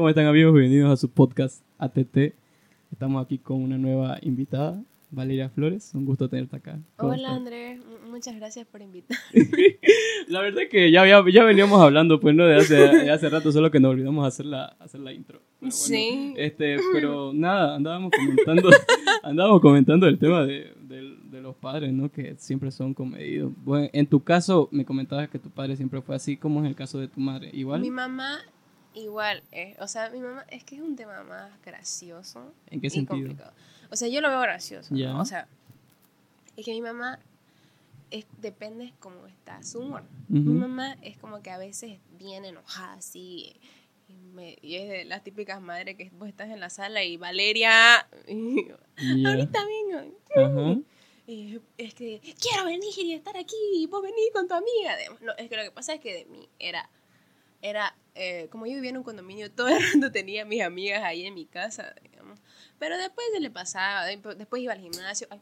¿Cómo 0.00 0.08
están 0.08 0.24
amigos? 0.24 0.54
Bienvenidos 0.54 0.90
a 0.90 0.96
su 0.96 1.10
podcast 1.10 1.62
ATT. 1.76 2.32
Estamos 2.90 3.22
aquí 3.22 3.36
con 3.36 3.60
una 3.62 3.76
nueva 3.76 4.16
invitada, 4.22 4.82
Valeria 5.10 5.50
Flores. 5.50 5.90
Un 5.94 6.06
gusto 6.06 6.26
tenerte 6.26 6.56
acá. 6.56 6.78
¿Cómo 6.96 7.12
Hola 7.12 7.18
estás? 7.20 7.36
Andrés, 7.36 7.80
muchas 8.10 8.34
gracias 8.36 8.66
por 8.66 8.80
invitar. 8.80 9.18
La 10.28 10.40
verdad 10.40 10.62
es 10.62 10.68
que 10.70 10.90
ya, 10.90 11.02
había- 11.02 11.22
ya 11.30 11.44
veníamos 11.44 11.82
hablando, 11.82 12.18
pues, 12.18 12.34
¿no? 12.34 12.46
De 12.46 12.56
hace, 12.56 12.76
de 12.76 13.10
hace 13.10 13.28
rato, 13.28 13.52
solo 13.52 13.70
que 13.70 13.78
nos 13.78 13.90
olvidamos 13.90 14.26
hacer 14.26 14.46
la, 14.46 14.64
hacer 14.78 15.00
la 15.02 15.12
intro. 15.12 15.42
Bueno, 15.60 15.70
Sí. 15.70 16.32
Este, 16.38 16.78
pero 16.94 17.32
nada, 17.34 17.76
andábamos 17.76 18.10
comentando, 18.16 18.70
andábamos 19.22 19.60
comentando 19.60 20.06
el 20.06 20.18
tema 20.18 20.46
de, 20.46 20.72
del- 20.88 21.30
de 21.30 21.42
los 21.42 21.54
padres, 21.56 21.92
¿no? 21.92 22.10
Que 22.10 22.36
siempre 22.38 22.70
son 22.70 22.94
comedidos. 22.94 23.52
Bueno, 23.66 23.90
en 23.92 24.06
tu 24.06 24.24
caso, 24.24 24.70
me 24.72 24.86
comentabas 24.86 25.28
que 25.28 25.38
tu 25.38 25.50
padre 25.50 25.76
siempre 25.76 26.00
fue 26.00 26.16
así, 26.16 26.38
como 26.38 26.62
es 26.62 26.66
el 26.70 26.74
caso 26.74 26.98
de 26.98 27.08
tu 27.08 27.20
madre. 27.20 27.50
Igual, 27.52 27.82
Mi 27.82 27.90
mamá 27.90 28.38
igual, 28.94 29.42
eh, 29.52 29.76
o 29.80 29.86
sea, 29.88 30.10
mi 30.10 30.20
mamá 30.20 30.44
es 30.50 30.64
que 30.64 30.76
es 30.76 30.80
un 30.82 30.96
tema 30.96 31.22
más 31.24 31.50
gracioso 31.62 32.52
¿en 32.68 32.80
qué 32.80 32.88
y 32.88 32.90
sentido? 32.90 33.18
complicado. 33.18 33.52
O 33.90 33.96
sea, 33.96 34.08
yo 34.08 34.20
lo 34.20 34.28
veo 34.28 34.40
gracioso. 34.40 34.94
O 34.94 35.24
sea, 35.24 35.46
es 36.56 36.64
que 36.64 36.72
mi 36.72 36.80
mamá 36.80 37.18
es, 38.10 38.26
depende 38.38 38.92
cómo 39.00 39.26
está 39.26 39.62
su 39.62 39.80
humor. 39.80 40.02
Mi 40.28 40.40
mamá 40.40 40.96
es 41.02 41.16
como 41.18 41.42
que 41.42 41.50
a 41.50 41.58
veces 41.58 41.98
bien 42.18 42.44
enojada 42.44 42.94
así. 42.94 43.54
Y, 44.08 44.12
me- 44.14 44.58
y 44.62 44.76
es 44.76 44.88
de 44.88 45.04
las 45.04 45.22
típicas 45.22 45.60
madres 45.60 45.96
que 45.96 46.10
vos 46.14 46.28
estás 46.28 46.50
en 46.50 46.58
la 46.60 46.68
sala 46.70 47.04
y 47.04 47.16
Valeria, 47.16 48.06
y 48.28 48.68
yo, 48.68 48.76
Ya. 49.16 49.30
ahorita 49.30 49.58
vengo. 49.64 50.16
Ajá. 50.36 50.80
Y 51.28 51.60
es 51.78 51.94
que 51.94 52.20
quiero 52.40 52.64
venir 52.64 52.90
y 52.98 53.12
estar 53.14 53.36
aquí 53.36 53.54
y 53.74 53.86
vos 53.86 54.02
venís 54.02 54.30
con 54.32 54.48
tu 54.48 54.54
amiga. 54.54 54.96
No, 55.20 55.32
es 55.38 55.48
que 55.48 55.56
lo 55.56 55.62
que 55.62 55.70
pasa 55.70 55.94
es 55.94 56.00
que 56.00 56.12
de 56.14 56.24
mí 56.24 56.48
era, 56.58 56.90
era 57.62 57.94
eh, 58.14 58.48
como 58.50 58.66
yo 58.66 58.74
vivía 58.74 58.90
en 58.90 58.98
un 58.98 59.02
condominio, 59.02 59.50
todo 59.50 59.68
el 59.68 59.82
rato 59.94 60.12
tenía 60.12 60.44
mis 60.44 60.62
amigas 60.62 61.02
ahí 61.02 61.24
en 61.24 61.34
mi 61.34 61.46
casa, 61.46 61.94
digamos. 62.02 62.38
Pero 62.78 62.96
después 62.98 63.26
se 63.32 63.40
le 63.40 63.50
pasaba, 63.50 64.04
después 64.04 64.62
iba 64.62 64.72
al 64.72 64.80
gimnasio. 64.80 65.26
Ay, 65.30 65.40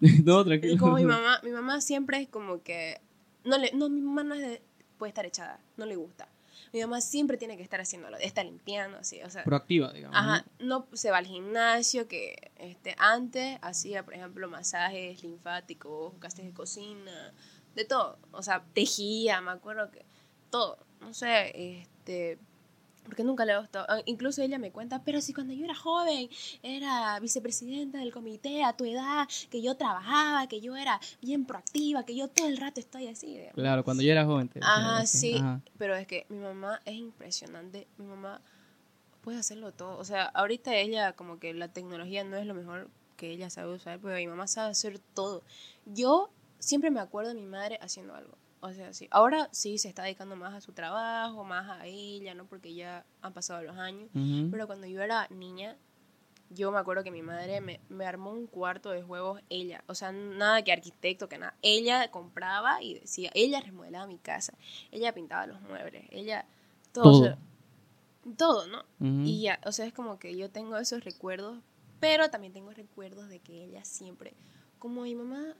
no, 0.24 0.42
y 0.42 0.44
tranquilo. 0.44 0.78
como 0.78 0.96
mi 0.96 1.04
mamá, 1.04 1.40
mi 1.42 1.50
mamá 1.50 1.80
siempre 1.80 2.20
es 2.20 2.28
como 2.28 2.62
que, 2.62 3.00
no, 3.44 3.58
le, 3.58 3.72
no 3.72 3.88
mi 3.88 4.00
mamá 4.00 4.24
no 4.24 4.34
es 4.34 4.40
de, 4.40 4.62
puede 4.98 5.10
estar 5.10 5.26
echada, 5.26 5.60
no 5.76 5.86
le 5.86 5.96
gusta. 5.96 6.28
Mi 6.72 6.80
mamá 6.80 7.00
siempre 7.00 7.36
tiene 7.36 7.56
que 7.56 7.62
estar 7.62 7.80
haciéndolo, 7.80 8.16
está 8.16 8.42
limpiando, 8.42 8.98
así, 8.98 9.22
o 9.22 9.30
sea. 9.30 9.44
Proactiva, 9.44 9.92
digamos. 9.92 10.16
Ajá, 10.16 10.44
no 10.58 10.88
se 10.92 11.10
va 11.10 11.18
al 11.18 11.26
gimnasio, 11.26 12.08
que 12.08 12.50
este, 12.56 12.94
antes 12.98 13.58
hacía, 13.62 14.04
por 14.04 14.14
ejemplo, 14.14 14.48
masajes 14.48 15.22
linfáticos, 15.22 16.14
clases 16.18 16.44
de 16.44 16.52
cocina, 16.52 17.32
de 17.74 17.84
todo. 17.84 18.18
O 18.32 18.42
sea, 18.42 18.64
tejía, 18.74 19.40
me 19.40 19.52
acuerdo 19.52 19.90
que 19.90 20.04
todo. 20.50 20.85
No 21.00 21.12
sé, 21.14 21.52
este, 21.80 22.38
porque 23.04 23.22
nunca 23.22 23.44
le 23.44 23.56
gustó. 23.58 23.80
Ah, 23.88 24.00
Incluso 24.06 24.42
ella 24.42 24.58
me 24.58 24.72
cuenta, 24.72 25.02
pero 25.04 25.20
si 25.20 25.32
cuando 25.32 25.52
yo 25.54 25.64
era 25.64 25.74
joven 25.74 26.28
era 26.62 27.18
vicepresidenta 27.20 27.98
del 27.98 28.12
comité 28.12 28.64
a 28.64 28.72
tu 28.76 28.84
edad, 28.84 29.28
que 29.50 29.62
yo 29.62 29.76
trabajaba, 29.76 30.48
que 30.48 30.60
yo 30.60 30.76
era 30.76 31.00
bien 31.22 31.44
proactiva, 31.44 32.04
que 32.04 32.16
yo 32.16 32.28
todo 32.28 32.48
el 32.48 32.56
rato 32.56 32.80
estoy 32.80 33.06
así. 33.06 33.28
digamos. 33.28 33.54
Claro, 33.54 33.84
cuando 33.84 34.02
yo 34.02 34.10
era 34.10 34.24
joven. 34.24 34.48
te- 34.48 34.60
Ajá, 34.62 35.06
sí, 35.06 35.34
Ajá. 35.36 35.60
pero 35.78 35.94
es 35.94 36.06
que 36.06 36.26
mi 36.28 36.38
mamá 36.38 36.80
es 36.84 36.94
impresionante. 36.96 37.86
Mi 37.98 38.06
mamá 38.06 38.40
puede 39.20 39.38
hacerlo 39.38 39.72
todo. 39.72 39.98
O 39.98 40.04
sea, 40.04 40.24
ahorita 40.24 40.74
ella 40.74 41.12
como 41.12 41.38
que 41.38 41.54
la 41.54 41.68
tecnología 41.68 42.24
no 42.24 42.36
es 42.36 42.46
lo 42.46 42.54
mejor 42.54 42.88
que 43.16 43.30
ella 43.30 43.50
sabe 43.50 43.72
usar, 43.74 43.98
pero 44.00 44.16
mi 44.16 44.26
mamá 44.26 44.46
sabe 44.48 44.70
hacer 44.70 44.98
todo. 45.14 45.42
Yo 45.84 46.30
siempre 46.58 46.90
me 46.90 47.00
acuerdo 47.00 47.30
de 47.34 47.40
mi 47.40 47.46
madre 47.46 47.78
haciendo 47.80 48.14
algo. 48.14 48.36
O 48.60 48.72
sea, 48.72 48.92
sí. 48.92 49.06
Ahora 49.10 49.48
sí 49.52 49.78
se 49.78 49.88
está 49.88 50.02
dedicando 50.02 50.36
más 50.36 50.54
a 50.54 50.60
su 50.60 50.72
trabajo, 50.72 51.44
más 51.44 51.68
a 51.68 51.86
ella, 51.86 52.34
¿no? 52.34 52.46
Porque 52.46 52.74
ya 52.74 53.04
han 53.22 53.32
pasado 53.32 53.62
los 53.62 53.76
años. 53.76 54.08
Pero 54.50 54.66
cuando 54.66 54.86
yo 54.86 55.02
era 55.02 55.26
niña, 55.30 55.76
yo 56.50 56.72
me 56.72 56.78
acuerdo 56.78 57.04
que 57.04 57.10
mi 57.10 57.22
madre 57.22 57.60
me, 57.60 57.80
me 57.88 58.06
armó 58.06 58.32
un 58.32 58.46
cuarto 58.46 58.90
de 58.90 59.02
juegos 59.02 59.42
ella. 59.50 59.84
O 59.86 59.94
sea, 59.94 60.12
nada 60.12 60.62
que 60.62 60.72
arquitecto, 60.72 61.28
que 61.28 61.38
nada. 61.38 61.54
Ella 61.62 62.10
compraba 62.10 62.82
y 62.82 62.94
decía, 62.94 63.30
ella 63.34 63.60
remodelaba 63.60 64.06
mi 64.06 64.18
casa, 64.18 64.54
ella 64.90 65.12
pintaba 65.12 65.46
los 65.46 65.60
muebles, 65.60 66.04
ella... 66.10 66.46
Todo. 66.92 67.04
Todo. 67.04 67.20
o 67.20 67.24
sea, 67.24 67.38
todo, 68.34 68.66
¿no? 68.66 68.84
Y 68.98 69.42
ya, 69.42 69.60
o 69.64 69.72
sea, 69.72 69.86
es 69.86 69.92
como 69.92 70.18
que 70.18 70.36
yo 70.36 70.50
tengo 70.50 70.76
esos 70.78 71.04
recuerdos, 71.04 71.58
pero 72.00 72.30
también 72.30 72.52
tengo 72.52 72.72
recuerdos 72.72 73.28
de 73.28 73.40
que 73.40 73.64
ella 73.64 73.84
siempre, 73.84 74.34
como 74.78 75.02
mi 75.02 75.14
mamá 75.14 75.54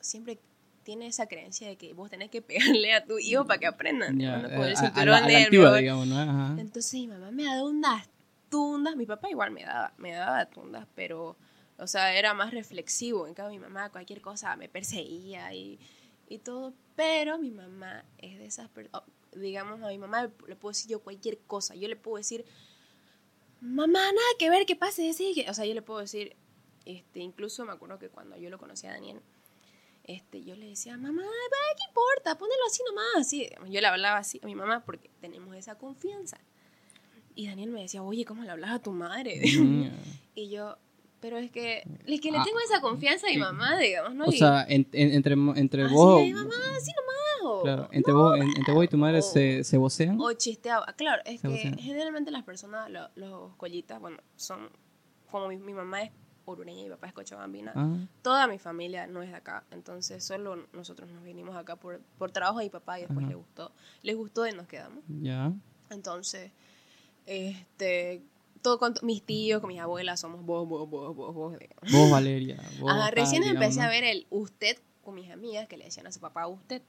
siempre 0.00 0.38
tiene 0.84 1.06
esa 1.06 1.26
creencia 1.26 1.66
de 1.66 1.76
que 1.76 1.94
vos 1.94 2.10
tenés 2.10 2.30
que 2.30 2.42
pegarle 2.42 2.94
a 2.94 3.04
tu 3.04 3.18
hijo 3.18 3.46
para 3.46 3.58
que 3.58 3.66
aprendan, 3.66 4.20
eh. 4.20 4.24
Entonces 6.60 6.94
mi 6.94 7.08
mamá 7.08 7.30
me 7.30 7.44
daba 7.44 7.64
unas 7.64 8.08
tundas, 8.48 8.94
mi 8.94 9.06
papá 9.06 9.30
igual 9.30 9.50
me 9.50 9.64
daba, 9.64 9.92
me 9.96 10.12
daba 10.12 10.46
tundas, 10.46 10.86
pero, 10.94 11.36
o 11.78 11.86
sea, 11.88 12.16
era 12.16 12.34
más 12.34 12.52
reflexivo. 12.52 13.26
En 13.26 13.34
cambio, 13.34 13.58
mi 13.58 13.66
mamá 13.66 13.90
cualquier 13.90 14.20
cosa 14.20 14.54
me 14.54 14.68
perseguía 14.68 15.52
y, 15.52 15.80
y 16.28 16.38
todo, 16.38 16.72
pero 16.94 17.38
mi 17.38 17.50
mamá 17.50 18.04
es 18.18 18.38
de 18.38 18.46
esas 18.46 18.68
personas, 18.68 19.02
digamos, 19.34 19.82
a 19.82 19.88
mi 19.88 19.98
mamá 19.98 20.30
le 20.46 20.56
puedo 20.56 20.70
decir 20.70 20.90
yo 20.90 21.00
cualquier 21.00 21.38
cosa, 21.38 21.74
yo 21.74 21.88
le 21.88 21.96
puedo 21.96 22.18
decir, 22.18 22.44
mamá, 23.60 24.00
nada 24.00 24.26
que 24.38 24.50
ver, 24.50 24.66
que 24.66 24.76
pase, 24.76 25.12
sí, 25.14 25.32
que, 25.34 25.50
o 25.50 25.54
sea, 25.54 25.64
yo 25.64 25.74
le 25.74 25.82
puedo 25.82 26.00
decir, 26.00 26.36
este, 26.84 27.20
incluso 27.20 27.64
me 27.64 27.72
acuerdo 27.72 27.98
que 27.98 28.08
cuando 28.08 28.36
yo 28.36 28.50
lo 28.50 28.58
conocí 28.58 28.86
a 28.86 28.90
Daniel, 28.90 29.20
este, 30.04 30.42
yo 30.44 30.54
le 30.56 30.66
decía, 30.68 30.96
mamá, 30.96 31.22
¿qué 31.22 31.84
importa? 31.88 32.36
Ponelo 32.38 32.60
así 32.66 32.82
nomás, 32.88 33.06
así. 33.26 33.48
Yo 33.70 33.80
le 33.80 33.86
hablaba 33.86 34.18
así 34.18 34.38
a 34.42 34.46
mi 34.46 34.54
mamá 34.54 34.84
porque 34.84 35.10
tenemos 35.20 35.54
esa 35.56 35.76
confianza. 35.76 36.38
Y 37.34 37.46
Daniel 37.48 37.70
me 37.70 37.80
decía, 37.82 38.02
oye, 38.02 38.24
¿cómo 38.24 38.42
le 38.44 38.50
hablas 38.50 38.70
a 38.70 38.78
tu 38.80 38.92
madre? 38.92 39.40
Y 40.36 40.50
yo, 40.50 40.76
pero 41.20 41.38
es 41.38 41.50
que, 41.50 41.82
es 42.06 42.20
que 42.20 42.30
le 42.32 42.38
Ah, 42.38 42.42
tengo 42.44 42.58
esa 42.60 42.80
confianza 42.80 43.28
a 43.28 43.30
mi 43.30 43.38
mamá, 43.38 43.78
digamos, 43.78 44.14
¿no? 44.14 44.24
O 44.26 44.32
Y 44.32 44.36
sea, 44.38 44.64
en- 44.68 44.86
en- 44.92 45.12
entre, 45.12 45.34
entre 45.34 45.84
así, 45.84 45.94
vos. 45.94 46.20
"Ay, 46.20 46.32
mamá, 46.32 46.54
así 46.76 46.90
nomás. 46.92 47.14
o- 47.44 47.62
Claro, 47.62 47.88
entre, 47.92 48.12
vos, 48.12 48.36
en- 48.36 48.56
entre 48.56 48.74
vos 48.74 48.84
y 48.84 48.88
tu 48.88 48.96
madre 48.98 49.18
o- 49.18 49.22
se, 49.22 49.64
se 49.64 49.76
vocean. 49.76 50.20
O 50.20 50.32
chisteaba. 50.32 50.86
Claro, 50.96 51.22
es 51.24 51.40
que 51.40 51.48
vocean. 51.48 51.78
generalmente 51.78 52.30
las 52.30 52.42
personas, 52.42 52.90
lo- 52.90 53.08
los 53.14 53.54
collitas, 53.56 54.00
bueno, 54.00 54.18
son, 54.36 54.68
como 55.30 55.48
mi, 55.48 55.56
mi 55.56 55.72
mamá 55.72 56.02
es 56.02 56.10
orureña 56.46 56.80
y 56.80 56.84
mi 56.84 56.90
papá 56.90 57.06
es 57.08 57.12
cochabambina, 57.12 57.72
Ah, 57.74 57.96
toda 58.22 58.46
mi 58.46 58.58
familia 58.58 59.06
no 59.06 59.22
es 59.22 59.30
de 59.30 59.36
acá, 59.36 59.64
entonces 59.70 60.22
solo 60.24 60.66
nosotros 60.72 61.10
nos 61.10 61.22
vinimos 61.24 61.56
acá 61.56 61.76
por, 61.76 62.00
por 62.18 62.30
trabajo 62.32 62.58
de 62.58 62.64
mi 62.66 62.70
papá 62.70 62.98
y 62.98 63.02
después 63.02 63.26
le 63.26 63.34
gustó, 63.34 63.72
les 64.02 64.16
gustó 64.16 64.46
y 64.46 64.52
nos 64.52 64.66
quedamos. 64.66 65.02
ya. 65.22 65.52
Entonces, 65.90 66.50
este, 67.26 68.22
todo 68.62 68.78
con 68.78 68.94
mis 69.02 69.22
tíos, 69.22 69.60
con 69.60 69.68
mis 69.68 69.80
abuelas 69.80 70.20
somos 70.20 70.44
vos, 70.44 70.66
vos, 70.68 70.88
vos, 70.88 71.14
vos, 71.14 71.34
vos. 71.34 71.58
digamos. 71.58 71.90
Vos, 71.90 72.10
Valeria. 72.10 72.56
Vos, 72.78 72.90
Ajá, 72.92 73.10
recién 73.10 73.42
digamos, 73.42 73.62
empecé 73.62 73.80
¿no? 73.80 73.86
a 73.86 73.88
ver 73.90 74.04
el 74.04 74.26
usted 74.30 74.78
con 75.02 75.14
mis 75.14 75.30
amigas 75.30 75.68
que 75.68 75.76
le 75.76 75.84
decían 75.84 76.06
a 76.06 76.12
su 76.12 76.20
papá 76.20 76.46
usted. 76.46 76.82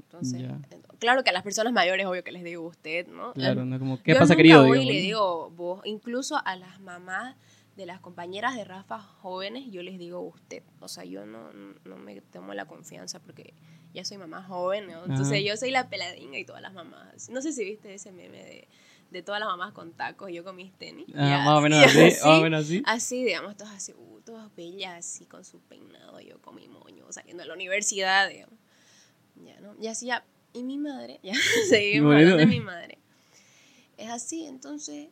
Entonces, 0.00 0.42
ent- 0.42 0.98
claro 0.98 1.22
que 1.24 1.30
a 1.30 1.32
las 1.32 1.42
personas 1.42 1.72
mayores, 1.72 2.04
obvio 2.06 2.22
que 2.22 2.32
les 2.32 2.44
digo 2.44 2.62
usted, 2.66 3.06
¿no? 3.06 3.32
Claro, 3.32 3.64
¿no? 3.64 3.78
Como, 3.78 4.02
¿qué 4.02 4.12
Yo 4.12 4.18
pasa, 4.18 4.34
nunca 4.34 4.36
querido? 4.36 4.66
voy 4.66 4.78
y 4.78 4.80
digamos, 4.80 4.94
le 4.94 5.00
digo 5.00 5.50
vos, 5.50 5.80
incluso 5.84 6.40
a 6.44 6.56
las 6.56 6.80
mamás 6.80 7.36
de 7.76 7.86
las 7.86 8.00
compañeras 8.00 8.54
de 8.54 8.64
Rafa 8.64 8.98
jóvenes, 9.00 9.64
yo 9.70 9.82
les 9.82 9.98
digo 9.98 10.20
usted. 10.20 10.62
O 10.80 10.88
sea, 10.88 11.04
yo 11.04 11.24
no, 11.26 11.52
no 11.52 11.96
me 11.96 12.20
tomo 12.20 12.52
la 12.54 12.66
confianza 12.66 13.20
porque 13.20 13.54
ya 13.94 14.04
soy 14.04 14.18
mamá 14.18 14.42
joven, 14.42 14.86
¿no? 14.88 15.00
Entonces 15.04 15.28
Ajá. 15.38 15.38
yo 15.40 15.56
soy 15.56 15.70
la 15.70 15.88
peladinga 15.88 16.38
y 16.38 16.44
todas 16.44 16.60
las 16.62 16.72
mamás. 16.74 17.28
No 17.30 17.40
sé 17.42 17.52
si 17.52 17.64
viste 17.64 17.94
ese 17.94 18.12
meme 18.12 18.42
de, 18.44 18.68
de 19.10 19.22
todas 19.22 19.40
las 19.40 19.48
mamás 19.48 19.72
con 19.72 19.92
tacos 19.92 20.30
y 20.30 20.34
yo 20.34 20.44
con 20.44 20.56
mis 20.56 20.72
tenis. 20.74 21.06
Ah, 21.14 21.28
Ya, 21.28 21.38
más 21.44 21.58
o 21.58 21.60
menos 21.62 21.78
así. 21.84 22.10
sí. 22.10 22.16
Más 22.24 22.38
o 22.38 22.42
menos 22.42 22.64
así. 22.64 22.82
Así, 22.86 23.24
digamos, 23.24 23.56
todas 23.56 23.74
así, 23.74 23.92
uh, 23.96 24.20
todas 24.20 24.54
bellas, 24.54 24.94
así 24.98 25.24
con 25.26 25.44
su 25.44 25.60
peinado, 25.60 26.20
yo 26.20 26.40
con 26.42 26.54
mi 26.54 26.68
moño, 26.68 27.06
saliendo 27.10 27.42
de 27.42 27.48
la 27.48 27.54
universidad, 27.54 28.28
digamos. 28.28 28.58
Ya, 29.36 29.58
¿no? 29.60 29.74
Y 29.80 29.86
así 29.86 30.06
ya. 30.06 30.24
Y 30.54 30.62
mi 30.64 30.76
madre, 30.76 31.20
ya, 31.22 31.32
seguimos 31.70 32.08
Bueno. 32.12 32.20
hablando 32.32 32.36
de 32.36 32.46
mi 32.46 32.60
madre. 32.60 32.98
Es 33.96 34.10
así, 34.10 34.44
entonces, 34.46 35.08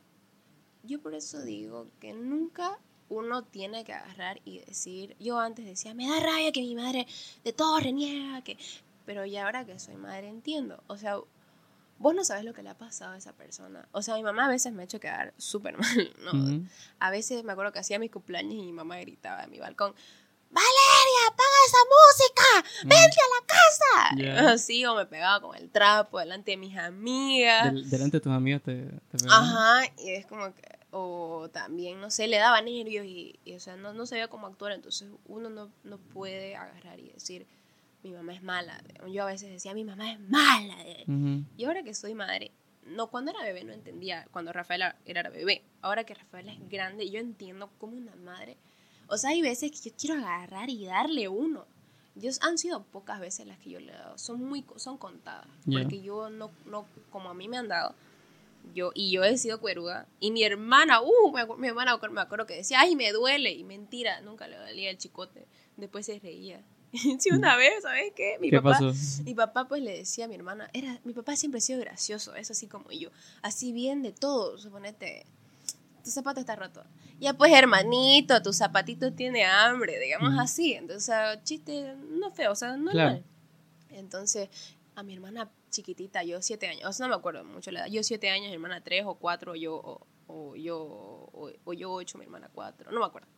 yo 0.82 1.00
por 1.00 1.14
eso 1.14 1.42
digo 1.42 1.88
que 2.00 2.12
nunca 2.12 2.78
uno 3.08 3.42
tiene 3.42 3.84
que 3.84 3.92
agarrar 3.92 4.40
y 4.44 4.60
decir, 4.60 5.16
yo 5.18 5.38
antes 5.40 5.64
decía, 5.64 5.94
me 5.94 6.08
da 6.08 6.20
rabia 6.20 6.52
que 6.52 6.60
mi 6.60 6.74
madre 6.76 7.06
de 7.44 7.52
todo 7.52 7.78
reniega, 7.80 8.42
que... 8.42 8.56
pero 9.04 9.24
ya 9.26 9.44
ahora 9.46 9.64
que 9.64 9.78
soy 9.80 9.96
madre 9.96 10.28
entiendo, 10.28 10.82
o 10.86 10.96
sea, 10.96 11.18
vos 11.98 12.14
no 12.14 12.24
sabes 12.24 12.44
lo 12.44 12.54
que 12.54 12.62
le 12.62 12.70
ha 12.70 12.78
pasado 12.78 13.12
a 13.14 13.18
esa 13.18 13.32
persona. 13.32 13.86
O 13.92 14.00
sea, 14.02 14.14
mi 14.14 14.22
mamá 14.22 14.46
a 14.46 14.48
veces 14.48 14.72
me 14.72 14.82
ha 14.82 14.84
hecho 14.84 15.00
quedar 15.00 15.34
súper 15.38 15.76
mal, 15.78 16.14
¿no? 16.24 16.32
A 17.00 17.10
veces 17.10 17.42
me 17.44 17.52
acuerdo 17.52 17.72
que 17.72 17.80
hacía 17.80 17.98
mis 17.98 18.10
cumpleaños 18.12 18.54
y 18.54 18.62
mi 18.62 18.72
mamá 18.72 18.98
gritaba 19.00 19.42
en 19.44 19.50
mi 19.50 19.58
balcón, 19.58 19.92
Valeria, 20.52 21.28
apaga 21.28 21.58
esa 21.66 21.78
música, 22.64 22.86
vente 22.88 23.16
a 23.20 23.40
la 23.40 23.46
casa. 23.46 24.16
Ya. 24.46 24.52
Así, 24.54 24.84
o 24.84 24.96
me 24.96 25.06
pegaba 25.06 25.40
con 25.40 25.56
el 25.56 25.70
trapo 25.70 26.18
delante 26.18 26.52
de 26.52 26.56
mis 26.56 26.76
amigas. 26.76 27.72
Del- 27.72 27.88
delante 27.88 28.16
de 28.16 28.20
tus 28.20 28.32
amigas 28.32 28.60
te, 28.62 28.82
te 29.10 29.18
pegaban. 29.18 29.44
Ajá, 29.46 29.92
y 29.98 30.10
es 30.10 30.26
como 30.26 30.52
que, 30.54 30.62
o 30.90 31.48
también, 31.52 32.00
no 32.00 32.10
sé, 32.10 32.26
le 32.26 32.38
daba 32.38 32.60
nervios 32.62 33.06
y, 33.06 33.38
y, 33.44 33.54
o 33.54 33.60
sea, 33.60 33.76
no, 33.76 33.92
no 33.92 34.06
sabía 34.06 34.28
cómo 34.28 34.46
actuar, 34.46 34.72
entonces 34.72 35.08
uno 35.26 35.50
no, 35.50 35.70
no 35.84 35.98
puede 35.98 36.56
agarrar 36.56 36.98
y 36.98 37.10
decir, 37.10 37.46
mi 38.02 38.12
mamá 38.12 38.34
es 38.34 38.42
mala. 38.42 38.82
Yo 39.10 39.22
a 39.24 39.26
veces 39.26 39.50
decía, 39.50 39.74
mi 39.74 39.84
mamá 39.84 40.12
es 40.12 40.20
mala. 40.20 40.76
Ujú. 41.06 41.44
Y 41.56 41.64
ahora 41.64 41.82
que 41.82 41.94
soy 41.94 42.14
madre, 42.14 42.50
no, 42.86 43.08
cuando 43.08 43.30
era 43.30 43.42
bebé 43.42 43.64
no 43.64 43.72
entendía, 43.72 44.26
cuando 44.32 44.52
Rafael 44.52 44.82
era 45.04 45.28
bebé. 45.30 45.62
Ahora 45.82 46.04
que 46.04 46.14
Rafael 46.14 46.48
es 46.48 46.68
grande, 46.68 47.10
yo 47.10 47.20
entiendo 47.20 47.70
como 47.78 47.96
una 47.96 48.16
madre. 48.16 48.56
O 49.06 49.16
sea, 49.16 49.30
hay 49.30 49.42
veces 49.42 49.70
que 49.70 49.90
yo 49.90 49.96
quiero 49.96 50.14
agarrar 50.16 50.70
y 50.70 50.86
darle 50.86 51.28
uno. 51.28 51.66
Dios, 52.14 52.40
han 52.42 52.58
sido 52.58 52.82
pocas 52.82 53.20
veces 53.20 53.46
las 53.46 53.58
que 53.58 53.70
yo 53.70 53.80
le 53.80 53.92
he 53.92 53.94
dado. 53.94 54.18
Son 54.18 54.42
muy, 54.42 54.64
son 54.76 54.98
contadas. 54.98 55.46
Porque 55.64 56.00
yo 56.00 56.30
no, 56.30 56.50
no, 56.66 56.86
como 57.10 57.30
a 57.30 57.34
mí 57.34 57.48
me 57.48 57.56
han 57.56 57.68
dado, 57.68 57.94
yo, 58.74 58.92
y 58.94 59.10
yo 59.10 59.24
he 59.24 59.36
sido 59.38 59.60
cueruda. 59.60 60.06
Y 60.20 60.30
mi 60.30 60.42
hermana, 60.42 61.00
uh, 61.00 61.32
mi, 61.58 61.68
hermana 61.68 61.98
me 62.10 62.20
acuerdo 62.20 62.46
que 62.46 62.54
decía, 62.54 62.80
ay, 62.80 62.96
me 62.96 63.12
duele. 63.12 63.52
Y 63.52 63.64
mentira, 63.64 64.20
nunca 64.20 64.48
le 64.48 64.56
dolía 64.56 64.90
el 64.90 64.98
chicote. 64.98 65.46
Después 65.76 66.06
se 66.06 66.18
reía. 66.18 66.62
sí, 67.18 67.30
una 67.30 67.56
vez, 67.56 67.82
¿sabes 67.82 68.12
qué? 68.14 68.36
Mi 68.40 68.50
papá, 68.50 68.78
Mi 69.24 69.34
papá 69.34 69.68
pues 69.68 69.82
le 69.82 69.98
decía 69.98 70.24
a 70.24 70.28
mi 70.28 70.34
hermana, 70.34 70.68
era, 70.72 71.00
mi 71.04 71.12
papá 71.12 71.36
siempre 71.36 71.58
ha 71.58 71.60
sido 71.60 71.78
gracioso, 71.80 72.34
es 72.34 72.50
así 72.50 72.66
como 72.66 72.90
yo, 72.90 73.10
así 73.42 73.72
bien 73.72 74.02
de 74.02 74.10
todo, 74.10 74.58
suponete, 74.58 75.24
tu 76.02 76.10
zapato 76.10 76.40
está 76.40 76.56
roto. 76.56 76.82
Ya 77.20 77.34
pues 77.34 77.52
hermanito, 77.52 78.42
tu 78.42 78.52
zapatito 78.52 79.12
tiene 79.12 79.44
hambre, 79.44 79.98
digamos 80.00 80.38
así. 80.38 80.72
Entonces, 80.72 81.14
chiste 81.44 81.94
no 82.08 82.30
feo, 82.30 82.52
o 82.52 82.54
sea, 82.54 82.76
normal. 82.76 83.22
Entonces, 83.90 84.48
a 85.00 85.02
mi 85.02 85.14
hermana 85.14 85.50
chiquitita, 85.70 86.22
yo 86.22 86.40
siete 86.42 86.68
años, 86.68 86.84
o 86.84 86.92
sea, 86.92 87.06
no 87.06 87.10
me 87.10 87.18
acuerdo 87.18 87.44
mucho 87.44 87.70
la 87.70 87.80
edad, 87.80 87.88
yo 87.88 88.02
siete 88.02 88.30
años, 88.30 88.48
mi 88.48 88.54
hermana 88.54 88.82
tres 88.82 89.04
o 89.06 89.14
cuatro, 89.14 89.52
o 89.52 89.54
yo, 89.56 90.06
o, 90.26 90.56
yo, 90.56 91.30
o, 91.64 91.72
yo 91.72 91.92
ocho, 91.92 92.18
mi 92.18 92.24
hermana 92.24 92.50
cuatro, 92.52 92.90
no 92.92 93.00
me 93.00 93.06
acuerdo. 93.06 93.28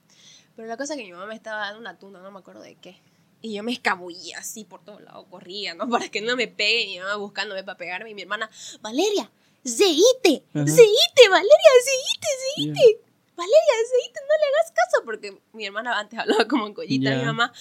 Pero 0.56 0.69
la 0.69 0.76
cosa 0.76 0.94
es 0.94 0.99
que 0.99 1.05
mi 1.05 1.12
mamá 1.12 1.26
me 1.26 1.35
estaba 1.35 1.61
dando 1.61 1.81
una 1.81 1.99
tunda, 1.99 2.20
no 2.20 2.31
me 2.31 2.41
acuerdo 2.41 2.62
de 2.62 2.75
qué. 2.76 3.00
Y 3.41 3.55
yo 3.55 3.62
me 3.62 3.73
escabullía 3.73 4.38
así 4.38 4.64
por 4.64 4.85
todos 4.85 5.00
lados, 5.03 5.26
corría, 5.31 5.75
¿no? 5.75 5.88
Para 5.91 6.09
que 6.09 6.20
no 6.20 6.37
me 6.37 6.49
pegue, 6.49 6.87
mi 6.87 6.99
mamá 6.99 7.17
buscándome 7.17 7.64
para 7.64 7.79
pegarme, 7.79 8.11
y 8.11 8.14
mi 8.14 8.23
hermana, 8.23 8.50
Valeria, 8.81 9.31
zeite, 9.64 10.44
zeite, 10.53 11.29
Valeria, 11.31 11.73
zeite, 11.85 12.29
zeite. 12.56 13.00
Valeria, 13.35 13.75
zeite, 13.91 14.20
no 14.20 14.35
le 14.37 14.47
hagas 14.49 14.73
caso, 14.73 15.05
porque 15.05 15.41
mi 15.53 15.67
hermana 15.67 15.99
antes 15.99 16.19
hablaba 16.19 16.47
como 16.47 16.67
en 16.67 16.75
collita, 16.75 17.11
mi 17.17 17.25
mamá, 17.25 17.53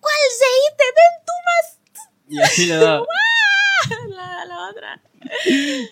¿cuál 0.00 0.14
zeite? 0.30 0.84
Ven 0.96 1.24
tú 1.26 1.32
más. 1.46 1.78
Y 2.28 2.40
así 2.42 2.66
le 2.66 2.76
da. 2.76 3.02
la, 4.10 4.44
la 4.46 4.70
otra. 4.70 5.02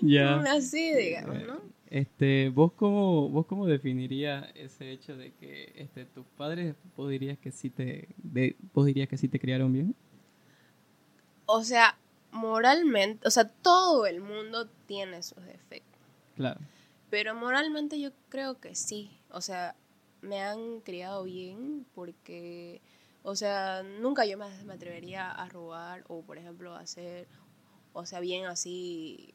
Ya. 0.00 0.40
Así, 0.40 0.94
digamos, 0.94 1.42
¿no? 1.46 1.60
Este, 1.88 2.50
¿vos 2.50 2.72
cómo, 2.72 3.28
vos 3.28 3.46
cómo 3.46 3.66
definirías 3.66 4.48
ese 4.54 4.90
hecho 4.90 5.16
de 5.16 5.32
que 5.34 5.72
este, 5.76 6.04
tus 6.04 6.26
padres, 6.36 6.74
vos 6.96 7.08
dirías 7.08 7.38
que 7.38 7.52
sí 7.52 7.70
te, 7.70 8.08
de, 8.18 8.56
vos 8.74 8.86
dirías 8.86 9.08
que 9.08 9.16
sí 9.16 9.28
te 9.28 9.38
criaron 9.38 9.72
bien? 9.72 9.94
O 11.46 11.62
sea, 11.62 11.96
moralmente, 12.32 13.26
o 13.26 13.30
sea, 13.30 13.48
todo 13.48 14.06
el 14.06 14.20
mundo 14.20 14.68
tiene 14.86 15.22
sus 15.22 15.44
defectos. 15.44 16.02
Claro. 16.34 16.60
Pero 17.08 17.34
moralmente 17.34 18.00
yo 18.00 18.10
creo 18.28 18.60
que 18.60 18.74
sí. 18.74 19.10
O 19.30 19.40
sea, 19.40 19.76
me 20.22 20.42
han 20.42 20.80
criado 20.80 21.22
bien 21.22 21.86
porque, 21.94 22.80
o 23.22 23.36
sea, 23.36 23.84
nunca 23.84 24.26
yo 24.26 24.36
me, 24.36 24.46
me 24.64 24.74
atrevería 24.74 25.30
a 25.30 25.48
robar 25.48 26.04
o, 26.08 26.22
por 26.22 26.36
ejemplo, 26.36 26.74
a 26.74 26.80
hacer, 26.80 27.28
o 27.96 28.06
sea, 28.06 28.20
bien 28.20 28.44
así 28.46 29.32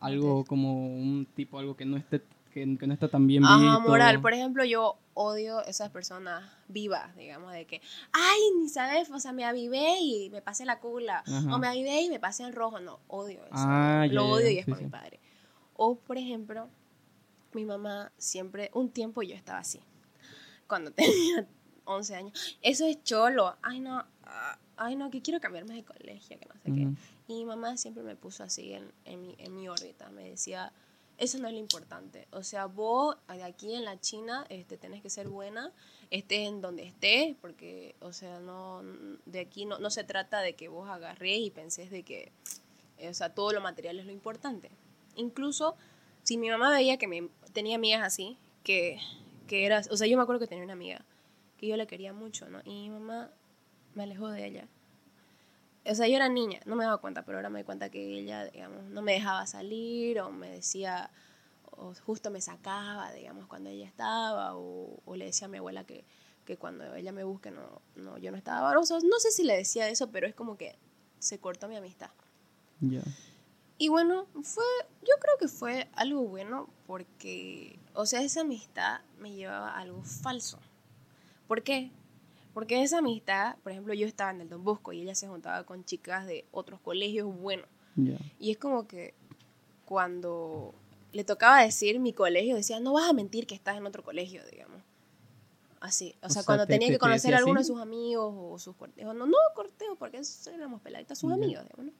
algo 0.00 0.44
como 0.44 0.86
un 0.86 1.26
tipo, 1.34 1.58
algo 1.58 1.76
que 1.76 1.84
no 1.84 1.96
esté 1.96 2.22
que, 2.52 2.66
no 2.66 2.92
está 2.92 3.08
tan 3.08 3.28
bien 3.28 3.44
Ajá, 3.44 3.78
moral. 3.78 4.20
Por 4.20 4.32
ejemplo, 4.32 4.64
yo 4.64 4.96
odio 5.14 5.62
esas 5.66 5.90
personas 5.90 6.42
vivas, 6.66 7.14
digamos, 7.14 7.52
de 7.52 7.64
que, 7.64 7.80
ay, 8.10 8.40
ni 8.58 8.68
sabes, 8.68 9.08
o 9.10 9.20
sea, 9.20 9.32
me 9.32 9.44
avivé 9.44 10.00
y 10.00 10.30
me 10.30 10.42
pasé 10.42 10.64
la 10.64 10.80
cula, 10.80 11.22
o 11.50 11.58
me 11.58 11.68
avivé 11.68 12.02
y 12.02 12.08
me 12.08 12.18
pasé 12.18 12.42
el 12.44 12.52
rojo. 12.52 12.80
No, 12.80 12.98
odio 13.06 13.44
eso. 13.44 13.52
Ah, 13.52 14.04
Lo 14.10 14.28
odio 14.28 14.50
y 14.50 14.58
es 14.58 14.66
por 14.66 14.82
mi 14.82 14.88
padre. 14.88 15.20
O, 15.74 15.94
por 15.94 16.18
ejemplo, 16.18 16.68
mi 17.52 17.64
mamá 17.64 18.10
siempre, 18.18 18.70
un 18.74 18.90
tiempo 18.90 19.22
yo 19.22 19.36
estaba 19.36 19.60
así, 19.60 19.80
cuando 20.66 20.90
tenía 20.92 21.46
11 21.84 22.14
años. 22.16 22.58
Eso 22.62 22.84
es 22.86 23.02
cholo. 23.04 23.56
Ay, 23.62 23.78
no, 23.78 24.04
ah, 24.24 24.58
ay, 24.76 24.96
no, 24.96 25.10
que 25.10 25.22
quiero 25.22 25.40
cambiarme 25.40 25.74
de 25.74 25.84
colegio, 25.84 26.36
que 26.38 26.46
no 26.46 26.54
sé 26.54 26.72
qué. 26.72 26.88
Y 27.30 27.34
mi 27.34 27.44
mamá 27.44 27.76
siempre 27.76 28.02
me 28.02 28.16
puso 28.16 28.42
así 28.42 28.72
en, 28.72 28.90
en, 29.04 29.22
mi, 29.22 29.36
en 29.38 29.54
mi 29.54 29.68
órbita, 29.68 30.10
me 30.10 30.28
decía, 30.28 30.72
eso 31.16 31.38
no 31.38 31.46
es 31.46 31.54
lo 31.54 31.60
importante. 31.60 32.26
O 32.32 32.42
sea, 32.42 32.66
vos 32.66 33.16
de 33.28 33.44
aquí 33.44 33.72
en 33.72 33.84
la 33.84 34.00
China 34.00 34.44
este, 34.48 34.76
tenés 34.76 35.00
que 35.00 35.10
ser 35.10 35.28
buena, 35.28 35.70
estés 36.10 36.48
en 36.48 36.60
donde 36.60 36.82
estés, 36.82 37.36
porque, 37.40 37.94
o 38.00 38.12
sea, 38.12 38.40
no, 38.40 38.82
de 39.26 39.38
aquí 39.38 39.64
no, 39.64 39.78
no 39.78 39.90
se 39.90 40.02
trata 40.02 40.40
de 40.40 40.54
que 40.54 40.66
vos 40.66 40.88
agarrés 40.88 41.38
y 41.38 41.50
pensés 41.52 41.92
de 41.92 42.02
que, 42.02 42.32
o 43.08 43.14
sea, 43.14 43.32
todo 43.32 43.52
lo 43.52 43.60
material 43.60 44.00
es 44.00 44.06
lo 44.06 44.12
importante. 44.12 44.68
Incluso 45.14 45.76
si 46.24 46.36
mi 46.36 46.50
mamá 46.50 46.72
veía 46.72 46.96
que 46.96 47.06
me, 47.06 47.28
tenía 47.52 47.76
amigas 47.76 48.02
así, 48.02 48.38
que, 48.64 48.98
que 49.46 49.66
era, 49.66 49.82
o 49.88 49.96
sea, 49.96 50.08
yo 50.08 50.16
me 50.16 50.24
acuerdo 50.24 50.40
que 50.40 50.48
tenía 50.48 50.64
una 50.64 50.72
amiga 50.72 51.04
que 51.58 51.68
yo 51.68 51.76
la 51.76 51.86
quería 51.86 52.12
mucho, 52.12 52.50
¿no? 52.50 52.60
Y 52.64 52.88
mi 52.88 52.90
mamá 52.90 53.30
me 53.94 54.02
alejó 54.02 54.30
de 54.30 54.44
ella 54.44 54.68
o 55.84 55.94
sea, 55.94 56.06
yo 56.08 56.16
era 56.16 56.28
niña, 56.28 56.60
no 56.66 56.76
me 56.76 56.84
daba 56.84 56.98
cuenta, 56.98 57.24
pero 57.24 57.38
ahora 57.38 57.48
me 57.48 57.60
doy 57.60 57.64
cuenta 57.64 57.90
que 57.90 58.18
ella, 58.18 58.44
digamos, 58.46 58.84
no 58.84 59.02
me 59.02 59.12
dejaba 59.12 59.46
salir 59.46 60.20
o 60.20 60.30
me 60.30 60.50
decía, 60.50 61.10
o 61.70 61.94
justo 61.94 62.30
me 62.30 62.40
sacaba, 62.40 63.12
digamos, 63.12 63.46
cuando 63.46 63.70
ella 63.70 63.86
estaba, 63.86 64.56
o, 64.56 65.00
le 65.14 65.26
decía 65.26 65.46
a 65.46 65.50
mi 65.50 65.58
abuela 65.58 65.84
que, 65.84 66.04
que, 66.44 66.56
cuando 66.56 66.94
ella 66.94 67.12
me 67.12 67.24
busque, 67.24 67.50
no, 67.50 67.80
no, 67.96 68.18
yo 68.18 68.30
no 68.30 68.36
estaba. 68.36 68.70
O 68.70 68.74
no 68.80 69.18
sé 69.18 69.30
si 69.30 69.44
le 69.44 69.56
decía 69.56 69.88
eso, 69.88 70.10
pero 70.10 70.26
es 70.26 70.34
como 70.34 70.56
que 70.56 70.76
se 71.18 71.38
cortó 71.38 71.68
mi 71.68 71.76
amistad. 71.76 72.10
Ya. 72.80 73.02
Y 73.78 73.88
bueno, 73.88 74.26
fue, 74.42 74.64
yo 75.00 75.14
creo 75.20 75.38
que 75.38 75.48
fue 75.48 75.88
algo 75.94 76.22
bueno 76.22 76.68
porque, 76.86 77.78
o 77.94 78.04
sea, 78.04 78.20
esa 78.20 78.42
amistad 78.42 79.00
me 79.18 79.32
llevaba 79.32 79.70
a 79.70 79.78
algo 79.78 80.02
falso. 80.02 80.58
¿Por 81.48 81.62
qué? 81.62 81.90
Porque 82.52 82.82
esa 82.82 82.98
amistad, 82.98 83.56
por 83.62 83.72
ejemplo, 83.72 83.94
yo 83.94 84.06
estaba 84.06 84.30
en 84.30 84.40
el 84.40 84.48
Don 84.48 84.64
Bosco 84.64 84.92
y 84.92 85.02
ella 85.02 85.14
se 85.14 85.28
juntaba 85.28 85.64
con 85.64 85.84
chicas 85.84 86.26
de 86.26 86.44
otros 86.50 86.80
colegios 86.80 87.32
buenos. 87.34 87.66
Y 88.38 88.50
es 88.50 88.56
como 88.56 88.86
que 88.86 89.14
cuando 89.84 90.74
le 91.12 91.24
tocaba 91.24 91.62
decir 91.62 92.00
mi 92.00 92.12
colegio, 92.12 92.56
decía, 92.56 92.80
no 92.80 92.92
vas 92.94 93.10
a 93.10 93.12
mentir 93.12 93.46
que 93.46 93.54
estás 93.54 93.76
en 93.76 93.86
otro 93.86 94.02
colegio, 94.02 94.42
digamos. 94.50 94.80
Así. 95.80 96.14
O, 96.22 96.28
sea, 96.28 96.42
cuando 96.44 96.66
tenía 96.66 96.88
que 96.88 96.98
conocer 96.98 97.34
a 97.34 97.38
alguno 97.38 97.60
de 97.60 97.64
sus 97.64 97.80
amigos 97.80 98.34
o 98.36 98.58
sus 98.58 98.76
cortejos. 98.76 99.14
No, 99.14 99.26
no 99.26 99.36
cortejos, 99.54 99.96
porque 99.98 100.20
éramos 100.54 100.80
peladitas, 100.82 101.18
sus 101.18 101.32
amigos, 101.32 101.64
digamos, 101.64 101.94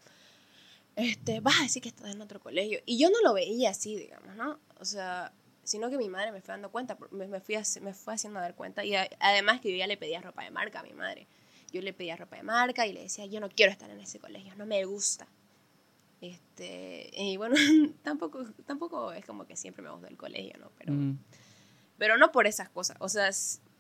Este, 0.97 1.41
vas 1.41 1.61
a 1.61 1.63
decir 1.63 1.83
que 1.83 1.89
estás 1.89 2.15
en 2.15 2.21
otro 2.21 2.41
colegio. 2.41 2.81
Y 2.85 2.99
yo 2.99 3.11
no 3.11 3.21
lo 3.23 3.33
veía 3.33 3.71
así, 3.71 3.97
digamos, 3.97 4.37
¿no? 4.37 4.59
O 4.79 4.85
sea, 4.85 5.33
sino 5.65 5.91
que 5.91 5.99
mi 5.99 6.09
madre 6.09 6.33
me 6.33 6.41
fue 6.41 6.53
dando 6.53 6.71
cuenta, 6.71 6.97
me, 7.11 7.27
me, 7.27 7.41
fui 7.41 7.57
me 7.81 7.95
fue 7.95 8.15
haciendo 8.15 8.41
dar 8.41 8.55
cuenta. 8.55 8.85
Y 8.85 8.95
además 8.95 9.61
que 9.61 9.71
yo 9.71 9.77
ya 9.77 9.87
le 9.87 9.97
pedía 9.97 10.21
ropa 10.21 10.43
de 10.43 10.51
marca 10.51 10.81
a 10.81 10.83
mi 10.83 10.93
madre. 10.93 11.27
Yo 11.73 11.81
le 11.83 11.93
pedía 11.93 12.17
ropa 12.17 12.37
de 12.37 12.43
marca 12.43 12.87
y 12.87 12.93
le 12.93 13.03
decía, 13.03 13.27
yo 13.27 13.41
no 13.41 13.49
quiero 13.49 13.71
estar 13.71 13.91
en 13.91 14.01
ese 14.01 14.19
colegio, 14.19 14.55
no 14.57 14.67
me 14.67 14.85
gusta. 14.85 15.29
Este, 16.21 17.11
y 17.15 17.37
bueno, 17.37 17.55
tampoco, 18.03 18.45
tampoco 18.67 19.13
es 19.13 19.25
como 19.25 19.47
que 19.47 19.57
siempre 19.57 19.83
me 19.83 19.91
gustó 19.91 20.07
el 20.09 20.17
colegio, 20.17 20.59
¿no? 20.59 20.71
Pero, 20.79 20.93
mm. 20.93 21.19
pero 21.97 22.19
no 22.19 22.31
por 22.31 22.47
esas 22.47 22.69
cosas, 22.69 22.97
o 23.01 23.09
sea, 23.09 23.31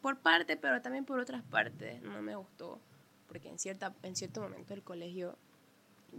por 0.01 0.21
parte, 0.21 0.57
pero 0.57 0.81
también 0.81 1.05
por 1.05 1.19
otras 1.19 1.43
partes 1.43 2.01
no 2.03 2.23
me 2.23 2.35
gustó, 2.37 2.81
porque 3.29 3.49
en, 3.49 3.59
cierta, 3.59 3.95
en 4.03 4.17
cierto 4.17 4.41
momento 4.41 4.73
el 4.73 4.83
colegio 4.83 5.37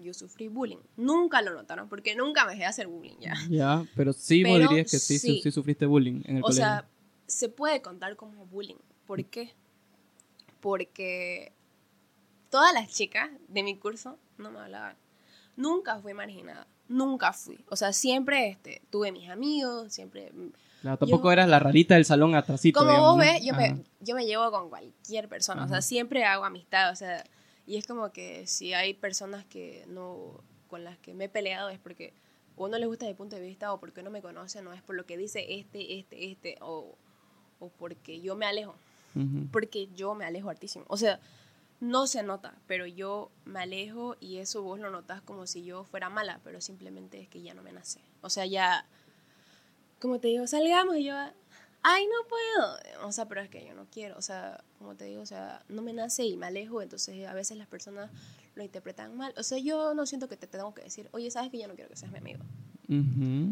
yo 0.02 0.14
sufrí 0.14 0.48
bullying. 0.48 0.78
Nunca 0.98 1.42
lo 1.42 1.54
notaron 1.54 1.90
porque 1.90 2.16
nunca 2.16 2.46
me 2.46 2.52
dejé 2.52 2.66
hacer 2.66 2.88
bullying 2.88 3.18
ya. 3.20 3.34
Ya, 3.50 3.86
pero 3.96 4.14
sí 4.14 4.44
vos 4.44 4.60
dirías 4.60 4.90
que 4.90 5.00
sí, 5.00 5.20
sí, 5.20 5.52
sufriste 5.52 5.86
bullying 5.86 6.22
en 6.26 6.38
el 6.38 6.42
colegio. 6.42 6.64
O 6.64 6.68
sea, 6.68 6.88
se 7.28 7.50
puede 7.50 7.82
contar 7.82 8.16
como 8.16 8.46
bullying. 8.46 8.76
¿Por 9.06 9.24
qué? 9.26 9.54
Porque 10.60 11.52
todas 12.50 12.74
las 12.74 12.90
chicas 12.90 13.30
de 13.48 13.64
mi 13.64 13.78
curso 13.78 14.18
no 14.38 14.52
me 14.52 14.60
hablaban. 14.60 14.96
Nunca 15.56 16.00
fui 16.00 16.14
marginada. 16.14 16.68
Nunca 16.88 17.34
fui. 17.34 17.64
O 17.70 17.76
sea, 17.76 17.94
siempre 17.94 18.50
este, 18.50 18.82
tuve 18.90 19.12
mis 19.12 19.30
amigos, 19.30 19.94
siempre... 19.94 20.32
Claro, 20.82 20.98
tampoco 20.98 21.32
eras 21.32 21.48
la 21.48 21.60
rarita 21.60 21.96
del 21.96 22.06
salón 22.06 22.34
atrasito. 22.34 22.80
Como 22.80 23.00
vos 23.00 23.18
ves, 23.18 23.44
yo 23.44 23.54
me, 23.54 23.84
yo 24.00 24.16
me 24.16 24.26
llevo 24.26 24.50
con 24.50 24.70
cualquier 24.70 25.30
persona. 25.30 25.66
O 25.66 25.68
sea, 25.68 25.82
siempre 25.82 26.26
hago 26.26 26.44
amistad. 26.44 26.92
O 26.92 26.96
sea, 26.96 27.24
y 27.66 27.78
es 27.78 27.88
como 27.88 28.12
que 28.12 28.48
si 28.48 28.74
hay 28.74 28.94
personas 28.94 29.46
que 29.46 29.86
no, 29.88 30.44
con 30.68 30.84
las 30.84 30.98
que 30.98 31.14
me 31.14 31.26
he 31.26 31.30
peleado 31.30 31.70
es 31.70 31.80
porque 31.80 32.14
o 32.56 32.68
no 32.68 32.78
les 32.78 32.88
gusta 32.88 33.06
mi 33.06 33.14
punto 33.14 33.36
de 33.36 33.42
vista 33.42 33.74
o 33.74 33.80
porque 33.80 34.04
no 34.04 34.12
me 34.12 34.22
conocen, 34.22 34.64
no 34.64 34.74
es 34.74 34.82
por 34.82 34.96
lo 34.96 35.06
que 35.06 35.18
dice 35.18 35.46
este, 35.50 35.98
este, 35.98 36.32
este, 36.32 36.58
o, 36.62 36.96
o 37.60 37.70
porque 37.70 38.22
yo 38.22 38.36
me 38.36 38.46
alejo. 38.46 38.76
Porque 39.52 39.90
yo 39.94 40.16
me 40.16 40.24
alejo 40.24 40.50
hartísimo. 40.50 40.86
O 40.88 40.96
sea, 40.96 41.20
no 41.82 42.08
se 42.08 42.24
nota, 42.24 42.56
pero 42.66 42.86
yo 42.86 43.30
me 43.44 43.60
alejo 43.60 44.16
y 44.22 44.38
eso 44.38 44.62
vos 44.62 44.80
lo 44.80 44.90
notas 44.90 45.22
como 45.22 45.48
si 45.48 45.66
yo 45.66 45.84
fuera 45.84 46.10
mala, 46.10 46.40
pero 46.46 46.62
simplemente 46.62 47.20
es 47.20 47.28
que 47.28 47.42
ya 47.42 47.54
no 47.54 47.62
me 47.62 47.74
nace. 47.74 48.00
O 48.22 48.30
sea, 48.30 48.46
ya, 48.46 48.86
como 50.00 50.20
te 50.20 50.30
digo, 50.30 50.48
salgamos 50.48 50.96
y 50.96 51.06
yo, 51.06 51.16
ay, 51.84 52.06
no 52.06 52.28
puedo. 52.28 53.08
O 53.08 53.12
sea, 53.12 53.28
pero 53.28 53.42
es 53.42 53.50
que 53.50 53.66
yo 53.66 53.74
no 53.74 53.86
quiero. 53.92 54.18
O 54.18 54.22
sea, 54.22 54.64
como 54.78 54.96
te 54.96 55.06
digo, 55.06 55.22
o 55.22 55.26
sea, 55.26 55.64
no 55.70 55.82
me 55.82 55.94
nace 55.94 56.26
y 56.26 56.38
me 56.38 56.48
alejo. 56.48 56.82
Entonces, 56.82 57.28
a 57.28 57.34
veces 57.34 57.58
las 57.58 57.68
personas 57.68 58.10
lo 58.56 58.64
interpretan 58.64 59.16
mal. 59.18 59.34
O 59.38 59.44
sea, 59.44 59.58
yo 59.58 59.94
no 59.94 60.06
siento 60.06 60.28
que 60.28 60.38
te 60.38 60.48
tengo 60.48 60.74
que 60.74 60.84
decir, 60.84 61.08
oye, 61.12 61.32
sabes 61.32 61.52
que 61.52 61.60
yo 61.60 61.68
no 61.68 61.76
quiero 61.76 61.90
que 61.90 61.96
seas 61.96 62.12
mi 62.12 62.18
amigo. 62.20 62.44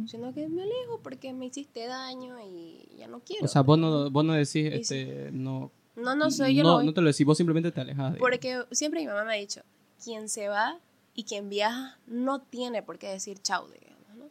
Sino 0.07 0.33
que 0.33 0.49
me 0.49 0.63
alejo 0.63 0.99
porque 1.01 1.31
me 1.33 1.45
hiciste 1.45 1.85
daño 1.87 2.37
y 2.45 2.89
ya 2.97 3.07
no 3.07 3.21
quiero. 3.21 3.45
O 3.45 3.47
sea, 3.47 3.61
vos 3.61 3.77
no, 3.79 4.09
vos 4.11 4.25
no 4.25 4.33
decís, 4.33 4.51
sí. 4.51 4.67
este, 4.67 5.29
no... 5.31 5.71
no, 5.95 6.13
no 6.15 6.29
soy 6.29 6.55
yo, 6.55 6.63
no, 6.63 6.73
voy- 6.75 6.85
no 6.85 6.93
te 6.93 6.99
lo 7.01 7.07
decís, 7.07 7.25
vos 7.25 7.37
simplemente 7.37 7.71
te 7.71 7.79
alejas. 7.79 8.13
digamos. 8.15 8.19
porque 8.19 8.63
siempre 8.71 8.99
mi 8.99 9.07
mamá 9.07 9.23
me 9.23 9.33
ha 9.33 9.37
dicho, 9.37 9.61
quien 10.03 10.27
se 10.27 10.49
va 10.49 10.77
y 11.13 11.23
quien 11.23 11.47
viaja 11.47 11.97
no 12.05 12.41
tiene 12.41 12.83
por 12.83 12.99
qué 12.99 13.07
decir 13.07 13.39
chau, 13.41 13.69
digamos, 13.69 14.15
¿no? 14.17 14.25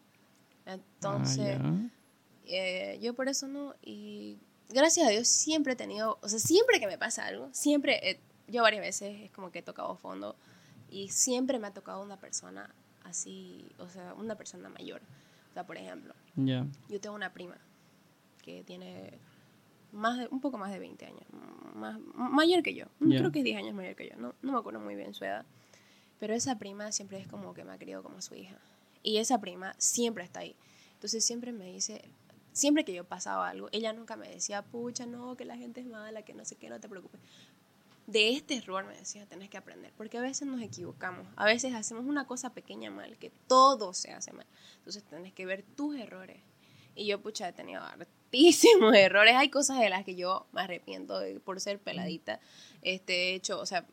Entonces, 0.67 1.57
Ah, 1.59 1.63
ya. 1.63 1.91
Eh, 2.49 2.99
yo 3.01 3.15
por 3.15 3.29
eso 3.29 3.47
no, 3.49 3.75
y 3.83 4.39
gracias 4.71 5.07
a 5.07 5.11
Dios 5.11 5.29
siempre 5.29 5.75
he 5.75 5.77
tenido, 5.77 6.19
o 6.23 6.29
sea, 6.29 6.39
siempre 6.39 6.81
que 6.81 6.87
me 6.87 6.99
pasa 6.99 7.27
algo, 7.27 7.49
siempre, 7.53 8.01
he- 8.11 8.21
yo 8.49 8.63
varias 8.63 8.83
veces 8.83 9.21
es 9.23 9.31
como 9.31 9.51
que 9.53 9.61
he 9.61 9.63
tocado 9.63 9.95
fondo 9.97 10.35
y 10.91 11.09
siempre 11.11 11.59
me 11.59 11.67
ha 11.67 11.73
tocado 11.75 12.03
una 12.03 12.19
persona 12.19 12.75
así, 13.05 13.67
o 13.79 13.89
sea, 13.89 14.15
una 14.15 14.37
persona 14.37 14.69
mayor. 14.69 15.01
O 15.51 15.55
sea, 15.55 15.67
por 15.67 15.77
ejemplo, 15.77 16.15
Ya. 16.37 16.67
yo 16.89 17.01
tengo 17.01 17.15
una 17.17 17.33
prima 17.33 17.57
que 18.43 18.63
tiene 18.65 19.19
más 19.93 20.19
de, 20.19 20.29
un 20.31 20.41
poco 20.41 20.57
más 20.59 20.71
de 20.73 20.79
20 20.79 21.05
años, 21.07 21.23
más, 21.75 21.99
mayor 22.15 22.63
que 22.63 22.75
yo. 22.75 22.87
Ya. 23.01 23.19
Creo 23.19 23.33
que 23.33 23.39
es 23.41 23.45
10 23.45 23.57
años 23.59 23.75
mayor 23.75 23.95
que 23.97 24.09
yo, 24.09 24.17
no, 24.17 24.35
no 24.43 24.53
me 24.53 24.59
acuerdo 24.59 24.81
muy 24.81 24.95
bien 24.95 25.15
su 25.15 25.25
edad. 25.25 25.45
Pero 26.19 26.35
esa 26.35 26.59
prima 26.59 26.91
siempre 26.93 27.19
es 27.19 27.27
como 27.29 27.55
que 27.55 27.65
me 27.65 27.73
ha 27.73 27.79
criado 27.79 28.03
como 28.03 28.21
su 28.21 28.35
hija. 28.35 28.57
Y 29.03 29.19
esa 29.19 29.41
prima 29.41 29.75
siempre 29.79 30.25
está 30.25 30.41
ahí. 30.41 30.57
Entonces 30.95 31.25
siempre 31.25 31.53
me 31.53 31.67
dice, 31.73 32.05
siempre 32.59 32.85
que 32.85 32.93
yo 32.93 33.05
pasaba 33.05 33.49
algo, 33.49 33.69
ella 33.73 33.93
nunca 33.93 34.17
me 34.17 34.29
decía, 34.29 34.63
pucha, 34.63 35.07
no, 35.07 35.37
que 35.37 35.45
la 35.45 35.57
gente 35.57 35.81
es 35.81 35.87
mala, 35.87 36.23
que 36.23 36.35
no 36.35 36.45
sé 36.45 36.57
qué, 36.57 36.69
no 36.69 36.79
te 36.81 36.89
preocupes. 36.89 37.21
De 38.07 38.31
este 38.31 38.57
error 38.57 38.87
me 38.87 38.97
decía, 38.97 39.27
tenés 39.27 39.51
que 39.51 39.59
aprender, 39.59 39.93
porque 39.97 40.17
a 40.19 40.23
veces 40.23 40.49
nos 40.49 40.61
equivocamos, 40.63 41.27
a 41.37 41.45
veces 41.45 41.75
hacemos 41.75 42.07
una 42.07 42.27
cosa 42.27 42.51
pequeña 42.55 42.91
mal, 42.91 43.17
que 43.19 43.31
todo 43.47 43.93
se 43.93 44.13
hace 44.13 44.33
mal. 44.33 44.47
Entonces 44.79 45.03
tenés 45.05 45.33
que 45.35 45.45
ver 45.47 45.63
tus 45.77 45.95
errores. 45.97 46.39
Y 46.95 47.07
yo, 47.07 47.21
pucha, 47.21 47.49
he 47.49 47.53
tenido 47.53 47.83
hartísimos 47.83 48.95
errores. 48.97 49.35
Hay 49.37 49.51
cosas 49.51 49.79
de 49.79 49.91
las 49.91 50.05
que 50.05 50.17
yo 50.17 50.47
me 50.53 50.63
arrepiento 50.63 51.19
de- 51.21 51.39
por 51.39 51.61
ser 51.61 51.79
peladita. 51.79 52.41
Este, 52.83 53.13
he 53.33 53.35
hecho, 53.35 53.61
o 53.61 53.67
sea, 53.67 53.85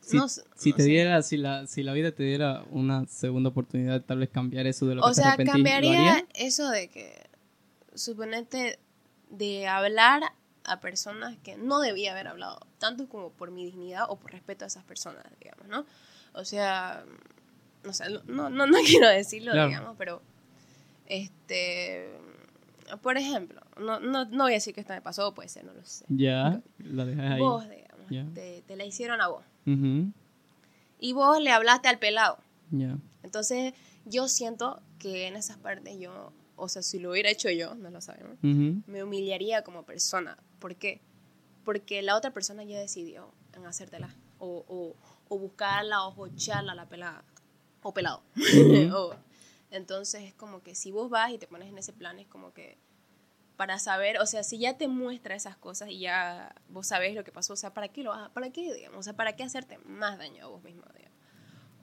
Si, 0.00 0.16
no 0.16 0.28
sé- 0.28 0.42
si 0.54 0.70
no 0.70 0.76
te 0.76 0.82
sé. 0.82 0.88
diera, 0.88 1.22
si 1.22 1.36
la, 1.38 1.66
si 1.66 1.82
la 1.82 1.92
vida 1.92 2.12
te 2.12 2.22
diera 2.22 2.64
una 2.70 3.06
segunda 3.06 3.48
oportunidad, 3.50 4.02
tal 4.04 4.18
vez 4.18 4.28
cambiar 4.30 4.66
eso 4.66 4.86
de 4.86 4.94
lo 4.96 5.02
que 5.02 5.06
O 5.06 5.10
te 5.10 5.14
sea, 5.16 5.28
arrepentís, 5.32 5.46
¿lo 5.48 5.52
cambiaría 5.54 6.26
eso 6.34 6.68
de 6.70 6.88
que, 6.88 7.26
suponete, 7.98 8.78
de 9.30 9.66
hablar 9.68 10.22
a 10.64 10.80
personas 10.80 11.36
que 11.42 11.56
no 11.56 11.80
debía 11.80 12.12
haber 12.12 12.28
hablado, 12.28 12.60
tanto 12.78 13.08
como 13.08 13.30
por 13.30 13.50
mi 13.50 13.64
dignidad 13.64 14.06
o 14.08 14.16
por 14.16 14.32
respeto 14.32 14.64
a 14.64 14.68
esas 14.68 14.84
personas, 14.84 15.24
digamos, 15.40 15.66
¿no? 15.68 15.84
O 16.34 16.44
sea, 16.44 17.04
no 17.84 17.92
sé, 17.92 18.04
no, 18.26 18.50
no, 18.50 18.66
no 18.66 18.78
quiero 18.86 19.08
decirlo, 19.08 19.52
Claro. 19.52 19.68
digamos, 19.68 19.94
pero, 19.98 20.22
este, 21.06 22.10
por 23.02 23.16
ejemplo, 23.18 23.60
no, 23.78 24.00
no, 24.00 24.24
no 24.26 24.44
voy 24.44 24.52
a 24.52 24.54
decir 24.56 24.74
que 24.74 24.80
esto 24.80 24.92
me 24.92 25.00
pasó, 25.02 25.32
puede 25.34 25.48
ser, 25.48 25.64
no 25.64 25.72
lo 25.72 25.84
sé. 25.84 26.04
Ya, 26.08 26.60
la 26.78 27.04
dejas 27.04 27.32
ahí. 27.32 27.40
Vos, 27.40 27.68
digamos, 27.68 28.34
te, 28.34 28.62
te 28.66 28.76
la 28.76 28.84
hicieron 28.84 29.20
a 29.20 29.28
vos. 29.28 29.44
Y 31.00 31.12
vos 31.12 31.40
le 31.40 31.50
hablaste 31.50 31.88
al 31.88 31.98
pelado. 31.98 32.38
Ya. 32.70 32.96
Entonces, 33.22 33.74
yo 34.04 34.28
siento 34.28 34.80
que 34.98 35.26
en 35.28 35.36
esas 35.36 35.58
partes 35.58 35.98
yo, 35.98 36.32
o 36.58 36.68
sea, 36.68 36.82
si 36.82 36.98
lo 36.98 37.10
hubiera 37.10 37.30
hecho 37.30 37.50
yo, 37.50 37.74
no 37.74 37.90
lo 37.90 38.00
sabemos, 38.00 38.36
me 38.86 39.02
humillaría 39.02 39.62
como 39.62 39.84
persona. 39.84 40.36
¿Por 40.58 40.76
qué? 40.76 41.00
Porque 41.64 42.02
la 42.02 42.16
otra 42.16 42.32
persona 42.32 42.64
ya 42.64 42.78
decidió 42.78 43.32
en 43.54 43.66
hacértela. 43.66 44.14
O, 44.38 44.64
o, 44.68 44.94
o 45.28 45.38
buscarla 45.38 46.04
o 46.06 46.12
jocharla 46.12 46.74
la 46.74 46.88
pelada. 46.88 47.24
O 47.82 47.92
pelado. 47.92 48.22
O- 48.94 49.14
entonces 49.70 50.22
es 50.22 50.34
como 50.34 50.62
que 50.62 50.74
si 50.74 50.90
vos 50.92 51.10
vas 51.10 51.30
y 51.30 51.38
te 51.38 51.46
pones 51.46 51.68
en 51.68 51.76
ese 51.78 51.92
plan, 51.92 52.18
es 52.18 52.26
como 52.26 52.52
que 52.54 52.78
para 53.56 53.78
saber, 53.80 54.18
o 54.20 54.26
sea, 54.26 54.44
si 54.44 54.58
ya 54.58 54.78
te 54.78 54.86
muestra 54.88 55.34
esas 55.34 55.56
cosas 55.56 55.90
y 55.90 55.98
ya 55.98 56.54
vos 56.68 56.86
sabés 56.86 57.14
lo 57.14 57.24
que 57.24 57.32
pasó, 57.32 57.52
o 57.52 57.56
sea, 57.56 57.74
¿para 57.74 57.88
qué 57.88 58.02
lo 58.04 58.10
vas 58.10 58.28
a- 58.28 58.32
¿Para 58.32 58.50
qué, 58.50 58.72
digamos? 58.72 59.00
O 59.00 59.02
sea, 59.02 59.14
¿para 59.14 59.34
qué 59.36 59.42
hacerte 59.42 59.78
más 59.78 60.16
daño 60.16 60.44
a 60.44 60.48
vos 60.48 60.62
mismo, 60.62 60.84
digamos? 60.96 61.18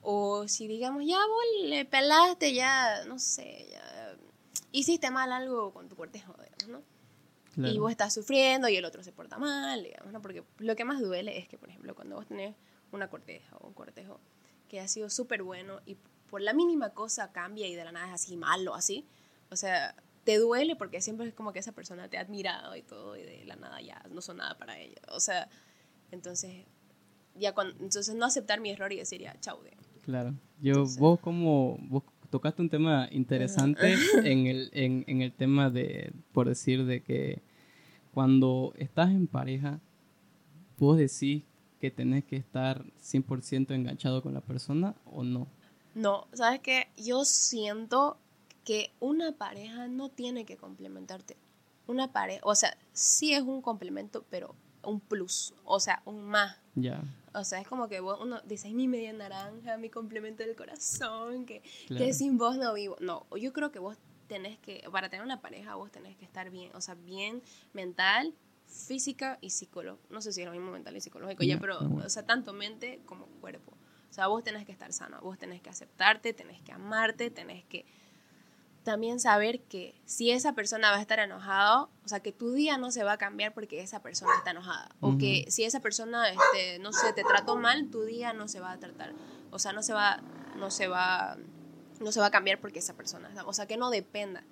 O 0.08 0.48
si, 0.48 0.66
digamos, 0.68 1.04
ya 1.06 1.18
vos 1.18 1.44
le 1.68 1.84
pelaste, 1.84 2.54
ya, 2.54 3.04
no 3.06 3.18
sé, 3.18 3.68
ya 3.70 3.95
hiciste 4.78 5.10
mal 5.10 5.32
algo 5.32 5.72
con 5.72 5.88
tu 5.88 5.96
cortejo, 5.96 6.34
digamos, 6.34 6.68
¿no? 6.68 6.82
claro. 7.54 7.72
Y 7.72 7.78
vos 7.78 7.90
estás 7.90 8.12
sufriendo 8.12 8.68
y 8.68 8.76
el 8.76 8.84
otro 8.84 9.02
se 9.02 9.12
porta 9.12 9.38
mal, 9.38 9.82
digamos, 9.82 10.12
¿no? 10.12 10.20
Porque 10.20 10.42
lo 10.58 10.76
que 10.76 10.84
más 10.84 11.00
duele 11.00 11.38
es 11.38 11.48
que, 11.48 11.56
por 11.56 11.68
ejemplo, 11.70 11.94
cuando 11.94 12.16
vos 12.16 12.26
tenés 12.26 12.54
una 12.92 13.08
corteja 13.08 13.56
o 13.60 13.68
un 13.68 13.72
cortejo 13.74 14.20
que 14.68 14.80
ha 14.80 14.88
sido 14.88 15.08
súper 15.10 15.42
bueno 15.42 15.80
y 15.86 15.96
por 16.28 16.40
la 16.42 16.52
mínima 16.52 16.90
cosa 16.90 17.32
cambia 17.32 17.66
y 17.66 17.74
de 17.74 17.84
la 17.84 17.92
nada 17.92 18.08
es 18.08 18.12
así 18.14 18.36
malo, 18.36 18.74
así, 18.74 19.06
o 19.50 19.56
sea, 19.56 19.94
te 20.24 20.38
duele 20.38 20.76
porque 20.76 21.00
siempre 21.00 21.28
es 21.28 21.34
como 21.34 21.52
que 21.52 21.60
esa 21.60 21.72
persona 21.72 22.08
te 22.08 22.18
ha 22.18 22.20
admirado 22.20 22.74
y 22.76 22.82
todo 22.82 23.16
y 23.16 23.22
de 23.22 23.44
la 23.44 23.56
nada 23.56 23.80
ya 23.80 24.02
no 24.10 24.20
son 24.20 24.38
nada 24.38 24.58
para 24.58 24.78
ella. 24.78 25.00
O 25.12 25.20
sea, 25.20 25.48
entonces, 26.10 26.66
ya 27.36 27.54
cuando, 27.54 27.74
entonces 27.82 28.14
no 28.14 28.26
aceptar 28.26 28.60
mi 28.60 28.70
error 28.70 28.92
y 28.92 28.96
decir 28.96 29.20
ya, 29.20 29.38
chau, 29.40 29.62
digamos. 29.62 29.86
Claro. 30.04 30.34
Yo, 30.60 30.72
Entonces- 30.72 30.98
vos 30.98 31.20
como, 31.20 31.78
vos 31.82 32.02
tocaste 32.30 32.62
un 32.62 32.70
tema 32.70 33.08
interesante 33.10 33.94
en 34.24 34.46
el, 34.46 34.70
en, 34.72 35.04
en 35.06 35.22
el 35.22 35.32
tema 35.32 35.70
de, 35.70 36.12
por 36.32 36.48
decir, 36.48 36.84
de 36.84 37.02
que 37.02 37.42
cuando 38.12 38.72
estás 38.76 39.10
en 39.10 39.26
pareja, 39.26 39.80
vos 40.78 40.96
decís 40.96 41.44
que 41.80 41.90
tenés 41.90 42.24
que 42.24 42.36
estar 42.36 42.84
100% 42.98 43.74
enganchado 43.74 44.22
con 44.22 44.34
la 44.34 44.40
persona 44.40 44.94
o 45.04 45.22
no. 45.22 45.48
No, 45.94 46.26
¿sabes 46.32 46.60
qué? 46.60 46.88
Yo 46.96 47.24
siento 47.24 48.18
que 48.64 48.92
una 49.00 49.32
pareja 49.32 49.86
no 49.88 50.08
tiene 50.08 50.44
que 50.44 50.56
complementarte. 50.56 51.36
Una 51.86 52.12
pareja, 52.12 52.40
o 52.44 52.54
sea, 52.54 52.76
sí 52.92 53.32
es 53.32 53.42
un 53.42 53.62
complemento, 53.62 54.24
pero 54.28 54.54
un 54.82 55.00
plus, 55.00 55.54
o 55.64 55.78
sea, 55.78 56.02
un 56.04 56.24
más. 56.24 56.56
Ya, 56.74 57.02
O 57.36 57.44
sea, 57.44 57.60
es 57.60 57.68
como 57.68 57.88
que 57.88 58.00
vos, 58.00 58.18
uno 58.20 58.40
dice, 58.42 58.68
"Ay, 58.68 58.74
mi 58.74 58.88
media 58.88 59.12
naranja, 59.12 59.76
mi 59.76 59.90
complemento 59.90 60.42
del 60.42 60.56
corazón, 60.56 61.44
que, 61.44 61.62
Claro. 61.86 62.04
que 62.04 62.12
sin 62.14 62.38
vos 62.38 62.56
no 62.56 62.72
vivo. 62.74 62.96
No, 63.00 63.26
yo 63.36 63.52
creo 63.52 63.70
que 63.70 63.78
vos 63.78 63.96
tenés 64.26 64.58
que, 64.58 64.82
para 64.90 65.08
tener 65.10 65.24
una 65.24 65.40
pareja, 65.40 65.74
vos 65.74 65.92
tenés 65.92 66.16
que 66.16 66.24
estar 66.24 66.50
bien, 66.50 66.70
o 66.74 66.80
sea, 66.80 66.94
bien 66.94 67.42
mental, 67.74 68.34
física 68.66 69.38
y 69.40 69.50
psicológico. 69.50 70.06
No 70.10 70.20
sé 70.20 70.32
si 70.32 70.40
es 70.40 70.46
lo 70.46 70.52
mismo 70.52 70.72
mental 70.72 70.96
y 70.96 71.00
psicológico, 71.00 71.42
ya, 71.44 71.54
Ya, 71.54 71.60
pero, 71.60 71.76
pero 71.78 71.90
bueno. 71.90 72.06
o 72.06 72.08
sea, 72.10 72.24
tanto 72.24 72.52
mente 72.52 73.00
como 73.06 73.26
cuerpo. 73.40 73.72
O 74.10 74.12
sea, 74.12 74.28
vos 74.28 74.42
tenés 74.42 74.64
que 74.64 74.72
estar 74.72 74.92
sano, 74.92 75.20
vos 75.20 75.38
tenés 75.38 75.60
que 75.60 75.68
aceptarte, 75.70 76.32
tenés 76.32 76.60
que 76.62 76.72
amarte, 76.72 77.30
tenés 77.30 77.64
que 77.66 77.84
también 78.86 79.20
saber 79.20 79.60
que 79.64 80.00
si 80.06 80.30
esa 80.30 80.54
persona 80.54 80.90
va 80.90 80.96
a 80.96 81.00
estar 81.02 81.18
enojado, 81.18 81.90
o 82.04 82.08
sea, 82.08 82.20
que 82.20 82.32
tu 82.32 82.52
día 82.52 82.78
no 82.78 82.90
se 82.90 83.04
va 83.04 83.12
a 83.12 83.18
cambiar 83.18 83.52
porque 83.52 83.82
esa 83.82 84.00
persona 84.00 84.32
está 84.38 84.52
enojada. 84.52 84.88
O 85.00 85.18
que 85.18 85.44
si 85.50 85.64
esa 85.64 85.80
persona, 85.80 86.30
este, 86.30 86.78
no 86.78 86.92
sé, 86.94 87.12
te 87.12 87.22
trató 87.24 87.56
mal, 87.56 87.90
tu 87.90 88.04
día 88.04 88.32
no 88.32 88.48
se 88.48 88.60
va 88.60 88.72
a 88.72 88.78
tratar. 88.78 89.12
O 89.50 89.58
sea, 89.58 89.72
no 89.74 89.82
se 89.82 89.92
va, 89.92 90.22
no 90.56 90.70
se 90.70 90.88
va, 90.88 91.36
no 92.00 92.10
se 92.12 92.20
va 92.20 92.26
a 92.26 92.30
cambiar 92.30 92.60
porque 92.60 92.78
esa 92.78 92.94
persona, 92.94 93.28
o 93.44 93.52
sea, 93.52 93.66
que 93.66 93.76
no 93.76 93.90
dependa. 93.90 94.44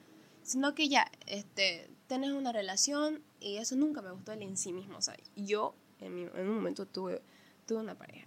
Sino 0.42 0.74
que 0.74 0.88
ya, 0.90 1.10
este, 1.26 1.88
tenés 2.06 2.32
una 2.32 2.52
relación 2.52 3.22
y 3.40 3.56
eso 3.56 3.76
nunca 3.76 4.02
me 4.02 4.10
gustó 4.10 4.32
el 4.32 4.42
en 4.42 4.56
sí 4.58 4.72
mismo. 4.74 4.98
O 4.98 5.00
sea, 5.02 5.16
yo 5.36 5.74
en, 6.00 6.14
mi- 6.14 6.22
en 6.34 6.48
un 6.48 6.56
momento 6.56 6.86
tuve, 6.86 7.22
tuve 7.66 7.78
una 7.78 7.94
pareja 7.96 8.26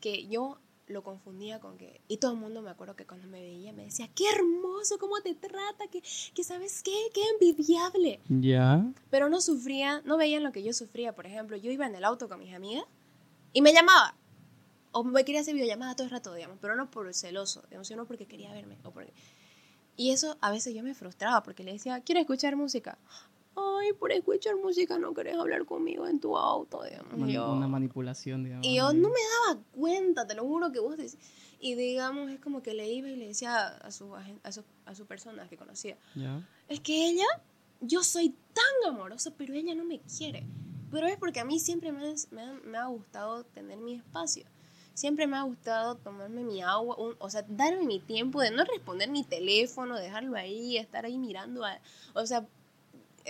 que 0.00 0.26
yo 0.28 0.58
lo 0.90 1.02
confundía 1.02 1.60
con 1.60 1.78
que, 1.78 2.00
y 2.08 2.18
todo 2.18 2.32
el 2.32 2.38
mundo 2.38 2.62
me 2.62 2.70
acuerdo 2.70 2.96
que 2.96 3.06
cuando 3.06 3.28
me 3.28 3.40
veía 3.40 3.72
me 3.72 3.84
decía, 3.84 4.08
qué 4.14 4.24
hermoso, 4.34 4.98
cómo 4.98 5.20
te 5.20 5.34
trata, 5.34 5.86
que, 5.90 6.02
que 6.34 6.44
sabes 6.44 6.82
qué, 6.82 6.92
qué 7.14 7.22
envidiable. 7.32 8.20
ya, 8.28 8.84
Pero 9.10 9.28
no 9.28 9.40
sufría, 9.40 10.02
no 10.04 10.16
veían 10.16 10.42
lo 10.42 10.52
que 10.52 10.62
yo 10.62 10.72
sufría. 10.72 11.14
Por 11.14 11.26
ejemplo, 11.26 11.56
yo 11.56 11.70
iba 11.70 11.86
en 11.86 11.94
el 11.94 12.04
auto 12.04 12.28
con 12.28 12.40
mis 12.40 12.54
amigas 12.54 12.84
y 13.52 13.62
me 13.62 13.72
llamaba. 13.72 14.14
O 14.92 15.04
me 15.04 15.24
quería 15.24 15.40
hacer 15.40 15.54
videollamada 15.54 15.94
todo 15.94 16.06
el 16.06 16.10
rato, 16.10 16.34
digamos, 16.34 16.58
pero 16.60 16.74
no 16.74 16.90
por 16.90 17.14
celoso, 17.14 17.62
digamos, 17.68 17.86
sino 17.86 18.06
porque 18.06 18.26
quería 18.26 18.52
verme. 18.52 18.76
O 18.82 18.90
porque... 18.90 19.12
Y 19.96 20.10
eso 20.10 20.36
a 20.40 20.50
veces 20.50 20.74
yo 20.74 20.82
me 20.82 20.94
frustraba 20.94 21.42
porque 21.42 21.62
le 21.62 21.72
decía, 21.72 22.00
quiero 22.00 22.20
escuchar 22.20 22.56
música. 22.56 22.98
Ay, 23.80 23.92
por 23.92 24.12
escuchar 24.12 24.56
música 24.56 24.98
no 24.98 25.12
querés 25.14 25.36
hablar 25.36 25.64
conmigo 25.64 26.06
en 26.06 26.20
tu 26.20 26.36
auto, 26.36 26.82
digamos. 26.82 27.12
Yo- 27.28 27.52
una 27.52 27.68
manipulación, 27.68 28.44
digamos. 28.44 28.66
y 28.66 28.76
yo 28.76 28.92
no 28.92 29.08
me 29.08 29.20
daba 29.48 29.60
cuenta, 29.72 30.26
te 30.26 30.34
lo 30.34 30.44
juro 30.44 30.70
que 30.72 30.80
vos 30.80 30.96
decís. 30.96 31.18
Y 31.60 31.74
digamos, 31.74 32.30
es 32.30 32.40
como 32.40 32.62
que 32.62 32.72
le 32.74 32.88
iba 32.90 33.08
y 33.08 33.16
le 33.16 33.28
decía 33.28 33.66
a 33.66 33.90
su, 33.90 34.14
a 34.16 34.52
su, 34.52 34.64
a 34.86 34.94
su 34.94 35.06
persona 35.06 35.48
que 35.48 35.56
conocía, 35.56 35.96
Ya, 36.14 36.42
es 36.68 36.80
que 36.80 37.06
ella, 37.08 37.26
yo 37.80 38.02
soy 38.02 38.34
tan 38.54 38.92
amorosa, 38.94 39.32
pero 39.36 39.52
ella 39.54 39.74
no 39.74 39.84
me 39.84 40.00
quiere. 40.00 40.46
Pero 40.90 41.06
es 41.06 41.16
porque 41.18 41.40
a 41.40 41.44
mí 41.44 41.58
siempre 41.60 41.92
me, 41.92 42.08
ha- 42.08 42.14
me, 42.30 42.52
me 42.64 42.78
ha 42.78 42.86
gustado 42.86 43.44
tener 43.44 43.78
mi 43.78 43.94
espacio. 43.94 44.44
Siempre 44.94 45.26
me 45.26 45.36
ha 45.36 45.42
gustado 45.42 45.96
tomarme 45.96 46.42
mi 46.44 46.62
agua, 46.62 46.96
un- 46.98 47.16
o 47.18 47.30
sea, 47.30 47.44
darme 47.48 47.84
mi 47.84 48.00
tiempo 48.00 48.40
de 48.40 48.50
no 48.50 48.64
responder 48.64 49.08
mi 49.10 49.22
teléfono, 49.24 49.96
dejarlo 49.96 50.36
ahí, 50.36 50.76
estar 50.78 51.04
ahí 51.04 51.16
mirando 51.18 51.64
a... 51.64 51.78
O 52.14 52.26
sea, 52.26 52.46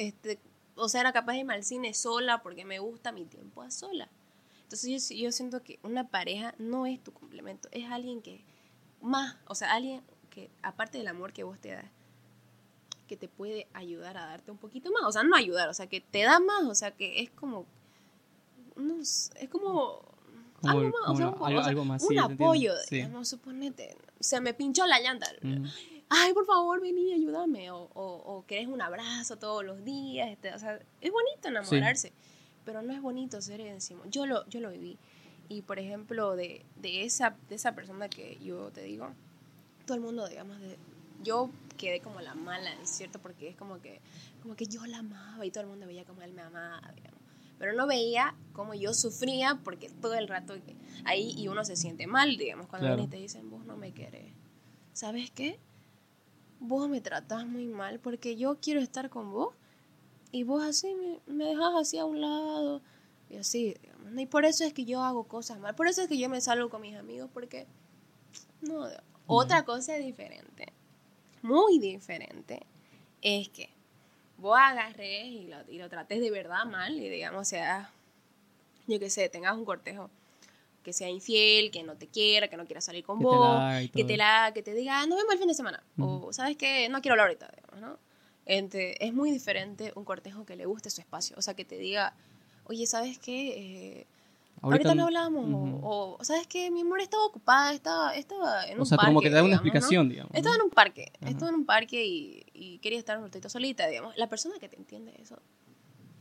este, 0.00 0.38
o 0.76 0.88
sea, 0.88 1.00
era 1.02 1.12
capaz 1.12 1.32
de 1.32 1.38
irme 1.40 1.54
al 1.54 1.64
cine 1.64 1.94
sola 1.94 2.42
porque 2.42 2.64
me 2.64 2.78
gusta 2.78 3.12
mi 3.12 3.24
tiempo 3.24 3.62
a 3.62 3.70
sola. 3.70 4.08
Entonces 4.62 5.08
yo, 5.08 5.14
yo 5.16 5.32
siento 5.32 5.62
que 5.62 5.78
una 5.82 6.08
pareja 6.08 6.54
no 6.58 6.86
es 6.86 7.02
tu 7.02 7.12
complemento, 7.12 7.68
es 7.72 7.90
alguien 7.90 8.22
que 8.22 8.40
más, 9.02 9.36
o 9.46 9.54
sea, 9.54 9.72
alguien 9.72 10.02
que, 10.30 10.48
aparte 10.62 10.98
del 10.98 11.08
amor 11.08 11.32
que 11.32 11.42
vos 11.42 11.58
te 11.58 11.70
das, 11.72 11.84
que 13.08 13.16
te 13.16 13.26
puede 13.26 13.66
ayudar 13.72 14.16
a 14.16 14.26
darte 14.26 14.52
un 14.52 14.58
poquito 14.58 14.92
más. 14.92 15.02
O 15.04 15.10
sea, 15.10 15.24
no 15.24 15.34
ayudar, 15.34 15.68
o 15.68 15.74
sea, 15.74 15.88
que 15.88 16.00
te 16.00 16.22
da 16.22 16.38
más, 16.38 16.62
o 16.64 16.74
sea, 16.76 16.92
que 16.92 17.20
es 17.20 17.30
como. 17.30 17.66
No 18.76 19.04
sé, 19.04 19.32
es 19.40 19.48
como. 19.48 20.02
Como 20.60 20.70
algo 20.78 20.90
más, 21.00 21.08
o 21.10 21.16
sea, 21.16 21.30
como- 21.32 21.46
algo- 21.46 21.58
o 21.58 21.62
sea, 21.62 21.70
algo 21.70 21.84
más, 21.84 22.02
sí, 22.02 22.08
un 22.14 22.18
entiendo. 22.18 22.44
apoyo, 22.44 22.72
Sí. 22.88 22.96
digamos, 22.96 23.28
suponete. 23.28 23.96
Se 24.20 24.40
me 24.40 24.54
pinchó 24.54 24.86
la 24.86 25.00
llanta. 25.00 25.26
Ujú. 25.42 25.64
Ay, 26.12 26.32
por 26.34 26.44
favor, 26.44 26.80
vení, 26.80 27.12
ayúdame. 27.14 27.70
O, 27.70 27.88
o, 27.94 28.36
o 28.36 28.44
querés 28.46 28.66
un 28.66 28.82
abrazo 28.82 29.36
todos 29.38 29.64
los 29.64 29.84
días. 29.84 30.28
Este, 30.30 30.52
o 30.52 30.58
sea, 30.58 30.78
es 31.00 31.12
bonito 31.12 31.48
enamorarse, 31.48 32.12
pero 32.64 32.82
no 32.82 32.92
es 32.92 33.00
bonito 33.00 33.40
ser 33.40 33.60
encima. 33.60 34.02
Yo 34.10 34.26
lo, 34.26 34.46
yo 34.48 34.60
lo 34.60 34.70
viví. 34.70 34.98
Y, 35.48 35.62
por 35.62 35.78
ejemplo, 35.78 36.34
de, 36.36 36.64
de, 36.76 37.04
esa, 37.04 37.36
de 37.48 37.54
esa 37.54 37.74
persona 37.74 38.08
que 38.08 38.38
yo 38.42 38.70
te 38.70 38.82
digo, 38.82 39.08
todo 39.86 39.94
el 39.96 40.00
mundo, 40.00 40.28
digamos, 40.28 40.60
de, 40.60 40.76
yo 41.22 41.48
quedé 41.76 42.00
como 42.00 42.20
la 42.20 42.34
mala, 42.34 42.72
¿es 42.82 42.90
cierto? 42.90 43.20
Porque 43.20 43.48
es 43.48 43.56
como 43.56 43.80
que, 43.80 44.00
como 44.42 44.56
que 44.56 44.66
yo 44.66 44.84
la 44.86 44.98
amaba 44.98 45.46
y 45.46 45.50
todo 45.50 45.62
el 45.62 45.70
mundo 45.70 45.86
veía 45.86 46.04
como 46.04 46.22
él 46.22 46.32
me 46.32 46.42
amaba, 46.42 46.92
digamos. 46.94 47.20
Pero 47.58 47.72
no 47.74 47.86
veía 47.86 48.34
cómo 48.52 48.74
yo 48.74 48.94
sufría 48.94 49.60
porque 49.62 49.90
todo 49.90 50.14
el 50.14 50.26
rato 50.28 50.54
ahí 51.04 51.34
y 51.36 51.48
uno 51.48 51.64
se 51.64 51.76
siente 51.76 52.06
mal, 52.06 52.36
digamos, 52.36 52.66
cuando 52.66 52.86
Claro. 52.86 52.96
vienen 52.96 53.08
y 53.08 53.16
te 53.16 53.22
dicen, 53.22 53.50
vos 53.50 53.64
no 53.64 53.76
me 53.76 53.92
querés. 53.92 54.32
¿Sabes 54.92 55.30
qué? 55.30 55.58
Vos 56.60 56.88
me 56.88 57.00
tratás 57.00 57.46
muy 57.46 57.66
mal 57.66 57.98
porque 57.98 58.36
yo 58.36 58.58
quiero 58.60 58.80
estar 58.80 59.10
con 59.10 59.32
vos 59.32 59.54
y 60.30 60.44
vos 60.44 60.62
así 60.62 60.94
me, 60.94 61.18
me 61.26 61.46
dejas 61.46 61.74
así 61.74 61.98
a 61.98 62.04
un 62.04 62.20
lado 62.20 62.80
y 63.28 63.36
así, 63.36 63.74
digamos. 63.82 64.18
Y 64.18 64.26
por 64.26 64.44
eso 64.44 64.64
es 64.64 64.72
que 64.72 64.84
yo 64.84 65.02
hago 65.02 65.24
cosas 65.24 65.58
mal, 65.58 65.74
por 65.74 65.88
eso 65.88 66.02
es 66.02 66.08
que 66.08 66.18
yo 66.18 66.28
me 66.28 66.40
salgo 66.40 66.68
con 66.68 66.82
mis 66.82 66.96
amigos 66.96 67.30
porque 67.32 67.66
no, 68.60 68.86
otra 69.26 69.64
cosa 69.64 69.94
diferente, 69.94 70.72
muy 71.42 71.78
diferente, 71.78 72.66
es 73.22 73.48
que 73.48 73.70
vos 74.36 74.58
agarres 74.58 75.26
y 75.26 75.46
lo, 75.46 75.56
y 75.70 75.78
lo 75.78 75.88
trates 75.88 76.20
de 76.20 76.30
verdad 76.30 76.64
mal 76.64 76.94
y 76.94 77.08
digamos, 77.08 77.48
sea, 77.48 77.90
yo 78.86 78.98
qué 78.98 79.08
sé, 79.08 79.28
tengas 79.28 79.56
un 79.56 79.64
cortejo 79.64 80.10
que 80.90 80.94
sea 80.94 81.08
infiel, 81.08 81.70
que 81.70 81.84
no 81.84 81.94
te 81.96 82.08
quiera, 82.08 82.48
que 82.48 82.56
no 82.56 82.66
quiera 82.66 82.80
salir 82.80 83.04
con 83.04 83.18
Que 83.20 83.24
te 83.24 83.28
vos, 83.28 83.62
y 83.82 83.88
que 83.90 84.04
te 84.04 84.16
la 84.16 84.50
que 84.52 84.62
te 84.62 84.74
diga, 84.74 85.00
"Ah, 85.00 85.06
nos 85.06 85.16
vemos 85.18 85.32
el 85.34 85.38
fin 85.38 85.46
de 85.48 85.54
semana, 85.54 85.82
Ujú. 85.96 86.26
o 86.26 86.32
sabes 86.32 86.56
que 86.56 86.88
no 86.88 87.00
quiero 87.00 87.12
hablar 87.14 87.28
ahorita, 87.28 87.48
digamos, 87.54 87.80
¿no? 87.80 87.98
Ente- 88.44 88.96
es 89.06 89.12
muy 89.14 89.30
diferente 89.30 89.92
un 89.94 90.04
cortejo 90.04 90.44
que 90.44 90.56
le 90.56 90.66
guste 90.66 90.90
su 90.90 91.00
espacio, 91.00 91.36
o 91.38 91.42
sea, 91.42 91.54
que 91.54 91.64
te 91.64 91.78
diga, 91.78 92.12
oye, 92.64 92.86
¿sabes 92.86 93.18
qué? 93.20 94.00
Eh, 94.00 94.06
ahorita, 94.62 94.96
no 94.96 95.04
hablamos, 95.04 95.44
o- 95.44 95.48
Ujú. 95.48 95.80
o, 95.84 96.24
¿sabes 96.24 96.48
qué? 96.48 96.72
Mi 96.72 96.80
amor 96.80 97.00
estaba 97.00 97.24
ocupada, 97.24 97.72
estaba, 97.72 98.14
estaba 98.16 98.64
en 98.66 98.74
un 98.78 98.82
O 98.82 98.84
sea, 98.84 98.96
parque. 98.96 99.10
como 99.10 99.20
que 99.20 99.28
te 99.28 99.34
da 99.36 99.42
una 99.42 99.50
digamos, 99.50 99.62
¿no? 99.64 99.68
explicación, 99.68 100.08
digamos. 100.08 100.32
¿no? 100.32 100.38
Estaba 100.38 100.56
en 100.56 100.62
un 100.62 100.70
parque, 100.70 101.12
Ajá. 101.20 101.30
estaba 101.30 101.48
en 101.50 101.54
un 101.54 101.66
parque 101.66 102.04
y, 102.04 102.44
y 102.52 102.78
quería 102.78 102.98
estar 102.98 103.16
un 103.18 103.24
ratito 103.26 103.48
solita, 103.48 103.86
digamos. 103.86 104.16
La 104.16 104.28
persona 104.28 104.56
que 104.58 104.68
te 104.68 104.76
entiende 104.76 105.14
eso, 105.22 105.38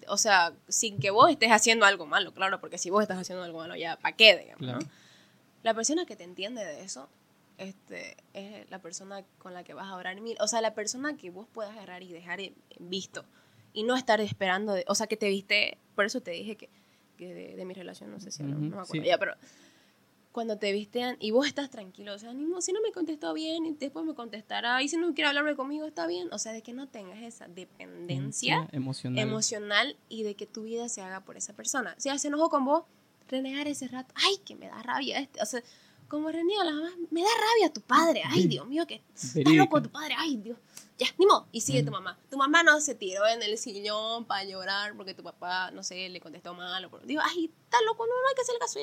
o 0.10 0.18
sea, 0.18 0.54
sin 0.68 1.00
que 1.00 1.12
vos 1.12 1.30
estés 1.30 1.52
haciendo 1.52 1.86
algo 1.86 2.06
malo, 2.06 2.34
claro, 2.34 2.60
porque 2.60 2.78
si 2.78 2.90
vos 2.90 3.02
estás 3.02 3.18
haciendo 3.18 3.44
algo 3.44 3.60
malo, 3.60 3.76
ya, 3.76 3.98
¿para 3.98 4.16
qué, 4.16 4.38
digamos, 4.38 4.60
Claro. 4.60 4.80
no? 4.82 4.88
La 5.64 5.74
persona 5.74 6.06
que 6.06 6.16
te 6.16 6.24
entiende 6.24 6.64
de 6.64 6.84
eso 6.84 7.10
este, 7.58 8.16
es 8.34 8.70
la 8.70 8.80
persona 8.80 9.24
con 9.40 9.54
la 9.54 9.64
que 9.64 9.74
vas 9.74 9.88
a 9.88 9.96
orar 9.96 10.20
mil. 10.22 10.38
O 10.40 10.48
sea, 10.48 10.62
la 10.62 10.74
persona 10.74 11.18
que 11.18 11.30
vos 11.30 11.48
puedas 11.54 11.72
agarrar 11.74 12.04
y 12.04 12.12
dejar 12.14 12.40
en, 12.40 12.56
visto 12.80 13.26
y 13.74 13.84
no 13.84 13.96
estar 13.98 14.22
esperando, 14.22 14.74
de- 14.74 14.86
o 14.88 14.96
sea, 14.96 15.08
que 15.08 15.18
te 15.18 15.28
viste, 15.28 15.78
por 15.96 16.06
eso 16.06 16.22
te 16.22 16.32
dije 16.32 16.56
que, 16.56 16.70
que 17.18 17.34
de, 17.34 17.56
de 17.58 17.66
mi 17.66 17.74
relación, 17.74 18.12
no 18.12 18.20
sé 18.22 18.32
si 18.32 18.42
hablamos, 18.44 18.62
Ujú, 18.64 18.70
no 18.72 18.76
me 18.78 18.82
acuerdo 18.84 19.04
sí. 19.04 19.10
ya, 19.10 19.18
pero 19.18 19.36
cuando 20.32 20.58
te 20.58 20.72
vistean 20.72 21.18
y 21.20 21.32
vos 21.32 21.48
estás 21.48 21.70
tranquilo, 21.70 22.14
o 22.14 22.20
sea, 22.20 22.34
ni 22.34 22.46
si 22.62 22.72
no 22.72 22.82
me 22.82 22.92
contestó 22.92 23.34
bien 23.34 23.66
y 23.66 23.72
después 23.74 24.06
me 24.06 24.14
contestará 24.14 24.82
y 24.84 24.88
si 24.88 24.96
no 24.98 25.14
quiere 25.14 25.28
hablarme 25.30 25.56
conmigo 25.56 25.86
está 25.86 26.06
bien, 26.06 26.30
o 26.32 26.38
sea, 26.38 26.52
de 26.52 26.62
que 26.62 26.72
no 26.74 26.88
tengas 26.88 27.20
esa 27.24 27.48
dependencia 27.48 28.68
Sí, 28.70 28.76
emocional. 28.78 29.20
emocional 29.20 29.98
y 30.08 30.24
de 30.24 30.36
que 30.36 30.46
tu 30.46 30.64
vida 30.64 30.88
se 30.90 31.02
haga 31.02 31.22
por 31.22 31.36
esa 31.38 31.54
persona. 31.54 31.96
Si 31.98 32.16
se 32.18 32.28
enojó 32.28 32.50
con 32.50 32.64
vos, 32.66 32.84
renegar 33.28 33.68
ese 33.68 33.88
rato, 33.88 34.14
ay, 34.16 34.38
que 34.46 34.56
me 34.56 34.68
da 34.68 34.82
rabia 34.84 35.20
este, 35.20 35.42
o 35.42 35.46
sea, 35.46 35.64
como 36.08 36.32
reniega 36.32 36.64
las 36.64 36.74
mamás, 36.74 36.94
me 37.12 37.22
da 37.22 37.30
rabia 37.30 37.74
tu 37.74 37.82
padre, 37.82 38.24
ay, 38.26 38.48
Dios 38.48 38.68
mío, 38.68 38.86
que 38.88 39.02
Verídica. 39.36 39.64
loco 39.64 39.82
tu 39.82 39.90
padre, 39.90 40.16
ay, 40.18 40.38
Dios. 40.38 40.58
Ya, 40.98 41.08
ni 41.18 41.26
modo, 41.26 41.48
y 41.52 41.62
sigue 41.62 41.82
tu 41.84 41.92
mamá. 41.92 42.18
Tu 42.30 42.38
mamá 42.38 42.62
no 42.64 42.82
se 42.82 42.94
tiró 42.96 43.26
en 43.28 43.42
el 43.42 43.58
sillón 43.58 44.26
para 44.26 44.44
llorar 44.44 44.96
porque 44.98 45.14
tu 45.14 45.24
papá, 45.24 45.72
no 45.72 45.82
sé, 45.84 46.10
le 46.10 46.20
contestó 46.20 46.54
mal 46.54 46.84
o 46.86 46.90
por... 46.90 47.06
Digo, 47.06 47.22
ay, 47.24 47.52
está 47.64 47.78
loco, 47.86 48.06
no, 48.06 48.12
no 48.12 48.28
hay 48.30 48.36
que 48.36 48.42
hacerle 48.42 48.60
caso. 48.60 48.80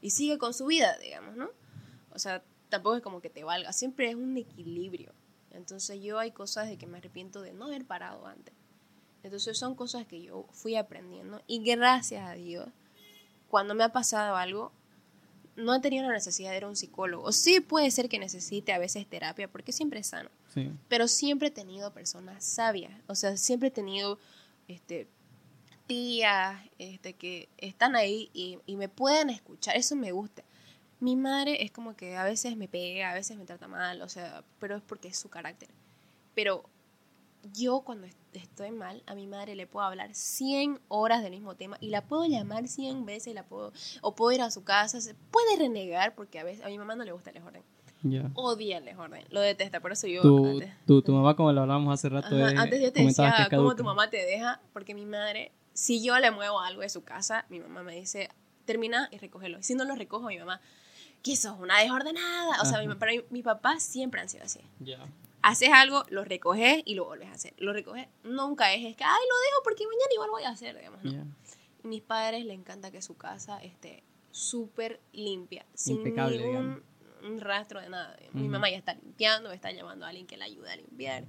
Y 0.00 0.10
sigue 0.10 0.38
con 0.38 0.54
su 0.54 0.66
vida, 0.66 0.96
digamos, 0.98 1.36
¿no? 1.36 1.50
O 2.12 2.18
sea, 2.18 2.42
tampoco 2.68 2.96
es 2.96 3.02
como 3.02 3.20
que 3.20 3.30
te 3.30 3.44
valga, 3.44 3.72
siempre 3.72 4.08
es 4.08 4.14
un 4.14 4.36
equilibrio. 4.36 5.12
Entonces 5.52 6.00
yo 6.02 6.18
hay 6.18 6.30
cosas 6.30 6.68
de 6.68 6.78
que 6.78 6.86
me 6.86 6.98
arrepiento 6.98 7.42
de 7.42 7.52
no 7.52 7.66
haber 7.66 7.84
parado 7.84 8.26
antes. 8.26 8.54
Entonces 9.22 9.58
son 9.58 9.74
cosas 9.74 10.06
que 10.06 10.22
yo 10.22 10.46
fui 10.52 10.76
aprendiendo 10.76 11.42
y 11.46 11.62
gracias 11.62 12.24
a 12.26 12.32
Dios, 12.34 12.68
cuando 13.48 13.74
me 13.74 13.84
ha 13.84 13.90
pasado 13.92 14.36
algo, 14.36 14.72
no 15.56 15.74
he 15.74 15.80
tenido 15.80 16.06
la 16.06 16.12
necesidad 16.14 16.52
de 16.52 16.58
ir 16.58 16.64
a 16.64 16.68
un 16.68 16.76
psicólogo. 16.76 17.30
Sí 17.32 17.60
puede 17.60 17.90
ser 17.90 18.08
que 18.08 18.18
necesite 18.18 18.72
a 18.72 18.78
veces 18.78 19.06
terapia 19.06 19.48
porque 19.48 19.72
siempre 19.72 20.00
es 20.00 20.06
sano, 20.06 20.30
Sí. 20.54 20.70
pero 20.88 21.06
siempre 21.08 21.48
he 21.48 21.50
tenido 21.50 21.92
personas 21.92 22.44
sabias, 22.44 22.92
o 23.08 23.14
sea, 23.14 23.36
siempre 23.36 23.68
he 23.68 23.72
tenido 23.72 24.18
este, 24.68 25.08
tías 25.94 26.56
este, 26.78 27.14
que 27.14 27.48
están 27.58 27.96
ahí 27.96 28.30
y, 28.32 28.58
y 28.64 28.76
me 28.76 28.88
pueden 28.88 29.28
escuchar, 29.28 29.76
eso 29.76 29.96
me 29.96 30.12
gusta. 30.12 30.44
Mi 31.00 31.16
madre 31.16 31.64
es 31.64 31.72
como 31.72 31.96
que 31.96 32.16
a 32.16 32.22
veces 32.22 32.56
me 32.56 32.68
pega, 32.68 33.10
a 33.10 33.14
veces 33.14 33.36
me 33.36 33.44
trata 33.44 33.66
mal, 33.66 34.00
o 34.02 34.08
sea, 34.08 34.44
pero 34.60 34.76
es 34.76 34.82
porque 34.82 35.08
es 35.08 35.18
su 35.18 35.28
carácter. 35.28 35.68
Pero 36.34 36.62
yo 37.54 37.80
cuando 37.80 38.06
est- 38.06 38.16
estoy 38.34 38.70
mal, 38.70 39.02
a 39.06 39.16
mi 39.16 39.26
madre 39.26 39.56
le 39.56 39.66
puedo 39.66 39.84
hablar 39.84 40.14
100 40.14 40.78
horas 40.86 41.22
del 41.24 41.32
mismo 41.32 41.56
tema 41.56 41.76
y 41.80 41.88
la 41.88 42.02
puedo 42.06 42.24
llamar 42.26 42.68
100 42.68 43.04
veces, 43.04 43.34
la 43.34 43.42
puedo, 43.42 43.72
o 44.02 44.14
puedo 44.14 44.30
ir 44.30 44.42
a 44.42 44.50
su 44.52 44.62
casa, 44.62 45.00
se 45.00 45.14
puede 45.14 45.56
renegar 45.58 46.14
porque 46.14 46.38
a 46.38 46.44
veces 46.44 46.64
a 46.64 46.68
mi 46.68 46.78
mamá 46.78 46.94
no 46.94 47.02
le 47.04 47.10
gusta 47.10 47.30
el 47.30 47.34
desorden. 47.34 47.62
Ya. 48.04 48.30
Odia 48.34 48.78
el 48.78 48.84
desorden, 48.84 49.24
lo 49.30 49.40
detesta, 49.40 49.80
por 49.80 49.90
eso 49.90 50.06
yo 50.06 50.22
Tu, 50.22 50.46
antes- 50.46 50.70
tu, 50.86 51.02
tu 51.02 51.12
mamá, 51.12 51.34
como 51.34 51.50
lo 51.52 51.62
hablábamos 51.62 51.92
hace 51.92 52.08
rato, 52.10 52.28
Ajá, 52.28 52.52
es- 52.52 52.58
antes 52.60 52.80
yo 52.80 52.92
te 52.92 53.02
decía 53.04 53.48
cómo 53.50 53.74
tu 53.74 53.82
mamá 53.84 54.08
te 54.08 54.24
deja, 54.24 54.60
porque 54.72 54.94
mi 54.94 55.04
madre, 55.04 55.50
si 55.72 56.02
yo 56.02 56.18
le 56.18 56.30
muevo 56.30 56.60
algo 56.60 56.82
de 56.82 56.88
su 56.88 57.02
casa, 57.02 57.46
mi 57.48 57.60
mamá 57.60 57.82
me 57.82 57.94
dice, 57.94 58.30
termina 58.64 59.08
y 59.10 59.18
recógelo. 59.18 59.58
Y 59.58 59.62
si 59.62 59.74
no 59.74 59.84
lo 59.84 59.94
recojo, 59.94 60.28
mi 60.28 60.38
mamá, 60.38 60.60
que 61.22 61.36
sos 61.36 61.58
una 61.58 61.78
desordenada. 61.80 62.60
O 62.62 62.64
sea, 62.64 62.80
mi, 62.82 62.94
para 62.94 63.12
mi, 63.12 63.22
mi 63.30 63.42
papá 63.42 63.80
siempre 63.80 64.20
han 64.20 64.28
sido 64.28 64.44
así. 64.44 64.60
Ya. 64.78 64.98
Haces 65.42 65.70
algo, 65.72 66.04
lo 66.10 66.24
recoges 66.24 66.82
y 66.84 66.94
lo 66.94 67.06
vuelves 67.06 67.28
a 67.28 67.32
hacer. 67.32 67.54
Lo 67.58 67.72
recoges, 67.72 68.08
nunca 68.24 68.74
es, 68.74 68.84
es 68.84 68.96
que, 68.96 69.04
ay, 69.04 69.22
lo 69.28 69.36
dejo 69.40 69.62
porque 69.64 69.84
mañana 69.86 70.12
igual 70.12 70.30
voy 70.30 70.42
a 70.44 70.50
hacer, 70.50 70.76
digamos. 70.76 71.00
Y 71.04 71.18
mis 71.86 72.02
padres 72.02 72.44
le 72.44 72.52
encanta 72.52 72.90
que 72.90 73.00
su 73.00 73.16
casa 73.16 73.62
esté 73.62 74.02
súper 74.30 75.00
limpia, 75.12 75.64
sin 75.74 75.96
Impecable, 75.96 76.38
ningún 76.44 76.82
rastro 77.40 77.80
de 77.80 77.88
nada. 77.88 78.16
Mi 78.32 78.48
mamá 78.48 78.70
ya 78.70 78.76
está 78.76 78.94
limpiando, 78.94 79.50
está 79.50 79.72
llamando 79.72 80.04
a 80.04 80.08
alguien 80.08 80.26
que 80.26 80.36
la 80.36 80.44
ayude 80.44 80.70
a 80.70 80.76
limpiar. 80.76 81.24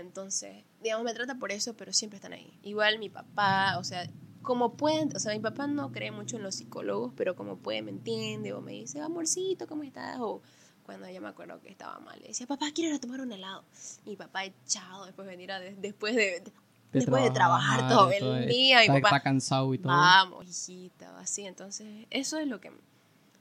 Entonces, 0.00 0.64
digamos, 0.82 1.04
me 1.04 1.14
trata 1.14 1.36
por 1.36 1.52
eso, 1.52 1.74
pero 1.74 1.92
siempre 1.92 2.16
están 2.16 2.32
ahí. 2.32 2.58
Igual 2.62 2.98
mi 2.98 3.08
papá, 3.08 3.78
o 3.78 3.84
sea, 3.84 4.08
como 4.42 4.76
pueden, 4.76 5.14
o 5.14 5.18
sea, 5.18 5.32
mi 5.32 5.40
papá 5.40 5.66
no 5.66 5.90
cree 5.90 6.10
mucho 6.10 6.36
en 6.36 6.42
los 6.42 6.54
psicólogos, 6.54 7.12
pero 7.16 7.34
como 7.34 7.56
puede 7.56 7.82
me 7.82 7.90
entiende 7.90 8.52
o 8.52 8.60
me 8.60 8.72
dice, 8.72 9.00
amorcito, 9.00 9.66
¿cómo 9.66 9.82
estás? 9.82 10.18
O 10.20 10.42
cuando 10.84 11.08
yo 11.10 11.20
me 11.20 11.28
acuerdo 11.28 11.60
que 11.60 11.68
estaba 11.68 11.98
mal, 11.98 12.18
le 12.20 12.28
decía, 12.28 12.46
papá, 12.46 12.66
quiero 12.72 12.90
ir 12.90 12.96
a 12.96 13.00
tomar 13.00 13.20
un 13.20 13.32
helado. 13.32 13.64
Y 14.04 14.10
mi 14.10 14.16
papá 14.16 14.44
echado, 14.44 15.06
después 15.06 15.26
venir 15.26 15.50
a, 15.50 15.58
después 15.58 16.14
de, 16.14 16.44
después 16.92 17.24
de 17.24 17.30
trabajar 17.30 17.88
todo 17.88 18.12
el 18.12 18.46
día, 18.46 18.84
y 18.84 18.86
está, 18.86 18.94
papá, 18.94 19.08
está 19.08 19.20
cansado 19.20 19.74
y 19.74 19.78
todo. 19.78 19.92
Vamos, 19.92 20.46
hijita, 20.46 21.18
así. 21.18 21.44
Entonces, 21.44 22.06
eso 22.10 22.38
es 22.38 22.46
lo 22.46 22.60
que 22.60 22.70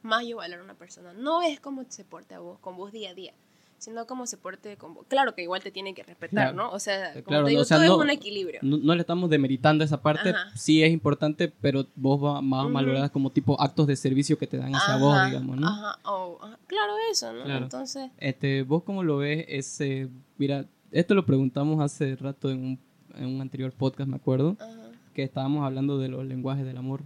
más 0.01 0.25
yo 0.25 0.37
valoro 0.37 0.61
a 0.61 0.65
una 0.65 0.73
persona. 0.73 1.13
No 1.13 1.43
es 1.43 1.59
cómo 1.59 1.83
se 1.87 2.03
porte 2.03 2.33
a 2.33 2.39
vos, 2.39 2.57
con 2.59 2.77
vos 2.77 2.91
día 2.91 3.11
a 3.11 3.13
día, 3.13 3.33
sino 3.77 4.07
cómo 4.07 4.25
se 4.25 4.37
porte 4.37 4.77
con 4.77 4.93
vos. 4.93 5.05
Claro 5.07 5.35
que 5.35 5.43
igual 5.43 5.61
te 5.61 5.69
tiene 5.71 5.93
que 5.93 6.03
respetar, 6.03 6.53
Claro. 6.53 6.57
¿no? 6.57 6.71
O 6.71 6.79
sea, 6.79 7.11
como 7.13 7.23
Claro, 7.25 7.43
te 7.45 7.49
digo, 7.51 7.61
o 7.61 7.65
sea, 7.65 7.77
todo 7.77 7.87
no- 7.87 7.95
es 7.95 8.01
un 8.05 8.09
equilibrio. 8.09 8.59
No, 8.63 8.77
no 8.77 8.95
le 8.95 9.01
estamos 9.01 9.29
demeritando 9.29 9.83
esa 9.83 10.01
parte, 10.01 10.29
Ajá. 10.29 10.49
sí 10.55 10.83
es 10.83 10.91
importante, 10.91 11.51
pero 11.61 11.85
vos 11.95 12.23
va- 12.23 12.41
más 12.41 12.71
valoradas 12.71 13.11
como 13.11 13.29
tipo 13.31 13.59
actos 13.61 13.85
de 13.87 13.95
servicio 13.95 14.37
que 14.37 14.47
te 14.47 14.57
dan 14.57 14.73
hacia 14.75 14.97
vos, 14.97 15.15
digamos, 15.27 15.57
¿no? 15.57 15.67
Ajá, 15.67 15.99
o- 16.05 16.39
ajá, 16.41 16.57
claro, 16.67 16.93
eso, 17.11 17.31
¿no? 17.33 17.43
Claro. 17.43 17.63
Entonces, 17.65 18.09
Este, 18.17 18.63
vos 18.63 18.83
cómo 18.83 19.03
lo 19.03 19.17
ves 19.17 19.45
ese, 19.47 20.09
mira, 20.37 20.65
esto 20.91 21.13
lo 21.13 21.25
preguntamos 21.25 21.81
hace 21.81 22.15
rato 22.15 22.49
en 22.49 22.59
un, 22.63 22.79
en 23.15 23.25
un 23.27 23.41
anterior 23.41 23.71
podcast, 23.71 24.09
me 24.09 24.15
acuerdo, 24.15 24.55
ajá, 24.59 24.71
que 25.13 25.23
estábamos 25.23 25.63
hablando 25.65 25.97
de 25.99 26.07
los 26.09 26.25
lenguajes 26.25 26.65
del 26.65 26.77
amor, 26.77 27.01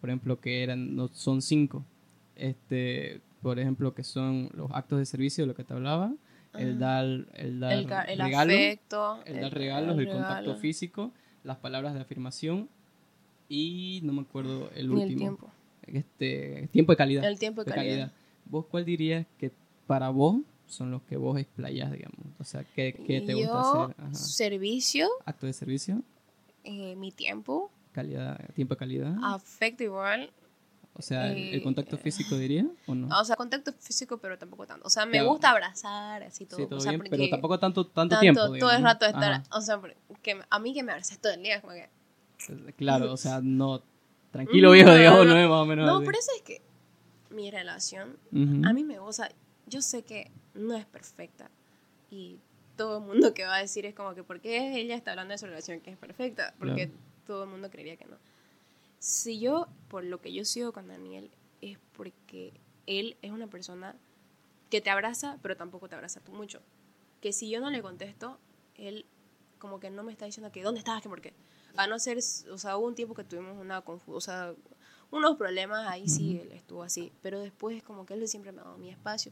por 0.00 0.10
ejemplo, 0.10 0.40
que 0.40 0.62
eran, 0.62 0.94
no, 0.96 1.08
son 1.08 1.42
cinco, 1.42 1.84
este, 2.36 3.20
por 3.42 3.58
ejemplo, 3.58 3.94
que 3.94 4.02
son 4.04 4.50
los 4.54 4.70
actos 4.72 4.98
de 4.98 5.06
servicio, 5.06 5.44
de 5.44 5.48
lo 5.48 5.54
que 5.54 5.64
te 5.64 5.72
hablaba, 5.74 6.12
el 6.54 6.78
dar, 6.78 7.04
el 7.34 7.60
dar 7.60 7.72
el, 7.72 7.80
el 7.80 8.18
regalo, 8.18 8.52
afecto, 8.52 9.18
el 9.26 9.40
dar 9.40 9.52
regalos, 9.54 9.98
el, 9.98 10.06
contacto 10.08 10.40
regalo, 10.40 10.56
físico, 10.56 11.12
las 11.44 11.58
palabras 11.58 11.94
de 11.94 12.00
afirmación 12.00 12.68
y 13.48 14.00
no 14.02 14.12
me 14.12 14.22
acuerdo 14.22 14.70
el 14.74 14.86
y 14.86 14.88
último. 14.88 15.08
el 15.10 15.16
tiempo. 15.18 15.50
Este, 15.86 16.68
tiempo 16.72 16.92
de 16.92 16.96
calidad. 16.96 17.24
El 17.24 17.38
tiempo 17.38 17.62
de 17.62 17.72
calidad. 17.72 18.12
¿Vos 18.46 18.66
cuál 18.66 18.84
dirías 18.84 19.26
que 19.38 19.52
para 19.86 20.08
vos 20.08 20.40
son 20.66 20.90
los 20.90 21.02
que 21.02 21.16
vos 21.16 21.38
explayás, 21.38 21.92
digamos? 21.92 22.18
O 22.38 22.44
sea, 22.44 22.64
¿qué, 22.74 22.92
qué 23.06 23.20
te 23.20 23.32
Yo, 23.32 23.38
gusta 23.38 23.84
hacer? 23.84 23.96
Ajá. 23.98 24.14
servicio, 24.14 25.08
Acto 25.24 25.46
de 25.46 25.52
servicio, 25.52 26.02
eh, 26.64 26.96
mi 26.96 27.12
tiempo, 27.12 27.70
calidad, 27.92 28.40
tiempo 28.54 28.74
de 28.74 28.78
calidad. 28.78 29.16
afecto 29.22 29.84
igual. 29.84 30.30
O 30.98 31.02
sea, 31.02 31.30
el, 31.30 31.36
el 31.38 31.54
eh, 31.56 31.62
contacto 31.62 31.98
físico 31.98 32.36
diría, 32.38 32.66
¿o 32.86 32.94
no? 32.94 33.08
O 33.18 33.24
sea, 33.24 33.36
contacto 33.36 33.72
físico, 33.78 34.18
pero 34.18 34.38
tampoco 34.38 34.66
tanto. 34.66 34.86
O 34.86 34.90
sea, 34.90 35.04
me 35.04 35.22
gusta 35.22 35.50
abrazar, 35.50 36.22
así 36.22 36.46
todo. 36.46 36.58
sí, 36.60 36.66
todo 36.66 36.78
o 36.78 36.80
sea, 36.80 36.92
bien, 36.92 37.04
pero 37.10 37.28
tampoco 37.28 37.58
tanto, 37.58 37.86
tanto, 37.86 38.14
tanto 38.14 38.20
tiempo. 38.20 38.40
todo 38.58 38.70
el 38.70 38.82
rato 38.82 39.04
estar. 39.04 39.32
Ajá. 39.32 39.42
O 39.52 39.60
sea, 39.60 39.78
porque 39.78 40.40
a 40.48 40.58
mí 40.58 40.72
que 40.72 40.82
me 40.82 40.92
abraces 40.92 41.18
todo 41.18 41.32
el 41.32 41.42
día 41.42 41.56
es 41.56 41.60
como 41.60 41.74
que. 41.74 41.88
Claro, 42.76 43.12
o 43.12 43.16
sea, 43.16 43.40
no. 43.42 43.82
Tranquilo, 44.30 44.72
viejo, 44.72 44.90
no, 44.90 44.96
digamos, 44.96 45.26
no. 45.26 45.34
no 45.34 45.40
es 45.40 45.48
más 45.48 45.60
o 45.60 45.66
menos. 45.66 45.86
No, 45.86 45.96
así. 45.96 46.04
por 46.04 46.16
eso 46.16 46.30
es 46.36 46.42
que 46.42 46.62
mi 47.30 47.50
relación 47.50 48.16
a 48.64 48.72
mí 48.72 48.84
me 48.84 48.98
gusta. 48.98 49.28
Yo 49.66 49.82
sé 49.82 50.02
que 50.02 50.30
no 50.54 50.76
es 50.76 50.86
perfecta. 50.86 51.50
Y 52.10 52.38
todo 52.76 52.98
el 52.98 53.04
mundo 53.04 53.34
que 53.34 53.44
va 53.44 53.56
a 53.56 53.60
decir 53.60 53.84
es 53.86 53.94
como 53.94 54.14
que, 54.14 54.22
¿por 54.22 54.40
qué 54.40 54.78
ella 54.78 54.94
está 54.94 55.10
hablando 55.10 55.32
de 55.32 55.38
su 55.38 55.46
relación 55.46 55.80
que 55.80 55.90
es 55.90 55.96
perfecta? 55.96 56.54
Porque 56.58 56.86
Claro. 56.86 57.00
todo 57.26 57.44
el 57.44 57.50
mundo 57.50 57.70
creería 57.70 57.96
que 57.96 58.04
no. 58.04 58.16
Si 59.06 59.38
yo, 59.38 59.68
por 59.86 60.02
lo 60.02 60.20
que 60.20 60.32
yo 60.32 60.44
sigo 60.44 60.72
con 60.72 60.88
Daniel, 60.88 61.30
es 61.60 61.78
porque 61.92 62.52
él 62.86 63.16
es 63.22 63.30
una 63.30 63.46
persona 63.46 63.94
que 64.68 64.80
te 64.80 64.90
abraza, 64.90 65.38
pero 65.42 65.56
tampoco 65.56 65.88
te 65.88 65.94
abraza 65.94 66.18
tú 66.18 66.32
mucho. 66.32 66.60
Que 67.20 67.32
si 67.32 67.48
yo 67.48 67.60
no 67.60 67.70
le 67.70 67.82
contesto, 67.82 68.40
él 68.74 69.06
como 69.60 69.78
que 69.78 69.90
no 69.90 70.02
me 70.02 70.10
está 70.10 70.24
diciendo 70.24 70.50
que 70.50 70.64
dónde 70.64 70.80
estabas, 70.80 71.02
que 71.02 71.08
por 71.08 71.20
qué. 71.20 71.34
A 71.76 71.86
no 71.86 72.00
ser, 72.00 72.18
o 72.18 72.58
sea, 72.58 72.76
hubo 72.76 72.88
un 72.88 72.96
tiempo 72.96 73.14
que 73.14 73.22
tuvimos 73.22 73.56
una 73.56 73.84
sea, 74.18 74.56
unos 75.12 75.36
problemas, 75.36 75.86
ahí 75.86 76.08
sí 76.08 76.40
él 76.42 76.50
estuvo 76.50 76.82
así, 76.82 77.12
pero 77.22 77.38
después 77.38 77.84
como 77.84 78.06
que 78.06 78.14
él 78.14 78.26
siempre 78.26 78.50
me 78.50 78.60
ha 78.60 78.64
dado 78.64 78.76
mi 78.76 78.90
espacio. 78.90 79.30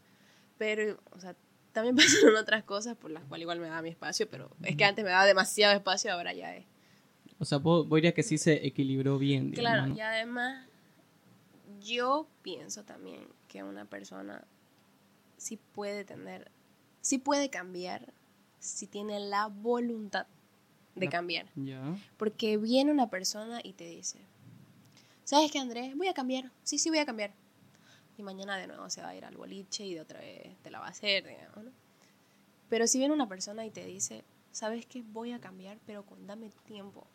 Pero, 0.57 1.01
o 1.11 1.19
sea, 1.19 1.35
también 1.73 1.97
pasaron 1.97 2.37
otras 2.37 2.63
cosas 2.63 2.97
por 2.97 3.11
las 3.11 3.25
cuales 3.25 3.43
igual 3.43 3.59
me 3.59 3.67
daba 3.67 3.83
mi 3.83 3.89
espacio, 3.89 4.31
pero 4.31 4.53
es 4.63 4.77
que 4.77 4.85
antes 4.85 5.05
me 5.05 5.11
daba 5.11 5.27
demasiado 5.27 5.75
espacio, 5.75 6.13
ahora 6.13 6.33
ya 6.33 6.55
es. 6.55 6.65
O 7.39 7.45
sea, 7.45 7.59
vos, 7.59 7.89
vos 7.89 7.97
dirías 7.97 8.15
que 8.15 8.23
sí 8.23 8.39
se 8.39 8.67
equilibró 8.67 9.19
bien. 9.19 9.51
digamos, 9.51 9.71
Claro, 9.71 9.87
¿no? 9.89 9.97
y 9.97 10.01
además 10.01 10.67
yo 11.81 12.27
pienso 12.43 12.85
también 12.85 13.27
que 13.49 13.63
una 13.63 13.85
persona 13.85 14.45
sí 15.37 15.59
puede 15.73 16.05
tener, 16.05 16.51
sí 17.01 17.19
puede 17.19 17.51
cambiar 17.51 18.13
si 18.59 18.87
tiene 18.87 19.21
la 19.21 19.49
voluntad 19.49 20.27
de 20.95 21.09
cambiar. 21.09 21.47
Ya. 21.57 21.83
Porque 22.17 22.57
viene 22.57 22.93
una 22.93 23.11
persona 23.11 23.61
y 23.63 23.73
te 23.73 23.87
dice, 23.89 24.19
¿sabes 25.25 25.51
qué, 25.51 25.59
Andrés? 25.59 25.97
Voy 25.97 26.09
a 26.09 26.15
cambiar. 26.15 26.51
Sí, 26.63 26.79
sí, 26.79 26.89
voy 26.89 26.99
a 26.99 27.05
cambiar. 27.07 27.33
Y 28.17 28.23
mañana 28.23 28.57
de 28.57 28.69
nuevo 28.69 28.89
se 28.91 29.03
va 29.03 29.09
a 29.09 29.17
ir 29.17 29.25
al 29.25 29.37
boliche 29.37 29.85
y 29.85 29.95
de 29.95 30.01
otra 30.01 30.21
vez 30.21 30.57
te 30.63 30.71
la 30.71 30.79
va 30.79 30.87
a 30.87 30.91
hacer, 30.91 31.27
digamos, 31.27 31.65
¿no? 31.65 31.71
Pero 32.69 32.87
si 32.87 32.99
viene 32.99 33.13
una 33.13 33.29
persona 33.29 33.67
y 33.67 33.71
te 33.71 33.85
dice, 33.85 34.25
¿sabes 34.53 34.87
qué? 34.87 35.03
Voy 35.03 35.33
a 35.33 35.41
cambiar, 35.41 35.79
pero 35.85 36.05
con 36.07 36.27
dame 36.27 36.51
tiempo. 36.65 37.07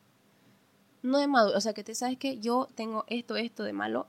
No 1.02 1.18
de 1.18 1.28
maduro, 1.28 1.58
o 1.58 1.62
sea, 1.62 1.74
que 1.74 1.84
te 1.84 1.96
sabes 1.96 2.18
que 2.18 2.40
yo 2.40 2.68
tengo 2.76 3.06
esto, 3.08 3.36
esto 3.38 3.64
de 3.64 3.74
malo 3.74 4.08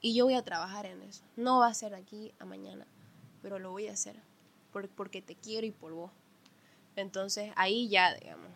y 0.00 0.14
yo 0.14 0.24
voy 0.24 0.34
a 0.34 0.42
trabajar 0.42 0.86
en 0.86 1.02
eso. 1.02 1.22
No 1.36 1.58
va 1.60 1.68
a 1.68 1.74
ser 1.74 1.94
aquí 1.94 2.32
a 2.38 2.44
mañana, 2.44 2.86
pero 3.42 3.58
lo 3.58 3.70
voy 3.70 3.88
a 3.88 3.92
hacer 3.92 4.16
por- 4.72 4.88
porque 4.88 5.22
te 5.22 5.34
quiero 5.36 5.66
y 5.66 5.70
por 5.70 5.92
vos. 5.92 6.10
Entonces 6.96 7.52
ahí 7.56 7.88
ya, 7.88 8.14
digamos. 8.14 8.50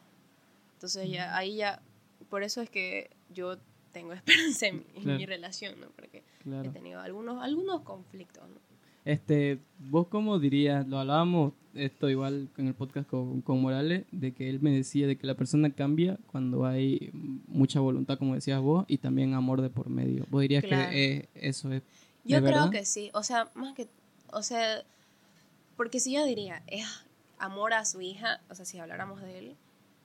Entonces 0.74 1.08
ya, 1.10 1.36
ahí 1.36 1.56
ya, 1.56 1.80
por 2.28 2.42
eso 2.42 2.60
es 2.60 2.68
que 2.70 3.10
yo 3.28 3.56
tengo 3.92 4.12
esperanza 4.58 4.66
en, 4.66 4.78
mi- 4.78 4.86
en 4.96 5.02
Claro. 5.02 5.18
mi 5.18 5.26
relación, 5.26 5.80
¿no? 5.80 5.88
Porque 5.90 6.24
he 6.66 6.68
tenido 6.72 7.00
algunos, 7.00 7.42
algunos 7.42 7.82
conflictos, 7.82 8.42
¿no? 8.48 8.56
Este, 9.04 9.58
vos 9.90 10.06
cómo 10.08 10.38
dirías, 10.38 10.86
lo 10.86 10.98
hablábamos 10.98 11.52
esto 11.74 12.08
igual 12.10 12.48
en 12.58 12.68
el 12.68 12.74
podcast 12.74 13.08
con, 13.08 13.40
con 13.40 13.60
Morales, 13.60 14.04
de 14.12 14.32
que 14.32 14.48
él 14.50 14.60
me 14.60 14.70
decía 14.70 15.06
de 15.06 15.16
que 15.16 15.26
la 15.26 15.34
persona 15.34 15.70
cambia 15.70 16.18
cuando 16.30 16.66
hay 16.66 17.10
mucha 17.48 17.80
voluntad, 17.80 18.18
como 18.18 18.34
decías 18.34 18.60
vos, 18.60 18.84
y 18.88 18.98
también 18.98 19.32
amor 19.34 19.62
de 19.62 19.70
por 19.70 19.88
medio. 19.88 20.26
¿Vos 20.30 20.42
dirías 20.42 20.62
Claro. 20.64 20.90
que 20.90 21.14
eh, 21.14 21.28
eso 21.34 21.72
es 21.72 21.82
Yo 22.24 22.36
¿De 22.36 22.42
creo 22.42 22.54
verdad? 22.60 22.70
que 22.70 22.84
sí, 22.84 23.10
o 23.14 23.22
sea, 23.22 23.50
más 23.54 23.74
que, 23.74 23.88
o 24.32 24.42
sea, 24.42 24.82
porque 25.76 25.98
si 25.98 26.12
yo 26.12 26.24
diría, 26.26 26.62
es 26.66 26.84
amor 27.38 27.72
a 27.72 27.84
su 27.86 28.00
hija, 28.02 28.40
o 28.50 28.54
sea, 28.54 28.64
si 28.66 28.78
habláramos 28.78 29.20
de 29.22 29.38
él, 29.38 29.56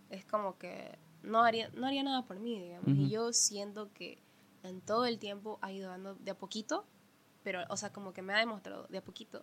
es 0.10 0.24
como 0.26 0.58
que 0.58 0.96
no 1.22 1.44
haría, 1.44 1.70
no 1.76 1.86
haría 1.86 2.02
nada 2.04 2.24
por 2.26 2.40
mí, 2.40 2.60
digamos. 2.60 2.88
Y 2.98 3.10
yo 3.10 3.34
siento 3.34 3.90
que 3.94 4.18
en 4.64 4.80
todo 4.82 5.06
el 5.06 5.20
tiempo 5.20 5.60
ha 5.62 5.72
ido 5.72 5.90
dando 5.90 6.16
de 6.16 6.32
a 6.32 6.36
poquito, 6.38 6.86
pero, 7.48 7.64
o 7.70 7.78
sea, 7.78 7.94
como 7.94 8.12
que 8.12 8.22
me 8.22 8.34
ha 8.34 8.40
demostrado 8.40 8.88
de 8.90 8.98
a 8.98 9.02
poquito 9.02 9.42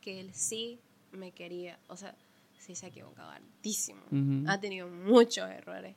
que 0.00 0.18
él 0.18 0.32
sí 0.32 0.80
me 1.12 1.32
quería, 1.32 1.78
o 1.88 1.96
sea, 1.98 2.16
sí 2.58 2.74
se 2.74 2.86
ha 2.86 2.88
equivocado 2.88 3.28
hartísimo, 3.28 4.00
Ujú. 4.06 4.44
ha 4.46 4.58
tenido 4.58 4.88
muchos 4.88 5.50
errores, 5.50 5.94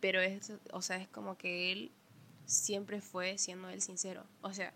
pero 0.00 0.20
es, 0.20 0.52
o 0.72 0.82
sea, 0.82 0.96
es 0.96 1.06
como 1.06 1.38
que 1.38 1.70
él 1.70 1.92
siempre 2.46 3.00
fue 3.00 3.38
siendo 3.38 3.68
él 3.68 3.80
sincero, 3.80 4.24
o 4.42 4.52
sea, 4.52 4.74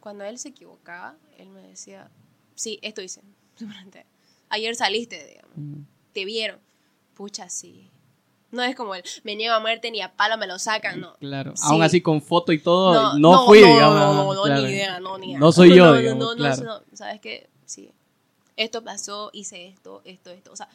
cuando 0.00 0.24
él 0.24 0.38
se 0.38 0.48
equivocaba, 0.48 1.18
él 1.36 1.50
me 1.50 1.60
decía, 1.60 2.10
sí, 2.54 2.78
esto 2.80 3.02
hice, 3.02 3.20
ayer 4.48 4.74
saliste, 4.74 5.22
digamos, 5.26 5.86
te 6.14 6.24
vieron, 6.24 6.60
pucha, 7.12 7.50
sí. 7.50 7.90
No 8.52 8.62
es 8.62 8.74
como 8.74 8.94
el, 8.94 9.04
me 9.22 9.36
niego 9.36 9.54
a 9.54 9.60
muerte 9.60 9.90
ni 9.90 10.00
a 10.00 10.12
palo 10.12 10.36
me 10.36 10.46
lo 10.46 10.58
sacan, 10.58 11.00
no. 11.00 11.14
Claro, 11.18 11.56
Sí. 11.56 11.62
aún 11.66 11.82
así 11.82 12.00
con 12.00 12.20
foto 12.20 12.52
y 12.52 12.58
todo, 12.60 13.16
no, 13.18 13.46
fui, 13.46 13.60
no, 13.60 13.66
digamos. 13.68 13.94
No, 13.98 14.14
no, 14.24 14.34
no, 14.34 14.42
claro. 14.42 14.62
ni 14.62 14.68
idea, 14.68 15.00
no, 15.00 15.18
ni 15.18 15.26
idea. 15.30 15.38
No 15.38 15.52
soy 15.52 15.68
yo, 15.76 15.84
no, 15.84 15.92
no, 15.92 15.98
digamos, 15.98 16.18
no, 16.24 16.30
no, 16.32 16.36
claro. 16.36 16.64
no, 16.64 16.82
¿sabes 16.96 17.20
qué? 17.20 17.48
Sí. 17.64 17.92
Esto 18.56 18.82
pasó, 18.82 19.30
hice 19.32 19.68
esto, 19.68 20.02
esto, 20.04 20.30
esto. 20.30 20.52
O 20.52 20.56
sea, 20.56 20.68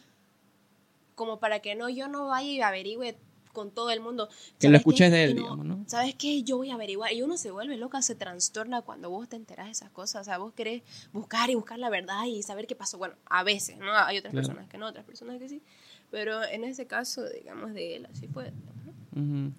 como 1.14 1.38
para 1.38 1.60
que 1.60 1.74
no, 1.74 1.88
yo 1.88 2.08
no 2.08 2.26
vaya 2.28 2.48
y 2.48 2.60
averigüe 2.60 3.16
con 3.52 3.70
todo 3.70 3.90
el 3.90 4.00
mundo. 4.00 4.28
Que 4.58 4.68
lo 4.68 4.72
¿sabes 4.72 4.80
escuches 4.80 5.10
qué? 5.10 5.16
de 5.16 5.24
él, 5.24 5.36
no, 5.36 5.42
digamos, 5.42 5.64
¿no? 5.66 5.84
¿Sabes 5.86 6.14
qué? 6.14 6.42
Yo 6.42 6.58
voy 6.58 6.70
a 6.70 6.74
averiguar. 6.74 7.12
Y 7.12 7.22
uno 7.22 7.38
se 7.38 7.50
vuelve 7.50 7.76
loca, 7.78 8.02
se 8.02 8.14
trastorna 8.14 8.82
cuando 8.82 9.08
vos 9.08 9.28
te 9.28 9.36
enterás 9.36 9.66
de 9.66 9.72
esas 9.72 9.90
cosas. 9.90 10.22
O 10.22 10.24
sea, 10.24 10.36
vos 10.38 10.52
querés 10.52 10.82
buscar 11.12 11.48
y 11.48 11.54
buscar 11.54 11.78
la 11.78 11.88
verdad 11.88 12.24
y 12.26 12.42
saber 12.42 12.66
qué 12.66 12.74
pasó. 12.76 12.98
Bueno, 12.98 13.14
a 13.30 13.44
veces, 13.44 13.78
¿no? 13.78 13.90
Hay 13.96 14.18
otras 14.18 14.32
Claro. 14.32 14.46
personas 14.48 14.68
que 14.70 14.76
no, 14.78 14.86
otras 14.88 15.04
personas 15.06 15.38
que 15.38 15.48
sí. 15.48 15.62
Pero 16.16 16.42
en 16.42 16.64
ese 16.64 16.86
caso, 16.86 17.28
digamos, 17.28 17.74
de 17.74 17.96
él, 17.96 18.06
así 18.06 18.26
fue. 18.26 18.50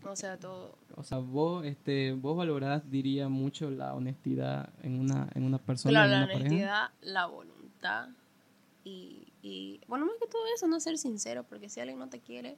O 0.03 0.15
sea, 0.15 0.39
todo. 0.39 0.75
O 0.95 1.03
sea, 1.03 1.19
vos, 1.19 1.63
este, 1.63 2.13
vos 2.13 2.35
valorás, 2.35 2.89
diría, 2.89 3.29
mucho 3.29 3.69
la 3.69 3.93
honestidad 3.93 4.73
en 4.81 4.99
una, 4.99 5.29
en 5.35 5.43
una 5.43 5.59
persona, 5.59 5.91
Claro, 5.91 6.05
en 6.05 6.11
la 6.13 6.17
una 6.17 6.27
pareja. 6.33 6.47
honestidad, 6.47 6.89
la 7.01 7.25
voluntad 7.27 8.09
y, 8.83 9.27
y, 9.43 9.81
bueno, 9.87 10.07
más 10.07 10.15
que 10.19 10.25
todo 10.25 10.41
eso, 10.55 10.65
no 10.67 10.79
ser 10.79 10.97
sincero, 10.97 11.43
porque 11.43 11.69
si 11.69 11.79
alguien 11.79 11.99
no 11.99 12.09
te 12.09 12.21
quiere, 12.21 12.57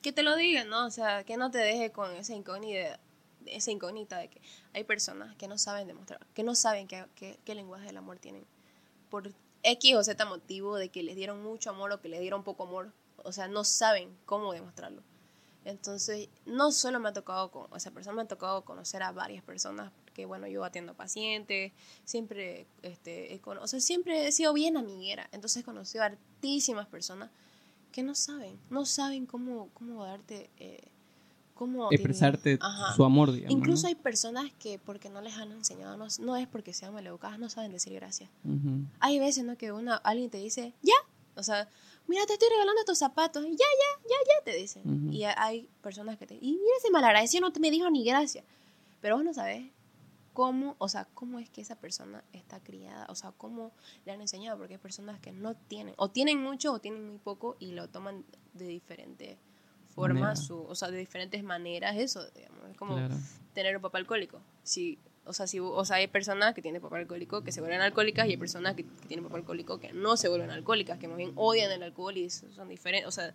que 0.00 0.12
te 0.12 0.22
lo 0.22 0.36
diga, 0.36 0.62
¿no? 0.62 0.86
O 0.86 0.90
sea, 0.90 1.24
que 1.24 1.36
no 1.36 1.50
te 1.50 1.58
deje 1.58 1.90
con 1.90 2.12
esa 2.12 2.36
incógnita, 2.36 3.00
esa 3.46 3.72
incógnita 3.72 4.18
de 4.18 4.28
que 4.28 4.40
hay 4.74 4.84
personas 4.84 5.34
que 5.34 5.48
no 5.48 5.58
saben 5.58 5.88
demostrar, 5.88 6.24
que 6.34 6.44
no 6.44 6.54
saben 6.54 6.86
qué, 6.86 7.04
qué, 7.16 7.40
qué 7.44 7.56
lenguaje 7.56 7.86
del 7.86 7.96
amor 7.96 8.20
tienen. 8.20 8.44
Por 9.10 9.32
X 9.64 9.96
o 9.96 10.04
Z 10.04 10.24
motivo 10.24 10.76
de 10.76 10.88
que 10.90 11.02
les 11.02 11.16
dieron 11.16 11.42
mucho 11.42 11.70
amor 11.70 11.90
o 11.90 12.00
que 12.00 12.08
les 12.08 12.20
dieron 12.20 12.44
poco 12.44 12.62
amor, 12.62 12.92
o 13.24 13.32
sea, 13.32 13.48
no 13.48 13.64
saben 13.64 14.16
cómo 14.24 14.52
demostrarlo. 14.52 15.02
Entonces, 15.64 16.28
no 16.46 16.72
solo 16.72 16.98
me 16.98 17.10
ha 17.10 17.12
tocado, 17.12 17.50
con, 17.50 17.66
o 17.70 17.78
sea, 17.78 17.92
persona 17.92 18.16
me 18.16 18.22
ha 18.22 18.26
tocado 18.26 18.64
conocer 18.64 19.02
a 19.02 19.12
varias 19.12 19.44
personas, 19.44 19.92
que 20.14 20.24
bueno, 20.24 20.46
yo 20.46 20.64
atiendo 20.64 20.94
pacientes, 20.94 21.72
siempre, 22.04 22.66
este, 22.82 23.34
he 23.34 23.40
o 23.44 23.66
sea, 23.66 23.80
siempre 23.80 24.26
he 24.26 24.32
sido 24.32 24.54
bien 24.54 24.76
amiguera, 24.76 25.28
entonces 25.30 25.62
he 25.62 25.64
conocido 25.64 26.04
a 26.04 26.06
hartísimas 26.06 26.86
personas 26.86 27.30
que 27.92 28.02
no 28.02 28.14
saben, 28.14 28.58
no 28.70 28.86
saben 28.86 29.26
cómo, 29.26 29.68
cómo 29.74 30.04
darte, 30.04 30.48
eh, 30.58 30.88
cómo... 31.54 31.92
Expresarte 31.92 32.58
su 32.96 33.04
amor, 33.04 33.32
digamos. 33.32 33.52
Incluso 33.52 33.82
¿no? 33.82 33.88
hay 33.88 33.94
personas 33.94 34.50
que 34.58 34.78
porque 34.78 35.10
no 35.10 35.20
les 35.20 35.36
han 35.36 35.52
enseñado, 35.52 35.98
no, 35.98 36.06
no 36.20 36.36
es 36.36 36.48
porque 36.48 36.72
sean 36.72 36.94
maleducadas, 36.94 37.38
no 37.38 37.50
saben 37.50 37.72
decir 37.72 37.92
gracias. 37.92 38.30
Hay 39.00 39.18
veces, 39.18 39.44
¿no? 39.44 39.58
Que 39.58 39.72
una, 39.72 39.96
alguien 39.96 40.30
te 40.30 40.38
dice, 40.38 40.72
ya, 40.82 40.94
o 41.34 41.42
sea, 41.42 41.68
mira, 42.08 42.26
te 42.26 42.32
estoy 42.32 42.48
regalando 42.48 42.84
tus 42.84 42.98
zapatos, 42.98 43.44
ya, 43.44 43.50
ya, 43.50 44.02
ya, 44.08 44.16
ya, 44.26 44.44
te 44.44 44.56
dicen. 44.56 44.82
Ujú. 45.06 45.12
Y 45.12 45.24
hay 45.24 45.68
personas 45.82 46.18
que 46.18 46.26
te, 46.26 46.34
y 46.34 46.52
mira 46.52 46.76
ese 46.78 46.90
malagradecido, 46.90 47.42
no 47.42 47.52
te 47.52 47.60
me 47.60 47.70
dijo 47.70 47.88
ni 47.90 48.04
gracias. 48.04 48.44
Pero 49.00 49.14
vos 49.16 49.24
no 49.24 49.32
sabes 49.32 49.70
cómo, 50.32 50.76
o 50.78 50.88
sea, 50.88 51.06
cómo 51.14 51.38
es 51.38 51.50
que 51.50 51.60
esa 51.60 51.76
persona 51.76 52.24
está 52.32 52.60
criada, 52.60 53.06
o 53.08 53.14
sea, 53.14 53.32
cómo 53.32 53.72
le 54.04 54.12
han 54.12 54.20
enseñado, 54.20 54.56
porque 54.58 54.74
hay 54.74 54.78
personas 54.80 55.20
que 55.20 55.32
no 55.32 55.54
tienen, 55.54 55.94
o 55.96 56.10
tienen 56.10 56.40
mucho 56.42 56.72
o 56.72 56.78
tienen 56.80 57.06
muy 57.08 57.18
poco 57.18 57.56
y 57.58 57.72
lo 57.72 57.88
toman 57.88 58.24
de 58.54 58.66
diferentes 58.66 59.36
formas, 59.94 60.46
su- 60.46 60.62
o 60.62 60.74
sea, 60.74 60.90
de 60.90 60.98
diferentes 60.98 61.42
maneras, 61.42 61.96
eso, 61.96 62.24
digamos, 62.30 62.70
es 62.70 62.76
como 62.76 62.94
Claro. 62.94 63.14
tener 63.52 63.74
un 63.76 63.82
papá 63.82 63.98
alcohólico. 63.98 64.40
Si, 64.62 64.98
o, 65.28 65.32
sea, 65.32 65.46
si, 65.46 65.60
o 65.60 65.84
sea, 65.84 65.96
hay 65.96 66.06
personas 66.08 66.54
que 66.54 66.62
tienen 66.62 66.80
papá 66.82 66.98
alcohólico 66.98 67.42
que 67.42 67.52
se 67.52 67.60
vuelven 67.60 67.80
alcohólicas 67.80 68.26
y 68.26 68.30
hay 68.30 68.36
personas 68.36 68.74
que, 68.74 68.84
que 68.84 69.06
tienen 69.06 69.24
papá 69.24 69.36
alcohólico 69.36 69.78
que 69.78 69.92
no 69.92 70.16
se 70.16 70.28
vuelven 70.28 70.50
alcohólicas, 70.50 70.98
que 70.98 71.06
más 71.08 71.16
bien 71.16 71.32
odian 71.36 71.70
el 71.70 71.82
alcohol 71.82 72.16
y 72.16 72.28
so- 72.30 72.50
son 72.52 72.68
diferentes, 72.68 73.06
o 73.06 73.10
sea, 73.12 73.32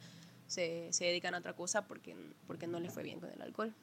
se, 0.47 0.91
se 0.91 1.06
dedican 1.06 1.34
a 1.36 1.38
otra 1.39 1.53
cosa 1.53 1.88
porque, 1.88 2.15
porque 2.47 2.67
no 2.67 2.79
les 2.79 2.93
fue 2.93 3.03
bien 3.03 3.19
con 3.19 3.29
el 3.32 3.41
alcohol. 3.41 3.73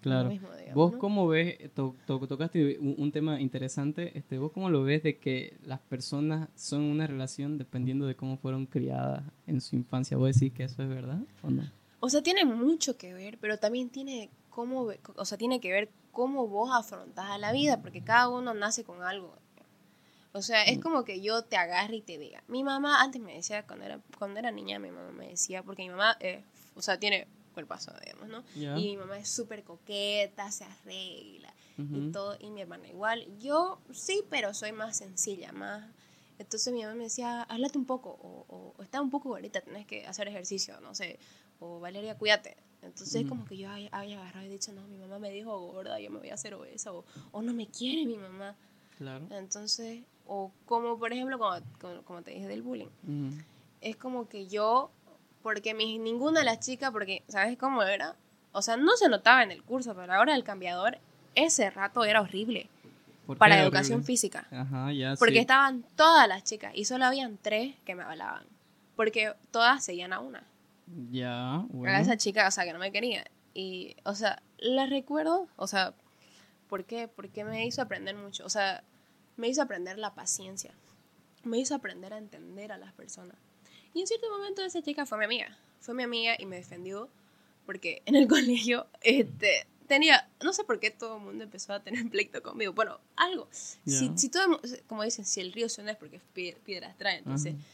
Claro. 0.00 0.30
Mismo, 0.30 0.48
digamos, 0.52 0.74
vos 0.74 0.92
¿no? 0.92 0.98
cómo 0.98 1.28
ves, 1.28 1.58
to- 1.74 1.94
to- 2.06 2.26
tocaste 2.26 2.78
un, 2.78 2.94
un 2.96 3.12
tema 3.12 3.38
interesante, 3.38 4.16
este, 4.16 4.38
vos 4.38 4.50
cómo 4.50 4.70
lo 4.70 4.82
ves 4.82 5.02
de 5.02 5.18
que 5.18 5.58
las 5.66 5.78
personas 5.80 6.48
son 6.56 6.80
una 6.82 7.06
relación 7.06 7.58
dependiendo 7.58 8.06
de 8.06 8.14
cómo 8.14 8.38
fueron 8.38 8.64
criadas 8.64 9.22
en 9.46 9.60
su 9.60 9.76
infancia. 9.76 10.16
¿Vos 10.16 10.32
decís 10.34 10.54
que 10.56 10.64
eso 10.64 10.82
es 10.82 10.88
verdad 10.88 11.18
o 11.42 11.50
no? 11.50 11.64
O 12.00 12.08
sea, 12.08 12.22
tiene 12.22 12.46
mucho 12.46 12.96
que 12.96 13.12
ver, 13.12 13.36
pero 13.42 13.58
también 13.58 13.90
tiene 13.90 14.30
cómo, 14.50 14.88
o 15.16 15.24
sea, 15.24 15.38
tiene 15.38 15.60
que 15.60 15.72
ver 15.72 15.90
cómo 16.12 16.46
vos 16.46 16.70
afrontás 16.72 17.30
a 17.30 17.38
la 17.38 17.52
vida, 17.52 17.80
porque 17.80 18.02
cada 18.02 18.28
uno 18.28 18.52
nace 18.54 18.84
con 18.84 19.02
algo. 19.02 19.34
O 20.32 20.42
sea, 20.42 20.62
es 20.64 20.78
como 20.78 21.04
que 21.04 21.20
yo 21.20 21.42
te 21.42 21.56
agarre 21.56 21.96
y 21.96 22.02
te 22.02 22.16
diga. 22.16 22.42
Mi 22.46 22.62
mamá 22.62 23.02
antes 23.02 23.20
me 23.20 23.34
decía, 23.34 23.66
cuando 23.66 23.84
era, 23.84 24.00
cuando 24.18 24.38
era 24.38 24.52
niña, 24.52 24.78
mi 24.78 24.90
mamá 24.90 25.10
me 25.10 25.28
decía, 25.28 25.62
porque 25.62 25.82
mi 25.82 25.90
mamá, 25.90 26.16
eh, 26.20 26.44
o 26.76 26.82
sea, 26.82 26.98
tiene 26.98 27.26
cuerpazo, 27.52 27.92
digamos, 28.04 28.28
¿no? 28.28 28.44
Ya. 28.54 28.76
Y 28.76 28.90
mi 28.90 28.96
mamá 28.96 29.18
es 29.18 29.28
súper 29.28 29.64
coqueta, 29.64 30.50
se 30.52 30.64
arregla 30.64 31.52
y 31.78 31.98
Ujú. 31.98 32.12
todo, 32.12 32.36
y 32.38 32.50
mi 32.50 32.60
hermana 32.60 32.86
igual. 32.88 33.26
Yo 33.38 33.80
sí, 33.92 34.22
pero 34.30 34.54
soy 34.54 34.72
más 34.72 34.96
sencilla, 34.96 35.52
más... 35.52 35.84
Entonces 36.38 36.72
mi 36.72 36.82
mamá 36.82 36.94
me 36.94 37.04
decía, 37.04 37.42
háblate 37.42 37.76
un 37.76 37.84
poco, 37.84 38.10
o, 38.10 38.46
o, 38.48 38.74
o 38.76 38.82
está 38.82 39.02
un 39.02 39.10
poco 39.10 39.30
gordita, 39.30 39.60
tenés 39.60 39.86
que 39.86 40.06
hacer 40.06 40.28
ejercicio, 40.28 40.80
no 40.80 40.94
sé, 40.94 41.18
o 41.58 41.80
Valeria, 41.80 42.16
cuídate. 42.16 42.56
Entonces 42.82 43.22
Ujú. 43.22 43.28
como 43.28 43.44
que 43.44 43.56
yo 43.56 43.70
había, 43.70 44.20
agarrado 44.20 44.46
y 44.46 44.48
dicho, 44.48 44.72
no, 44.72 44.86
mi 44.88 44.96
mamá 44.96 45.18
me 45.18 45.30
dijo 45.30 45.58
gorda, 45.58 46.00
yo 46.00 46.10
me 46.10 46.18
voy 46.18 46.30
a 46.30 46.34
hacer 46.34 46.54
obesa, 46.54 46.92
o, 46.92 47.04
o 47.32 47.42
no 47.42 47.52
me 47.52 47.66
quiere 47.66 48.06
mi 48.06 48.16
mamá. 48.16 48.56
Claro. 48.96 49.26
Entonces, 49.30 50.02
o 50.26 50.50
como 50.66 50.98
por 50.98 51.12
ejemplo, 51.12 51.38
como, 51.38 51.56
como, 51.80 52.02
como 52.02 52.22
te 52.22 52.30
dije 52.32 52.48
del 52.48 52.62
bullying, 52.62 52.88
Ujú. 53.04 53.36
es 53.80 53.96
como 53.96 54.28
que 54.28 54.46
yo, 54.48 54.90
porque 55.42 55.74
mi, 55.74 55.98
ninguna 55.98 56.40
de 56.40 56.46
las 56.46 56.60
chicas, 56.60 56.90
porque, 56.90 57.22
¿sabes 57.28 57.58
cómo 57.58 57.82
era? 57.82 58.16
O 58.52 58.62
sea, 58.62 58.76
no 58.76 58.96
se 58.96 59.08
notaba 59.08 59.42
en 59.42 59.50
el 59.50 59.62
curso, 59.62 59.94
pero 59.94 60.12
ahora 60.14 60.34
el 60.34 60.42
cambiador, 60.44 60.98
ese 61.34 61.70
rato 61.70 62.04
era 62.04 62.20
horrible 62.20 62.68
¿Por 63.26 63.36
qué 63.36 63.38
para 63.38 63.54
era 63.56 63.62
educación 63.64 63.98
horrible? 63.98 64.06
física. 64.06 64.46
Ajá, 64.50 64.92
ya 64.92 65.14
Porque 65.16 65.34
sí. 65.34 65.38
estaban 65.38 65.84
todas 65.96 66.26
las 66.26 66.42
chicas 66.44 66.72
y 66.74 66.84
solo 66.84 67.04
habían 67.04 67.38
tres 67.38 67.76
que 67.84 67.94
me 67.94 68.02
hablaban. 68.02 68.44
Porque 68.96 69.32
todas 69.52 69.84
seguían 69.84 70.12
a 70.12 70.18
una. 70.20 70.42
Ya, 71.10 71.64
bueno. 71.68 71.94
A 71.96 72.00
esa 72.00 72.16
chica, 72.16 72.46
o 72.48 72.50
sea, 72.50 72.64
que 72.64 72.72
no 72.72 72.78
me 72.78 72.92
quería. 72.92 73.24
Y, 73.54 73.96
o 74.04 74.14
sea, 74.14 74.42
la 74.58 74.86
recuerdo, 74.86 75.48
o 75.56 75.66
sea, 75.66 75.94
¿por 76.68 76.84
qué? 76.84 77.08
Porque 77.08 77.44
me 77.44 77.66
hizo 77.66 77.82
aprender 77.82 78.16
mucho. 78.16 78.44
O 78.44 78.48
sea, 78.48 78.82
me 79.36 79.48
hizo 79.48 79.62
aprender 79.62 79.98
la 79.98 80.14
paciencia. 80.14 80.72
Me 81.44 81.58
hizo 81.58 81.74
aprender 81.74 82.12
a 82.12 82.18
entender 82.18 82.72
a 82.72 82.78
las 82.78 82.92
personas. 82.92 83.36
Y 83.94 84.00
en 84.00 84.06
cierto 84.06 84.28
momento 84.30 84.62
esa 84.62 84.82
chica 84.82 85.06
fue 85.06 85.18
mi 85.18 85.24
amiga. 85.24 85.56
Fue 85.80 85.94
mi 85.94 86.02
amiga 86.02 86.34
y 86.38 86.46
me 86.46 86.56
defendió 86.56 87.08
porque 87.66 88.02
en 88.06 88.14
el 88.16 88.26
colegio 88.28 88.86
este, 89.02 89.66
tenía, 89.86 90.28
no 90.42 90.52
sé 90.52 90.64
por 90.64 90.78
qué 90.80 90.90
todo 90.90 91.16
el 91.16 91.22
mundo 91.22 91.44
empezó 91.44 91.72
a 91.72 91.80
tener 91.82 92.08
pleito 92.10 92.42
conmigo. 92.42 92.72
Bueno, 92.72 93.00
algo. 93.16 93.48
Si, 93.50 93.78
Ya. 93.84 94.16
si 94.16 94.28
todo, 94.28 94.60
como 94.86 95.02
dicen, 95.02 95.24
si 95.24 95.40
el 95.40 95.52
río 95.52 95.68
suena 95.68 95.92
es 95.92 95.96
porque 95.96 96.20
pie- 96.34 96.56
piedras 96.64 96.96
trae. 96.96 97.18
Entonces, 97.18 97.54
Ajá. 97.54 97.64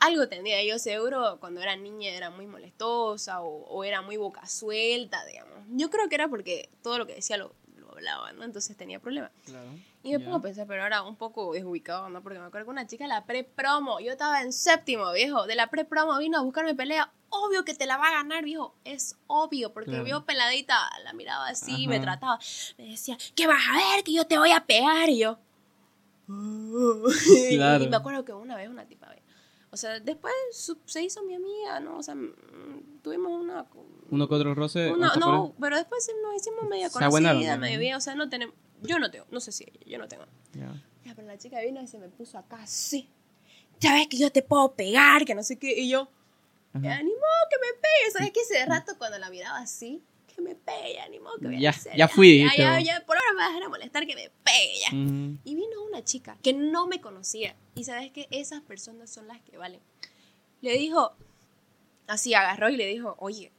Algo 0.00 0.28
tenía 0.28 0.62
yo 0.64 0.78
seguro 0.78 1.38
cuando 1.40 1.60
era 1.60 1.74
niña 1.76 2.10
era 2.10 2.30
muy 2.30 2.46
molestosa 2.46 3.40
o, 3.40 3.64
o 3.66 3.84
era 3.84 4.02
muy 4.02 4.16
boca 4.16 4.46
suelta, 4.46 5.24
digamos. 5.24 5.54
Yo 5.70 5.90
creo 5.90 6.08
que 6.08 6.14
era 6.16 6.28
porque 6.28 6.68
todo 6.82 6.98
lo 6.98 7.06
que 7.06 7.14
decía 7.14 7.36
lo, 7.38 7.52
lo 7.76 7.90
hablaba, 7.92 8.32
¿no? 8.32 8.44
Entonces 8.44 8.76
tenía 8.76 9.00
problemas. 9.00 9.30
Claro. 9.44 9.68
Y 10.02 10.12
me 10.12 10.20
pongo 10.20 10.36
a 10.36 10.40
pensar, 10.42 10.66
pero 10.68 10.82
ahora 10.84 11.02
un 11.02 11.16
poco 11.16 11.52
desubicado, 11.52 12.08
¿no? 12.10 12.22
Porque 12.22 12.38
me 12.38 12.44
acuerdo 12.44 12.66
que 12.66 12.70
una 12.70 12.86
chica 12.86 13.04
de 13.04 13.08
la 13.08 13.24
pre-promo, 13.26 13.98
yo 13.98 14.12
estaba 14.12 14.40
en 14.42 14.52
séptimo, 14.52 15.10
viejo, 15.12 15.46
de 15.48 15.56
la 15.56 15.66
pre-promo 15.68 16.16
vino 16.18 16.38
a 16.38 16.42
buscarme 16.42 16.76
pelea. 16.76 17.10
Obvio 17.28 17.64
que 17.64 17.74
te 17.74 17.86
la 17.86 17.96
va 17.96 18.06
a 18.06 18.12
ganar, 18.12 18.44
viejo. 18.44 18.72
Es 18.84 19.16
obvio, 19.26 19.72
porque 19.72 19.90
Claro. 19.90 20.04
vio 20.04 20.24
peladita, 20.24 20.78
la 21.02 21.12
miraba 21.12 21.48
así, 21.48 21.72
Ajá. 21.72 21.88
me 21.88 21.98
trataba. 21.98 22.38
Me 22.78 22.84
decía, 22.90 23.18
¿qué 23.34 23.48
vas 23.48 23.60
a 23.68 23.76
ver? 23.96 24.04
Que 24.04 24.12
yo 24.12 24.26
te 24.28 24.38
voy 24.38 24.52
a 24.52 24.64
pegar. 24.64 25.08
Y 25.08 25.18
yo. 25.18 25.38
Claro. 27.50 27.84
Y 27.84 27.88
me 27.88 27.96
acuerdo 27.96 28.24
que 28.24 28.32
una 28.32 28.54
vez 28.56 28.68
una 28.68 28.84
tipa, 28.86 29.08
o 29.76 29.78
sea, 29.78 30.00
después 30.00 30.32
se 30.86 31.02
hizo 31.02 31.22
mi 31.22 31.34
amiga, 31.34 31.80
¿no? 31.80 31.98
O 31.98 32.02
sea, 32.02 32.14
mm, 32.14 33.00
tuvimos 33.02 33.30
una. 33.42 33.66
Uno 34.10 34.26
con 34.26 34.38
otro 34.38 34.54
roce. 34.54 34.90
una- 34.90 35.08
¿hasta 35.08 35.20
por 35.20 35.34
no, 35.34 35.54
pero 35.60 35.76
después 35.76 36.08
nos 36.22 36.34
hicimos 36.34 36.64
media 36.66 36.88
conocida, 36.88 37.56
¿no? 37.56 37.60
medio 37.60 37.78
bien. 37.78 37.94
O 37.94 38.00
sea, 38.00 38.14
no 38.14 38.30
tenemos. 38.30 38.54
Yo 38.80 38.98
no 38.98 39.10
tengo, 39.10 39.26
no 39.30 39.38
sé 39.40 39.52
si 39.52 39.66
yo 39.84 39.98
no 39.98 40.08
tengo. 40.08 40.24
Ya. 40.54 40.82
Ya, 41.04 41.14
pero 41.14 41.28
la 41.28 41.36
chica 41.36 41.60
vino 41.60 41.82
y 41.82 41.86
se 41.86 41.98
me 41.98 42.08
puso 42.08 42.38
acá 42.38 42.56
así. 42.62 43.10
Ya 43.80 43.92
ves 43.92 44.08
que 44.08 44.16
yo 44.16 44.32
te 44.32 44.40
puedo 44.42 44.74
pegar, 44.74 45.26
que 45.26 45.34
no 45.34 45.42
sé 45.42 45.58
qué. 45.58 45.78
Y 45.78 45.90
yo, 45.90 46.08
ni 46.72 46.80
modo 46.88 47.42
que 47.50 47.56
me 47.60 47.78
pegue. 47.80 48.10
¿Sabes 48.12 48.30
qué? 48.32 48.40
Ese 48.40 48.64
rato 48.64 48.96
cuando 48.96 49.18
la 49.18 49.28
miraba 49.28 49.58
así, 49.58 50.02
que 50.36 50.42
me 50.42 50.54
pegue, 50.54 50.94
ya, 50.94 51.08
ni 51.08 51.18
modo 51.18 51.36
que 51.38 51.46
voy 51.46 51.56
a 51.56 51.60
Ya, 51.60 51.70
hacer. 51.70 51.96
ya 51.96 52.06
fui, 52.08 52.44
Ya, 52.56 53.02
por 53.06 53.16
ahora 53.16 53.32
me 53.32 53.38
vas 53.38 53.50
a 53.50 53.54
dejar 53.54 53.68
molestar 53.70 54.06
que 54.06 54.14
me 54.14 54.30
pegue, 54.44 54.78
ya. 54.80 54.88
Y 54.92 55.54
vino 55.54 55.82
una 55.88 56.04
chica 56.04 56.36
que 56.42 56.52
no 56.52 56.86
me 56.86 57.00
conocía. 57.00 57.56
Y 57.74 57.84
sabes 57.84 58.12
que 58.12 58.28
esas 58.30 58.60
personas 58.62 59.10
son 59.10 59.26
las 59.26 59.40
que 59.42 59.56
valen. 59.56 59.80
Le 60.60 60.72
dijo, 60.78 61.16
así 62.06 62.34
agarró 62.34 62.68
y 62.68 62.76
le 62.76 62.86
dijo, 62.86 63.16
oye, 63.18 63.52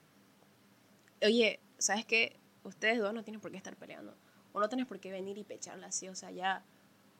oye, 1.24 1.60
¿sabes 1.78 2.06
qué? 2.06 2.40
Ustedes 2.64 3.00
dos 3.00 3.14
no 3.14 3.24
tienen 3.24 3.42
por 3.42 3.52
qué 3.52 3.58
estar 3.58 3.76
peleando. 3.76 4.16
O 4.54 4.60
no 4.60 4.70
tienes 4.70 4.88
por 4.88 5.00
qué 5.00 5.12
venir 5.12 5.38
y 5.38 5.44
pecharla 5.44 5.88
así. 5.88 6.08
O 6.10 6.16
sea, 6.16 6.32
ya 6.32 6.64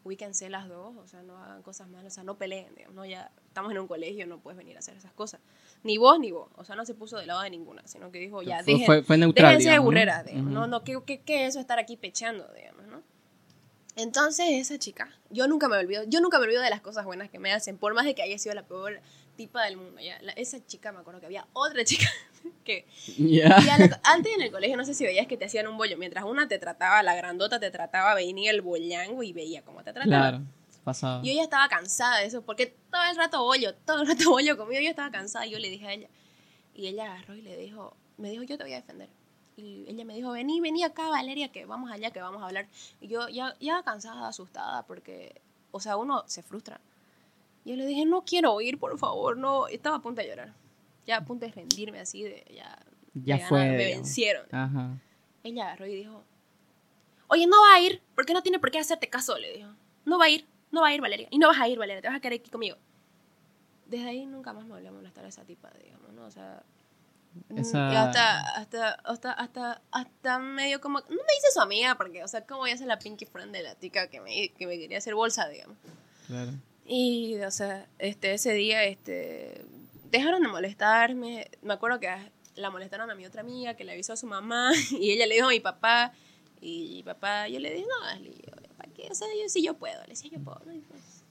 ubíquense 0.04 0.50
las 0.50 0.68
dos. 0.68 0.96
O 0.98 1.08
sea, 1.08 1.22
no 1.24 1.38
hagan 1.38 1.62
cosas 1.64 1.88
malas. 1.90 2.14
O 2.14 2.16
sea, 2.16 2.24
no 2.24 2.38
peleen. 2.38 2.74
digamos, 2.76 2.96
¿no? 2.96 3.06
Ya 3.06 3.32
estamos 3.58 3.72
en 3.72 3.80
un 3.80 3.88
colegio, 3.88 4.28
no 4.28 4.38
puedes 4.38 4.56
venir 4.58 4.76
a 4.76 4.80
hacer 4.80 4.96
esas 4.96 5.12
cosas. 5.14 5.40
Ni 5.84 5.98
vos 5.98 6.20
ni 6.20 6.30
vos. 6.32 6.48
O 6.58 6.64
sea, 6.64 6.76
no 6.76 6.86
se 6.86 6.94
puso 6.94 7.18
de 7.18 7.26
lado 7.26 7.42
de 7.42 7.50
ninguna, 7.50 7.82
sino 7.88 8.12
que 8.12 8.20
dijo, 8.20 8.44
ya, 8.44 8.64
Fue- 8.64 8.74
dejen, 8.74 8.86
fue, 8.86 9.02
fue 9.04 9.18
neutral. 9.18 9.58
Déjense 9.58 9.70
de 9.70 9.72
digamos, 9.72 9.94
¿no? 9.94 10.00
digamos, 10.24 10.42
Ujú. 10.44 10.54
¿no? 10.54 10.68
no 10.68 10.84
¿qué, 10.84 11.00
qué, 11.06 11.22
qué 11.22 11.44
es 11.46 11.50
eso 11.50 11.60
estar 11.60 11.80
aquí 11.80 11.98
pechando, 11.98 12.48
digamos, 12.56 12.86
¿no? 12.86 13.02
Entonces 13.96 14.46
esa 14.52 14.78
chica, 14.78 15.10
yo 15.32 15.48
nunca 15.48 15.68
me 15.68 15.76
olvido, 15.78 16.04
yo 16.06 16.22
nunca 16.22 16.38
me 16.38 16.46
olvido 16.46 16.62
de 16.62 16.70
las 16.70 16.82
cosas 16.82 17.04
buenas 17.06 17.32
que 17.32 17.40
me 17.40 17.52
hacen, 17.52 17.80
por 17.80 17.96
más 17.96 18.06
de 18.06 18.14
que 18.14 18.22
haya 18.22 18.38
sido 18.38 18.54
la 18.54 18.62
peor 18.68 19.00
tipa 19.38 19.64
del 19.66 19.78
mundo, 19.78 20.00
ya. 20.02 20.22
La- 20.22 20.34
esa 20.34 20.64
chica, 20.64 20.92
me 20.92 21.00
acuerdo 21.00 21.20
que 21.20 21.26
había 21.26 21.48
otra 21.54 21.84
chica 21.84 22.08
que, 22.64 22.86
ya 23.18 23.50
la- 23.50 24.00
antes 24.04 24.32
en 24.36 24.42
el 24.44 24.52
colegio, 24.52 24.78
no 24.78 24.86
sé 24.86 24.94
si 24.94 25.04
veías 25.04 25.26
que 25.26 25.36
te 25.36 25.46
hacían 25.46 25.66
un 25.68 25.78
bollo, 25.78 25.98
mientras 25.98 26.26
una 26.26 26.48
te 26.48 26.60
trataba, 26.60 27.02
la 27.02 27.16
grandota 27.16 27.60
te 27.60 27.72
trataba, 27.72 28.14
venía 28.14 28.52
el 28.52 28.62
bollango 28.62 29.24
y 29.24 29.34
veía 29.34 29.64
cómo 29.64 29.80
te 29.84 29.94
trataba. 29.94 30.06
Claro. 30.06 30.42
Pasado. 30.88 31.22
Yo 31.22 31.34
ya 31.34 31.44
estaba 31.44 31.68
cansada 31.68 32.20
de 32.20 32.28
eso, 32.28 32.44
porque 32.44 32.68
todo 32.90 33.04
el 33.12 33.18
rato 33.18 33.44
bollo, 33.44 33.76
todo 33.76 34.04
el 34.04 34.08
rato 34.08 34.24
bollo 34.30 34.56
conmigo, 34.56 34.80
yo 34.80 34.90
estaba 34.90 35.12
cansada 35.12 35.46
y 35.46 35.52
yo 35.52 35.60
le 35.60 35.70
dije 35.70 35.86
a 35.86 35.92
ella. 35.92 36.08
Y 36.74 36.88
ella 36.88 37.12
agarró 37.12 37.36
y 37.36 37.42
le 37.42 37.58
dijo, 37.58 37.98
me 38.16 38.30
dijo, 38.30 38.44
yo 38.44 38.58
te 38.58 38.64
voy 38.64 38.72
a 38.72 38.78
defender. 38.78 39.10
Y 39.58 39.84
ella 39.90 40.06
me 40.06 40.16
dijo, 40.16 40.32
vení, 40.32 40.62
vení 40.62 40.86
acá, 40.86 41.10
Valeria, 41.10 41.52
que 41.52 41.66
vamos 41.66 41.92
allá, 41.92 42.12
que 42.12 42.22
vamos 42.22 42.42
a 42.42 42.46
hablar. 42.46 42.70
Y 43.02 43.10
yo 43.10 43.28
ya, 43.28 43.54
ya 43.60 43.84
cansada, 43.84 44.30
asustada, 44.30 44.84
porque, 44.84 45.42
o 45.72 45.82
sea, 45.82 45.98
uno 45.98 46.24
se 46.26 46.42
frustra. 46.42 46.80
Y 47.66 47.72
yo 47.72 47.76
le 47.76 47.86
dije, 47.86 48.06
no 48.06 48.22
quiero 48.22 48.62
ir, 48.62 48.80
por 48.80 48.98
favor, 48.98 49.36
no. 49.36 49.68
Estaba 49.68 49.98
a 49.98 50.02
punto 50.02 50.22
de 50.22 50.30
llorar. 50.30 50.54
Ya 51.06 51.18
a 51.18 51.26
punto 51.26 51.46
de 51.46 51.52
rendirme 51.52 52.00
así, 52.00 52.24
de 52.24 52.46
ya. 52.56 52.80
Ya 53.14 53.46
fue, 53.50 53.72
Me 53.72 53.76
vencieron. 53.76 54.46
Ajá. 54.56 54.98
Ella 55.44 55.66
agarró 55.66 55.86
y 55.88 55.96
dijo, 55.96 56.24
oye, 57.28 57.46
no 57.46 57.60
va 57.62 57.76
a 57.76 57.82
ir, 57.82 58.02
porque 58.16 58.34
no 58.34 58.42
tiene 58.42 58.60
por 58.60 58.72
qué 58.72 58.80
hacerte 58.80 59.10
caso, 59.10 59.38
le 59.38 59.52
dijo. 59.52 59.70
No 60.06 60.18
va 60.18 60.26
a 60.26 60.30
ir, 60.30 60.48
no 60.72 60.82
va 60.82 60.88
a 60.88 60.94
ir, 60.94 61.02
Valeria. 61.02 61.28
Y 61.32 61.38
no 61.40 61.48
vas 61.48 61.60
a 61.60 61.68
ir, 61.68 61.78
Valeria, 61.80 62.02
te 62.02 62.08
vas 62.08 62.18
a 62.18 62.20
quedar 62.20 62.34
aquí 62.34 62.50
conmigo. 62.50 62.78
Desde 63.86 64.08
ahí 64.10 64.26
nunca 64.26 64.52
más 64.54 64.66
me 64.66 64.72
volvió 64.72 64.90
a 64.90 64.92
molestar 64.92 65.24
a 65.26 65.30
esa 65.30 65.44
tipa, 65.46 65.70
digamos, 65.82 66.12
¿no? 66.14 66.26
O 66.26 66.32
sea... 66.32 66.62
mm, 67.50 67.58
Esa- 67.58 67.94
y 67.94 67.96
hasta, 67.96 68.40
hasta, 68.56 68.92
hasta, 69.04 69.32
hasta, 69.32 69.82
hasta 69.92 70.40
medio 70.40 70.82
como... 70.82 71.00
No 71.00 71.06
me 71.10 71.16
dice 71.36 71.48
su 71.54 71.62
amiga, 71.62 71.96
porque, 71.96 72.24
o 72.24 72.28
sea, 72.28 72.46
¿cómo 72.46 72.62
voy 72.62 72.72
a 72.72 72.78
ser 72.78 72.88
la 72.88 73.00
pinky 73.00 73.26
friend 73.26 73.54
de 73.54 73.64
la 73.64 73.76
tica 73.76 74.08
que 74.10 74.20
me, 74.20 74.50
que 74.50 74.68
me 74.68 74.78
quería 74.78 74.98
hacer 74.98 75.16
bolsa, 75.16 75.48
digamos? 75.48 75.78
Claro. 76.28 76.52
Y, 76.86 77.38
o 77.42 77.52
sea, 77.52 77.88
este, 78.00 78.34
ese 78.34 78.54
día, 78.54 78.84
este, 78.84 79.64
dejaron 80.12 80.42
de 80.42 80.48
molestarme. 80.50 81.50
Me 81.62 81.74
acuerdo 81.74 82.00
que 82.00 82.10
la 82.56 82.70
molestaron 82.70 83.10
a 83.12 83.16
mi 83.16 83.26
otra 83.26 83.42
amiga, 83.42 83.76
que 83.76 83.84
le 83.86 83.94
avisó 83.94 84.14
a 84.14 84.18
su 84.18 84.28
mamá, 84.28 84.72
y 84.92 85.12
ella 85.12 85.28
le 85.28 85.36
dijo 85.36 85.48
a 85.48 85.52
mi 85.52 85.60
papá, 85.62 86.12
y 86.60 86.92
mi 86.96 87.04
papá, 87.04 87.48
yo 87.48 87.60
le 87.60 87.72
dije, 87.74 87.86
no, 87.88 88.06
Ashley, 88.08 88.42
¿para 88.50 88.67
qué? 88.98 89.08
O 89.10 89.16
sea, 89.16 89.28
yo 89.42 89.48
sí 89.48 89.64
yo 89.64 89.76
puedo, 89.76 90.02
le 90.02 90.08
decía, 90.10 90.30
yo 90.32 90.40
puedo, 90.42 90.60
¿no? 90.66 90.74
Y 90.74 90.80
pues, 90.80 91.24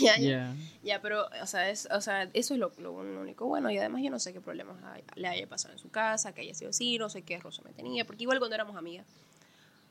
ya, 0.00 0.16
ya, 0.18 0.22
Ya. 0.28 0.56
ya, 0.82 1.02
pero, 1.02 1.26
o 1.42 1.46
sea, 1.46 1.68
es, 1.70 1.86
o 1.92 2.00
sea 2.00 2.24
eso 2.32 2.54
es 2.54 2.60
lo, 2.60 2.72
lo 2.78 2.92
único 2.92 3.46
bueno, 3.46 3.70
y 3.70 3.78
además 3.78 4.02
yo 4.02 4.10
no 4.10 4.18
sé 4.18 4.32
qué 4.32 4.40
problemas 4.40 4.76
hay- 4.84 5.04
le 5.16 5.28
haya 5.28 5.46
pasado 5.46 5.72
en 5.74 5.78
su 5.78 5.90
casa, 5.90 6.32
que 6.32 6.40
haya 6.40 6.54
sido 6.54 6.70
así, 6.70 6.96
no 6.98 7.08
sé 7.10 7.22
qué 7.22 7.38
roso 7.38 7.62
me 7.64 7.72
tenía, 7.72 8.04
porque 8.06 8.22
igual 8.24 8.38
cuando 8.38 8.54
éramos 8.54 8.76
amigas, 8.76 9.06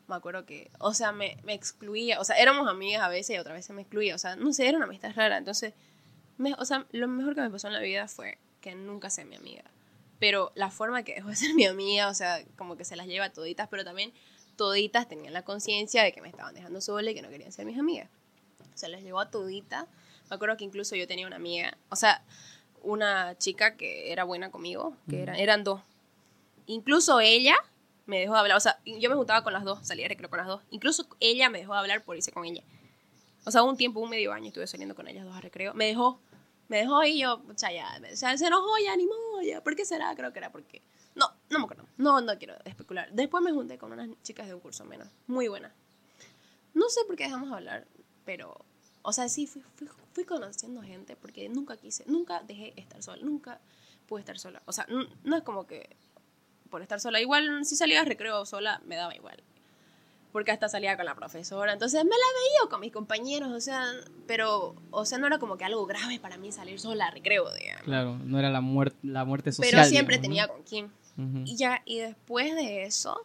me 0.08 0.16
acuerdo 0.16 0.46
que, 0.46 0.70
o 0.80 0.94
sea, 0.94 1.12
me, 1.14 1.38
me 1.44 1.54
excluía, 1.54 2.20
o 2.20 2.24
sea, 2.26 2.36
éramos 2.38 2.68
amigas 2.68 3.02
a 3.04 3.08
veces 3.08 3.36
y 3.36 3.40
otras 3.40 3.56
veces 3.56 3.74
me 3.76 3.84
excluía, 3.84 4.16
o 4.16 4.18
sea, 4.18 4.36
no 4.36 4.52
sé, 4.52 4.68
era 4.68 4.78
una 4.78 4.86
amistad 4.88 5.14
rara, 5.16 5.38
entonces, 5.38 5.74
me, 6.38 6.54
o 6.56 6.66
sea, 6.66 6.86
lo 6.92 7.08
mejor 7.08 7.36
que 7.36 7.42
me 7.42 7.50
pasó 7.50 7.68
en 7.68 7.74
la 7.74 7.80
vida 7.80 8.08
fue 8.10 8.38
que 8.60 8.76
nunca 8.76 9.10
sea 9.10 9.24
mi 9.24 9.36
amiga, 9.38 9.64
pero 10.20 10.52
la 10.56 10.70
forma 10.72 11.04
que 11.04 11.16
dejó 11.16 11.30
de 11.30 11.36
ser 11.38 11.54
mi 11.54 11.66
amiga, 11.66 12.10
o 12.10 12.14
sea, 12.14 12.44
como 12.58 12.76
que 12.76 12.84
se 12.84 12.98
las 12.98 13.08
lleva 13.08 13.30
toditas, 13.30 13.70
pero 13.70 13.86
también 13.86 14.12
toditas 14.56 15.08
tenían 15.08 15.34
la 15.34 15.44
conciencia 15.44 16.04
de 16.04 16.12
que 16.12 16.22
me 16.22 16.30
estaban 16.30 16.54
dejando 16.54 16.82
sola 16.82 17.12
y 17.12 17.16
que 17.16 17.22
no 17.22 17.30
querían 17.30 17.52
ser 17.52 17.66
mis 17.66 17.78
amigas. 17.78 18.10
Se 18.76 18.88
las 18.88 19.02
llevó 19.02 19.20
a 19.20 19.30
todita. 19.30 19.88
Me 20.30 20.36
acuerdo 20.36 20.58
que 20.58 20.64
incluso 20.64 20.96
yo 20.96 21.08
tenía 21.08 21.28
una 21.28 21.36
amiga, 21.36 21.78
o 21.90 21.96
sea, 21.96 22.24
una 22.82 23.38
chica 23.38 23.76
que 23.76 24.12
era 24.12 24.24
buena 24.24 24.52
conmigo, 24.52 24.96
que 25.10 25.22
era, 25.22 25.38
eran 25.38 25.64
dos. 25.64 25.82
Incluso 26.66 27.20
ella 27.20 27.56
Me 28.06 28.20
dejó 28.20 28.34
de 28.34 28.40
hablar. 28.40 28.58
O 28.58 28.60
sea, 28.60 28.80
yo 28.86 29.10
me 29.10 29.16
juntaba 29.16 29.44
con 29.44 29.54
las 29.54 29.64
dos, 29.64 29.80
salía 29.82 30.06
de 30.06 30.10
recreo 30.10 30.30
con 30.30 30.38
las 30.38 30.48
dos. 30.48 30.62
Incluso 30.72 31.08
ella 31.22 31.50
me 31.50 31.60
dejó 31.60 31.74
de 31.74 31.80
hablar 31.80 32.04
por 32.04 32.18
irse 32.18 32.34
con 32.34 32.46
ella. 32.46 32.62
O 33.46 33.52
sea, 33.52 33.64
un 33.64 33.78
tiempo, 33.78 34.02
un 34.02 34.10
medio 34.10 34.34
año 34.34 34.48
estuve 34.48 34.68
saliendo 34.68 34.94
con 34.96 35.08
ellas 35.08 35.26
dos 35.26 35.36
a 35.36 35.42
recreo. 35.42 35.74
Me 35.74 35.86
dejó, 35.86 36.20
me 36.68 36.78
dejó 36.78 37.04
y 37.04 37.20
yo, 37.20 37.36
o 37.36 37.58
sea, 37.58 37.72
ya, 37.72 38.02
o 38.12 38.16
sea, 38.16 38.38
se 38.38 38.48
enojó, 38.48 38.78
ya 38.84 38.92
animó, 38.94 39.42
ya. 39.42 39.62
¿Por 39.62 39.76
qué 39.76 39.86
será? 39.86 40.14
Creo 40.16 40.34
que 40.34 40.40
era 40.40 40.52
porque. 40.52 40.82
No, 41.16 41.32
no 41.50 41.60
me 41.60 41.66
acuerdo. 41.66 41.86
No, 41.98 42.22
no 42.22 42.38
quiero 42.38 42.56
especular. 42.66 43.12
Después 43.12 43.44
me 43.44 43.52
junté 43.52 43.78
con 43.78 43.92
unas 43.92 44.10
chicas 44.24 44.48
de 44.48 44.54
un 44.54 44.60
curso 44.60 44.86
menos. 44.86 45.08
Muy 45.28 45.48
buenas. 45.48 45.72
No 46.74 46.90
sé 46.90 47.02
por 47.06 47.16
qué 47.16 47.26
dejamos 47.26 47.50
de 47.50 47.56
hablar, 47.56 47.88
pero. 48.26 48.66
O 49.04 49.12
sea, 49.12 49.28
sí, 49.28 49.48
fui, 49.48 49.62
fui, 49.76 49.88
fui 50.14 50.24
conociendo 50.24 50.82
gente 50.82 51.16
porque 51.16 51.50
nunca 51.50 51.76
quise, 51.76 52.06
nunca 52.08 52.42
dejé 52.42 52.74
estar 52.80 53.04
sola, 53.04 53.22
nunca 53.24 53.60
pude 54.08 54.22
estar 54.22 54.40
sola. 54.40 54.62
O 54.66 54.72
sea, 54.72 54.86
no, 54.90 55.06
no 55.24 55.36
es 55.36 55.44
como 55.44 55.68
que 55.68 55.96
por 56.70 56.82
estar 56.82 57.00
sola. 57.00 57.20
Igual, 57.20 57.66
si 57.66 57.76
salía 57.76 58.02
a 58.02 58.06
recreo 58.06 58.46
sola, 58.46 58.82
me 58.86 58.96
daba 58.96 59.14
igual 59.16 59.44
porque 60.34 60.52
hasta 60.52 60.68
salía 60.68 60.98
con 60.98 61.06
la 61.06 61.16
profesora, 61.16 61.72
entonces 61.72 62.04
me 62.04 62.10
la 62.10 62.16
veía 62.16 62.70
con 62.70 62.82
mis 62.82 62.92
compañeros, 62.92 63.52
o 63.52 63.62
sea, 63.62 63.86
pero, 64.28 64.76
o 64.90 65.06
sea, 65.06 65.20
no 65.20 65.28
era 65.28 65.38
como 65.38 65.58
que 65.58 65.64
algo 65.64 65.86
grave 65.86 66.20
para 66.20 66.38
mí 66.38 66.52
salir 66.52 66.80
sola 66.80 67.06
a 67.06 67.12
recreo, 67.12 67.54
digamos. 67.54 67.84
Claro, 67.84 68.18
no 68.18 68.40
era 68.40 68.50
la, 68.50 68.60
muerte 68.60 68.98
la 69.04 69.24
muerte 69.26 69.52
social. 69.52 69.72
Pero 69.72 69.86
siempre 69.86 70.18
digamos, 70.18 70.28
tenía 70.28 70.48
con 70.48 70.64
quién. 70.64 70.92
Y 71.46 71.56
ya, 71.58 71.82
y 71.86 72.00
después 72.00 72.56
de 72.56 72.84
eso, 72.84 73.16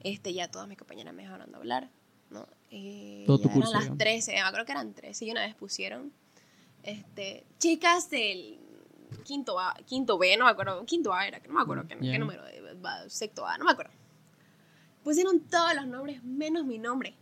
este, 0.00 0.32
ya 0.32 0.48
todas 0.50 0.68
mis 0.68 0.78
compañeras 0.78 1.12
me 1.14 1.22
dejaron 1.22 1.50
de 1.50 1.56
hablar, 1.56 1.90
¿no? 2.30 2.46
Eh, 2.70 3.24
Todo 3.26 3.38
tu 3.40 3.50
curso, 3.50 3.70
eran 3.70 3.72
las 3.72 3.82
digamos. 3.84 3.98
13, 3.98 4.38
ah, 4.38 4.50
creo 4.52 4.64
que 4.64 4.72
eran 4.72 4.92
13, 4.94 5.24
y 5.24 5.30
una 5.32 5.40
vez 5.42 5.54
pusieron, 5.56 6.12
este, 6.84 7.44
chicas 7.58 8.08
del 8.10 8.58
quinto 9.24 9.58
A, 9.58 9.74
quinto 9.86 10.16
B, 10.18 10.36
no 10.36 10.44
me 10.44 10.50
acuerdo, 10.52 10.84
quinto 10.84 11.12
A 11.12 11.26
era, 11.26 11.40
que 11.40 11.48
no 11.48 11.54
me 11.54 11.62
acuerdo 11.62 11.88
qué, 11.88 11.96
Ya. 12.00 12.12
qué 12.12 12.18
número, 12.18 12.42
va, 12.84 13.08
sexto 13.08 13.44
A, 13.46 13.58
no 13.58 13.64
me 13.64 13.72
acuerdo. 13.72 13.92
Pusieron 15.02 15.40
todos 15.40 15.74
los 15.74 15.86
nombres 15.86 16.22
menos 16.22 16.64
mi 16.66 16.78
nombre. 16.78 17.16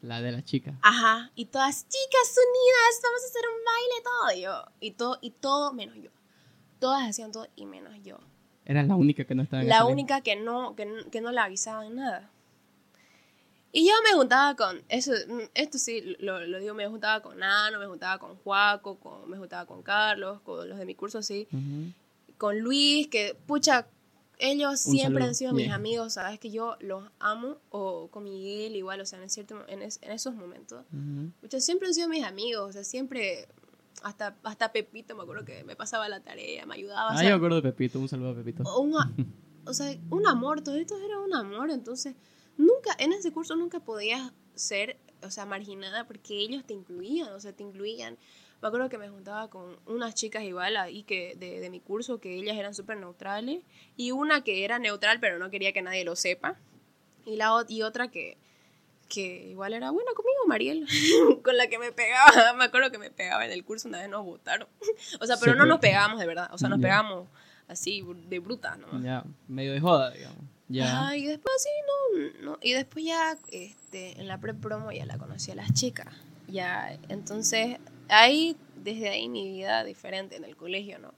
La 0.00 0.20
de 0.20 0.32
la 0.32 0.42
chica. 0.42 0.76
Ajá, 0.82 1.30
y 1.34 1.46
todas 1.46 1.84
chicas 1.88 2.36
unidas, 2.36 3.00
vamos 3.02 3.22
a 3.22 3.26
hacer 3.26 3.42
un 3.48 3.64
baile 3.64 4.02
todo 4.02 4.36
y 4.36 4.40
yo, 4.42 4.72
y 4.80 4.90
todo 4.92 5.18
y 5.22 5.30
todo 5.30 5.72
menos 5.72 5.96
yo. 5.96 6.10
Todas 6.80 7.08
hacían 7.08 7.30
todo 7.32 7.46
y 7.56 7.64
menos 7.66 7.94
yo. 8.02 8.18
Era 8.66 8.82
la 8.82 8.96
única 8.96 9.24
que 9.24 9.34
no 9.34 9.42
estaba 9.42 9.62
en 9.62 9.68
La 9.68 9.84
única 9.84 10.20
que 10.22 10.36
no 10.36 10.74
que, 10.76 10.86
no- 10.86 11.10
que 11.10 11.20
no 11.20 11.30
le 11.32 11.40
avisaban 11.40 11.94
nada. 11.96 12.30
Y 13.72 13.86
yo 13.88 13.92
me 14.04 14.12
juntaba 14.16 14.54
con 14.54 14.82
eso 14.88 15.12
mm, 15.28 15.40
esto 15.54 15.78
sí 15.78 16.16
lo, 16.20 16.46
lo 16.46 16.58
digo, 16.60 16.74
me 16.74 16.86
juntaba 16.86 17.20
con 17.22 17.38
Nano, 17.38 17.78
me 17.80 17.86
juntaba 17.86 18.18
con 18.18 18.36
Juaco, 18.36 18.98
con, 19.00 19.28
me 19.28 19.36
juntaba 19.36 19.66
con 19.66 19.82
Carlos, 19.82 20.40
con 20.42 20.68
los 20.68 20.78
de 20.78 20.86
mi 20.86 20.94
curso 20.94 21.22
sí, 21.22 21.48
Ujú. 21.52 21.92
con 22.38 22.58
Luis, 22.60 23.08
que 23.08 23.36
pucha 23.46 23.86
ellos 24.38 24.70
Un 24.86 24.92
siempre 24.92 25.14
saludo. 25.22 25.28
han 25.28 25.34
sido 25.34 25.52
mis 25.54 25.66
Yeah. 25.66 25.74
amigos, 25.74 26.12
sabes 26.14 26.38
que 26.38 26.50
yo 26.50 26.76
los 26.80 27.04
amo 27.18 27.56
o 27.70 28.08
con 28.08 28.22
Miguel 28.24 28.76
igual, 28.76 29.00
o 29.00 29.06
sea, 29.06 29.20
en 29.20 29.28
cierto 29.30 29.64
en, 29.68 29.82
es- 29.82 29.98
en 30.02 30.12
esos 30.12 30.34
momentos 30.34 30.84
Ujú. 30.92 31.30
Muchos 31.42 31.64
siempre 31.64 31.88
han 31.88 31.94
sido 31.94 32.08
mis 32.08 32.24
amigos, 32.24 32.68
o 32.68 32.72
sea, 32.72 32.84
siempre, 32.84 33.48
hasta, 34.02 34.36
hasta 34.42 34.72
Pepito 34.72 35.14
me 35.16 35.22
acuerdo 35.22 35.44
que 35.44 35.64
me 35.64 35.76
pasaba 35.76 36.08
la 36.08 36.20
tarea, 36.20 36.66
me 36.66 36.74
ayudaba. 36.74 37.10
o 37.10 37.12
Ah, 37.12 37.16
sea, 37.16 37.24
yo 37.24 37.30
me 37.30 37.36
acuerdo 37.36 37.56
de 37.60 37.62
Pepito, 37.72 37.98
un 38.00 38.08
saludo 38.08 38.30
a 38.30 38.34
Pepito. 38.34 38.62
un, 38.78 38.96
a- 38.96 39.12
o 39.66 39.72
sea, 39.72 39.96
un 40.10 40.26
amor, 40.26 40.60
todo 40.62 40.76
esto 40.76 40.94
era 41.04 41.18
un 41.20 41.34
amor, 41.34 41.70
entonces 41.70 42.14
nunca, 42.56 42.94
en 42.98 43.12
ese 43.12 43.32
curso 43.32 43.56
nunca 43.56 43.80
podías 43.80 44.32
ser, 44.54 44.98
o 45.22 45.30
sea, 45.30 45.46
marginada 45.46 46.06
porque 46.06 46.36
ellos 46.38 46.64
te 46.64 46.74
incluían, 46.74 47.32
o 47.32 47.40
sea, 47.40 47.52
te 47.52 47.62
incluían. 47.62 48.18
Me 48.62 48.68
acuerdo 48.68 48.88
que 48.88 48.96
me 48.98 49.08
juntaba 49.10 49.48
con 49.50 49.78
unas 49.86 50.14
chicas 50.14 50.42
igual 50.44 50.76
ahí 50.76 51.02
que 51.02 51.34
de, 51.36 51.60
de 51.60 51.70
mi 51.70 51.80
curso, 51.80 52.18
que 52.18 52.34
ellas 52.34 52.56
eran 52.56 52.74
súper 52.74 52.96
neutrales, 52.98 53.62
y 53.96 54.10
una 54.12 54.42
que 54.42 54.64
era 54.64 54.78
neutral 54.78 55.18
pero 55.20 55.38
no 55.38 55.50
quería 55.50 55.72
que 55.72 55.82
nadie 55.82 56.04
lo 56.04 56.16
sepa, 56.16 56.56
y, 57.26 57.36
la, 57.36 57.64
y 57.68 57.82
otra 57.82 58.08
que, 58.10 58.36
que 59.04 59.46
igual 59.48 59.74
era 59.74 59.90
buena 59.90 60.10
conmigo, 60.14 60.38
Mariel, 60.46 60.86
con 61.42 61.56
la 61.56 61.66
que 61.68 61.78
me 61.78 61.92
pegaba, 61.92 62.52
me 62.58 62.64
acuerdo 62.64 62.90
que 62.90 62.98
me 62.98 63.10
pegaba 63.10 63.44
en 63.44 63.52
el 63.52 63.64
curso, 63.64 63.88
una 63.88 63.98
vez 64.00 64.08
nos 64.08 64.24
votaron, 64.24 64.68
o 65.20 65.26
sea, 65.26 65.36
pero 65.38 65.54
no 65.54 65.66
nos 65.66 65.78
pegábamos 65.80 66.18
de 66.20 66.26
verdad, 66.26 66.48
o 66.52 66.58
sea, 66.58 66.68
nos 66.68 66.78
Ya. 66.78 66.82
pegábamos 66.82 67.28
así 67.68 68.04
de 68.28 68.38
bruta, 68.40 68.76
¿no? 68.76 69.02
Ya, 69.02 69.24
medio 69.48 69.72
de 69.72 69.80
joda, 69.80 70.10
digamos. 70.10 70.38
Ya. 70.68 71.14
Y 71.16 71.26
después 71.26 71.54
sí, 71.62 71.68
no, 72.42 72.52
no, 72.52 72.58
y 72.62 72.72
después 72.72 73.04
ya, 73.04 73.36
este, 73.50 74.18
en 74.20 74.26
la 74.28 74.38
pre-promo 74.38 74.90
ya 74.92 75.04
la 75.06 75.18
conocí 75.18 75.50
a 75.50 75.54
las 75.54 75.72
chicas, 75.74 76.08
ya, 76.48 76.98
entonces, 77.08 77.78
ahí, 78.08 78.56
desde 78.76 79.08
ahí 79.10 79.28
mi 79.28 79.48
vida 79.48 79.84
diferente 79.84 80.36
en 80.36 80.44
el 80.44 80.56
colegio, 80.56 80.98
¿no? 80.98 81.12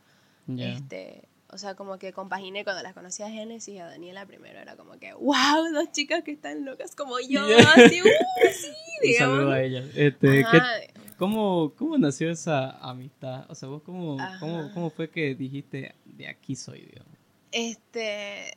Este, 0.63 1.23
o 1.57 1.59
sea, 1.59 1.75
como 1.75 1.99
que 1.99 2.13
compaginé 2.13 2.63
cuando 2.65 2.83
las 2.83 2.95
conocí 2.95 3.23
a 3.23 3.29
Génesis 3.31 3.75
y 3.75 3.79
a 3.79 3.87
Daniela 3.87 4.25
primero, 4.27 4.59
era 4.61 4.77
como 4.77 4.99
que, 4.99 5.13
wow, 5.15 5.73
dos 5.73 5.91
chicas 5.93 6.23
que 6.23 6.31
están 6.33 6.65
locas 6.65 6.95
como 6.95 7.19
yo, 7.29 7.47
Yeah. 7.49 7.73
así, 7.73 8.03
uh, 8.03 8.07
sí, 8.53 8.69
un 9.03 9.09
digamos. 9.09 9.37
saludo 9.39 9.53
a 9.53 9.63
ella. 9.63 9.85
Este, 9.95 10.29
¿qué- 10.51 10.57
Ajá, 10.59 10.75
cómo, 11.19 11.73
¿Cómo 11.77 11.99
nació 11.99 12.31
esa 12.31 12.71
amistad? 12.79 13.47
O 13.51 13.55
sea, 13.55 13.69
vos 13.69 13.83
cómo, 13.83 14.17
cómo, 14.39 14.71
cómo 14.73 14.91
fue 14.91 15.11
que 15.11 15.35
dijiste, 15.35 15.95
de 16.05 16.29
aquí 16.29 16.55
soy, 16.55 16.83
digamos? 16.83 17.15
Este, 17.53 18.57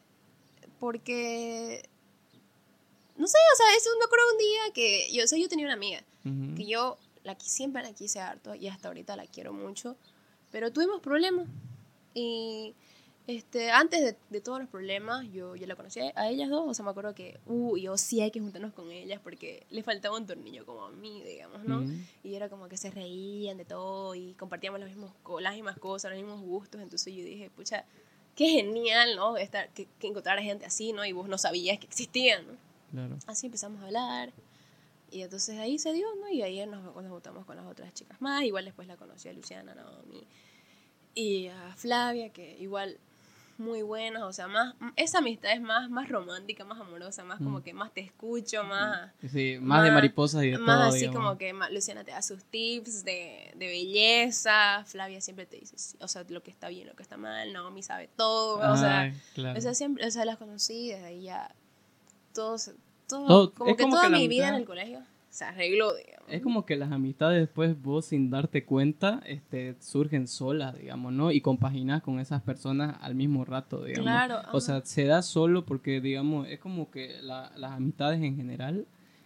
porque, 0.80 1.82
no 3.18 3.28
sé, 3.28 3.38
o 3.54 3.56
sea, 3.58 3.66
eso 3.78 3.90
me 3.98 4.06
acuerdo 4.06 4.26
un 4.34 4.38
día 4.38 4.62
que 4.74 5.12
yo, 5.14 5.24
o 5.24 5.28
sea, 5.28 5.40
yo 5.40 5.48
tenía 5.50 5.66
una 5.66 5.74
amiga 5.76 6.02
Ujú. 6.26 6.56
que 6.56 6.66
yo 6.66 6.98
la, 7.24 7.36
siempre 7.40 7.82
la 7.84 7.94
quise 7.94 8.20
harto 8.20 8.56
y 8.56 8.68
hasta 8.68 8.88
ahorita 8.90 9.16
la 9.16 9.26
quiero 9.28 9.54
mucho, 9.54 9.96
pero 10.52 10.72
tuvimos 10.72 11.00
problemas 11.02 11.48
y 12.14 12.74
este, 13.30 13.70
antes 13.70 14.02
de, 14.04 14.18
de 14.32 14.42
todos 14.42 14.60
los 14.60 14.68
problemas 14.68 15.24
yo, 15.32 15.56
yo 15.56 15.68
la 15.68 15.76
conocí 15.76 16.00
a 16.00 16.30
ellas 16.30 16.50
dos, 16.50 16.68
o 16.68 16.74
sea, 16.74 16.84
me 16.84 16.90
acuerdo 16.90 17.14
que, 17.14 17.40
uh, 17.46 17.78
yo 17.78 17.96
sí 17.96 18.22
hay 18.22 18.32
que 18.32 18.40
juntarnos 18.40 18.74
con 18.74 18.92
ellas 18.92 19.22
porque 19.24 19.68
le 19.70 19.84
faltaba 19.84 20.18
un 20.18 20.26
tornillo 20.26 20.66
como 20.66 20.86
a 20.86 20.90
mí, 20.90 21.22
digamos, 21.24 21.64
¿no? 21.64 21.86
Y 22.24 22.34
era 22.34 22.50
como 22.50 22.68
que 22.68 22.76
se 22.76 22.90
reían 22.90 23.58
de 23.58 23.66
todo 23.66 24.16
y 24.16 24.34
compartíamos 24.34 24.80
los 24.80 24.90
mismos, 24.90 25.12
las 25.42 25.54
mismas 25.54 25.78
cosas, 25.78 26.10
los 26.10 26.20
mismos 26.20 26.42
gustos. 26.42 26.82
Entonces 26.82 27.14
yo 27.14 27.24
dije, 27.24 27.52
pucha, 27.52 27.86
qué 28.36 28.48
genial, 28.48 29.16
¿no? 29.16 29.38
Estar, 29.38 29.70
que, 29.74 29.88
que 30.00 30.08
encontrar 30.08 30.40
a 30.40 30.42
gente 30.42 30.66
así, 30.66 30.92
¿no? 30.92 31.06
Y 31.06 31.12
vos 31.12 31.30
no 31.30 31.38
sabías 31.38 31.78
que 31.78 31.86
existían, 31.86 32.48
¿no? 32.48 32.54
Claro. 32.90 33.16
Así 33.28 33.46
empezamos 33.46 33.80
a 33.84 33.86
hablar. 33.86 34.34
Y 35.12 35.22
entonces 35.22 35.60
ahí 35.60 35.78
se 35.78 35.94
dio, 35.94 36.08
¿no? 36.16 36.30
Y 36.30 36.66
nos, 36.66 36.84
nos 36.84 37.12
juntamos 37.12 37.46
con 37.46 37.58
las 37.58 37.68
otras 37.68 37.94
chicas 37.94 38.20
más. 38.22 38.44
Igual 38.44 38.66
después 38.66 38.88
la 38.88 38.98
conocí 38.98 39.30
a 39.30 39.34
Luciana, 39.34 39.76
Naomi. 39.76 40.26
Y 41.14 41.46
a 41.48 41.76
Flavia, 41.76 42.30
que 42.30 42.58
igual 42.60 42.98
muy 43.60 43.82
buenas. 43.82 44.24
O 44.24 44.34
sea, 44.34 44.48
más 44.48 44.74
esa 44.96 45.20
amistad 45.20 45.52
es 45.52 45.62
más, 45.62 45.90
más 45.90 46.10
romántica, 46.10 46.64
más 46.66 46.80
amorosa, 46.80 47.24
más 47.24 47.38
como 47.38 47.60
Mm. 47.60 47.64
que 47.64 47.74
más 47.74 47.94
te 47.94 48.02
escucho, 48.02 48.64
más 48.64 49.12
Sí, 49.32 49.58
más, 49.62 49.84
de 49.84 49.90
Más- 49.90 49.94
mariposas 49.94 50.44
y 50.44 50.52
de 50.52 50.58
más 50.58 50.78
todo, 50.80 50.88
así 50.90 51.00
digamos. 51.00 51.16
como 51.22 51.38
que 51.38 51.54
ma- 51.54 51.70
Luciana 51.70 52.04
te 52.04 52.12
da 52.12 52.22
sus 52.22 52.44
tips 52.46 53.04
de, 53.04 53.52
de 53.56 53.68
belleza, 53.68 54.84
Flavia 54.86 55.22
siempre 55.22 55.46
te 55.46 55.58
dice, 55.58 55.76
o 56.00 56.08
sea, 56.08 56.26
lo 56.30 56.42
que 56.42 56.52
está 56.52 56.70
bien, 56.70 56.88
lo 56.88 56.96
que 56.96 57.04
está 57.04 57.18
mal, 57.18 57.52
Naomi 57.54 57.84
sabe 57.84 58.10
todo, 58.16 58.58
o 58.72 58.78
sea, 58.78 59.14
claro. 59.36 59.58
o 59.58 59.62
sea, 59.62 59.74
siempre, 59.74 60.06
o 60.08 60.12
sea, 60.12 60.26
las 60.26 60.38
conocí, 60.38 60.90
desde 60.90 61.06
ahí 61.06 61.24
ya, 61.24 61.54
todo, 62.34 62.58
se- 62.58 62.76
todo, 63.08 63.28
Todo- 63.28 63.54
como 63.54 63.72
es 63.72 63.78
que 63.78 63.84
como 63.84 63.96
toda 63.96 64.10
que 64.10 64.16
mi 64.16 64.28
vida 64.28 64.50
en 64.50 64.56
el 64.56 64.66
colegio 64.66 65.02
se 65.30 65.46
arregló, 65.46 65.94
digamos. 65.96 66.28
Es 66.30 66.42
como 66.42 66.66
que 66.66 66.76
las 66.76 66.92
amistades 66.92 67.40
después 67.40 67.82
vos 67.82 68.06
sin 68.06 68.30
darte 68.30 68.66
cuenta 68.66 69.22
este, 69.26 69.76
surgen 69.80 70.28
solas, 70.28 70.78
digamos, 70.78 71.14
¿no? 71.14 71.32
Y 71.32 71.42
compaginás 71.42 72.02
con 72.04 72.20
esas 72.20 72.42
personas 72.42 72.98
al 73.02 73.16
mismo 73.16 73.46
rato, 73.46 73.84
digamos. 73.84 74.04
Claro, 74.06 74.42
O 74.52 74.60
sea, 74.62 74.82
se 74.86 75.06
da 75.06 75.22
solo 75.22 75.66
porque, 75.66 76.02
digamos, 76.02 76.48
es 76.48 76.60
como 76.60 76.92
que 76.92 77.22
la- 77.22 77.52
las 77.58 77.72
amistades 77.72 78.22
en 78.22 78.36
general 78.36 78.86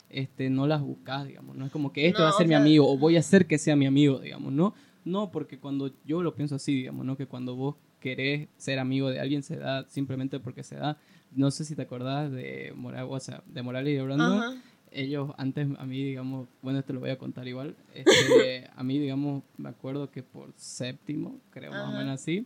este, 0.09 0.49
no 0.49 0.67
las 0.67 0.81
buscas, 0.81 1.25
digamos. 1.27 1.55
No 1.55 1.65
es 1.65 1.71
como 1.71 1.91
que 1.91 2.07
este 2.07 2.19
No, 2.19 2.25
va 2.25 2.29
a 2.29 2.33
ser 2.33 2.45
o 2.45 2.49
mi 2.49 2.53
amigo 2.55 2.89
o 2.91 2.97
voy 2.97 3.15
a 3.15 3.19
hacer 3.19 3.47
que 3.47 3.57
sea 3.57 3.75
mi 3.75 3.85
amigo, 3.87 4.19
digamos, 4.19 4.53
¿no? 4.53 4.73
No, 5.05 5.31
porque 5.31 5.57
cuando 5.59 5.91
yo 6.05 6.21
lo 6.21 6.35
pienso 6.35 6.55
así, 6.55 6.73
digamos, 6.73 7.05
¿no? 7.05 7.17
Que 7.17 7.25
cuando 7.25 7.55
vos 7.55 7.75
querés 7.99 8.47
ser 8.57 8.79
amigo 8.79 9.09
de 9.09 9.19
alguien 9.19 9.41
se 9.43 9.55
da 9.57 9.85
simplemente 9.89 10.39
porque 10.39 10.61
se 10.63 10.75
da. 10.75 10.97
No 11.31 11.49
sé 11.49 11.65
si 11.65 11.75
te 11.75 11.81
acordás 11.81 12.31
de 12.31 12.73
Morales, 12.75 13.07
o 13.09 13.19
sea, 13.19 13.41
de 13.47 13.61
Morales 13.63 13.91
y 13.93 13.95
de 13.95 14.01
Brandon 14.03 14.39
Ajá. 14.43 14.61
Ellos 14.93 15.31
antes 15.37 15.67
a 15.77 15.85
mí 15.85 16.03
digamos 16.03 16.47
bueno 16.61 16.79
esto 16.79 16.93
lo 16.93 16.99
voy 16.99 17.09
a 17.09 17.17
contar 17.17 17.47
igual 17.47 17.75
este, 17.93 18.67
a 18.75 18.83
mí 18.83 18.99
digamos 18.99 19.43
me 19.57 19.69
acuerdo 19.69 20.09
que 20.11 20.23
por 20.23 20.51
séptimo 20.55 21.39
creo 21.49 21.71
más 21.71 21.81
o 21.81 21.87
Ajá. 21.89 21.97
menos 21.97 22.13
así 22.21 22.45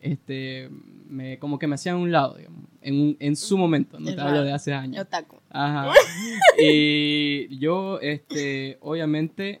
este 0.00 0.70
me 1.08 1.38
como 1.38 1.58
que 1.58 1.66
me 1.66 1.74
hacían 1.74 1.96
un 1.96 2.10
lado 2.10 2.36
digamos 2.36 2.64
en, 2.80 2.94
un- 2.94 3.16
en 3.20 3.36
su 3.36 3.58
momento 3.58 3.98
no 4.00 4.08
Es 4.08 4.16
te 4.16 4.20
hablo 4.22 4.42
de 4.42 4.52
hace 4.52 4.72
años 4.72 5.02
Otaku. 5.02 5.36
Ajá. 5.50 5.92
y 6.58 7.58
yo 7.58 8.00
este 8.00 8.78
obviamente 8.80 9.60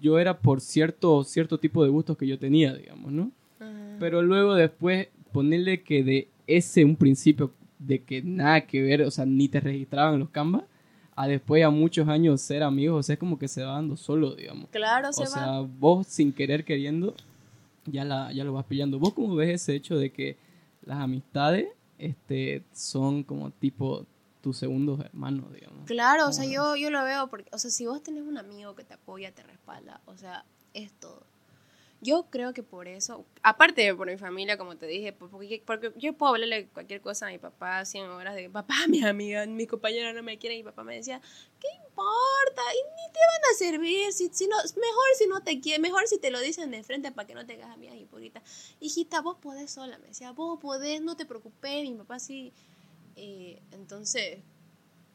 yo 0.00 0.18
era 0.18 0.38
por 0.38 0.60
cierto 0.60 1.24
cierto 1.24 1.58
tipo 1.58 1.82
de 1.84 1.90
gustos 1.90 2.16
que 2.16 2.26
yo 2.26 2.38
tenía 2.38 2.74
digamos 2.74 3.10
no 3.12 3.30
Ajá. 3.58 3.96
pero 3.98 4.22
luego 4.22 4.54
después 4.54 5.08
ponerle 5.32 5.82
que 5.82 6.02
de 6.04 6.28
ese 6.46 6.84
un 6.84 6.96
principio 6.96 7.52
de 7.78 8.02
que 8.02 8.20
nada 8.22 8.60
que 8.66 8.82
ver, 8.82 9.00
o 9.02 9.10
sea, 9.10 9.24
ni 9.24 9.48
te 9.48 9.58
registraban 9.58 10.18
los 10.18 10.28
Canvas, 10.28 10.64
a 11.22 11.28
después 11.28 11.64
a 11.64 11.70
muchos 11.70 12.08
años 12.08 12.40
ser 12.40 12.62
amigos, 12.62 13.00
o 13.00 13.02
sea, 13.02 13.14
es 13.14 13.18
como 13.18 13.38
que 13.38 13.48
se 13.48 13.62
va 13.62 13.72
dando 13.72 13.96
solo, 13.96 14.34
digamos. 14.34 14.68
Claro, 14.70 15.12
se 15.12 15.22
O 15.22 15.24
va. 15.24 15.30
sea, 15.30 15.60
vos 15.60 16.06
sin 16.06 16.32
querer 16.32 16.64
queriendo, 16.64 17.14
ya, 17.86 18.04
la, 18.04 18.32
ya 18.32 18.44
lo 18.44 18.52
vas 18.52 18.64
pillando. 18.64 18.98
¿Vos 18.98 19.12
cómo 19.14 19.34
ves 19.34 19.50
ese 19.50 19.74
hecho 19.74 19.96
de 19.98 20.10
que 20.12 20.36
las 20.82 20.98
amistades 20.98 21.68
este, 21.98 22.64
son 22.72 23.22
como 23.22 23.50
tipo 23.50 24.06
tus 24.40 24.56
segundos 24.56 25.00
hermanos, 25.00 25.52
digamos. 25.52 25.84
Claro, 25.84 26.26
o 26.28 26.32
sea, 26.32 26.46
yo, 26.46 26.74
yo 26.74 26.88
lo 26.90 27.04
veo 27.04 27.28
porque, 27.28 27.50
o 27.52 27.58
sea, 27.58 27.70
si 27.70 27.86
vos 27.86 28.02
tenés 28.02 28.22
un 28.22 28.38
amigo 28.38 28.74
que 28.74 28.84
te 28.84 28.94
apoya, 28.94 29.32
te 29.34 29.42
respalda, 29.42 30.00
o 30.06 30.16
sea, 30.16 30.44
es 30.72 30.92
todo. 30.94 31.26
Yo 32.02 32.30
creo 32.30 32.54
que 32.54 32.62
por 32.62 32.88
eso, 32.88 33.26
aparte 33.42 33.82
de 33.82 33.94
por 33.94 34.06
mi 34.10 34.16
familia, 34.16 34.56
como 34.56 34.76
te 34.78 34.86
dije, 34.86 35.12
por- 35.12 35.28
porque, 35.30 35.62
porque 35.66 35.92
yo 35.96 36.14
puedo 36.14 36.32
hablarle 36.32 36.68
cualquier 36.68 37.02
cosa 37.02 37.26
a 37.26 37.30
mi 37.30 37.38
papá 37.38 37.84
100 37.84 38.06
horas 38.08 38.34
de 38.36 38.48
papá, 38.48 38.74
mis 38.88 39.04
amigas, 39.04 39.46
mis 39.48 39.68
compañeras 39.68 40.14
no 40.14 40.22
me 40.22 40.38
quieren, 40.38 40.58
y 40.60 40.62
mi 40.62 40.70
papá 40.70 40.82
me 40.82 40.94
decía, 40.96 41.20
¿qué 41.60 41.68
importa? 41.86 42.62
Y 42.72 42.78
ni 42.96 43.12
te 43.12 43.18
van 43.20 43.52
a 43.52 43.58
servir, 43.58 44.12
si, 44.14 44.30
si 44.32 44.46
no, 44.48 44.56
mejor 44.56 45.04
si 45.18 45.26
no 45.26 45.42
te 45.42 45.60
quieren, 45.60 45.82
mejor 45.82 46.06
si 46.08 46.18
te 46.18 46.30
lo 46.30 46.40
dicen 46.40 46.70
de 46.70 46.82
frente 46.82 47.12
para 47.12 47.26
que 47.26 47.34
no 47.34 47.44
te 47.44 47.52
hagas 47.54 47.70
amigas 47.70 47.96
hipócritas. 47.96 48.42
Hijita, 48.80 49.20
vos 49.20 49.36
podés 49.38 49.70
sola, 49.70 49.98
me 49.98 50.08
decía, 50.08 50.32
vos 50.32 50.58
podés, 50.58 51.02
no 51.02 51.16
te 51.18 51.26
preocupes, 51.26 51.82
mi 51.82 51.94
papá 51.96 52.18
sí. 52.18 52.54
Eh, 53.16 53.60
entonces, 53.72 54.38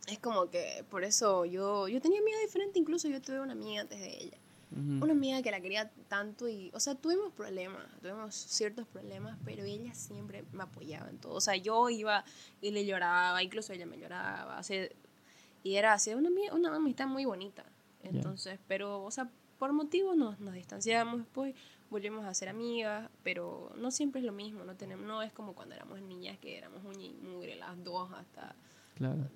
es 0.08 0.20
como 0.20 0.50
que 0.52 0.86
por 0.90 1.04
eso 1.04 1.46
yo, 1.46 1.88
yo 1.88 2.02
tenía 2.02 2.20
amiga 2.22 2.40
diferente, 2.42 2.80
incluso 2.80 3.08
yo 3.10 3.22
tuve 3.22 3.40
una 3.42 3.54
amiga 3.54 3.82
antes 3.82 4.00
de 4.00 4.10
ella. 4.24 4.38
Ujú. 4.76 5.06
Una 5.06 5.14
amiga 5.14 5.42
que 5.42 5.52
la 5.52 5.62
quería 5.62 5.90
tanto 6.08 6.48
y, 6.50 6.70
o 6.74 6.80
sea, 6.80 6.96
tuvimos 6.96 7.32
problemas, 7.34 7.84
tuvimos 8.02 8.36
ciertos 8.36 8.86
problemas, 8.88 9.38
pero 9.46 9.64
ella 9.64 9.94
siempre 9.94 10.44
me 10.52 10.64
apoyaba 10.64 11.10
en 11.10 11.18
todo. 11.18 11.34
O 11.34 11.42
sea, 11.42 11.56
yo 11.56 11.90
iba 11.90 12.26
y 12.62 12.72
le 12.72 12.86
lloraba, 12.86 13.42
incluso 13.42 13.74
ella 13.74 13.86
me 13.86 13.98
lloraba, 13.98 14.58
así, 14.58 14.90
y 15.64 15.76
era 15.76 15.94
así, 15.94 16.14
una, 16.14 16.30
una 16.54 16.76
amistad 16.76 17.08
muy 17.08 17.26
bonita. 17.26 17.66
Entonces, 18.04 18.60
pero, 18.68 19.04
o 19.04 19.12
sea, 19.12 19.30
por 19.58 19.74
motivos 19.74 20.16
nos, 20.16 20.40
nos 20.40 20.54
distanciamos 20.54 21.20
después, 21.20 21.56
volvimos 21.90 22.26
a 22.26 22.34
ser 22.34 22.50
amigas, 22.50 23.10
pero 23.24 23.72
no 23.78 23.90
siempre 23.92 24.20
es 24.20 24.26
lo 24.26 24.34
mismo, 24.34 24.64
no 24.66 24.76
tenemos, 24.76 25.06
no 25.06 25.22
es 25.24 25.32
como 25.32 25.54
cuando 25.54 25.76
éramos 25.76 26.02
niñas 26.02 26.38
que 26.38 26.58
éramos 26.58 26.82
y 27.00 27.14
mugre 27.22 27.56
las 27.56 27.82
dos 27.84 28.12
hasta 28.12 28.56
Claro. 28.96 29.30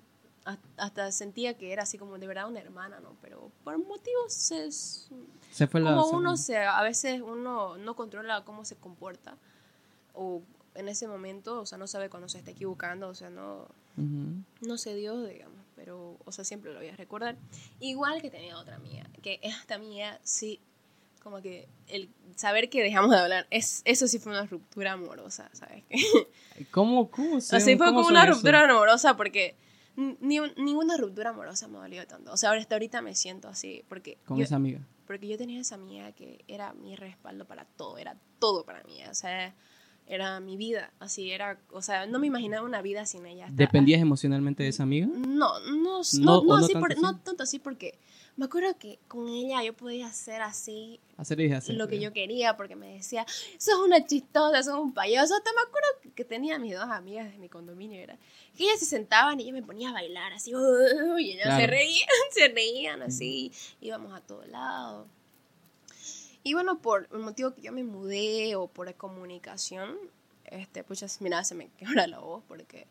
Hasta- 0.76 1.12
sentía 1.12 1.54
que 1.56 1.72
era 1.72 1.82
así 1.82 1.98
como 1.98 2.18
de 2.18 2.26
verdad 2.26 2.48
una 2.48 2.60
hermana, 2.60 3.00
¿no? 3.00 3.14
Pero 3.22 3.50
por 3.64 3.76
motivos 3.78 4.50
es 4.52 5.08
Se 5.50 5.66
fue 5.66 5.80
la... 5.80 5.90
como 5.90 6.08
se- 6.08 6.16
uno 6.16 6.36
se 6.36 6.58
a 6.58 6.82
veces 6.82 7.20
uno 7.20 7.76
no 7.76 7.94
controla 7.96 8.44
cómo 8.44 8.64
se 8.64 8.76
comporta 8.76 9.36
o 10.14 10.42
en 10.74 10.88
ese 10.88 11.06
momento, 11.08 11.60
o 11.60 11.66
sea, 11.66 11.78
no 11.78 11.86
sabe 11.86 12.08
cuando 12.08 12.28
se 12.28 12.38
está 12.38 12.52
equivocando, 12.52 13.08
o 13.08 13.14
sea, 13.14 13.28
no 13.30 13.66
Ujú. 13.96 14.42
no 14.62 14.78
se 14.78 14.94
dio, 14.94 15.20
digamos, 15.24 15.58
pero 15.76 16.16
o 16.24 16.32
sea, 16.32 16.44
siempre 16.44 16.72
lo 16.72 16.78
voy 16.78 16.88
a 16.88 16.96
recordar. 16.96 17.36
Igual 17.80 18.22
que 18.22 18.30
tenía 18.30 18.56
otra 18.56 18.76
amiga, 18.76 19.04
que 19.22 19.40
esta 19.42 19.74
amiga 19.74 20.18
sí 20.22 20.60
como 21.22 21.42
que 21.42 21.68
el 21.88 22.08
saber 22.36 22.70
que 22.70 22.82
dejamos 22.82 23.10
de 23.10 23.18
hablar, 23.18 23.46
es 23.50 23.82
eso 23.84 24.06
sí 24.08 24.18
fue 24.18 24.32
una 24.32 24.46
ruptura 24.46 24.92
amorosa, 24.92 25.50
¿sabes? 25.52 25.84
¿Cómo, 26.70 27.10
cómo 27.10 27.40
se- 27.40 27.56
Así 27.56 27.76
fue 27.76 27.86
cómo 27.88 27.98
como 27.98 28.08
una 28.08 28.24
eso? 28.24 28.34
ruptura 28.34 28.64
amorosa 28.70 29.16
porque 29.16 29.54
ni, 29.96 30.38
ninguna 30.56 30.96
ruptura 30.96 31.30
amorosa 31.30 31.68
me 31.68 31.78
dolió 31.78 32.06
tanto. 32.06 32.32
O 32.32 32.36
sea, 32.36 32.50
ahora 32.50 32.60
hasta 32.60 32.74
ahorita 32.76 33.02
me 33.02 33.14
siento 33.14 33.48
así 33.48 33.84
porque 33.88 34.18
Con 34.24 34.38
yo, 34.38 34.44
esa 34.44 34.56
amiga. 34.56 34.80
porque 35.06 35.26
yo 35.28 35.36
tenía 35.36 35.60
esa 35.60 35.74
amiga 35.74 36.12
que 36.12 36.44
era 36.48 36.72
mi 36.74 36.96
respaldo 36.96 37.46
para 37.46 37.64
todo, 37.64 37.98
era 37.98 38.16
todo 38.38 38.64
para 38.64 38.82
mí, 38.84 38.98
o 39.10 39.14
sea, 39.14 39.54
era 40.06 40.40
mi 40.40 40.56
vida, 40.56 40.92
así 40.98 41.30
era, 41.30 41.60
o 41.70 41.82
sea, 41.82 42.06
no 42.06 42.18
me 42.18 42.26
imaginaba 42.26 42.66
una 42.66 42.82
vida 42.82 43.06
sin 43.06 43.26
ella. 43.26 43.44
hasta- 43.46 43.56
¿Dependías 43.56 44.00
emocionalmente 44.00 44.62
de 44.64 44.70
esa 44.70 44.82
amiga? 44.82 45.06
no, 45.06 45.60
no, 45.60 45.60
no, 45.60 46.00
No, 46.00 46.00
no, 46.24 46.38
o 46.38 46.44
no 46.44 46.56
así 46.56 46.72
tanto 46.72 46.80
por- 46.80 46.92
así. 46.92 47.00
no 47.02 47.18
tanto 47.20 47.42
así 47.44 47.58
porque 47.58 47.98
me 48.36 48.46
acuerdo 48.46 48.76
que 48.78 48.98
con 49.08 49.28
ella 49.28 49.62
yo 49.62 49.74
podía 49.74 50.06
hacer 50.06 50.40
así 50.42 50.98
Hacer 51.18 51.40
y 51.40 51.48
deshacer. 51.48 51.74
lo 51.76 51.88
que 51.88 52.00
yo 52.00 52.12
quería 52.12 52.56
porque 52.56 52.76
me 52.76 52.94
decía, 52.94 53.26
sos 53.58 53.78
una 53.84 54.06
chistosa, 54.06 54.62
sos 54.62 54.78
un 54.78 54.94
payaso. 54.94 55.34
Hasta 55.34 55.50
me 55.52 55.60
acuerdo 55.60 56.14
que- 56.14 56.24
tenía 56.24 56.58
mis 56.58 56.74
dos 56.74 56.84
amigas 56.84 57.30
de 57.32 57.38
mi 57.38 57.48
condominio, 57.48 58.00
era 58.00 58.16
que 58.56 58.64
ellas 58.64 58.78
se 58.78 58.86
sentaban 58.86 59.40
y 59.40 59.46
yo 59.46 59.52
me 59.52 59.62
ponía 59.62 59.90
a 59.90 59.92
bailar 59.92 60.32
así, 60.32 60.52
y 60.52 61.30
ellas 61.32 61.56
se 61.56 61.66
reían, 61.66 62.08
se 62.30 62.48
reían 62.48 63.02
así, 63.02 63.52
íbamos 63.80 64.14
a 64.14 64.20
todos 64.20 64.46
lados. 64.48 65.06
Y 66.42 66.54
bueno, 66.54 66.78
por 66.80 67.08
el 67.12 67.18
motivo 67.18 67.52
que 67.54 67.60
yo 67.62 67.72
me 67.72 67.84
mudé 67.84 68.56
o 68.56 68.66
por 68.68 68.94
comunicación, 68.94 69.96
este, 70.44 70.82
pues 70.84 71.20
mira, 71.20 71.44
se 71.44 71.54
me 71.54 71.68
quebra 71.78 72.06
la 72.06 72.18
voz 72.20 72.42
porque 72.48 72.86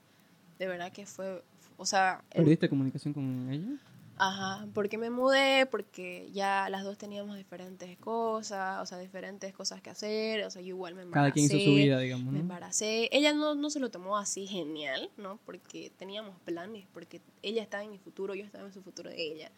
de 0.59 0.67
verdad 0.67 0.91
que 0.91 1.05
fue, 1.05 1.41
o 1.77 1.85
sea, 1.85 2.23
el- 2.31 2.43
¿Perdiste 2.43 2.69
comunicación 2.69 3.13
con 3.13 3.49
ella? 3.51 3.77
Ajá, 4.21 4.67
porque 4.73 4.97
me 4.97 5.09
mudé, 5.09 5.65
porque 5.65 6.29
ya 6.33 6.69
las 6.69 6.83
dos 6.83 6.97
teníamos 6.97 7.37
diferentes 7.37 7.97
cosas, 7.97 8.81
o 8.81 8.85
sea, 8.85 8.97
diferentes 8.97 9.53
cosas 9.53 9.81
que 9.81 9.89
hacer, 9.89 10.43
o 10.43 10.51
sea, 10.51 10.61
yo 10.61 10.67
igual 10.67 10.93
me 10.93 11.03
embaracé. 11.03 11.21
Cada 11.21 11.31
quien 11.31 11.45
hizo 11.45 11.57
su 11.57 11.75
vida, 11.75 11.99
digamos, 11.99 12.33
Me 12.33 12.39
embaracé. 12.39 13.07
Ella 13.13 13.33
no, 13.33 13.55
no 13.55 13.69
se 13.69 13.79
lo 13.79 13.89
tomó 13.89 14.17
así 14.17 14.45
genial, 14.45 15.09
¿no? 15.15 15.39
Porque 15.45 15.93
teníamos 15.97 16.37
planes, 16.41 16.85
porque 16.93 17.21
ella 17.41 17.63
estaba 17.63 17.83
en 17.83 17.91
mi 17.91 17.97
futuro, 17.97 18.35
yo 18.35 18.43
estaba 18.43 18.65
en 18.65 18.73
su 18.73 18.81
futuro 18.81 19.09
de 19.09 19.21
ella. 19.21 19.51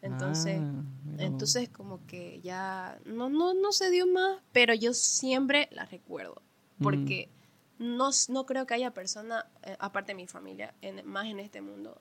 Entonces, 0.00 0.60
Ah, 0.62 0.84
entonces 1.18 1.68
como 1.68 2.06
que 2.06 2.40
ya 2.40 3.00
no, 3.04 3.28
no, 3.28 3.52
no 3.52 3.72
se 3.72 3.90
dio 3.90 4.06
más, 4.06 4.40
pero 4.52 4.74
yo 4.74 4.94
siempre 4.94 5.68
la 5.72 5.86
recuerdo, 5.86 6.40
porque 6.80 7.28
no, 7.80 8.10
no 8.28 8.46
creo 8.46 8.64
que 8.64 8.74
haya 8.74 8.92
persona, 8.92 9.46
eh, 9.64 9.76
aparte 9.80 10.12
de 10.12 10.16
mi 10.16 10.28
familia, 10.28 10.72
en, 10.82 11.04
más 11.04 11.26
en 11.26 11.40
este 11.40 11.60
mundo, 11.60 12.00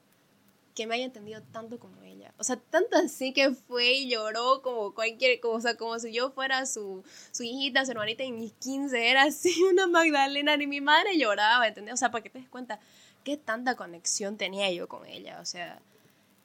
que 0.77 0.85
me 0.85 0.93
haya 0.93 1.05
entendido 1.05 1.41
tanto 1.51 1.79
como 1.79 2.03
ella. 2.03 2.31
O 2.37 2.43
sea, 2.43 2.55
tanto 2.55 2.97
así 2.97 3.33
que 3.33 3.49
fue 3.49 3.93
y 3.93 4.09
lloró 4.11 4.61
como 4.61 4.93
cualquier 4.93 5.39
cosa, 5.39 5.75
como 5.75 5.97
si 5.97 6.13
yo 6.13 6.29
fuera 6.29 6.67
su, 6.67 7.03
su 7.31 7.41
hijita, 7.41 7.83
su 7.83 7.93
hermanita 7.93 8.23
en 8.23 8.35
mis 8.35 8.53
15, 8.53 9.09
era 9.09 9.23
así 9.23 9.63
una 9.71 9.87
Magdalena, 9.87 10.55
ni 10.55 10.67
mi 10.67 10.79
madre 10.79 11.17
lloraba, 11.17 11.67
¿entendés? 11.67 11.95
O 11.95 11.97
sea, 11.97 12.11
para 12.11 12.21
que 12.21 12.29
te 12.29 12.37
des 12.37 12.47
cuenta 12.47 12.79
qué 13.23 13.37
tanta 13.37 13.75
conexión 13.75 14.37
tenía 14.37 14.71
yo 14.71 14.87
con 14.87 15.07
ella, 15.07 15.39
o 15.41 15.45
sea, 15.45 15.81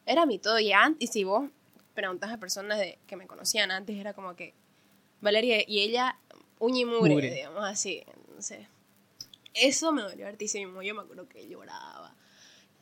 era 0.06 0.24
mi 0.24 0.38
todo. 0.38 0.58
Y, 0.58 0.72
antes, 0.72 1.10
y 1.10 1.12
si 1.12 1.24
vos 1.24 1.50
preguntas 1.92 2.32
a 2.32 2.38
personas 2.38 2.78
de, 2.78 2.98
que 3.06 3.16
me 3.16 3.26
conocían 3.26 3.70
antes, 3.70 3.98
era 3.98 4.14
como 4.14 4.34
que 4.34 4.54
Valeria 5.20 5.62
y 5.68 5.80
ella, 5.80 6.16
uña 6.58 6.80
y 6.80 6.84
mugre, 6.86 7.10
Mugre. 7.10 7.34
digamos 7.34 7.64
así. 7.64 8.02
Entonces, 8.06 8.66
eso 9.52 9.92
me 9.92 10.00
dolió 10.00 10.26
hartísimo. 10.26 10.82
Yo 10.82 10.94
me 10.94 11.02
acuerdo 11.02 11.28
que 11.28 11.46
lloraba. 11.46 12.14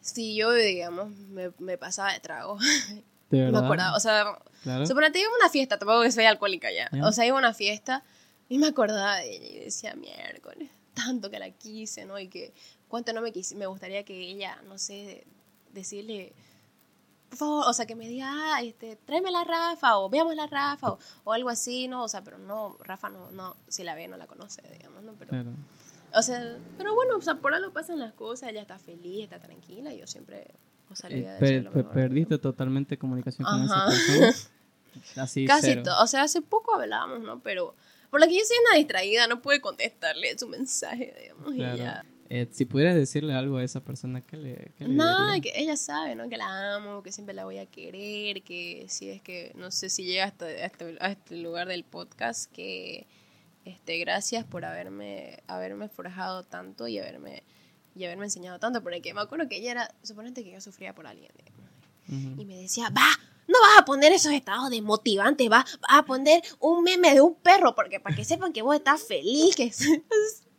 Si 0.00 0.34
yo, 0.36 0.52
digamos, 0.52 1.10
me, 1.10 1.52
me 1.58 1.76
pasaba 1.78 2.12
de 2.12 2.20
trago, 2.20 2.58
¿De 2.58 3.38
me 3.38 3.44
verdad? 3.46 3.64
acordaba. 3.64 3.96
O 3.96 4.00
sea, 4.00 4.24
Claro. 4.62 4.86
suponete, 4.86 5.18
iba 5.20 5.30
a 5.30 5.36
una 5.36 5.48
fiesta, 5.48 5.78
tampoco 5.78 6.02
que 6.02 6.12
soy 6.12 6.24
alcohólica 6.26 6.70
ya. 6.70 6.88
Ya. 6.92 7.06
O 7.06 7.12
sea, 7.12 7.24
iba 7.26 7.36
a 7.36 7.38
una 7.38 7.54
fiesta 7.54 8.02
y 8.48 8.58
me 8.58 8.66
acordaba 8.68 9.16
de 9.16 9.34
ella 9.36 9.46
y 9.46 9.64
decía, 9.64 9.94
miércoles, 9.94 10.70
tanto 10.94 11.30
que 11.30 11.38
la 11.38 11.50
quise, 11.50 12.04
¿no? 12.04 12.18
Y 12.18 12.28
que 12.28 12.52
cuánto 12.88 13.12
no 13.12 13.20
me 13.22 13.32
quise, 13.32 13.54
me 13.56 13.66
gustaría 13.66 14.04
que 14.04 14.18
ella, 14.20 14.60
no 14.66 14.76
sé, 14.78 15.24
decirle, 15.72 16.32
por 17.30 17.38
favor, 17.38 17.64
o 17.68 17.72
sea, 17.72 17.86
que 17.86 17.94
me 17.94 18.08
diga, 18.08 18.28
ah, 18.56 18.60
este, 18.62 18.96
tráeme 18.96 19.30
la 19.30 19.44
Rafa, 19.44 19.98
o 19.98 20.10
veamos 20.10 20.34
la 20.34 20.46
Rafa, 20.48 20.92
o, 20.92 20.98
o 21.24 21.32
algo 21.32 21.48
así, 21.48 21.86
¿no? 21.88 22.02
O 22.04 22.08
sea, 22.08 22.22
pero 22.24 22.38
no, 22.38 22.76
Rafa 22.80 23.08
no, 23.08 23.30
no, 23.30 23.56
si 23.68 23.84
la 23.84 23.94
ve, 23.94 24.08
no 24.08 24.16
la 24.16 24.26
conoce, 24.26 24.60
digamos, 24.76 25.02
¿no? 25.04 25.12
Pero, 25.18 25.30
Claro. 25.30 25.50
O 26.14 26.22
sea, 26.22 26.58
pero 26.78 26.94
bueno, 26.94 27.16
o 27.16 27.20
sea, 27.22 27.36
por 27.36 27.54
algo 27.54 27.72
pasan 27.72 27.98
las 27.98 28.12
cosas, 28.12 28.50
ella 28.50 28.62
está 28.62 28.78
feliz, 28.78 29.24
está 29.24 29.38
tranquila, 29.38 29.92
y 29.94 29.98
yo 30.00 30.06
siempre, 30.06 30.46
o 30.90 30.96
sea, 30.96 31.10
le 31.10 31.16
voy 31.22 31.26
a 31.26 31.36
Eh, 31.36 31.40
per- 31.40 31.62
lo 31.64 31.72
per- 31.72 31.84
¿no? 31.84 31.92
perdiste 31.92 32.38
totalmente 32.38 32.98
comunicación 32.98 33.44
con 33.46 33.62
Ajá. 33.62 33.88
esa 33.92 33.96
persona. 34.16 34.34
Así, 35.16 35.44
Casi 35.46 35.66
cero. 35.68 35.82
todo. 35.84 36.02
O 36.02 36.06
sea, 36.06 36.22
hace 36.22 36.42
poco 36.42 36.74
hablábamos, 36.74 37.20
¿no? 37.20 37.40
Pero 37.42 37.74
por 38.10 38.20
lo 38.20 38.26
que 38.26 38.34
yo 38.34 38.44
soy 38.44 38.56
una 38.68 38.76
distraída, 38.78 39.26
no 39.28 39.40
pude 39.40 39.60
contestarle 39.60 40.36
su 40.38 40.48
mensaje, 40.48 41.14
digamos. 41.20 41.54
Claro. 41.54 41.76
Y 41.76 41.78
ya. 41.78 42.04
Eh, 42.32 42.48
si 42.52 42.64
pudieras 42.64 42.94
decirle 42.94 43.34
algo 43.34 43.56
a 43.56 43.64
esa 43.64 43.80
persona, 43.82 44.20
¿qué 44.20 44.36
le, 44.36 44.54
qué 44.78 44.84
le 44.86 44.90
dirías? 44.90 45.40
que 45.42 45.52
ella 45.56 45.76
sabe, 45.76 46.14
¿no? 46.14 46.28
Que 46.28 46.36
la 46.36 46.76
amo, 46.76 47.02
que 47.02 47.10
siempre 47.10 47.34
la 47.34 47.44
voy 47.44 47.58
a 47.58 47.66
querer, 47.66 48.42
que 48.42 48.86
si 48.88 49.10
es 49.10 49.20
que, 49.20 49.52
no 49.56 49.70
sé 49.72 49.90
si 49.90 50.04
llega 50.04 50.24
hasta, 50.26 50.46
hasta- 50.64 50.84
a 51.00 51.10
este 51.10 51.36
lugar 51.38 51.66
del 51.68 51.82
podcast, 51.82 52.50
que 52.52 53.08
este, 53.64 53.98
gracias 53.98 54.44
por 54.44 54.64
haberme, 54.64 55.42
haberme 55.46 55.88
forjado 55.88 56.44
tanto 56.44 56.88
y 56.88 56.98
haberme, 56.98 57.42
y 57.94 58.04
haberme 58.04 58.24
enseñado 58.24 58.58
tanto, 58.58 58.82
porque 58.82 59.12
me 59.14 59.20
acuerdo 59.20 59.48
que 59.48 59.56
ella 59.56 59.70
era, 59.72 59.94
suponete 60.02 60.42
que 60.44 60.52
yo 60.52 60.60
sufría 60.60 60.94
por 60.94 61.06
alguien. 61.06 61.32
Ujú. 62.08 62.40
y 62.40 62.44
me 62.44 62.56
decía, 62.56 62.88
va, 62.90 63.06
no 63.46 63.60
vas 63.60 63.78
a 63.78 63.84
poner 63.84 64.10
esos 64.12 64.32
estados 64.32 64.68
desmotivantes, 64.70 65.46
va, 65.48 65.58
vas 65.58 65.98
a 65.98 66.02
poner 66.04 66.42
un 66.58 66.82
meme 66.82 67.14
de 67.14 67.20
un 67.20 67.36
perro, 67.36 67.74
porque 67.76 68.00
para 68.00 68.16
que 68.16 68.24
sepan 68.24 68.52
que 68.52 68.62
vos 68.62 68.74
estás 68.74 69.02
feliz, 69.02 69.54
que. 69.54 69.72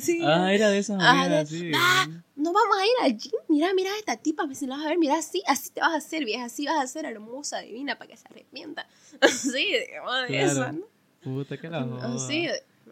Sí. 0.00 0.22
Ah, 0.24 0.50
era 0.54 0.70
de 0.70 0.78
esas 0.78 0.96
Ah, 0.98 1.24
amigas, 1.24 1.50
de- 1.50 1.58
sí. 1.58 1.72
ah, 1.76 2.06
no 2.36 2.54
vamos 2.54 2.78
a 2.78 2.86
ir 2.86 2.92
al 3.02 3.18
gym, 3.18 3.32
mira, 3.48 3.74
mira 3.74 3.92
a 3.92 3.98
esta 3.98 4.16
tipa, 4.16 4.46
me 4.46 4.54
si 4.54 4.66
la 4.66 4.76
vas 4.78 4.86
a 4.86 4.88
ver, 4.88 4.96
mira 4.98 5.18
así, 5.18 5.42
así 5.46 5.68
te 5.68 5.82
vas 5.82 5.92
a 5.92 5.96
hacer, 5.98 6.24
vieja, 6.24 6.46
así 6.46 6.64
vas 6.64 6.82
a 6.82 6.86
ser 6.86 7.04
hermosa, 7.04 7.58
divina, 7.58 7.98
para 7.98 8.10
que 8.10 8.16
se 8.16 8.26
arrepienta. 8.28 8.86
sí, 9.28 9.66
digamos 9.86 10.14
Claro. 10.26 10.46
eso, 10.52 10.72
¿no? 10.72 10.86
Puta, 11.34 11.56
que 11.56 11.68
la 11.68 11.82
joda. 11.84 12.18
Sí, 12.18 12.46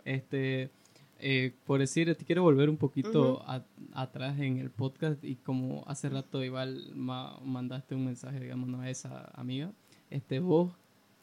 Este, 0.05 0.71
eh, 1.19 1.53
por 1.67 1.81
decir, 1.81 2.15
te 2.15 2.25
quiero 2.25 2.43
volver 2.43 2.69
un 2.69 2.77
poquito 2.77 3.43
a- 3.47 3.65
atrás 3.95 4.39
en 4.39 4.59
el 4.59 4.71
podcast 4.71 5.23
y 5.25 5.37
como 5.37 5.83
hace 5.87 6.09
rato 6.09 6.45
igual 6.45 6.91
ma- 6.95 7.39
mandaste 7.43 7.95
un 7.95 8.05
mensaje, 8.05 8.39
digamos, 8.41 8.69
¿no? 8.69 8.81
a 8.81 8.91
esa 8.91 9.31
amiga. 9.35 9.73
Este, 10.11 10.39
vos, 10.41 10.73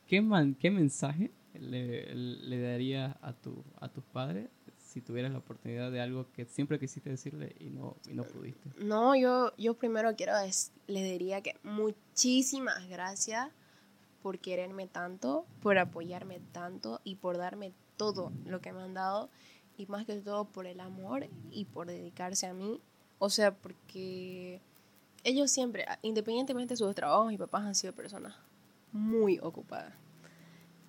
¿qué, 0.07 0.21
man- 0.21 0.55
qué 0.59 0.71
mensaje 0.71 1.31
le, 1.53 2.13
le 2.15 2.59
darías 2.61 3.15
a, 3.21 3.33
tu, 3.33 3.63
a 3.79 3.87
tus 3.87 4.03
padres 4.05 4.49
si 4.79 5.01
tuvieras 5.01 5.31
la 5.31 5.37
oportunidad 5.39 5.91
de 5.91 6.01
algo 6.01 6.27
que 6.35 6.45
siempre 6.45 6.77
quisiste 6.79 7.09
decirle 7.09 7.55
y 7.59 7.65
no, 7.69 7.95
y 8.09 8.13
no 8.13 8.23
pudiste? 8.23 8.69
No, 8.83 9.15
yo, 9.15 9.53
yo 9.57 9.75
primero 9.75 10.15
quiero, 10.15 10.37
es, 10.39 10.71
le 10.87 11.03
diría 11.03 11.41
que 11.41 11.55
muchísimas 11.63 12.87
gracias 12.89 13.49
por 14.23 14.39
quererme 14.39 14.87
tanto, 14.87 15.45
por 15.61 15.77
apoyarme 15.77 16.39
tanto 16.51 17.01
y 17.03 17.17
por 17.17 17.37
darme 17.37 17.73
todo 17.97 18.31
lo 18.45 18.61
que 18.61 18.71
me 18.71 18.81
han 18.81 18.93
dado 18.93 19.29
y 19.77 19.85
más 19.87 20.05
que 20.05 20.15
todo 20.15 20.45
por 20.45 20.65
el 20.65 20.79
amor 20.79 21.27
y 21.51 21.65
por 21.65 21.87
dedicarse 21.87 22.47
a 22.47 22.53
mí. 22.53 22.81
O 23.19 23.29
sea, 23.29 23.53
porque 23.53 24.61
ellos 25.23 25.51
siempre, 25.51 25.85
independientemente 26.01 26.73
de 26.73 26.77
sus 26.77 26.95
trabajos, 26.95 27.27
mis 27.27 27.37
papás 27.37 27.65
han 27.65 27.75
sido 27.75 27.93
personas 27.93 28.33
muy 28.93 29.39
ocupadas. 29.39 29.93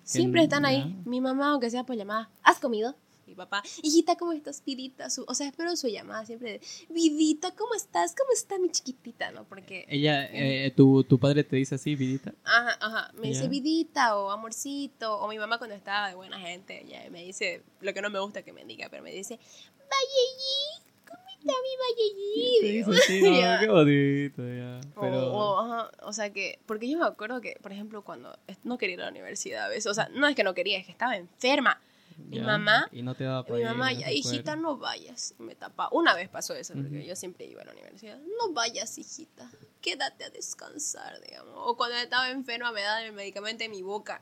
Siempre 0.03 0.43
están 0.43 0.65
ahí. 0.65 0.95
Mi 1.03 1.19
mamá, 1.19 1.51
aunque 1.51 1.69
sea 1.69 1.83
por 1.83 1.95
llamada, 1.95 2.29
¿has 2.41 2.59
comido? 2.59 2.95
Mi 3.25 3.33
papá, 3.33 3.63
hijita, 3.81 4.15
¿cómo 4.17 4.33
estás, 4.33 4.63
vidita? 4.63 5.09
Su, 5.09 5.25
o 5.27 5.33
sea, 5.33 5.47
espero 5.47 5.75
su 5.75 5.87
llamada 5.87 6.25
siempre 6.27 6.51
de, 6.53 6.61
vidita, 6.89 7.55
¿cómo 7.55 7.73
estás? 7.73 8.13
¿Cómo 8.15 8.31
está 8.31 8.59
mi 8.59 8.69
chiquitita? 8.69 9.31
¿No? 9.31 9.45
Porque... 9.45 9.85
Ella, 9.89 10.29
eh, 10.31 10.71
tu, 10.75 11.03
tu 11.03 11.19
padre 11.19 11.43
te 11.43 11.55
dice 11.55 11.73
así, 11.75 11.95
vidita. 11.95 12.35
Ajá, 12.43 12.77
ajá. 12.79 13.11
Me 13.15 13.29
dice 13.29 13.47
vidita 13.47 14.15
o 14.17 14.29
amorcito. 14.29 15.17
O 15.17 15.27
mi 15.27 15.39
mamá 15.39 15.57
cuando 15.57 15.75
estaba 15.75 16.09
de 16.09 16.15
buena 16.15 16.39
gente, 16.39 16.83
ella 16.83 17.09
me 17.09 17.23
dice 17.23 17.63
lo 17.81 17.93
que 17.95 18.01
no 18.01 18.11
me 18.11 18.19
gusta 18.19 18.43
que 18.43 18.53
me 18.53 18.63
diga, 18.63 18.89
pero 18.91 19.01
me 19.01 19.11
dice, 19.11 19.39
Valleyi, 19.79 20.85
¿cómo 21.07 21.23
está 21.27 21.53
mi 21.63 21.75
Valleyi? 21.81 22.73
Dice 22.77 22.91
así, 22.91 23.21
no, 23.21 23.59
qué 23.59 23.67
bonito, 23.67 24.43
ya. 24.47 24.81
Pero... 25.01 25.33
O, 25.33 25.59
ajá, 25.61 25.91
o 26.03 26.13
sea 26.13 26.31
que, 26.31 26.59
porque 26.67 26.87
yo 26.87 26.99
me 26.99 27.05
acuerdo 27.05 27.41
que, 27.41 27.57
por 27.59 27.71
ejemplo, 27.71 28.03
cuando 28.03 28.37
no 28.63 28.77
quería 28.77 28.93
ir 28.93 29.01
a 29.01 29.05
la 29.05 29.11
universidad 29.11 29.65
a 29.65 29.69
veces, 29.69 29.87
o 29.87 29.95
sea, 29.95 30.09
no 30.13 30.27
es 30.27 30.35
que 30.35 30.43
no 30.43 30.53
quería, 30.53 30.77
es 30.77 30.85
que 30.85 30.91
estaba 30.91 31.17
enferma. 31.17 31.81
Mi 32.25 32.37
Ya, 32.37 32.43
mamá, 32.43 32.89
Y 32.91 33.01
no 33.03 33.13
te 33.15 33.23
daba 33.23 33.43
para 33.45 33.57
mi 33.57 33.63
mamá, 33.65 33.93
ya, 33.93 34.07
te 34.07 34.13
hijita, 34.15 34.55
no 34.55 34.77
vayas. 34.77 35.35
Me 35.37 35.55
tapa. 35.55 35.89
Una 35.91 36.15
vez 36.15 36.27
pasó 36.29 36.53
eso, 36.55 36.73
porque 36.73 36.99
Ujú. 36.99 37.07
yo 37.07 37.15
siempre 37.15 37.45
iba 37.45 37.61
a 37.61 37.65
la 37.65 37.71
universidad. 37.71 38.19
No 38.19 38.51
vayas, 38.53 38.97
hijita. 38.97 39.49
Quédate 39.81 40.23
a 40.25 40.29
descansar, 40.31 41.21
digamos. 41.21 41.53
O 41.55 41.77
cuando 41.77 41.95
estaba 41.97 42.29
enferma 42.29 42.71
me 42.71 42.81
daban 42.81 43.03
el 43.03 43.13
medicamento 43.13 43.63
en 43.63 43.71
mi 43.71 43.83
boca. 43.83 44.21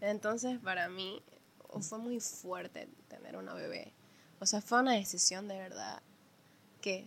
Entonces, 0.00 0.58
para 0.60 0.88
mí, 0.88 1.22
fue 1.80 1.98
muy 1.98 2.20
fuerte 2.20 2.88
tener 3.08 3.36
una 3.36 3.54
bebé. 3.54 3.92
O 4.40 4.46
sea, 4.46 4.60
fue 4.60 4.80
una 4.80 4.92
decisión 4.92 5.48
de 5.48 5.56
verdad 5.58 6.02
que, 6.82 7.06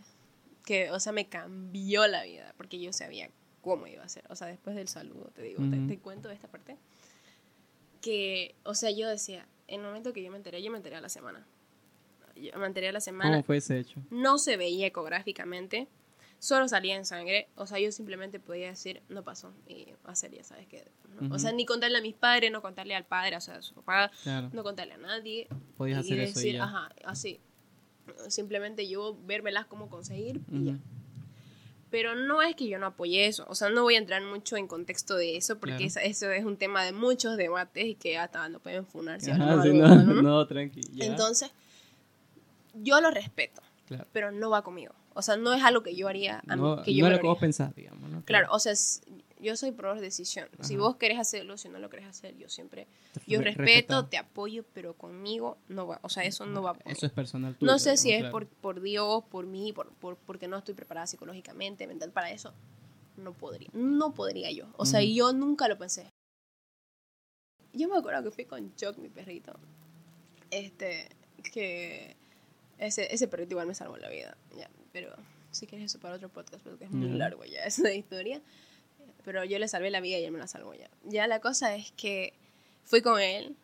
que, 0.66 0.90
o 0.92 1.00
sea, 1.00 1.12
me 1.14 1.28
cambió 1.30 2.08
la 2.08 2.24
vida, 2.24 2.54
porque 2.58 2.80
yo 2.80 2.92
sabía 2.92 3.30
cómo 3.62 3.86
iba 3.88 4.04
a 4.04 4.10
ser. 4.10 4.24
O 4.30 4.36
sea, 4.36 4.48
después 4.48 4.76
del 4.76 4.88
saludo, 4.88 5.30
te 5.36 5.44
digo, 5.44 5.62
te- 5.70 5.78
Ujú. 5.78 5.88
te, 5.88 6.00
cuento 6.00 6.32
esta 6.32 6.48
parte. 6.48 6.78
Que, 8.02 8.56
o 8.64 8.74
sea, 8.74 8.92
yo 8.92 9.08
decía, 9.08 9.46
en 9.68 9.82
el 9.82 9.86
momento 9.88 10.14
que 10.14 10.24
yo 10.24 10.32
me 10.32 10.38
enteré, 10.38 10.62
yo 10.62 10.72
me 10.72 10.78
enteré 10.78 10.96
a 10.96 11.02
la 11.02 11.10
semana. 11.10 11.46
Yo 12.36 12.58
me 12.60 12.68
enteré 12.68 12.90
a 12.90 12.92
la 12.92 13.02
semana. 13.02 13.32
¿Cómo 13.32 13.44
fue 13.44 13.58
ese 13.58 13.80
hecho? 13.80 14.00
No 14.12 14.38
se 14.38 14.58
veía 14.58 14.86
ecográficamente, 14.86 15.88
solo 16.40 16.68
salía 16.68 16.96
en 16.96 17.04
sangre. 17.06 17.48
O 17.56 17.66
sea, 17.66 17.80
yo 17.80 17.92
simplemente 17.92 18.40
podía 18.40 18.68
decir, 18.68 19.02
no 19.10 19.24
pasó. 19.24 19.52
Y 19.68 19.88
hacer, 20.04 20.32
ya 20.32 20.44
sabes 20.44 20.68
que. 20.68 20.86
¿no? 21.20 21.34
O 21.34 21.40
sea, 21.40 21.52
ni 21.52 21.66
contarle 21.66 21.98
a 21.98 22.02
mis 22.02 22.14
padres, 22.14 22.52
no 22.52 22.62
contarle 22.62 22.96
al 22.96 23.06
padre, 23.06 23.36
o 23.38 23.42
sea, 23.42 23.56
a 23.56 23.62
su 23.64 23.74
papá, 23.74 24.12
Claro. 24.24 24.50
no 24.54 24.62
contarle 24.64 24.94
a 24.94 24.98
nadie. 24.98 25.48
Podías 25.78 25.98
y 26.06 26.14
hacer 26.14 26.20
eso 26.20 26.32
y 26.40 26.44
decir, 26.44 26.56
ya. 26.56 26.64
ajá, 26.66 26.90
así. 27.06 27.40
Simplemente 28.30 28.88
yo 28.88 29.18
vérmelas 29.26 29.66
cómo 29.66 29.90
conseguir 29.90 30.42
y 30.52 30.66
ya. 30.66 30.78
Pero 31.90 32.16
no 32.16 32.42
es 32.42 32.56
que 32.56 32.68
yo 32.68 32.78
no 32.80 32.88
apoye 32.88 33.28
eso. 33.28 33.46
O 33.48 33.56
sea, 33.56 33.70
no 33.70 33.84
voy 33.84 33.96
a 33.96 33.98
entrar 34.00 34.22
mucho 34.22 34.58
en 34.58 34.68
contexto 34.68 35.16
de 35.16 35.38
eso 35.38 35.58
porque 35.58 35.88
Claro. 35.90 36.08
eso 36.10 36.30
es 36.32 36.44
un 36.44 36.58
tema 36.58 36.84
de 36.84 36.92
muchos 36.92 37.38
debates 37.38 37.86
y 37.86 37.96
que 37.96 38.18
hasta 38.18 38.50
no 38.50 38.60
pueden 38.60 38.86
funar 38.86 39.22
si 39.22 39.32
Ajá, 39.32 39.44
hablamos 39.54 39.64
sí, 39.64 39.70
algo 39.82 39.88
no, 39.88 40.14
¿no? 40.16 40.22
no, 40.22 40.48
tranqui. 40.48 40.82
ya. 40.94 41.06
Entonces, 41.06 41.50
yo 42.74 43.00
lo 43.02 43.10
respeto, 43.12 43.62
Claro. 43.88 44.06
pero 44.12 44.32
no 44.32 44.50
va 44.50 44.64
conmigo. 44.64 44.94
O 45.14 45.22
sea, 45.22 45.36
no 45.38 45.54
es 45.54 45.64
algo 45.64 45.82
que 45.82 45.96
yo 45.96 46.08
haría. 46.08 46.44
a 46.48 46.56
mí- 46.56 46.62
no, 46.62 46.84
que 46.84 46.94
yo 46.94 47.04
no 47.06 47.10
me 47.10 47.16
lo 47.16 47.22
como 47.22 47.34
vos 47.34 47.40
pensás, 47.40 47.74
digamos, 47.76 48.10
¿no? 48.12 48.22
Claro, 48.24 48.48
o 48.52 48.60
sea, 48.60 48.72
es- 48.74 49.02
yo 49.40 49.56
soy 49.56 49.72
pro 49.72 49.96
decisión. 50.00 50.48
Si 50.62 50.76
vos 50.78 50.96
querés 50.98 51.20
hacerlo, 51.20 51.58
si 51.58 51.70
no 51.70 51.80
lo 51.80 51.90
querés 51.90 52.08
hacer, 52.08 52.36
yo 52.38 52.50
siempre. 52.50 52.88
Yo 53.26 53.40
re- 53.42 53.52
respeto, 53.54 54.06
te 54.08 54.18
apoyo, 54.18 54.64
pero 54.74 54.94
conmigo 54.96 55.58
no 55.68 55.88
va. 55.88 56.00
O 56.04 56.10
sea, 56.10 56.24
eso 56.24 56.46
no 56.46 56.62
va 56.64 56.74
por 56.74 56.92
Eso 56.92 57.06
es 57.06 57.12
personal 57.12 57.56
tuyo. 57.56 57.72
no 57.72 57.80
sé 57.80 57.98
si 57.98 58.12
es 58.12 58.26
por, 58.32 58.48
por 58.48 58.82
Dios, 58.82 59.24
por 59.30 59.46
mí, 59.46 59.74
por, 59.74 59.90
por, 59.94 60.18
porque 60.18 60.48
no 60.48 60.58
estoy 60.58 60.74
preparada 60.74 61.08
psicológicamente, 61.08 61.86
mental 61.88 62.12
para 62.12 62.32
eso. 62.32 62.54
No 63.16 63.34
podría. 63.34 63.70
No 63.74 64.14
podría 64.14 64.52
yo. 64.52 64.68
O 64.78 64.86
sea, 64.86 65.02
yo 65.02 65.34
nunca 65.34 65.68
lo 65.68 65.78
pensé. 65.78 66.10
Yo 67.74 67.88
me 67.90 67.98
acuerdo 67.98 68.24
que 68.24 68.32
fui 68.32 68.46
con 68.46 68.76
Chuck, 68.76 68.98
mi 68.98 69.10
perrito. 69.10 69.60
Este, 70.52 71.10
que 71.54 72.16
ese, 72.78 73.14
ese 73.14 73.28
perrito 73.28 73.52
igual 73.54 73.68
me 73.68 73.76
salvó 73.76 73.98
la 73.98 74.10
vida. 74.10 74.38
Ya, 74.56 74.70
pero 74.92 75.16
si 75.52 75.68
quieres 75.68 75.92
eso 75.92 76.00
para 76.00 76.16
otro 76.16 76.30
podcast, 76.30 76.64
porque 76.64 76.86
es 76.86 76.92
muy 76.92 77.10
largo 77.10 77.44
ya 77.46 77.64
esa 77.66 77.92
historia. 77.94 78.42
Pero 79.28 79.44
yo 79.44 79.60
le 79.60 79.68
salvé 79.68 79.92
la 79.92 80.00
vida 80.00 80.18
y 80.20 80.24
él 80.24 80.32
me 80.32 80.40
la 80.40 80.48
salvó 80.48 80.74
ya. 80.74 80.90
Ya 81.04 81.28
la 81.28 81.42
cosa 81.42 81.76
es 81.76 81.92
que 81.98 82.32
fui 82.86 83.02
con 83.02 83.20
él 83.20 83.58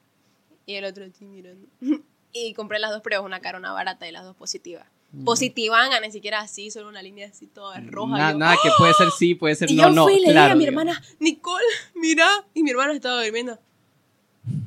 y 0.66 0.74
el 0.74 0.84
otro 0.84 1.06
estoy 1.06 1.26
mirando. 1.26 1.66
y 2.34 2.54
compré 2.54 2.80
las 2.80 2.92
dos 2.92 3.02
pruebas, 3.02 3.26
una 3.26 3.40
cara, 3.40 3.60
una 3.60 3.72
barata 3.72 4.06
y 4.06 4.12
las 4.12 4.26
dos 4.26 4.36
positivas. 4.36 4.86
Positivanga, 5.24 6.02
ni 6.02 6.12
siquiera 6.12 6.42
así, 6.42 6.70
solo 6.70 6.90
una 6.90 7.02
línea 7.02 7.30
así 7.30 7.48
toda 7.48 7.80
roja. 7.80 8.18
Na- 8.18 8.30
y 8.30 8.34
yo, 8.34 8.40
nada, 8.40 8.58
que 8.62 8.72
puede 8.78 8.94
ser 8.94 9.10
sí, 9.18 9.36
puede 9.36 9.56
ser 9.56 9.72
y 9.72 9.76
no, 9.76 9.84
yo 9.84 9.92
no. 9.92 10.04
fui 10.04 10.16
y 10.16 10.20
le 10.20 10.32
claro, 10.32 10.48
dije 10.48 10.52
a 10.52 10.56
mi 10.58 10.66
hermana, 10.66 11.02
Nicole, 11.20 11.64
mira. 11.96 12.46
Y 12.54 12.62
mi 12.62 12.72
hermana 12.72 12.92
estaba 12.92 13.24
durmiendo. 13.24 13.58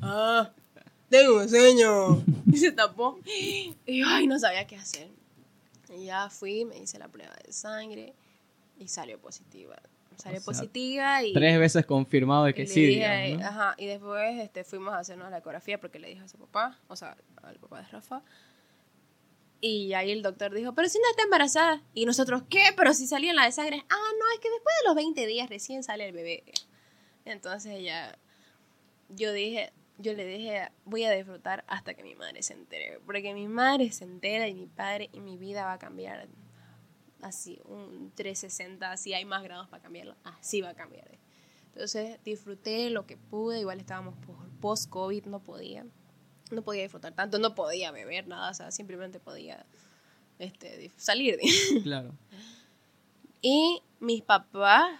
Ah, 0.00 0.50
tengo 1.10 1.36
un 1.42 1.48
sueño. 1.50 2.24
Y 2.50 2.56
se 2.56 2.72
tapó. 2.72 3.18
Y 3.26 3.98
yo, 3.98 4.06
ay, 4.08 4.26
no 4.26 4.38
sabía 4.38 4.66
qué 4.66 4.76
hacer. 4.76 5.08
Y 5.94 6.06
ya 6.06 6.30
fui, 6.30 6.64
me 6.64 6.78
hice 6.78 6.98
la 6.98 7.08
prueba 7.08 7.34
de 7.44 7.52
sangre 7.52 8.14
y 8.78 8.88
salió 8.88 9.18
positiva. 9.18 9.76
O 10.16 10.18
sea, 10.18 10.40
positiva 10.40 11.22
y... 11.22 11.32
Tres 11.32 11.58
veces 11.58 11.84
confirmado 11.84 12.44
de 12.44 12.54
que 12.54 12.62
y 12.62 12.66
sí, 12.66 12.86
dije, 12.86 13.22
digamos, 13.26 13.40
¿no? 13.40 13.46
ajá, 13.46 13.74
y 13.76 13.86
después 13.86 14.38
este, 14.40 14.64
fuimos 14.64 14.94
a 14.94 14.98
hacernos 14.98 15.30
la 15.30 15.38
ecografía 15.38 15.78
porque 15.78 15.98
le 15.98 16.08
dije 16.08 16.22
a 16.22 16.28
su 16.28 16.38
papá, 16.38 16.78
o 16.88 16.96
sea, 16.96 17.16
al 17.42 17.56
papá 17.56 17.82
de 17.82 17.88
Rafa. 17.88 18.22
Y 19.60 19.92
ahí 19.94 20.10
el 20.10 20.22
doctor 20.22 20.54
dijo, 20.54 20.74
pero 20.74 20.88
si 20.88 20.98
no 20.98 21.04
está 21.10 21.22
embarazada. 21.22 21.82
Y 21.94 22.06
nosotros, 22.06 22.42
¿qué? 22.48 22.62
Pero 22.76 22.94
si 22.94 23.06
salió 23.06 23.30
en 23.30 23.36
la 23.36 23.44
de 23.44 23.52
sangre. 23.52 23.84
Ah, 23.88 24.10
no, 24.18 24.34
es 24.34 24.40
que 24.40 24.50
después 24.50 24.74
de 24.80 24.88
los 24.88 24.94
20 24.94 25.26
días 25.26 25.48
recién 25.48 25.82
sale 25.82 26.06
el 26.06 26.12
bebé. 26.12 26.44
Entonces 27.24 27.82
ya, 27.82 28.16
yo 29.08 29.32
dije, 29.32 29.72
yo 29.98 30.12
le 30.12 30.26
dije, 30.26 30.70
voy 30.84 31.04
a 31.04 31.10
disfrutar 31.10 31.64
hasta 31.68 31.94
que 31.94 32.02
mi 32.02 32.14
madre 32.14 32.42
se 32.42 32.54
entere. 32.54 33.00
Porque 33.04 33.34
mi 33.34 33.48
madre 33.48 33.90
se 33.92 34.04
entera 34.04 34.46
y 34.48 34.54
mi 34.54 34.66
padre 34.66 35.10
y 35.12 35.20
mi 35.20 35.36
vida 35.36 35.64
va 35.64 35.74
a 35.74 35.78
cambiar 35.78 36.28
así, 37.26 37.60
un 37.64 38.12
360, 38.14 38.90
así 38.90 39.14
hay 39.14 39.24
más 39.24 39.42
grados 39.42 39.68
para 39.68 39.82
cambiarlo, 39.82 40.16
así 40.24 40.60
va 40.60 40.70
a 40.70 40.74
cambiar. 40.74 41.18
Entonces 41.72 42.18
disfruté 42.24 42.88
lo 42.90 43.06
que 43.06 43.16
pude, 43.16 43.60
igual 43.60 43.80
estábamos 43.80 44.14
post-COVID, 44.60 45.26
no 45.26 45.40
podía, 45.40 45.84
no 46.50 46.62
podía 46.62 46.82
disfrutar 46.82 47.14
tanto, 47.14 47.38
no 47.38 47.54
podía 47.54 47.90
beber 47.90 48.26
nada, 48.26 48.50
o 48.50 48.54
sea, 48.54 48.70
simplemente 48.70 49.20
podía 49.20 49.66
este, 50.38 50.90
salir. 50.96 51.38
Claro. 51.82 52.14
Y 53.42 53.82
mis 54.00 54.22
papás, 54.22 54.98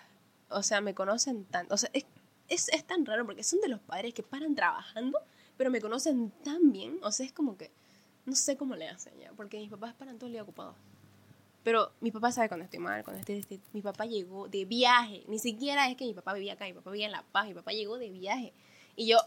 o 0.51 0.63
sea, 0.63 0.81
me 0.81 0.95
conocen 0.95 1.45
tanto, 1.47 1.75
o 1.75 1.79
sea, 1.79 1.91
es, 1.93 2.05
es, 2.49 2.69
es 2.69 2.85
tan 2.85 3.07
raro 3.07 3.25
porque 3.25 3.43
son 3.43 3.61
de 3.61 3.69
los 3.69 3.81
padres 3.81 4.13
que 4.13 4.23
paran 4.23 4.55
trabajando, 4.55 5.19
pero 5.57 5.71
me 5.71 5.81
conocen 5.81 6.31
tan 6.45 6.73
bien, 6.73 6.99
o 7.03 7.11
sea, 7.11 7.27
es 7.27 7.33
como 7.33 7.57
que, 7.57 7.73
no 8.27 8.35
sé 8.35 8.57
cómo 8.57 8.77
le 8.77 8.89
hacen 8.89 9.19
ya, 9.19 9.33
porque 9.33 9.59
mis 9.59 9.71
papás 9.71 9.95
paran 9.95 10.19
todo 10.19 10.27
el 10.27 10.33
día 10.33 10.43
ocupados. 10.43 10.77
Pero 11.67 11.91
mi 12.01 12.13
papá 12.13 12.31
sabe 12.31 12.47
cuando 12.47 12.63
estoy 12.63 12.79
mal, 12.79 13.03
cuando 13.03 13.19
estoy. 13.19 13.61
Mi 13.73 13.83
papá 13.83 14.07
llegó 14.07 14.47
de 14.47 14.65
viaje. 14.65 15.25
Ni 15.27 15.41
siquiera 15.41 15.91
es 15.91 15.97
que 15.97 16.05
mi 16.05 16.15
papá 16.15 16.33
vivía 16.33 16.53
acá, 16.53 16.65
mi 16.65 16.73
papá 16.73 16.93
vivía 16.93 17.07
en 17.07 17.11
La 17.11 17.25
Paz. 17.25 17.49
Mi 17.49 17.55
papá 17.55 17.73
llegó 17.73 17.99
de 17.99 18.09
viaje. 18.09 18.53
Y 18.95 19.09
yo, 19.09 19.19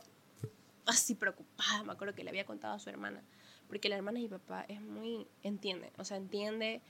así 0.85 1.15
preocupada, 1.15 1.83
me 1.83 1.91
acuerdo 1.91 2.15
que 2.15 2.23
le 2.23 2.29
había 2.29 2.45
contado 2.45 2.75
a 2.75 2.79
su 2.79 2.89
hermana. 2.89 3.21
Porque 3.67 3.89
la 3.89 3.97
hermana 3.97 4.19
de 4.19 4.23
mi 4.23 4.29
papá 4.29 4.63
es 4.69 4.79
muy, 4.79 5.27
entiende, 5.43 5.91
o 5.97 6.05
sea, 6.05 6.15
entiende. 6.15 6.81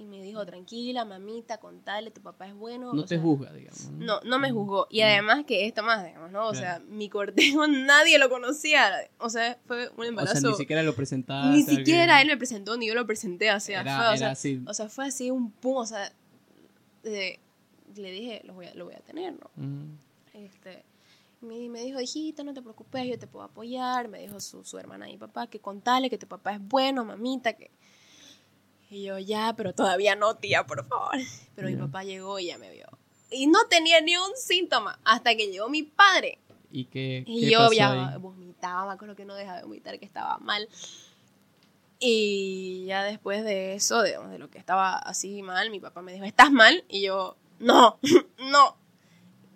Y 0.00 0.04
me 0.06 0.22
dijo, 0.22 0.46
tranquila, 0.46 1.04
mamita, 1.04 1.58
contale, 1.58 2.12
tu 2.12 2.20
papá 2.22 2.46
es 2.46 2.54
bueno. 2.54 2.94
No 2.94 3.00
o 3.00 3.04
te 3.04 3.16
sea, 3.16 3.20
juzga, 3.20 3.52
digamos. 3.52 3.90
No, 3.90 4.20
no 4.20 4.38
me 4.38 4.52
juzgó. 4.52 4.86
Y 4.90 5.00
además 5.00 5.44
que 5.44 5.66
esto 5.66 5.82
más, 5.82 6.06
digamos, 6.06 6.30
¿no? 6.30 6.46
O 6.46 6.52
Claro. 6.52 6.58
sea, 6.78 6.78
mi 6.88 7.08
cortejo 7.08 7.66
nadie 7.68 8.16
lo 8.20 8.30
conocía. 8.30 8.92
O 9.18 9.28
sea, 9.28 9.58
fue 9.66 9.88
un 9.96 10.00
O 10.00 10.04
embarazo. 10.04 10.40
sea, 10.40 10.50
ni 10.50 10.56
siquiera 10.56 10.84
lo 10.84 10.94
presentaste. 10.94 11.50
Ni 11.50 11.62
siquiera 11.64 12.22
él 12.22 12.28
me 12.28 12.36
presentó, 12.36 12.76
ni 12.76 12.86
yo 12.86 12.94
lo 12.94 13.06
presenté. 13.08 13.52
O 13.52 13.58
sea, 13.58 13.80
Era- 13.80 13.96
fue, 13.98 14.14
o 14.14 14.16
sea, 14.18 14.30
así. 14.30 14.62
o 14.68 14.72
sea, 14.72 14.88
fue 14.88 15.06
así 15.08 15.32
un 15.32 15.50
pum. 15.50 15.78
O 15.78 15.86
sea, 15.86 16.12
de- 17.02 17.40
le 17.96 18.10
dije, 18.12 18.40
lo 18.44 18.54
voy 18.54 18.66
a, 18.66 18.74
lo 18.74 18.84
voy 18.84 18.94
a 18.94 19.00
tener, 19.00 19.32
¿no? 19.32 19.50
Ujú. 19.56 19.86
Este, 20.34 20.84
me, 21.40 21.68
me 21.68 21.82
dijo, 21.82 22.00
hijita, 22.00 22.44
no 22.44 22.54
te 22.54 22.62
preocupes, 22.62 23.04
yo 23.08 23.18
te 23.18 23.26
puedo 23.26 23.44
apoyar. 23.44 24.06
Me 24.06 24.20
dijo 24.20 24.38
su, 24.38 24.64
su 24.64 24.78
hermana 24.78 25.10
y 25.10 25.16
papá 25.16 25.48
que 25.48 25.58
contale 25.58 26.08
que 26.08 26.18
tu 26.18 26.28
papá 26.28 26.52
es 26.52 26.60
bueno, 26.60 27.04
mamita, 27.04 27.54
que... 27.54 27.72
Y 28.90 29.04
yo, 29.04 29.18
ya, 29.18 29.54
pero 29.56 29.74
todavía 29.74 30.16
no, 30.16 30.36
tía, 30.36 30.64
por 30.66 30.84
favor. 30.86 31.16
Pero 31.54 31.68
mi 31.68 31.74
Ya. 31.74 31.80
papá 31.80 32.04
llegó 32.04 32.38
y 32.38 32.46
ya 32.46 32.56
me 32.58 32.70
vio. 32.70 32.86
Y 33.30 33.46
no 33.48 33.58
tenía 33.68 34.00
ni 34.00 34.16
un 34.16 34.30
síntoma 34.36 34.98
hasta 35.04 35.34
que 35.36 35.50
llegó 35.50 35.68
mi 35.68 35.82
padre. 35.82 36.38
¿Y 36.70 36.84
qué, 36.86 37.24
Y 37.26 37.50
yo 37.50 37.58
pasó 37.58 37.72
ya 37.74 38.12
ahí? 38.12 38.18
vomitaba, 38.20 38.86
me 38.86 38.92
acuerdo 38.92 39.16
que 39.16 39.24
no 39.24 39.34
dejaba 39.34 39.58
de 39.58 39.64
vomitar, 39.64 39.98
que 39.98 40.04
estaba 40.06 40.38
mal. 40.38 40.68
Y 42.00 42.84
ya 42.86 43.02
después 43.02 43.42
de 43.44 43.74
eso, 43.74 44.02
de, 44.02 44.16
de 44.28 44.38
lo 44.38 44.48
que 44.50 44.58
estaba 44.58 44.94
así 44.96 45.42
mal, 45.42 45.70
mi 45.70 45.80
papá 45.80 46.00
me 46.02 46.12
dijo, 46.12 46.24
¿estás 46.24 46.52
mal? 46.52 46.84
Y 46.88 47.02
yo, 47.02 47.36
no, 47.58 47.98
no. 48.38 48.76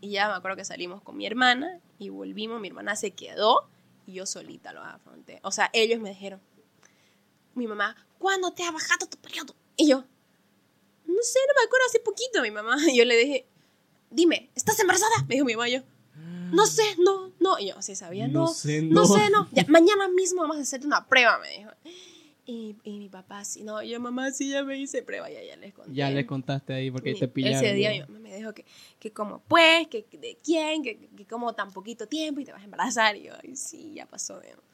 Y 0.00 0.10
ya 0.10 0.28
me 0.28 0.34
acuerdo 0.34 0.56
que 0.56 0.64
salimos 0.64 1.00
con 1.02 1.16
mi 1.16 1.24
hermana 1.26 1.78
y 1.98 2.08
volvimos, 2.08 2.60
mi 2.60 2.68
hermana 2.68 2.96
se 2.96 3.12
quedó 3.12 3.68
y 4.06 4.14
yo 4.14 4.26
solita 4.26 4.72
lo 4.72 4.82
afronté. 4.82 5.38
O 5.44 5.52
sea, 5.52 5.70
ellos 5.72 6.00
me 6.00 6.08
dijeron, 6.10 6.40
mi 7.54 7.66
mamá, 7.66 7.96
¿cuándo 8.18 8.52
te 8.52 8.64
ha 8.64 8.70
bajado 8.70 9.06
tu 9.06 9.16
periodo? 9.18 9.54
Y 9.76 9.88
yo, 9.88 9.98
no 11.06 11.22
sé, 11.22 11.38
no 11.48 11.54
me 11.60 11.64
acuerdo, 11.66 11.86
hace 11.88 12.00
poquito 12.00 12.42
mi 12.42 12.50
mamá. 12.50 12.76
Y 12.92 12.96
yo 12.98 13.04
le 13.04 13.16
dije, 13.16 13.46
dime, 14.10 14.50
¿estás 14.54 14.78
embarazada? 14.80 15.10
Me 15.28 15.34
dijo 15.34 15.44
mi 15.46 15.54
mamá, 15.54 15.68
yo, 15.68 15.82
no 16.52 16.66
sé, 16.66 16.82
no, 16.98 17.32
no. 17.40 17.58
Y 17.58 17.68
yo, 17.68 17.80
sí 17.82 17.94
sabía, 17.96 18.28
no, 18.28 18.40
No 18.40 18.48
sé, 18.48 18.82
no 18.82 19.02
no. 19.02 19.06
sé, 19.06 19.30
no. 19.30 19.48
Ya, 19.52 19.64
mañana 19.68 20.08
mismo 20.08 20.42
vamos 20.42 20.58
a 20.58 20.60
hacerte 20.60 20.86
una 20.86 21.06
prueba, 21.08 21.38
me 21.38 21.48
dijo. 21.58 21.70
Y, 22.44 22.76
y 22.82 22.98
mi 22.98 23.08
papá, 23.08 23.44
sí, 23.44 23.62
no, 23.62 23.82
yo 23.84 24.00
mamá, 24.00 24.32
sí, 24.32 24.50
ya 24.50 24.64
me 24.64 24.76
hice 24.76 25.02
prueba, 25.02 25.30
ya, 25.30 25.42
ya 25.44 25.56
les 25.56 25.72
conté. 25.72 25.94
Ya 25.94 26.10
le 26.10 26.26
contaste 26.26 26.74
ahí 26.74 26.90
porque 26.90 27.14
te 27.14 27.24
Y 27.24 27.28
pillaron. 27.28 27.64
Ese 27.64 27.72
día 27.74 27.90
mi 27.90 27.98
ya. 27.98 28.06
mamá 28.06 28.18
me 28.18 28.36
dijo 28.36 28.52
que, 28.52 28.64
que 28.98 29.12
como 29.12 29.40
pues, 29.44 29.86
que 29.88 30.04
que 30.06 30.18
de 30.18 30.38
quién, 30.42 30.82
que, 30.82 30.98
que 31.16 31.24
como 31.26 31.54
tan 31.54 31.70
poquito 31.72 32.08
tiempo 32.08 32.40
y 32.40 32.44
te 32.44 32.52
vas 32.52 32.60
a 32.62 32.64
embarazar. 32.64 33.16
Y 33.16 33.22
yo, 33.24 33.32
ay, 33.42 33.54
sí, 33.56 33.92
ya 33.94 34.06
pasó. 34.06 34.40
digamos. 34.40 34.64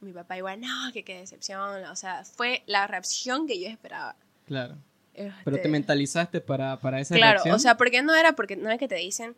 Y 0.00 0.06
mi 0.06 0.12
papá 0.12 0.36
igual, 0.36 0.60
no, 0.60 0.92
que 0.92 1.04
qué 1.04 1.18
decepción. 1.18 1.84
O 1.84 1.96
sea, 1.96 2.24
fue 2.24 2.62
la 2.66 2.86
reacción 2.86 3.46
que 3.46 3.60
yo 3.60 3.68
esperaba. 3.68 4.16
Claro. 4.46 4.76
Pero 5.12 5.30
Este, 5.56 5.58
te 5.58 5.68
mentalizaste 5.68 6.40
para, 6.40 6.78
para 6.78 7.00
esa 7.00 7.14
Claro, 7.14 7.32
reacción. 7.34 7.54
o 7.56 7.58
sea, 7.58 7.76
porque 7.76 8.02
no 8.02 8.14
era 8.14 8.32
porque 8.34 8.56
no 8.56 8.70
es 8.70 8.78
que 8.78 8.88
te 8.88 8.94
dicen, 8.94 9.36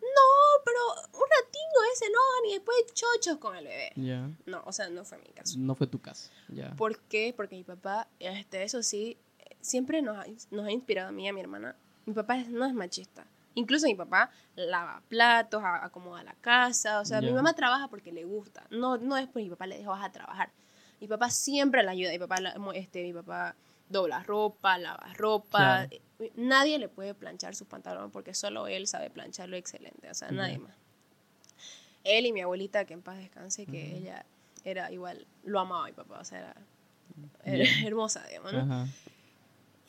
no, 0.00 0.62
pero 0.64 0.78
un 1.12 1.28
ratito 1.30 1.76
ese 1.94 2.06
no, 2.10 2.18
ni 2.46 2.54
después 2.54 2.76
chochos 2.94 3.38
con 3.38 3.54
el 3.56 3.64
bebé. 3.64 3.92
Ya. 3.96 4.28
No, 4.46 4.62
o 4.64 4.72
sea, 4.72 4.88
no 4.88 5.04
fue 5.04 5.18
mi 5.18 5.28
caso. 5.32 5.56
No 5.58 5.74
fue 5.74 5.86
tu 5.86 6.00
caso. 6.00 6.30
Ya. 6.48 6.70
¿Por 6.76 6.98
qué? 7.02 7.32
Porque 7.36 7.54
mi 7.56 7.64
papá, 7.64 8.08
este, 8.18 8.62
eso 8.64 8.82
sí, 8.82 9.16
siempre 9.60 10.02
nos 10.02 10.16
ha, 10.18 10.26
nos 10.50 10.66
ha 10.66 10.72
inspirado 10.72 11.10
a 11.10 11.12
mí 11.12 11.24
y 11.24 11.28
a 11.28 11.32
mi 11.32 11.40
hermana. 11.40 11.76
Mi 12.06 12.14
papá 12.14 12.36
no 12.48 12.66
es 12.66 12.72
machista. 12.74 13.24
Incluso 13.54 13.86
mi 13.86 13.94
papá 13.94 14.30
lava 14.54 15.02
platos, 15.08 15.62
acomoda 15.64 16.22
la 16.22 16.34
casa. 16.34 17.00
O 17.00 17.04
sea, 17.04 17.20
mi 17.20 17.32
mamá 17.32 17.52
trabaja 17.54 17.88
porque 17.88 18.12
le 18.12 18.24
gusta. 18.24 18.64
No, 18.70 18.96
no 18.96 19.16
es 19.16 19.26
porque 19.26 19.44
mi 19.44 19.50
papá 19.50 19.66
le 19.66 19.78
dijo 19.78 19.90
vas 19.90 20.04
a 20.04 20.12
trabajar. 20.12 20.50
Mi 21.00 21.08
papá 21.08 21.30
siempre 21.30 21.82
la 21.82 21.92
ayuda. 21.92 22.10
Mi 22.10 22.18
papá, 22.18 22.36
este, 22.74 23.02
mi 23.02 23.12
papá 23.12 23.56
dobla 23.88 24.22
ropa, 24.22 24.78
lava 24.78 25.12
ropa. 25.14 25.88
Claro. 25.88 26.32
Nadie 26.36 26.78
le 26.78 26.88
puede 26.88 27.14
planchar 27.14 27.56
sus 27.56 27.66
pantalones 27.66 28.12
porque 28.12 28.34
solo 28.34 28.68
él 28.68 28.86
sabe 28.86 29.10
plancharlo 29.10 29.56
excelente. 29.56 30.08
O 30.10 30.14
sea, 30.14 30.30
nadie 30.30 30.58
más. 30.58 30.74
Él 32.04 32.26
y 32.26 32.32
mi 32.32 32.40
abuelita, 32.40 32.84
que 32.84 32.94
en 32.94 33.02
paz 33.02 33.18
descanse, 33.18 33.66
que 33.66 33.96
ella 33.96 34.24
era 34.64 34.90
igual, 34.92 35.26
lo 35.42 35.58
amaba 35.60 35.86
mi 35.86 35.92
papá. 35.92 36.20
O 36.20 36.24
sea, 36.24 36.54
era, 37.44 37.64
hermosa, 37.84 38.24
digamos, 38.28 38.52
¿no? 38.52 38.60
Ajá. 38.60 38.86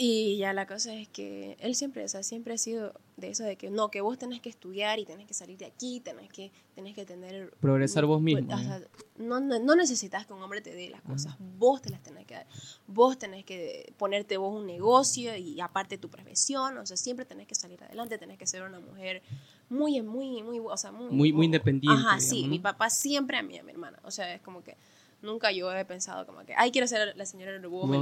Y 0.03 0.37
ya 0.37 0.51
la 0.51 0.65
cosa 0.65 0.95
es 0.95 1.07
que 1.07 1.57
él 1.59 1.75
siempre, 1.75 2.03
o 2.03 2.07
sea, 2.07 2.23
siempre 2.23 2.55
ha 2.55 2.57
sido 2.57 2.99
de 3.21 3.29
eso 3.29 3.43
de 3.45 3.55
que 3.55 3.69
no, 3.69 3.89
que 3.89 4.01
vos 4.01 4.17
tenés 4.17 4.41
que 4.41 4.49
estudiar 4.49 4.99
y 4.99 5.05
tenés 5.05 5.25
que 5.27 5.33
salir 5.33 5.57
de 5.57 5.65
aquí, 5.65 6.01
tenés 6.01 6.29
que, 6.29 6.51
tenés 6.75 6.93
que 6.95 7.05
tener... 7.05 7.51
Progresar 7.61 8.05
vos 8.05 8.21
mismo, 8.21 8.53
O 8.53 8.59
¿eh? 8.59 8.63
sea, 8.63 8.81
no, 9.17 9.39
no, 9.39 9.59
no 9.59 9.75
necesitas 9.75 10.25
que 10.25 10.33
un 10.33 10.41
hombre 10.41 10.59
te 10.61 10.73
dé 10.73 10.89
las 10.89 11.01
cosas, 11.01 11.35
vos 11.57 11.81
te 11.81 11.89
las 11.89 12.01
tenés 12.03 12.25
que 12.25 12.33
dar. 12.33 12.47
Vos 12.87 13.17
tenés 13.17 13.45
que 13.45 13.93
ponerte 13.97 14.35
vos 14.37 14.53
un 14.59 14.65
negocio 14.67 15.35
y 15.37 15.61
aparte 15.61 15.97
tu 15.97 16.09
profesión, 16.09 16.77
o 16.77 16.85
sea, 16.85 16.97
siempre 16.97 17.23
tenés 17.25 17.47
que 17.47 17.55
salir 17.55 17.81
adelante, 17.83 18.17
tenés 18.17 18.37
que 18.37 18.47
ser 18.47 18.63
una 18.63 18.79
mujer 18.81 19.21
muy, 19.69 20.01
muy, 20.01 20.43
muy, 20.43 20.59
o 20.59 20.75
sea, 20.75 20.91
muy... 20.91 21.09
Muy- 21.09 21.31
muy 21.31 21.45
independiente, 21.45 21.97
Ajá, 21.97 22.17
digamos, 22.17 22.23
sí, 22.25 22.47
mi 22.47 22.59
papá 22.59 22.89
siempre 22.89 23.37
a 23.37 23.43
mí, 23.43 23.57
a 23.57 23.63
mi 23.63 23.71
hermana, 23.71 23.99
o 24.03 24.11
sea, 24.11 24.33
es 24.33 24.41
como 24.41 24.63
que 24.63 24.75
nunca 25.21 25.51
yo 25.51 25.71
he 25.73 25.85
pensado 25.85 26.25
como 26.25 26.43
que, 26.45 26.53
ay, 26.57 26.71
quiero 26.71 26.87
ser 26.87 27.15
la 27.15 27.25
señora 27.25 27.51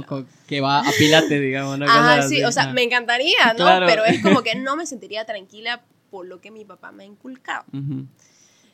co- 0.06 0.24
que 0.46 0.60
va 0.60 0.80
a 0.80 0.92
pilate, 0.98 1.38
digamos. 1.40 1.76
Una 1.76 1.86
Ajá, 1.86 2.22
sí, 2.22 2.36
así. 2.36 2.44
o 2.44 2.52
sea, 2.52 2.64
Ajá. 2.64 2.72
me 2.72 2.82
encantaría, 2.82 3.52
¿no? 3.56 3.64
Claro. 3.64 3.86
Pero 3.86 4.04
es 4.04 4.22
como 4.22 4.42
que 4.42 4.54
no 4.56 4.76
me 4.76 4.86
sentiría 4.86 5.24
tranquila 5.24 5.82
por 6.10 6.26
lo 6.26 6.40
que 6.40 6.50
mi 6.50 6.64
papá 6.64 6.92
me 6.92 7.04
ha 7.04 7.06
inculcado. 7.06 7.64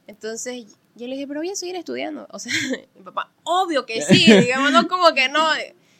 Entonces 0.07 0.66
yo 0.94 1.07
le 1.07 1.14
dije, 1.14 1.26
pero 1.26 1.40
voy 1.40 1.51
a 1.51 1.57
seguir 1.57 1.76
estudiando. 1.76 2.26
O 2.30 2.38
sea, 2.38 2.53
mi 2.94 3.03
papá, 3.03 3.30
obvio 3.44 3.84
que 3.86 4.03
sí, 4.03 4.24
digamos, 4.40 4.72
no 4.72 4.88
como 4.88 5.12
que 5.14 5.28
no. 5.28 5.42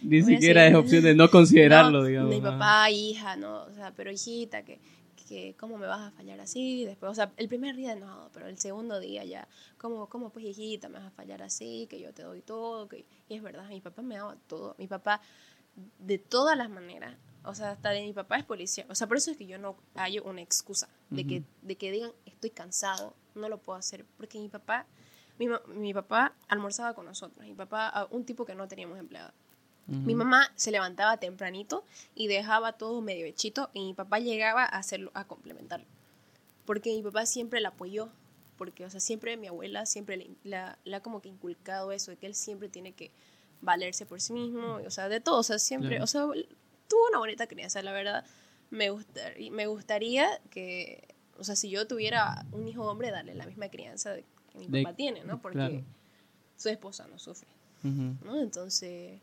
Ni 0.03 0.21
Voy 0.21 0.35
a 0.35 0.37
siquiera 0.37 0.67
es 0.67 0.75
opción 0.75 1.03
de 1.03 1.15
no 1.15 1.31
considerarlo, 1.31 2.01
No, 2.03 2.07
digamos. 2.07 2.31
Mi 2.35 2.41
papá, 2.41 2.91
hija, 2.91 3.37
no, 3.37 3.65
o 3.65 3.75
sea, 3.75 3.93
pero 3.97 4.11
hijita, 4.13 4.63
que, 4.63 4.79
que 5.27 5.55
cómo 5.59 5.79
me 5.79 5.87
vas 5.87 6.01
a 6.01 6.11
fallar 6.13 6.41
así 6.41 6.85
después, 6.85 7.13
o 7.13 7.15
sea, 7.15 7.33
el 7.37 7.49
primer 7.49 7.77
día 7.77 7.93
enojado, 7.93 8.31
pero 8.33 8.47
el 8.47 8.59
segundo 8.59 9.01
día 9.01 9.25
ya, 9.25 9.49
cómo, 9.79 10.09
cómo 10.09 10.31
pues 10.31 10.45
hijita 10.47 10.89
me 10.89 10.99
vas 10.99 11.09
a 11.09 11.11
fallar 11.11 11.43
así, 11.43 11.87
que 11.89 12.01
yo 12.01 12.13
te 12.15 12.23
doy 12.23 12.41
todo, 12.41 12.89
que 12.89 13.07
y 13.29 13.35
es 13.35 13.43
verdad, 13.43 13.69
mi 13.69 13.81
papá 13.81 14.03
me 14.03 14.17
daba 14.17 14.37
todo, 14.47 14.75
mi 14.79 14.87
papá 14.87 15.21
de 15.99 16.19
todas 16.19 16.57
las 16.57 16.71
maneras, 16.71 17.17
o 17.45 17.55
sea, 17.55 17.73
hasta 17.73 17.91
de 17.91 18.03
mi 18.03 18.13
papá 18.13 18.37
es 18.39 18.45
policía, 18.45 18.87
o 18.89 18.95
sea, 18.95 19.07
por 19.07 19.17
eso 19.17 19.31
es 19.31 19.37
que 19.37 19.47
yo 19.47 19.59
no 19.59 19.77
hallo 19.95 20.23
una 20.25 20.41
excusa 20.41 20.89
de 21.11 21.27
que 21.27 21.45
de 21.63 21.77
que 21.77 21.91
digan 21.91 22.13
estoy 22.25 22.51
cansado, 22.51 23.15
no 23.35 23.49
lo 23.49 23.59
puedo 23.59 23.79
hacer, 23.79 24.05
porque 24.17 24.39
mi 24.39 24.49
papá 24.49 24.87
mi, 25.39 25.49
mi 25.75 25.93
papá 25.93 26.35
almorzaba 26.49 26.95
con 26.95 27.07
nosotros, 27.07 27.47
mi 27.47 27.55
papá, 27.55 28.09
un 28.11 28.25
tipo 28.25 28.45
que 28.45 28.55
no 28.55 28.69
teníamos 28.69 28.99
empleado. 28.99 29.33
Mi 29.89 30.15
mamá 30.17 30.51
se 30.57 30.71
levantaba 30.73 31.17
tempranito 31.19 31.85
y 32.15 32.27
dejaba 32.27 32.73
todo 32.73 33.01
medio 33.03 33.25
hechito 33.27 33.71
y 33.73 33.85
mi 33.85 33.95
papá 33.95 34.19
llegaba 34.19 34.63
a 34.65 34.79
hacerlo, 34.79 35.13
a 35.15 35.25
complementarlo. 35.27 35.87
Porque 36.65 36.91
mi 36.95 37.03
papá 37.03 37.25
siempre 37.27 37.61
la 37.61 37.69
apoyó. 37.69 38.09
Porque, 38.59 38.85
o 38.85 38.91
sea, 38.91 39.01
siempre 39.01 39.37
mi 39.37 39.47
abuela 39.49 39.85
siempre 39.87 40.17
le, 40.17 40.31
la, 40.85 41.01
como 41.03 41.21
que 41.21 41.29
inculcado 41.29 41.93
eso, 41.93 42.11
de 42.11 42.17
que 42.17 42.27
él 42.27 42.35
siempre 42.35 42.69
tiene 42.71 42.93
que 42.95 43.11
valerse 43.61 44.07
por 44.07 44.21
sí 44.21 44.33
mismo, 44.33 44.79
o 44.85 44.91
sea, 44.91 45.09
de 45.11 45.21
todo, 45.21 45.41
o 45.41 45.43
sea, 45.43 45.59
siempre, 45.59 46.03
o 46.03 46.07
sea, 46.07 46.23
tuvo 46.89 47.09
una 47.11 47.19
bonita 47.19 47.47
crianza, 47.47 47.83
la 47.83 47.93
verdad. 47.93 48.25
Me, 48.71 48.89
gustar, 48.91 49.35
me 49.53 49.67
gustaría 49.67 50.27
que, 50.51 51.07
o 51.39 51.45
sea, 51.45 51.55
si 51.55 51.69
yo 51.71 51.87
tuviera 51.87 52.45
un 52.51 52.67
hijo 52.67 52.83
hombre, 52.91 53.11
darle 53.11 53.35
la 53.35 53.45
misma 53.47 53.69
crianza 53.69 54.17
que 54.17 54.59
mi 54.59 54.67
De- 54.69 54.83
papá 54.83 54.97
tiene, 54.97 55.23
¿no? 55.23 55.41
Porque 55.41 55.59
claro. 55.59 55.85
su 56.57 56.71
esposa 56.71 57.07
no 57.09 57.19
sufre. 57.19 57.49
¿no? 58.25 58.41
Entonces, 58.41 59.21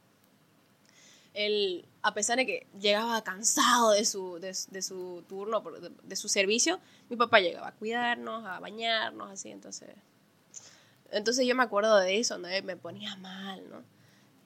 él, 1.33 1.85
a 2.01 2.13
pesar 2.13 2.37
de 2.37 2.45
que 2.45 2.67
llegaba 2.79 3.23
cansado 3.23 3.91
de 3.91 4.05
su, 4.05 4.39
de, 4.39 4.53
su 4.53 5.23
turno, 5.27 5.61
de, 6.03 6.15
su 6.15 6.27
servicio, 6.29 6.79
mi 7.09 7.15
papá 7.15 7.39
llegaba 7.39 7.69
a 7.69 7.71
cuidarnos, 7.73 8.45
a 8.45 8.59
bañarnos, 8.59 9.31
así, 9.31 9.49
entonces... 9.49 9.89
Entonces 11.11 11.45
yo 11.45 11.53
me 11.55 11.61
acuerdo 11.63 11.97
de 11.99 12.19
eso, 12.19 12.39
¿no? 12.39 12.47
Me 12.63 12.75
ponía 12.75 13.15
mal, 13.17 13.63
¿no? 13.69 13.83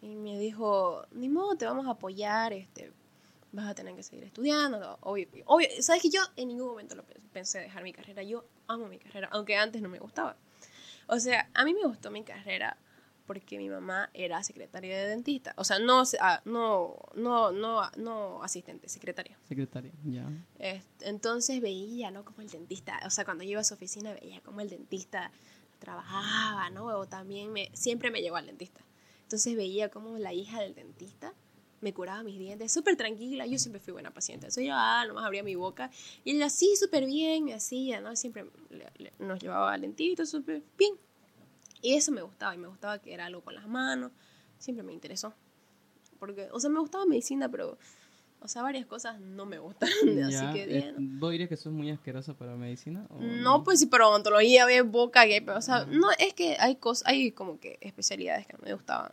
Y 0.01 0.15
me 0.15 0.37
dijo, 0.37 1.05
ni 1.11 1.29
modo, 1.29 1.55
te 1.55 1.65
vamos 1.65 1.87
a 1.87 1.91
apoyar, 1.91 2.51
este, 2.51 2.91
vas 3.53 3.69
a 3.69 3.73
tener 3.73 3.95
que 3.95 4.03
seguir 4.03 4.25
estudiando, 4.25 4.97
obvio, 5.01 5.27
obvio. 5.45 5.67
Sabes 5.79 6.01
que 6.01 6.09
yo 6.09 6.21
en 6.35 6.49
ningún 6.49 6.67
momento 6.67 6.95
lo 6.95 7.03
pe- 7.03 7.19
pensé 7.31 7.59
dejar 7.59 7.83
mi 7.83 7.93
carrera, 7.93 8.21
yo 8.21 8.43
amo 8.67 8.87
mi 8.87 8.97
carrera, 8.99 9.29
aunque 9.31 9.55
antes 9.55 9.81
no 9.81 9.87
me 9.87 9.99
gustaba. 9.99 10.35
O 11.07 11.19
sea, 11.19 11.49
a 11.53 11.63
mí 11.63 11.73
me 11.73 11.83
gustó 11.85 12.11
mi 12.11 12.23
carrera 12.23 12.75
porque 13.27 13.57
mi 13.59 13.69
mamá 13.69 14.09
era 14.15 14.41
secretaria 14.43 14.97
de 14.97 15.07
dentista. 15.09 15.53
O 15.57 15.63
sea, 15.63 15.77
no, 15.77 16.01
ah, 16.21 16.41
no, 16.45 16.95
no, 17.15 17.51
no, 17.51 17.81
no 17.97 18.41
asistente, 18.43 18.89
secretaria. 18.89 19.37
Secretaria, 19.47 19.91
ya. 20.05 20.27
Este, 20.57 21.07
entonces 21.09 21.61
veía, 21.61 22.09
¿no? 22.09 22.25
Como 22.25 22.41
el 22.41 22.49
dentista, 22.49 22.99
o 23.05 23.09
sea, 23.11 23.25
cuando 23.25 23.43
yo 23.43 23.51
iba 23.51 23.61
a 23.61 23.63
su 23.63 23.75
oficina 23.75 24.13
veía 24.13 24.41
como 24.41 24.61
el 24.61 24.69
dentista 24.69 25.31
trabajaba, 25.79 26.69
¿no? 26.71 26.85
O 26.85 27.05
también 27.05 27.51
me, 27.53 27.69
siempre 27.73 28.11
me 28.11 28.21
llevó 28.21 28.37
al 28.37 28.47
dentista. 28.47 28.81
Entonces 29.23 29.55
veía 29.55 29.89
como 29.89 30.17
la 30.17 30.33
hija 30.33 30.61
del 30.61 30.73
dentista 30.73 31.33
me 31.79 31.93
curaba 31.93 32.23
mis 32.23 32.39
dientes, 32.39 32.71
súper 32.73 32.95
tranquila, 32.97 33.45
yo 33.45 33.59
siempre 33.59 33.79
fui 33.79 33.93
buena 33.93 34.09
paciente. 34.11 34.47
Entonces 34.47 34.65
yo, 34.65 34.73
ah, 34.75 35.05
nomás 35.07 35.25
abría 35.25 35.43
mi 35.43 35.53
boca 35.53 35.91
y 36.23 36.31
ella 36.31 36.47
así 36.47 36.75
súper 36.75 37.05
bien 37.05 37.45
me 37.45 37.53
hacía, 37.53 38.01
¿no? 38.01 38.15
Siempre 38.15 38.45
le- 38.71 38.91
le- 38.97 39.13
nos 39.19 39.39
llevaba 39.39 39.71
al 39.73 39.81
dentista 39.81 40.25
súper 40.25 40.63
bien. 40.77 40.93
Y 41.81 41.93
eso 41.95 42.11
me 42.11 42.21
gustaba, 42.21 42.55
y 42.55 42.57
me 42.57 42.67
gustaba 42.67 42.99
que 42.99 43.13
era 43.13 43.25
algo 43.25 43.41
con 43.41 43.53
las 43.55 43.67
manos, 43.67 44.11
siempre 44.57 44.83
me 44.83 44.93
interesó. 44.93 45.33
Porque, 46.19 46.49
o 46.51 46.59
sea, 46.59 46.69
me 46.69 46.79
gustaba 46.79 47.05
medicina, 47.05 47.47
pero, 47.49 47.77
o 48.41 48.47
sea, 48.47 48.63
varias 48.63 48.85
cosas 48.87 49.19
no 49.19 49.45
me 49.45 49.59
gustan, 49.59 49.89
Ya, 50.17 50.27
así 50.49 50.53
que 50.57 50.77
eh. 50.79 50.93
¿Vos 50.97 51.31
dirías 51.31 51.49
que 51.49 51.57
sos 51.57 51.71
muy 51.73 51.89
asquerosa 51.91 52.33
para 52.33 52.55
medicina? 52.55 53.05
o 53.09 53.19
No, 53.21 53.63
pues 53.63 53.79
sí, 53.79 53.85
pero 53.85 54.09
odontología, 54.09 54.65
ve 54.65 54.81
boca, 54.81 55.25
que, 55.27 55.41
pero, 55.41 55.57
o 55.59 55.61
sea, 55.61 55.85
no, 55.85 56.07
es 56.17 56.33
que 56.33 56.57
hay 56.59 56.75
cosas, 56.77 57.07
hay 57.07 57.31
como 57.31 57.59
que 57.59 57.77
especialidades 57.81 58.47
que 58.47 58.53
no 58.53 58.59
me 58.63 58.73
gustaban. 58.73 59.11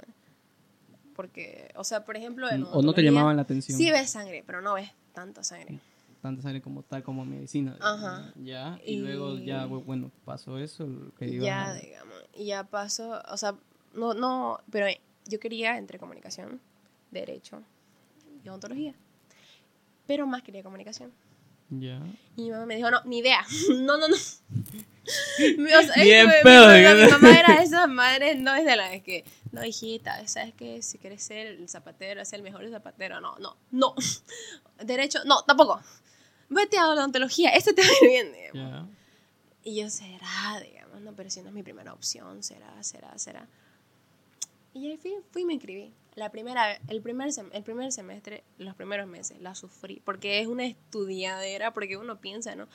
Porque, 1.15 1.71
o 1.77 1.85
sea, 1.85 2.05
por 2.05 2.17
ejemplo, 2.17 2.51
en 2.51 2.65
¿O 2.73 2.83
no 2.83 2.93
te 2.93 3.03
llamaban 3.03 3.37
la 3.37 3.43
atención? 3.43 3.79
Sí 3.79 3.91
ves 3.91 4.11
sangre, 4.11 4.43
pero 4.45 4.61
no 4.63 4.75
ves 4.75 4.91
tanta 5.13 5.45
sangre. 5.45 5.79
Tanta 6.23 6.43
sangre 6.43 6.61
como 6.61 6.83
tal 6.83 7.03
como 7.05 7.25
medicina. 7.25 7.77
Ajá. 7.81 8.33
Ya, 8.43 8.81
y, 8.85 8.95
Y- 8.95 8.99
luego 9.01 9.39
ya, 9.39 9.67
bu- 9.67 9.85
bueno, 9.85 10.11
pasó 10.25 10.59
eso. 10.59 10.89
que 11.19 11.31
Ya, 11.39 11.75
digamos, 11.75 12.15
ya 12.37 12.65
pasó, 12.65 13.23
o 13.31 13.37
sea, 13.37 13.55
no, 13.95 14.15
no, 14.15 14.59
pero 14.71 14.87
yo 15.27 15.39
quería 15.41 15.77
entre 15.79 15.99
comunicación, 15.99 16.61
derecho 17.11 17.63
y 18.45 18.49
odontología. 18.49 18.95
Pero 20.07 20.27
más 20.27 20.43
quería 20.43 20.63
comunicación. 20.63 21.13
Ya. 21.71 21.99
Y 22.37 22.43
mi 22.43 22.51
mamá 22.51 22.67
me 22.67 22.77
dijo, 22.77 22.91
no, 22.91 23.01
ni 23.05 23.19
idea. 23.19 23.45
No, 23.71 23.97
no, 23.97 24.09
no. 24.09 24.17
Mi- 25.59 25.73
o 25.75 25.83
sea, 25.83 25.97
Ni 25.97 26.11
es 26.11 26.23
en 26.23 26.27
que 26.31 26.37
mi- 26.37 26.43
pedo, 26.43 26.69
mi, 26.69 26.75
digamos. 26.79 27.05
mi 27.05 27.11
mamá 27.11 27.39
era 27.39 27.55
esa 27.63 27.87
madre, 27.87 28.35
no 28.37 28.55
es 28.55 28.65
de 28.65 28.77
las 28.77 29.01
que 29.03 29.25
no, 29.53 29.65
hijita, 29.65 30.27
¿sabes 30.29 30.53
qué? 30.55 30.83
Si 30.83 30.99
quieres 30.99 31.23
ser 31.23 31.47
el 31.47 31.69
zapatero, 31.69 32.25
ser 32.25 32.39
el 32.39 32.43
mejor 32.45 32.69
zapatero, 32.71 33.21
no, 33.21 33.37
no, 33.39 33.57
no. 33.71 33.95
Derecho, 34.83 35.21
no, 35.25 35.43
tampoco. 35.45 35.81
Vete 36.51 36.77
a 36.79 36.89
odontología, 36.89 37.51
este 37.51 37.73
te 37.73 37.83
va 37.83 37.89
a 37.89 38.05
ir 38.05 38.11
bien. 38.11 38.33
digamos. 38.33 38.89
Y 39.65 39.81
yo, 39.81 39.89
será, 39.89 40.61
digamos, 40.63 41.01
no, 41.01 41.15
pero 41.17 41.31
si 41.31 41.41
no 41.41 41.49
es 41.49 41.55
mi 41.55 41.63
primera 41.63 41.95
opción, 41.95 42.43
será, 42.43 42.83
será, 42.83 43.17
será. 43.19 43.49
Y 44.75 44.91
ahí 44.91 44.99
fui, 44.99 45.15
fui 45.31 45.43
y 45.43 45.45
me 45.47 45.55
inscribí. 45.55 45.93
La 46.15 46.31
primera, 46.31 46.77
el, 46.89 47.01
primer 47.01 47.31
el 47.53 47.63
primer 47.63 47.91
semestre, 47.91 48.45
los 48.59 48.75
primeros 48.75 49.09
meses, 49.09 49.41
la 49.41 49.55
sufrí, 49.55 50.01
porque 50.05 50.41
es 50.41 50.47
una 50.47 50.67
estudiadera, 50.67 51.73
porque 51.73 51.97
uno 51.97 52.21
piensa, 52.21 52.55
¿no? 52.55 52.69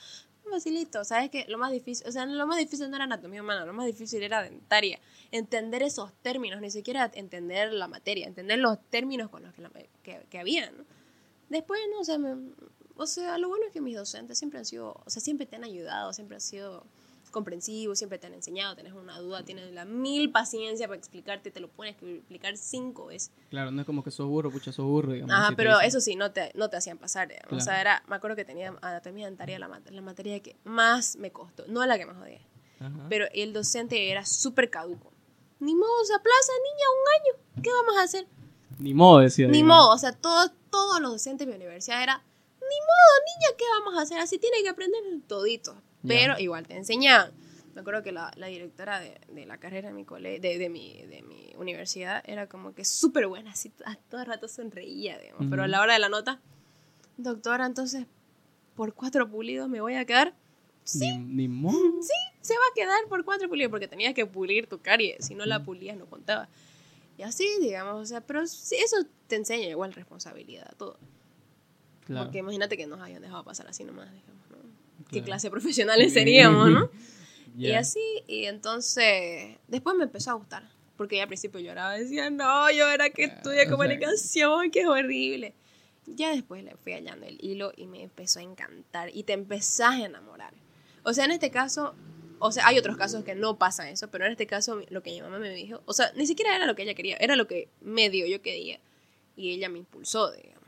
facilito, 0.50 1.04
¿sabes 1.04 1.30
que 1.30 1.46
Lo 1.48 1.58
más 1.58 1.70
difícil, 1.70 2.06
o 2.08 2.12
sea, 2.12 2.26
lo 2.26 2.46
más 2.46 2.58
difícil 2.58 2.90
no 2.90 2.96
era 2.96 3.04
anatomía 3.04 3.40
humana, 3.40 3.64
lo 3.64 3.72
más 3.72 3.86
difícil 3.86 4.22
era 4.22 4.42
dentaria. 4.42 4.98
Entender 5.30 5.82
esos 5.82 6.12
términos, 6.22 6.60
ni 6.60 6.70
siquiera 6.70 7.10
entender 7.14 7.72
la 7.72 7.86
materia, 7.86 8.26
entender 8.26 8.58
los 8.58 8.78
términos 8.90 9.30
con 9.30 9.44
los 9.44 9.54
que, 9.54 9.62
la, 9.62 9.70
que, 10.02 10.26
que 10.28 10.38
había, 10.38 10.70
¿no? 10.72 10.84
Después, 11.48 11.80
no, 11.90 12.00
o 12.00 12.04
sea, 12.04 12.18
me, 12.18 12.36
o 13.00 13.06
sea, 13.06 13.38
lo 13.38 13.48
bueno 13.48 13.64
es 13.66 13.72
que 13.72 13.80
mis 13.80 13.96
docentes 13.96 14.38
siempre 14.38 14.58
han 14.58 14.66
sido, 14.66 15.00
o 15.04 15.10
sea, 15.10 15.22
siempre 15.22 15.46
te 15.46 15.56
han 15.56 15.64
ayudado, 15.64 16.12
siempre 16.12 16.36
han 16.36 16.42
sido 16.42 16.84
comprensivos, 17.30 17.96
siempre 17.96 18.18
te 18.18 18.26
han 18.26 18.34
enseñado, 18.34 18.76
tenés 18.76 18.92
una 18.92 19.18
duda, 19.18 19.42
tienes 19.42 19.72
la 19.72 19.86
mil 19.86 20.30
paciencia 20.30 20.86
para 20.86 20.98
explicarte, 20.98 21.50
te 21.50 21.60
lo 21.60 21.68
pueden 21.68 21.94
explicar 21.94 22.58
cinco 22.58 23.06
veces. 23.06 23.30
Claro, 23.48 23.70
no 23.70 23.80
es 23.80 23.86
como 23.86 24.04
que 24.04 24.10
sos 24.10 24.26
burro, 24.26 24.50
pucha, 24.50 24.70
sos 24.70 24.84
burro, 24.84 25.12
digamos. 25.12 25.34
Ajá, 25.34 25.54
pero 25.56 25.80
eso 25.80 26.00
sí, 26.00 26.14
no 26.14 26.32
te, 26.32 26.52
no 26.54 26.68
te 26.68 26.76
hacían 26.76 26.98
pasar, 26.98 27.32
O 27.50 27.60
sea, 27.60 27.80
era, 27.80 28.02
me 28.06 28.16
acuerdo 28.16 28.36
que 28.36 28.44
tenía 28.44 28.76
anatomía 28.82 29.26
dentaria 29.26 29.58
la, 29.58 29.80
la 29.90 30.02
materia 30.02 30.40
que 30.40 30.56
más 30.64 31.16
me 31.16 31.30
costó, 31.30 31.64
no 31.68 31.86
la 31.86 31.96
que 31.96 32.04
más 32.04 32.18
odié. 32.20 32.42
Pero 33.08 33.26
el 33.32 33.54
docente 33.54 34.10
era 34.10 34.26
súper 34.26 34.68
caduco. 34.68 35.10
Ni 35.58 35.74
modo, 35.74 36.02
o 36.02 36.04
sea, 36.04 36.18
plaza, 36.18 36.52
niña, 36.64 36.86
un 37.00 37.54
año, 37.56 37.62
¿qué 37.62 37.70
vamos 37.70 37.98
a 37.98 38.02
hacer? 38.02 38.26
Ni 38.78 38.92
modo, 38.92 39.20
decía. 39.20 39.48
Ni 39.48 39.62
modo, 39.62 39.90
o 39.90 39.98
sea, 39.98 40.12
todos, 40.12 40.52
todos 40.70 41.00
los 41.00 41.12
docentes 41.12 41.46
de 41.46 41.52
mi 41.52 41.56
universidad 41.56 42.02
era 42.02 42.22
modo, 42.74 43.24
niña, 43.26 43.56
¿qué 43.58 43.64
vamos 43.78 43.98
a 43.98 44.02
hacer? 44.02 44.18
Así 44.18 44.38
tiene 44.38 44.62
que 44.62 44.68
aprender 44.68 45.02
todito. 45.26 45.80
Pero 46.06 46.38
igual 46.38 46.66
te 46.66 46.76
enseñan. 46.76 47.32
Me 47.74 47.82
acuerdo 47.82 48.02
que 48.02 48.10
la, 48.10 48.32
la 48.36 48.48
directora 48.48 48.98
de, 49.00 49.20
de, 49.28 49.46
la 49.46 49.58
carrera 49.58 49.88
de 49.88 49.94
mi, 49.94 50.04
cole, 50.04 50.40
de, 50.40 50.58
de, 50.58 50.68
mi, 50.68 51.02
de 51.02 51.22
mi 51.22 51.52
universidad 51.56 52.22
era 52.26 52.48
como 52.48 52.74
que 52.74 52.84
súper 52.84 53.28
buena, 53.28 53.52
así 53.52 53.72
a 53.84 53.94
todo 53.94 54.20
el 54.20 54.26
rato 54.26 54.48
sonreía, 54.48 55.18
digamos. 55.18 55.46
Pero 55.48 55.62
a 55.62 55.68
la 55.68 55.80
hora 55.80 55.92
de 55.92 56.00
la 56.00 56.08
nota, 56.08 56.40
doctora, 57.16 57.66
entonces, 57.66 58.06
por 58.74 58.94
cuatro 58.94 59.30
pulidos 59.30 59.68
me 59.68 59.80
voy 59.80 59.94
a 59.94 60.04
quedar. 60.04 60.34
Sí, 60.82 61.16
ni, 61.18 61.46
modo. 61.46 62.02
Sí, 62.02 62.12
se 62.40 62.54
va 62.54 62.64
a 62.70 62.74
quedar 62.74 62.98
por 63.08 63.24
cuatro 63.24 63.48
pulidos 63.48 63.70
porque 63.70 63.86
tenías 63.86 64.14
que 64.14 64.26
pulir 64.26 64.66
tu 64.66 64.80
carie, 64.80 65.16
si 65.20 65.34
no 65.34 65.46
la 65.46 65.62
pulías 65.62 65.96
no 65.96 66.06
contaba. 66.06 66.48
Y 67.18 67.22
así, 67.22 67.46
digamos, 67.60 68.02
o 68.02 68.06
sea, 68.06 68.22
pero 68.22 68.40
eso 68.40 68.96
te 69.28 69.36
enseña 69.36 69.68
igual 69.68 69.92
responsabilidad, 69.92 70.74
todo. 70.76 70.98
Porque 72.06 72.38
imagínate 72.38 72.76
que 72.76 72.86
nos 72.86 73.00
hayan 73.00 73.22
dejado 73.22 73.44
pasar 73.44 73.66
así 73.68 73.84
nomás, 73.84 74.12
digamos, 74.12 74.50
¿no? 74.50 74.56
¿Qué 75.10 75.22
clase 75.22 75.46
de 75.46 75.50
profesionales 75.52 76.12
seríamos, 76.14 76.70
no? 76.70 76.90
Y 77.58 77.72
así, 77.72 78.00
y 78.26 78.44
entonces, 78.44 79.58
después 79.66 79.96
me 79.96 80.04
empezó 80.04 80.30
a 80.30 80.34
gustar. 80.34 80.62
Porque 80.96 81.16
ya 81.16 81.22
al 81.22 81.28
principio 81.28 81.60
lloraba, 81.60 81.94
decía, 81.94 82.30
no, 82.30 82.70
yo 82.70 82.88
era 82.88 83.10
que 83.10 83.24
estudia 83.24 83.68
comunicación, 83.68 84.70
que 84.70 84.80
es 84.80 84.86
horrible. 84.86 85.54
Ya 86.06 86.30
después 86.30 86.62
le 86.62 86.76
fui 86.76 86.92
hallando 86.92 87.26
el 87.26 87.38
hilo 87.42 87.72
y 87.76 87.86
me 87.86 88.02
empezó 88.02 88.38
a 88.38 88.42
encantar. 88.42 89.10
Y 89.14 89.22
te 89.22 89.32
empezás 89.32 89.94
a 89.94 90.04
enamorar. 90.04 90.52
O 91.02 91.14
sea, 91.14 91.24
en 91.24 91.30
este 91.30 91.50
caso, 91.50 91.94
o 92.38 92.52
sea, 92.52 92.66
hay 92.66 92.78
otros 92.78 92.96
casos 92.96 93.24
que 93.24 93.34
no 93.34 93.56
pasa 93.56 93.88
eso, 93.88 94.10
pero 94.10 94.26
en 94.26 94.32
este 94.32 94.46
caso 94.46 94.82
lo 94.90 95.02
que 95.02 95.10
mi 95.10 95.22
mamá 95.22 95.38
me 95.38 95.50
dijo, 95.50 95.80
o 95.86 95.92
sea, 95.92 96.12
ni 96.16 96.26
siquiera 96.26 96.54
era 96.54 96.66
lo 96.66 96.74
que 96.74 96.82
ella 96.82 96.94
quería, 96.94 97.16
era 97.16 97.34
lo 97.34 97.46
que 97.46 97.68
medio 97.80 98.26
yo 98.26 98.42
quería. 98.42 98.78
Y 99.36 99.52
ella 99.52 99.68
me 99.70 99.78
impulsó, 99.78 100.30
digamos. 100.32 100.59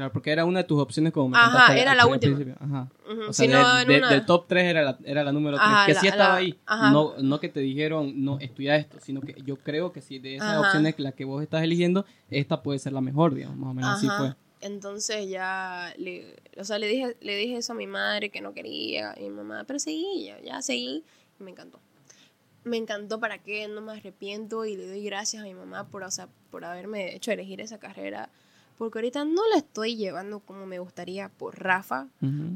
Claro, 0.00 0.14
porque 0.14 0.30
era 0.30 0.46
una 0.46 0.60
de 0.60 0.64
tus 0.64 0.80
opciones 0.80 1.12
como 1.12 1.28
me 1.28 1.36
Ajá, 1.36 1.76
era 1.76 1.94
la 1.94 2.06
última. 2.06 2.38
Ajá. 2.58 2.88
O 3.28 3.34
sea, 3.34 3.84
del 3.84 4.24
top 4.24 4.46
3 4.48 4.64
era 4.64 4.82
la, 4.82 4.98
era 5.04 5.22
la 5.22 5.30
número 5.30 5.58
3, 5.58 5.68
que 5.84 5.94
sí 5.94 6.08
estaba 6.08 6.36
ahí. 6.36 6.58
No, 6.66 7.18
no 7.18 7.38
que 7.38 7.50
te 7.50 7.60
dijeron, 7.60 8.24
no, 8.24 8.38
estudia 8.38 8.76
esto, 8.76 8.96
sino 8.98 9.20
que 9.20 9.34
yo 9.44 9.56
creo 9.56 9.92
que 9.92 10.00
si 10.00 10.18
de 10.18 10.36
esas 10.36 10.58
opciones 10.58 10.94
la 10.96 11.12
que 11.12 11.26
vos 11.26 11.42
estás 11.42 11.62
eligiendo, 11.62 12.06
esta 12.30 12.62
puede 12.62 12.78
ser 12.78 12.94
la 12.94 13.02
mejor, 13.02 13.34
digamos, 13.34 13.58
más 13.58 13.68
o 13.68 13.74
menos 13.74 13.90
así 13.90 14.08
fue. 14.08 14.34
Entonces 14.62 15.28
ya, 15.28 15.92
le, 15.98 16.34
o 16.56 16.64
sea, 16.64 16.78
le 16.78 16.86
dije, 16.86 17.14
le 17.20 17.36
dije 17.36 17.58
eso 17.58 17.74
a 17.74 17.76
mi 17.76 17.86
madre 17.86 18.30
que 18.30 18.40
no 18.40 18.54
quería, 18.54 19.14
y 19.18 19.24
mi 19.24 19.30
mamá, 19.30 19.64
pero 19.66 19.78
seguí, 19.78 20.24
ya, 20.24 20.40
ya 20.40 20.62
seguí, 20.62 21.04
y 21.38 21.42
me 21.44 21.50
encantó. 21.50 21.78
Me 22.64 22.78
encantó 22.78 23.20
para 23.20 23.36
qué, 23.36 23.68
no 23.68 23.82
me 23.82 23.92
arrepiento 23.92 24.64
y 24.64 24.78
le 24.78 24.86
doy 24.86 25.04
gracias 25.04 25.42
a 25.42 25.46
mi 25.46 25.52
mamá 25.52 25.88
por, 25.88 26.04
o 26.04 26.10
sea, 26.10 26.28
por 26.50 26.64
haberme 26.64 27.14
hecho 27.14 27.32
elegir 27.32 27.60
esa 27.60 27.78
carrera 27.78 28.30
porque 28.80 28.96
ahorita 28.96 29.26
no 29.26 29.46
la 29.48 29.58
estoy 29.58 29.94
llevando 29.94 30.40
como 30.40 30.64
me 30.64 30.78
gustaría 30.78 31.28
por 31.28 31.62
Rafa. 31.62 32.08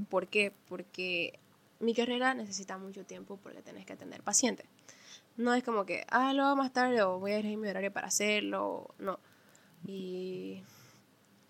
¿Por 0.08 0.26
qué? 0.28 0.54
Porque 0.70 1.38
mi 1.80 1.92
carrera 1.92 2.32
necesita 2.32 2.78
mucho 2.78 3.04
tiempo 3.04 3.38
porque 3.42 3.60
tenés 3.60 3.84
que 3.84 3.92
atender 3.92 4.22
pacientes. 4.22 4.66
No 5.36 5.52
es 5.52 5.62
como 5.62 5.84
que, 5.84 6.06
ah, 6.08 6.32
lo 6.32 6.44
hago 6.44 6.56
más 6.56 6.72
tarde 6.72 7.02
o 7.02 7.18
voy 7.18 7.32
a 7.32 7.40
ir 7.40 7.44
a 7.44 7.58
mi 7.58 7.68
horario 7.68 7.92
para 7.92 8.06
hacerlo. 8.06 8.94
No. 8.98 9.20
Y 9.86 10.62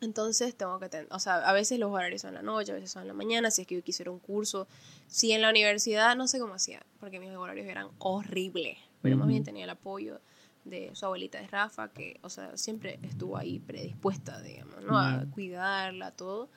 entonces 0.01 0.57
tengo 0.57 0.81
que 0.81 0.89
tener, 0.89 1.07
o 1.13 1.21
sea, 1.21 1.37
a 1.37 1.53
veces 1.53 1.79
los 1.79 1.93
horarios 1.93 2.23
son 2.23 2.31
en 2.31 2.35
la 2.35 2.43
noche, 2.43 2.73
a 2.73 2.75
veces 2.75 2.91
son 2.91 3.03
en 3.03 3.09
la 3.09 3.15
mañana, 3.15 3.53
si 3.53 3.63
es 3.63 3.69
que 3.69 3.77
yo 3.77 3.85
quisiera 3.85 4.11
un 4.11 4.19
curso. 4.19 4.67
Si 5.07 5.31
en 5.31 5.41
la 5.41 5.51
universidad, 5.51 6.17
no 6.17 6.27
sé 6.27 6.41
cómo 6.41 6.55
hacía, 6.55 6.85
porque 6.99 7.21
mis 7.21 7.31
horarios 7.31 7.69
eran 7.69 7.91
horribles, 7.99 8.77
pero 9.03 9.17
más 9.17 9.29
bien 9.29 9.45
tenía 9.45 9.63
el 9.63 9.71
apoyo 9.71 10.19
de 10.65 10.91
su 10.95 11.05
abuelita 11.07 11.41
de 11.41 11.47
Rafa, 11.47 11.91
que, 11.91 12.19
o 12.23 12.31
sea, 12.31 12.57
siempre 12.57 12.99
estuvo 13.03 13.37
ahí 13.37 13.59
predispuesta, 13.59 14.41
digamos, 14.41 14.83
¿no? 14.85 14.99
A 14.99 15.25
cuidarla, 15.31 16.11
todo. 16.11 16.49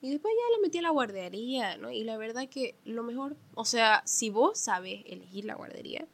Y 0.00 0.10
después 0.10 0.34
ya 0.36 0.56
la 0.56 0.62
metí 0.62 0.78
a 0.78 0.82
la 0.82 0.90
guardería, 0.90 1.76
¿no? 1.76 1.90
Y 1.90 2.02
la 2.02 2.16
verdad 2.16 2.48
que 2.48 2.74
lo 2.84 3.04
mejor, 3.04 3.36
o 3.54 3.64
sea, 3.64 4.02
si 4.04 4.30
vos 4.30 4.58
sabes 4.58 5.02
elegir 5.06 5.44
la 5.44 5.54
guardería, 5.54 6.06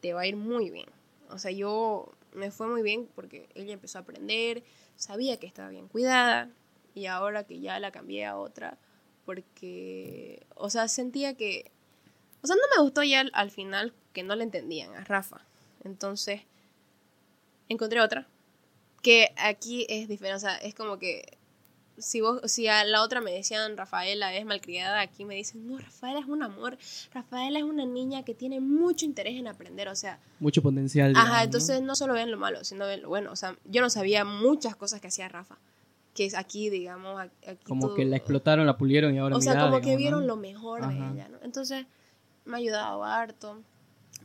te 0.00 0.12
va 0.12 0.20
a 0.20 0.26
ir 0.26 0.36
muy 0.36 0.70
bien. 0.70 0.88
O 1.30 1.38
sea, 1.38 1.50
yo 1.50 2.12
me 2.32 2.50
fue 2.50 2.68
muy 2.68 2.82
bien 2.82 3.08
porque 3.14 3.48
ella 3.54 3.72
empezó 3.72 3.98
a 3.98 4.02
aprender, 4.02 4.62
sabía 4.96 5.38
que 5.38 5.46
estaba 5.46 5.70
bien 5.70 5.88
cuidada 5.88 6.50
y 6.94 7.06
ahora 7.06 7.44
que 7.44 7.60
ya 7.60 7.80
la 7.80 7.90
cambié 7.90 8.24
a 8.24 8.36
otra, 8.36 8.78
porque, 9.24 10.46
o 10.54 10.70
sea, 10.70 10.86
sentía 10.86 11.36
que, 11.36 11.72
o 12.42 12.46
sea, 12.46 12.54
no 12.54 12.62
me 12.76 12.82
gustó 12.82 13.02
ya 13.02 13.24
al 13.32 13.50
final 13.50 13.94
que 14.12 14.22
no 14.22 14.36
le 14.36 14.44
entendían 14.44 14.94
a 14.94 15.02
Rafa. 15.04 15.44
Entonces, 15.82 16.42
encontré 17.68 18.00
otra. 18.00 18.26
Que 19.02 19.34
aquí 19.36 19.86
es 19.88 20.08
diferente, 20.08 20.36
o 20.36 20.40
sea, 20.40 20.56
es 20.56 20.74
como 20.74 20.98
que 20.98 21.38
si 21.98 22.20
vos, 22.20 22.40
si 22.50 22.66
a 22.66 22.84
la 22.84 23.02
otra 23.02 23.20
me 23.20 23.32
decían 23.32 23.76
Rafaela 23.76 24.34
es 24.34 24.44
malcriada, 24.44 25.00
aquí 25.00 25.24
me 25.24 25.34
dicen, 25.34 25.66
no, 25.66 25.78
Rafaela 25.78 26.20
es 26.20 26.26
un 26.26 26.42
amor, 26.42 26.76
Rafaela 27.12 27.58
es 27.58 27.64
una 27.64 27.86
niña 27.86 28.24
que 28.24 28.34
tiene 28.34 28.60
mucho 28.60 29.04
interés 29.04 29.38
en 29.38 29.46
aprender, 29.46 29.88
o 29.88 29.94
sea... 29.94 30.18
Mucho 30.40 30.62
potencial. 30.62 31.14
ajá, 31.16 31.44
entonces 31.44 31.82
¿no? 31.82 31.94
solo 31.94 32.14
ven 32.14 32.30
lo 32.30 32.38
malo, 32.38 32.64
sino 32.64 32.86
ven 32.86 33.02
lo 33.02 33.08
bueno, 33.08 33.30
o 33.32 33.36
sea, 33.36 33.56
yo 33.64 33.80
no 33.80 33.90
sabía 33.90 34.24
muchas 34.24 34.76
cosas 34.76 35.00
que 35.00 35.08
hacía 35.08 35.28
Rafa, 35.28 35.58
que 36.14 36.24
es 36.24 36.34
aquí, 36.34 36.70
digamos, 36.70 37.20
aquí 37.20 37.64
Como 37.64 37.94
que 37.94 38.04
la 38.04 38.16
explotaron, 38.16 38.66
la 38.66 38.76
pulieron 38.76 39.14
y 39.14 39.18
ahora... 39.18 39.36
O 39.36 39.40
sea, 39.40 39.60
como 39.60 39.80
que 39.80 39.96
vieron 39.96 40.26
lo 40.26 40.36
mejor 40.36 40.86
de 40.86 40.94
ella, 40.94 41.28
¿no? 41.28 41.38
Entonces 41.42 41.86
me 42.44 42.56
ha 42.56 42.58
ayudado 42.58 43.04
harto 43.04 43.62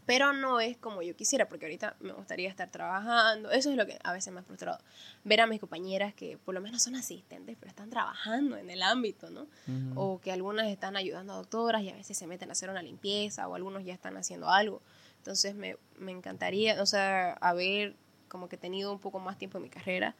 pero 0.10 0.34
no 0.34 0.60
es 0.60 0.76
como 0.76 1.04
yo 1.04 1.16
quisiera, 1.16 1.48
porque 1.48 1.68
ahorita 1.68 1.96
me 2.00 2.14
gustaría 2.14 2.50
estar 2.50 2.72
trabajando. 2.72 3.52
Eso 3.52 3.70
es 3.70 3.78
lo 3.78 3.86
que 3.86 4.00
a 4.04 4.12
veces 4.12 4.34
me 4.34 4.40
ha 4.40 4.44
frustrado. 4.44 4.80
Ver 5.24 5.40
a 5.40 5.46
mis 5.46 5.60
compañeras 5.60 6.16
que 6.16 6.36
por 6.40 6.56
lo 6.56 6.62
menos 6.62 6.82
son 6.82 6.96
asistentes, 6.96 7.56
pero 7.60 7.70
están 7.70 7.92
trabajando 7.92 8.58
en 8.58 8.72
el 8.72 8.82
ámbito, 8.82 9.30
¿no? 9.30 9.46
O 9.94 10.20
que 10.20 10.32
algunas 10.32 10.66
están 10.66 10.96
ayudando 10.96 11.34
a 11.34 11.36
doctoras 11.36 11.84
y 11.84 11.90
a 11.90 11.94
veces 11.94 12.18
se 12.18 12.26
meten 12.26 12.50
a 12.50 12.54
hacer 12.54 12.72
una 12.72 12.82
limpieza 12.82 13.48
o 13.48 13.54
algunos 13.54 13.86
ya 13.86 13.94
están 13.94 14.18
haciendo 14.18 14.50
algo. 14.50 14.82
Entonces 15.18 15.54
me, 15.54 15.78
me 16.00 16.12
encantaría, 16.12 16.82
o 16.82 16.88
sea, 16.88 17.34
haber 17.34 17.96
como 18.30 18.50
que 18.50 18.58
tenido 18.58 18.92
un 18.92 18.98
poco 18.98 19.20
más 19.20 19.38
tiempo 19.38 19.60
en 19.60 19.66
mi 19.66 19.70
carrera 19.70 20.16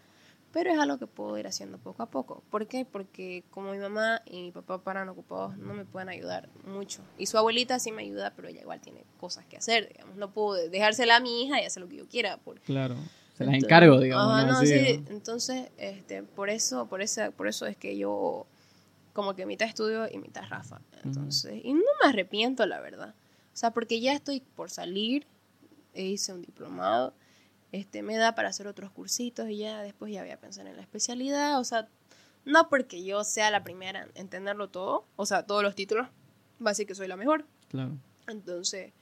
pero 0.52 0.72
es 0.72 0.80
algo 0.80 0.98
que 0.98 1.08
puedo 1.08 1.38
ir 1.38 1.48
haciendo 1.48 1.78
poco 1.78 2.04
a 2.04 2.08
poco. 2.08 2.44
¿Por 2.50 2.68
qué? 2.68 2.86
Porque 2.86 3.44
como 3.52 3.72
mi 3.72 3.78
mamá 3.78 4.22
y 4.26 4.42
mi 4.42 4.52
papá 4.52 4.84
paran 4.84 5.08
ocupados, 5.10 5.58
no 5.58 5.74
me 5.74 5.86
pueden 5.86 6.10
ayudar 6.10 6.50
mucho. 6.66 7.02
Y 7.18 7.28
su 7.28 7.38
abuelita 7.38 7.78
sí 7.80 7.92
me 7.92 8.04
ayuda, 8.04 8.34
pero 8.36 8.48
ella 8.48 8.62
igual 8.62 8.82
tiene 8.82 9.04
cosas 9.20 9.46
que 9.46 9.58
hacer, 9.58 9.90
digamos. 9.90 10.16
No 10.16 10.32
puedo 10.32 10.54
dejársela 10.70 11.18
a 11.18 11.20
mi 11.20 11.44
hija 11.44 11.62
y 11.62 11.66
hacer 11.66 11.84
lo 11.84 11.90
que 11.90 11.98
yo 11.98 12.08
quiera. 12.08 12.38
Por... 12.38 12.60
Claro, 12.62 12.96
se 13.38 13.46
las 13.46 13.56
encargo, 13.56 14.00
digamos. 14.00 14.46
no, 14.46 14.62
sí. 14.62 15.04
Entonces, 15.10 15.70
este, 15.78 16.24
por 16.24 16.50
eso, 16.50 16.88
por 16.88 17.02
esa, 17.02 17.32
por 17.32 17.48
eso 17.48 17.68
es 17.68 17.78
que 17.78 17.98
yo 17.98 18.48
como 19.14 19.36
que 19.36 19.46
mitad 19.46 19.68
estudio 19.68 20.08
y 20.12 20.18
mitad 20.18 20.44
Rafa. 20.50 20.82
Entonces, 21.04 21.62
y 21.64 21.74
no 21.74 21.82
me 22.04 22.10
arrepiento, 22.10 22.66
la 22.66 22.80
verdad. 22.80 23.14
O 23.54 23.58
sea, 23.60 23.72
porque 23.72 24.00
ya 24.00 24.14
estoy 24.14 24.40
por 24.40 24.70
salir, 24.70 25.28
e 25.94 26.06
hice 26.06 26.34
un 26.34 26.42
diplomado 26.42 27.14
este, 27.72 28.02
me 28.02 28.18
da 28.18 28.36
para 28.36 28.50
hacer 28.50 28.68
otros 28.68 28.92
cursitos 28.92 29.50
y 29.50 29.58
ya 29.58 29.82
después 29.82 30.12
ya 30.12 30.22
voy 30.22 30.32
a 30.32 30.40
pensar 30.40 30.68
en 30.68 30.76
la 30.76 30.82
especialidad, 30.82 31.60
o 31.60 31.64
sea, 31.64 31.88
no 32.46 32.70
porque 32.70 33.04
yo 33.04 33.24
sea 33.24 33.52
la 33.52 33.64
primera 33.64 34.04
en 34.04 34.12
entenderlo 34.16 34.70
todo, 34.70 35.06
o 35.16 35.26
sea, 35.26 35.46
todos 35.46 35.64
los 35.64 35.76
títulos, 35.76 36.08
va 36.64 36.70
a 36.70 36.72
decir 36.72 36.88
que 36.88 36.96
soy 36.96 37.08
la 37.08 37.16
mejor. 37.16 37.46
Claro. 37.70 37.98
Entonces, 38.28 38.94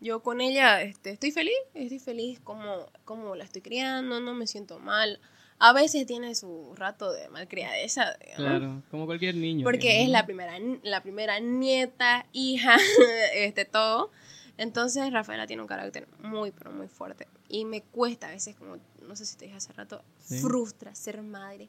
yo 0.00 0.22
con 0.22 0.40
ella 0.40 0.82
este, 0.82 1.10
estoy 1.10 1.30
feliz, 1.30 1.54
estoy 1.74 1.98
feliz 1.98 2.40
como, 2.40 2.86
como 3.04 3.34
la 3.36 3.44
estoy 3.44 3.62
criando, 3.62 4.20
no 4.20 4.34
me 4.34 4.46
siento 4.46 4.78
mal. 4.78 5.20
A 5.58 5.74
veces 5.74 6.06
tiene 6.06 6.34
su 6.34 6.72
rato 6.74 7.12
de 7.12 7.28
malcriadeza, 7.28 8.16
digamos. 8.18 8.36
Claro, 8.36 8.82
como 8.90 9.04
cualquier 9.04 9.34
niño. 9.34 9.62
Porque 9.64 10.02
es 10.02 10.08
la 10.08 10.24
primera, 10.24 10.58
la 10.82 11.02
primera 11.02 11.38
nieta, 11.38 12.26
hija, 12.32 12.78
este, 13.34 13.66
todo. 13.66 14.10
Entonces 14.56 15.12
Rafaela 15.12 15.46
tiene 15.46 15.60
un 15.62 15.68
carácter 15.68 16.08
muy, 16.22 16.50
pero 16.50 16.70
muy 16.72 16.88
fuerte. 16.88 17.26
Y 17.52 17.64
me 17.64 17.82
cuesta 17.82 18.28
a 18.28 18.30
veces, 18.30 18.54
como, 18.56 18.76
no 19.02 19.16
sé 19.16 19.26
si 19.26 19.36
te 19.36 19.46
dije 19.46 19.56
hace 19.56 19.72
rato, 19.72 20.02
Sí. 20.20 20.38
frustra 20.38 20.94
ser 20.94 21.20
madre. 21.22 21.68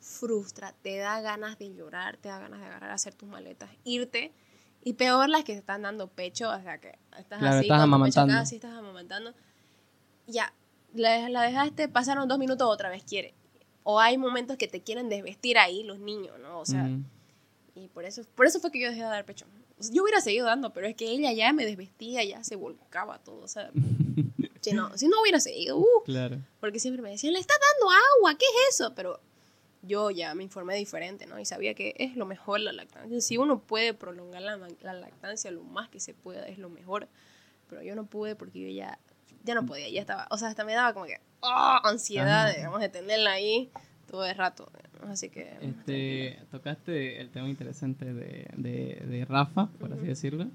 Frustra, 0.00 0.74
te 0.80 0.96
da 0.96 1.20
ganas 1.20 1.58
de 1.58 1.74
llorar, 1.74 2.16
te 2.16 2.30
da 2.30 2.38
ganas 2.38 2.58
de 2.60 2.66
agarrar, 2.66 2.90
hacer 2.90 3.14
tus 3.14 3.28
maletas, 3.28 3.68
irte. 3.84 4.32
Y 4.82 4.94
peor 4.94 5.28
las 5.28 5.44
que 5.44 5.52
te 5.52 5.58
están 5.58 5.82
dando 5.82 6.08
pecho, 6.08 6.48
o 6.50 6.58
sea 6.62 6.78
que 6.80 6.98
estás 7.18 7.38
Claro, 7.38 7.56
así, 7.56 7.66
estás 7.66 7.76
acá, 7.76 7.82
amamantando. 7.82 8.34
así 8.34 8.54
estás 8.54 8.72
amamantando. 8.72 9.34
Ya, 10.26 10.54
la, 10.94 11.28
la 11.28 11.42
dejaste, 11.42 11.88
pasaron 11.90 12.26
dos 12.28 12.38
minutos, 12.38 12.66
otra 12.66 12.88
vez 12.88 13.04
quiere. 13.04 13.34
O 13.82 14.00
hay 14.00 14.16
momentos 14.16 14.56
que 14.56 14.68
te 14.68 14.80
quieren 14.82 15.10
desvestir 15.10 15.58
ahí 15.58 15.82
los 15.82 15.98
niños, 15.98 16.38
¿no? 16.40 16.60
O 16.60 16.64
sea, 16.64 16.84
Ujú. 16.84 17.02
y 17.74 17.88
por 17.88 18.06
eso, 18.06 18.22
por 18.34 18.46
eso 18.46 18.58
fue 18.58 18.70
que 18.70 18.80
yo 18.80 18.88
dejé 18.88 19.02
de 19.02 19.06
dar 19.08 19.26
pecho. 19.26 19.44
O 19.78 19.82
sea, 19.82 19.94
yo 19.94 20.02
hubiera 20.02 20.22
seguido 20.22 20.46
dando, 20.46 20.72
pero 20.72 20.86
es 20.86 20.94
que 20.96 21.10
ella 21.10 21.30
ya 21.34 21.52
me 21.52 21.66
desvestía, 21.66 22.24
ya 22.24 22.42
se 22.42 22.56
volcaba 22.56 23.18
todo. 23.18 23.42
O 23.42 23.48
sea, 23.48 23.70
si 24.60 24.72
no, 24.72 24.96
si 24.96 25.08
no 25.08 25.20
hubiera 25.20 25.40
seguido, 25.40 25.78
uh, 25.78 26.02
Claro. 26.04 26.38
porque 26.60 26.78
siempre 26.80 27.02
me 27.02 27.10
decían, 27.10 27.32
le 27.32 27.38
está 27.40 27.54
dando 27.54 27.90
agua, 28.18 28.34
¿qué 28.38 28.44
es 28.44 28.74
eso? 28.76 28.94
Pero 28.94 29.20
yo 29.82 30.10
ya 30.10 30.34
me 30.34 30.42
informé 30.42 30.76
diferente, 30.76 31.26
¿no? 31.26 31.38
Y 31.38 31.44
sabía 31.46 31.74
que 31.74 31.94
es 31.98 32.14
lo 32.16 32.26
mejor 32.26 32.60
la 32.60 32.72
lactancia. 32.72 33.20
Si 33.20 33.38
uno 33.38 33.60
puede 33.60 33.94
prolongar 33.94 34.42
la, 34.42 34.58
la 34.82 34.92
lactancia 34.92 35.50
lo 35.50 35.62
más 35.64 35.88
que 35.88 36.00
se 36.00 36.12
pueda, 36.14 36.46
es 36.46 36.58
lo 36.58 36.68
mejor. 36.68 37.08
Pero 37.68 37.82
yo 37.82 37.94
no 37.94 38.04
pude 38.04 38.34
porque 38.36 38.60
yo 38.60 38.68
ya, 38.68 38.98
ya 39.44 39.54
no 39.54 39.64
podía, 39.64 39.88
ya 39.88 40.00
estaba, 40.00 40.26
o 40.30 40.36
sea, 40.36 40.48
hasta 40.48 40.64
me 40.64 40.74
daba 40.74 40.92
como 40.92 41.06
que 41.06 41.18
¡ah! 41.42 41.80
ansiedad, 41.84 42.48
Ajá. 42.48 42.56
digamos, 42.56 42.80
de 42.80 42.88
tenerla 42.90 43.32
ahí 43.32 43.70
todo 44.10 44.26
el 44.26 44.34
rato. 44.36 44.70
Así 45.08 45.30
que... 45.30 45.56
Este, 45.62 46.38
tocaste 46.50 47.20
el 47.20 47.30
tema 47.30 47.48
interesante 47.48 48.12
de, 48.12 48.48
de, 48.56 49.02
de 49.06 49.24
Rafa, 49.24 49.68
por 49.78 49.92
así 49.94 50.02
decirlo. 50.02 50.46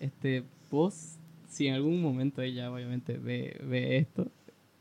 Este, 0.00 0.44
vos, 0.70 1.16
si 1.48 1.66
en 1.66 1.74
algún 1.74 2.00
momento 2.02 2.42
ella 2.42 2.70
obviamente 2.72 3.14
ve, 3.18 3.58
ve 3.64 3.96
esto, 3.98 4.30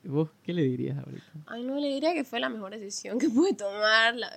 ¿vos 0.04 0.30
qué 0.44 0.54
le 0.54 0.64
dirías 0.64 0.98
ahorita? 0.98 1.32
Ay, 1.48 1.64
no, 1.64 1.76
le 1.80 1.88
diría 1.88 2.14
que 2.14 2.24
fue 2.24 2.40
la 2.40 2.50
mejor 2.50 2.72
decisión 2.72 3.18
que 3.20 3.30
pude 3.30 3.54
tomar, 3.54 4.16
la- 4.16 4.32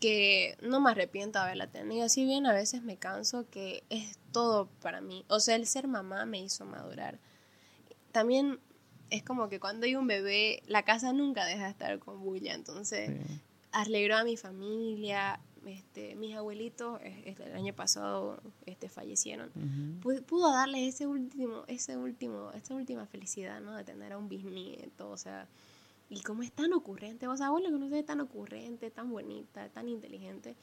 que 0.00 0.56
no 0.62 0.80
me 0.80 0.90
arrepiento 0.90 1.38
de 1.38 1.44
haberla 1.46 1.66
tenido. 1.66 2.08
Si 2.08 2.24
bien 2.24 2.46
a 2.46 2.52
veces 2.52 2.82
me 2.82 2.96
canso, 2.96 3.46
que 3.50 3.82
es 3.90 4.16
todo 4.32 4.68
para 4.80 5.00
mí. 5.00 5.24
O 5.28 5.40
sea, 5.40 5.56
el 5.56 5.66
ser 5.66 5.88
mamá 5.88 6.24
me 6.24 6.40
hizo 6.40 6.64
madurar. 6.64 7.18
También 8.12 8.60
es 9.10 9.22
como 9.24 9.48
que 9.48 9.58
cuando 9.58 9.86
hay 9.86 9.96
un 9.96 10.06
bebé, 10.06 10.62
la 10.66 10.84
casa 10.84 11.12
nunca 11.12 11.44
deja 11.46 11.64
de 11.64 11.70
estar 11.70 11.98
con 11.98 12.20
bulla. 12.22 12.54
Entonces, 12.54 13.10
Sí. 13.10 13.40
alegró 13.72 14.16
a 14.18 14.24
mi 14.24 14.36
familia. 14.36 15.40
Este, 15.66 16.14
mis 16.16 16.34
abuelitos 16.36 17.00
este, 17.02 17.44
el 17.44 17.54
año 17.54 17.74
pasado 17.74 18.40
este, 18.66 18.88
fallecieron 18.88 19.50
Ujú. 19.54 20.10
pu- 20.12 20.22
pudo 20.24 20.50
darle 20.52 20.86
ese 20.86 21.06
último, 21.06 21.64
ese 21.66 21.96
último, 21.96 22.50
esa 22.52 22.74
última 22.74 23.06
felicidad, 23.06 23.60
¿no? 23.60 23.74
De 23.76 23.84
tener 23.84 24.12
a 24.12 24.18
un 24.18 24.28
bisnieto, 24.28 25.10
o 25.10 25.16
sea, 25.16 25.48
y 26.10 26.20
como 26.22 26.42
es 26.42 26.52
tan 26.52 26.72
ocurrente, 26.72 27.26
o 27.28 27.36
sea, 27.36 27.46
abuela 27.48 27.68
que 27.70 27.78
no 27.78 27.88
sé, 27.90 28.02
tan 28.02 28.20
ocurrente, 28.20 28.90
tan 28.90 29.10
bonita, 29.10 29.68
tan 29.68 29.88
inteligente, 29.88 30.54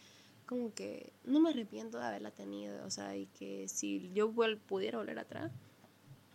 como 0.48 0.74
que 0.74 1.12
no 1.24 1.40
me 1.40 1.50
arrepiento 1.52 1.98
de 2.00 2.06
haberla 2.06 2.32
tenido, 2.32 2.86
o 2.86 2.90
sea, 2.90 3.16
y 3.16 3.26
que 3.28 3.68
si 3.68 4.12
yo 4.14 4.32
pudiera 4.68 4.98
volver 4.98 5.20
atrás, 5.20 5.52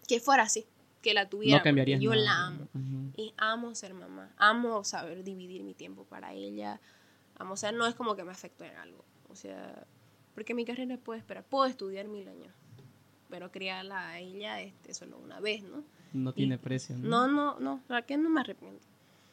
que 0.06 0.20
fuera 0.20 0.42
así, 0.44 0.66
que 1.02 1.14
la 1.14 1.28
tuviera, 1.28 1.58
No 1.58 1.98
yo 2.00 2.10
nada. 2.10 2.22
la 2.24 2.46
amo. 2.46 2.68
Ujú. 2.74 3.12
Y 3.16 3.32
amo 3.36 3.74
ser 3.74 3.94
mamá, 3.94 4.32
amo 4.36 4.84
saber 4.84 5.24
dividir 5.24 5.62
mi 5.62 5.74
tiempo 5.74 6.04
para 6.04 6.32
ella, 6.34 6.80
o 7.48 7.56
sea, 7.56 7.72
no 7.72 7.86
es 7.86 7.94
como 7.94 8.16
que 8.16 8.24
me 8.24 8.32
afectó 8.32 8.64
en 8.64 8.76
algo, 8.76 9.04
o 9.28 9.34
sea, 9.34 9.86
porque 10.34 10.54
mi 10.54 10.64
carrera 10.64 10.96
puede 10.98 11.20
esperar, 11.20 11.44
puedo 11.44 11.66
estudiar 11.66 12.08
mil 12.08 12.28
años, 12.28 12.52
pero 13.28 13.50
criarla 13.50 14.08
a 14.08 14.18
ella 14.18 14.60
este, 14.60 14.94
solo 14.94 15.18
una 15.18 15.40
vez, 15.40 15.62
¿no? 15.62 15.84
No 16.12 16.32
tiene 16.32 16.58
precio, 16.58 16.98
¿no? 16.98 17.08
No, 17.08 17.28
no, 17.28 17.60
no, 17.60 17.80
la 17.88 18.02
que 18.02 18.16
no 18.16 18.30
me 18.30 18.40
arrepiento. 18.40 18.86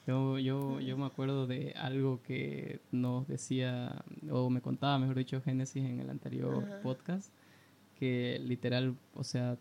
Yo, 0.05 0.39
yo, 0.39 0.79
yo 0.79 0.97
me 0.97 1.05
acuerdo 1.05 1.47
de 1.47 1.73
algo 1.75 2.21
que 2.23 2.79
nos 2.91 3.27
decía, 3.27 4.05
o 4.31 4.49
me 4.49 4.61
contaba, 4.61 4.97
mejor 4.99 5.17
dicho, 5.17 5.41
Génesis 5.41 5.83
en 5.83 5.99
el 5.99 6.09
anterior 6.09 6.63
Ajá. 6.63 6.81
podcast, 6.81 7.33
que 7.99 8.39
literal, 8.41 8.95
o 9.15 9.25
sea, 9.25 9.57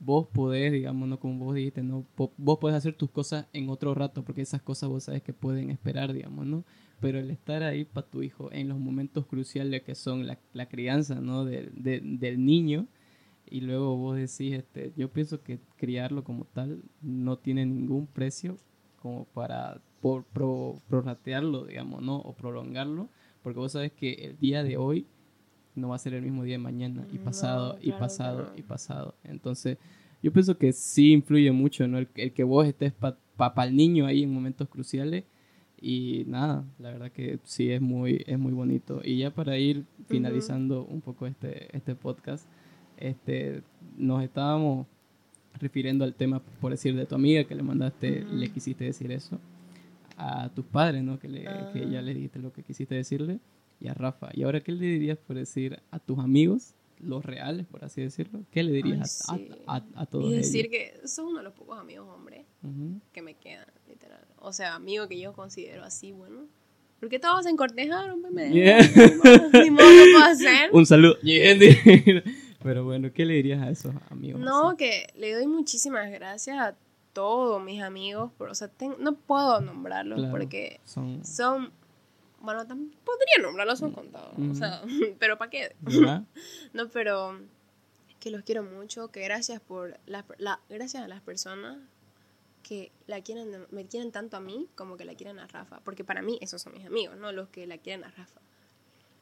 vos 0.00 0.26
podés, 0.26 0.72
digamos, 0.72 1.08
no 1.08 1.20
como 1.20 1.44
vos 1.44 1.54
dijiste, 1.54 1.82
no, 1.82 2.04
vos 2.36 2.58
podés 2.58 2.76
hacer 2.76 2.94
tus 2.94 3.10
cosas 3.10 3.46
en 3.52 3.68
otro 3.70 3.94
rato, 3.94 4.24
porque 4.24 4.42
esas 4.42 4.62
cosas 4.62 4.88
vos 4.88 5.04
sabes 5.04 5.22
que 5.22 5.32
pueden 5.32 5.70
esperar, 5.70 6.12
digamos, 6.12 6.44
¿no? 6.44 6.64
Pero 7.00 7.18
el 7.18 7.30
estar 7.30 7.62
ahí 7.62 7.84
para 7.84 8.06
tu 8.06 8.22
hijo 8.22 8.50
en 8.52 8.68
los 8.68 8.78
momentos 8.78 9.26
cruciales 9.26 9.82
que 9.82 9.94
son 9.94 10.26
la, 10.26 10.38
la 10.54 10.66
crianza, 10.68 11.16
¿no? 11.20 11.44
De- 11.44 11.70
de- 11.74 12.00
del 12.00 12.44
niño, 12.44 12.86
y 13.48 13.60
luego 13.60 13.96
vos 13.96 14.16
decís, 14.16 14.54
este, 14.54 14.92
yo 14.96 15.10
pienso 15.12 15.42
que 15.42 15.60
criarlo 15.76 16.24
como 16.24 16.44
tal 16.46 16.82
no 17.02 17.38
tiene 17.38 17.64
ningún 17.66 18.06
precio 18.06 18.56
como 19.00 19.24
para 19.26 19.80
por, 20.00 20.24
pro- 20.24 20.80
prorratearlo, 20.88 21.66
digamos, 21.66 22.02
¿no? 22.02 22.16
O 22.18 22.34
prolongarlo, 22.34 23.08
porque 23.42 23.58
vos 23.60 23.72
sabes 23.72 23.92
que 23.92 24.12
el 24.14 24.38
día 24.38 24.62
de 24.64 24.76
hoy 24.76 25.06
no 25.74 25.88
va 25.90 25.96
a 25.96 25.98
ser 25.98 26.14
el 26.14 26.22
mismo 26.22 26.42
día 26.44 26.54
de 26.54 26.58
mañana, 26.58 27.06
y 27.12 27.18
No, 27.18 27.24
pasado, 27.24 27.78
y 27.80 27.92
claro 27.92 27.96
que 27.96 27.98
pasado, 28.00 28.42
no. 28.52 28.58
y 28.58 28.62
pasado. 28.62 29.14
Entonces, 29.24 29.78
yo 30.22 30.32
pienso 30.32 30.56
que 30.58 30.72
sí 30.72 31.12
influye 31.12 31.52
mucho, 31.52 31.86
¿no? 31.86 31.98
El, 31.98 32.08
el 32.16 32.32
que 32.32 32.44
vos 32.44 32.66
estés 32.66 32.92
para 32.92 33.64
el 33.64 33.76
niño 33.76 34.06
ahí 34.06 34.22
en 34.22 34.32
momentos 34.32 34.68
cruciales. 34.68 35.24
Y 35.80 36.24
nada, 36.26 36.64
la 36.78 36.90
verdad 36.90 37.12
que 37.12 37.38
sí 37.44 37.70
es 37.70 37.80
muy, 37.80 38.24
es 38.26 38.38
muy 38.38 38.52
bonito. 38.52 39.00
Y 39.04 39.18
ya 39.18 39.30
para 39.30 39.58
ir 39.58 39.84
finalizando 40.08 40.84
un 40.84 41.00
poco 41.00 41.26
este, 41.26 41.74
este 41.76 41.94
podcast, 41.94 42.46
este, 42.96 43.62
nos 43.96 44.22
estábamos 44.22 44.86
refiriendo 45.58 46.04
al 46.04 46.14
tema, 46.14 46.40
por 46.60 46.70
decir, 46.70 46.94
de 46.96 47.06
tu 47.06 47.14
amiga 47.14 47.44
que 47.44 47.54
le 47.54 47.62
mandaste, 47.62 48.24
Ujú. 48.24 48.36
le 48.36 48.48
quisiste 48.48 48.84
decir 48.84 49.10
eso, 49.12 49.38
a 50.16 50.48
tus 50.50 50.64
padres, 50.64 51.02
¿no? 51.02 51.18
Que, 51.18 51.28
le, 51.28 51.42
que 51.42 51.48
Ajá. 51.48 51.90
ya 51.90 52.02
le 52.02 52.14
dijiste 52.14 52.38
lo 52.38 52.52
que 52.52 52.62
quisiste 52.62 52.94
decirle, 52.94 53.38
y 53.80 53.88
a 53.88 53.94
Rafa. 53.94 54.30
Y 54.32 54.42
ahora, 54.44 54.60
¿qué 54.60 54.72
le 54.72 54.86
dirías 54.86 55.18
por 55.18 55.36
decir 55.36 55.80
a 55.90 55.98
tus 55.98 56.18
amigos, 56.18 56.74
los 57.00 57.24
reales, 57.24 57.66
por 57.66 57.84
así 57.84 58.00
decirlo? 58.02 58.40
¿Qué 58.50 58.62
le 58.62 58.72
dirías 58.72 59.28
a, 59.28 59.36
sí. 59.36 59.48
a, 59.66 59.76
a, 59.76 59.84
a 59.94 60.06
todos 60.06 60.30
Y 60.32 60.36
decir 60.36 60.66
ellos? 60.72 61.00
que 61.02 61.08
son 61.08 61.26
uno 61.26 61.38
de 61.38 61.44
los 61.44 61.52
pocos 61.52 61.78
amigos 61.78 62.08
hombres 62.08 62.44
Ujú. 62.62 63.00
que 63.12 63.22
me 63.22 63.34
quedan, 63.34 63.66
literal. 63.88 64.24
O 64.38 64.52
sea, 64.52 64.74
amigo 64.74 65.06
que 65.08 65.18
yo 65.20 65.32
considero 65.32 65.84
así, 65.84 66.12
bueno. 66.12 66.46
Porque 67.00 67.18
todos 67.18 67.44
se 67.44 67.50
encortejaron, 67.50 68.22
pues 68.22 68.32
me 68.32 68.50
Yeah. 68.52 68.78
ni 69.62 69.70
modo, 69.70 69.82
puedo 70.12 70.24
hacer. 70.24 70.70
Un 70.72 70.86
saludo. 70.86 71.16
Pero 72.62 72.84
bueno, 72.84 73.12
¿qué 73.12 73.24
le 73.24 73.34
dirías 73.34 73.62
a 73.62 73.70
esos 73.70 73.94
amigos? 74.10 74.40
No, 74.40 74.68
así? 74.70 74.76
que 74.78 75.06
le 75.16 75.32
doy 75.34 75.46
muchísimas 75.46 76.10
gracias 76.10 76.58
a 76.58 76.74
todos 77.12 77.62
mis 77.62 77.80
amigos, 77.82 78.30
pero, 78.38 78.50
o 78.52 78.54
sea, 78.54 78.68
ten- 78.68 78.96
no 78.98 79.14
puedo 79.14 79.60
nombrarlos 79.60 80.18
Claro, 80.18 80.32
porque 80.32 80.80
son... 80.84 81.24
son, 81.24 81.70
bueno, 82.40 82.64
podría 82.66 83.38
nombrarlos, 83.42 83.78
son 83.78 83.92
contados, 83.92 84.36
Mm. 84.38 84.50
o 84.50 84.54
sea, 84.54 84.82
pero 85.18 85.38
¿para 85.38 85.50
qué? 85.50 85.74
¿verdad? 85.80 86.24
No, 86.72 86.88
pero 86.88 87.38
que 88.20 88.30
los 88.30 88.42
quiero 88.42 88.62
mucho, 88.62 89.08
que 89.08 89.20
gracias 89.22 89.60
por 89.60 89.98
la, 90.06 90.24
la- 90.38 90.60
gracias 90.68 91.02
a 91.02 91.08
las 91.08 91.20
personas 91.22 91.78
que 92.62 92.90
la 93.06 93.20
quieren, 93.20 93.66
me 93.70 93.86
quieren 93.86 94.10
tanto 94.10 94.36
a 94.36 94.40
mí 94.40 94.68
como 94.74 94.96
que 94.96 95.04
la 95.04 95.14
quieren 95.14 95.38
a 95.38 95.46
Rafa, 95.46 95.80
porque 95.84 96.02
para 96.04 96.22
mí 96.22 96.38
esos 96.40 96.60
son 96.62 96.72
mis 96.72 96.84
amigos, 96.84 97.16
no 97.16 97.30
los 97.32 97.48
que 97.48 97.66
la 97.66 97.78
quieren 97.78 98.04
a 98.04 98.10
Rafa. 98.10 98.40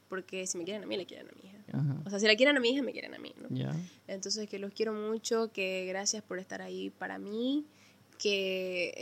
Porque 0.08 0.46
si 0.46 0.58
me 0.58 0.64
quieren 0.64 0.82
a 0.84 0.86
mí, 0.86 0.96
le 0.96 1.06
quieren 1.06 1.28
a 1.28 1.32
mi 1.32 1.48
hija. 1.48 1.58
Ajá. 1.72 1.96
O 2.06 2.10
sea, 2.10 2.18
si 2.20 2.26
la 2.26 2.36
quieren 2.36 2.56
a 2.56 2.60
mi 2.60 2.68
hija, 2.70 2.82
me 2.82 2.92
quieren 2.92 3.14
a 3.14 3.18
mí, 3.18 3.34
¿no? 3.36 3.48
Ya. 3.50 3.74
Entonces, 4.06 4.48
que 4.48 4.58
los 4.58 4.72
quiero 4.72 4.92
mucho, 4.92 5.50
que 5.50 5.86
gracias 5.86 6.22
por 6.22 6.38
estar 6.38 6.62
ahí 6.62 6.90
para 6.90 7.18
mí, 7.18 7.64
que 8.18 8.92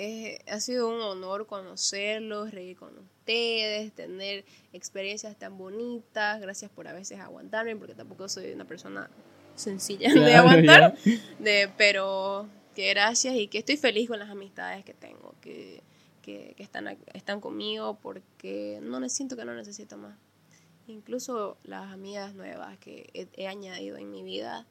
es- 0.46 0.52
ha 0.52 0.60
sido 0.60 0.88
un 0.88 1.00
honor 1.00 1.46
conocerlos, 1.46 2.50
reír 2.50 2.76
con 2.76 2.96
ustedes, 2.98 3.92
tener 3.92 4.44
experiencias 4.72 5.36
tan 5.38 5.56
bonitas, 5.58 6.40
gracias 6.40 6.70
por 6.70 6.88
a 6.88 6.92
veces 6.92 7.20
aguantarme, 7.20 7.76
porque 7.76 7.94
tampoco 7.94 8.28
soy 8.28 8.52
una 8.52 8.64
persona 8.64 9.08
sencilla 9.54 10.12
de 10.14 10.34
aguantar, 10.34 10.96
ya. 11.04 11.12
de, 11.38 11.70
pero 11.76 12.48
que 12.74 12.88
gracias 12.90 13.34
y 13.36 13.48
que 13.48 13.58
estoy 13.58 13.76
feliz 13.76 14.08
con 14.08 14.18
las 14.18 14.30
amistades 14.30 14.84
que 14.84 14.94
tengo, 14.94 15.34
que, 15.40 15.82
que, 16.22 16.54
que 16.56 16.62
están, 16.62 16.96
están 17.12 17.40
conmigo 17.40 17.98
porque 18.00 18.78
no 18.82 19.06
siento 19.08 19.36
que 19.36 19.44
no 19.44 19.54
necesito 19.54 19.96
más. 19.98 20.16
Incluso 20.88 21.58
las 21.64 21.92
amigas 21.92 22.34
nuevas 22.34 22.76
que 22.78 23.08
he, 23.14 23.28
he 23.34 23.46
añadido 23.46 23.98
en 23.98 24.10
mi 24.10 24.22
vida, 24.22 24.66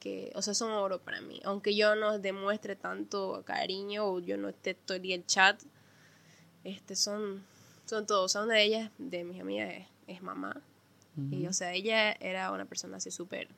que, 0.00 0.30
o 0.34 0.42
sea, 0.42 0.54
son 0.54 0.70
oro 0.72 1.00
para 1.00 1.20
mí. 1.20 1.40
Aunque 1.44 1.74
yo 1.74 1.94
no 1.96 2.18
demuestre 2.18 2.76
tanto 2.76 3.42
cariño 3.44 4.04
o 4.06 4.18
yo 4.20 4.36
no 4.36 4.48
esté 4.48 4.74
todo 4.74 4.96
el 4.96 5.02
día 5.02 5.14
en 5.14 5.24
chat, 5.26 5.60
este, 6.64 6.96
son, 6.96 7.44
son 7.86 8.06
todos. 8.06 8.24
O 8.24 8.28
sea, 8.28 8.42
una 8.42 8.54
de 8.54 8.64
ellas, 8.64 8.90
de 8.98 9.24
mis 9.24 9.40
amigas, 9.40 9.72
es, 9.74 9.86
es 10.06 10.22
mamá. 10.22 10.60
Y, 11.30 11.40
Ujú. 11.42 11.48
o 11.50 11.52
sea, 11.52 11.72
ella 11.72 12.12
era 12.12 12.52
una 12.52 12.66
persona 12.66 12.98
así 12.98 13.10
súper 13.10 13.48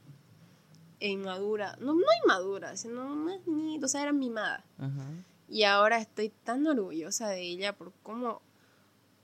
inmadura. 1.00 1.76
No, 1.80 1.94
no 1.94 2.02
inmadura, 2.24 2.76
sino 2.76 3.04
más 3.16 3.46
niñita, 3.46 3.86
o 3.86 3.88
sea, 3.88 4.02
era 4.02 4.12
mimada. 4.12 4.64
Ajá. 4.78 5.04
Y 5.48 5.62
ahora 5.64 5.98
estoy 5.98 6.30
tan 6.44 6.66
orgullosa 6.66 7.28
de 7.28 7.40
ella 7.40 7.72
por 7.76 7.92
cómo, 8.02 8.42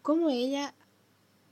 cómo 0.03 0.31
ella, 0.31 0.75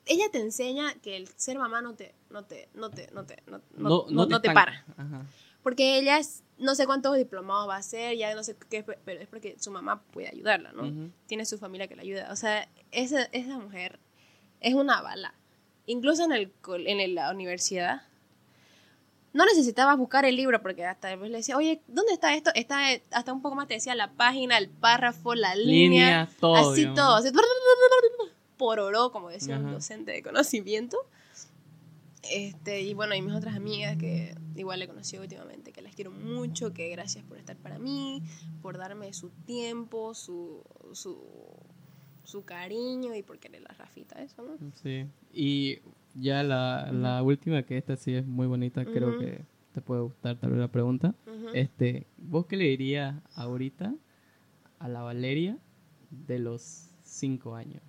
ella 0.06 0.24
te 0.30 0.40
enseña 0.40 0.94
que 0.94 1.16
el 1.16 1.28
ser 1.36 1.58
mamá 1.58 1.82
no 1.82 1.94
te, 1.94 2.14
no 2.30 2.44
te, 2.44 2.68
no 2.74 2.90
te, 2.90 3.10
no 3.12 3.24
te, 3.24 3.42
no, 3.46 3.60
no, 3.76 4.06
no- 4.10 4.26
no 4.26 4.40
te 4.40 4.48
estanca. 4.48 4.54
para. 4.54 4.84
Ajá. 4.96 5.26
Porque 5.62 5.98
ella 5.98 6.18
es, 6.18 6.42
no 6.58 6.74
sé 6.74 6.86
cuántos 6.86 7.16
diplomados 7.16 7.68
va 7.68 7.76
a 7.76 7.78
hacer, 7.78 8.16
ya 8.16 8.34
no 8.34 8.42
sé 8.42 8.56
qué, 8.68 8.82
pero 8.82 9.20
es 9.20 9.28
porque 9.28 9.56
su 9.58 9.70
mamá 9.70 10.02
puede 10.12 10.28
ayudarla, 10.28 10.72
¿no? 10.72 10.82
Ujú. 10.84 11.10
Tiene 11.26 11.44
su 11.46 11.58
familia 11.58 11.88
que 11.88 11.96
la 11.96 12.02
ayuda. 12.02 12.28
O 12.32 12.36
sea, 12.36 12.68
esa, 12.90 13.24
esa 13.32 13.58
mujer 13.58 13.98
es 14.60 14.74
una 14.74 15.00
bala. 15.02 15.34
Incluso 15.86 16.24
en, 16.24 16.32
el, 16.32 16.52
en 16.86 17.14
la 17.14 17.30
universidad, 17.30 18.02
no 19.32 19.46
necesitabas 19.46 19.96
buscar 19.96 20.24
el 20.24 20.36
libro 20.36 20.60
porque 20.62 20.84
hasta 20.84 21.08
después 21.08 21.30
le 21.30 21.38
decía, 21.38 21.56
oye, 21.56 21.80
¿dónde 21.88 22.12
está 22.12 22.34
esto? 22.34 22.50
Está 22.54 22.80
hasta 23.12 23.32
un 23.32 23.40
poco 23.40 23.54
más 23.54 23.66
te 23.66 23.74
decía 23.74 23.94
la 23.94 24.12
página, 24.12 24.58
el 24.58 24.68
párrafo, 24.68 25.34
la 25.34 25.54
línea, 25.54 26.26
Línea, 26.26 26.28
todo. 26.38 26.56
así 26.56 26.80
digamos. 26.80 26.98
todo, 27.00 27.14
así, 27.16 27.30
pororó, 28.58 29.10
como 29.10 29.30
decía 29.30 29.56
un 29.56 29.66
Ajá. 29.66 29.74
docente 29.74 30.12
de 30.12 30.22
conocimiento. 30.22 30.98
Este, 32.30 32.82
y 32.82 32.94
bueno, 32.94 33.14
y 33.14 33.22
mis 33.22 33.34
otras 33.34 33.56
amigas 33.56 33.96
que 33.96 34.34
igual 34.54 34.78
le 34.78 34.86
conocí 34.86 35.18
últimamente, 35.18 35.72
que 35.72 35.82
las 35.82 35.94
quiero 35.94 36.10
mucho, 36.10 36.72
que 36.72 36.88
gracias 36.90 37.24
por 37.24 37.38
estar 37.38 37.56
para 37.56 37.78
mí, 37.78 38.22
por 38.62 38.78
darme 38.78 39.12
su 39.12 39.30
tiempo, 39.44 40.14
su, 40.14 40.62
su, 40.92 41.18
su 42.24 42.44
cariño 42.44 43.14
y 43.14 43.22
por 43.22 43.38
querer 43.38 43.62
la 43.62 43.74
Rafita, 43.74 44.22
eso, 44.22 44.42
¿no? 44.42 44.56
Sí. 44.82 45.06
Y 45.32 45.78
ya 46.14 46.42
la, 46.42 46.90
la 46.92 47.22
última, 47.22 47.64
que 47.64 47.76
esta 47.76 47.96
sí 47.96 48.14
es 48.14 48.26
muy 48.26 48.46
bonita, 48.46 48.84
creo 48.84 49.18
que 49.18 49.44
te 49.72 49.80
puede 49.80 50.02
gustar 50.02 50.36
tal 50.36 50.50
vez 50.50 50.60
la 50.60 50.68
pregunta. 50.68 51.14
Este, 51.54 52.06
¿vos 52.18 52.46
qué 52.46 52.56
le 52.56 52.64
dirías 52.64 53.16
ahorita 53.34 53.94
a 54.78 54.88
la 54.88 55.02
Valeria 55.02 55.58
de 56.10 56.38
los 56.38 56.90
cinco 57.02 57.56
años? 57.56 57.82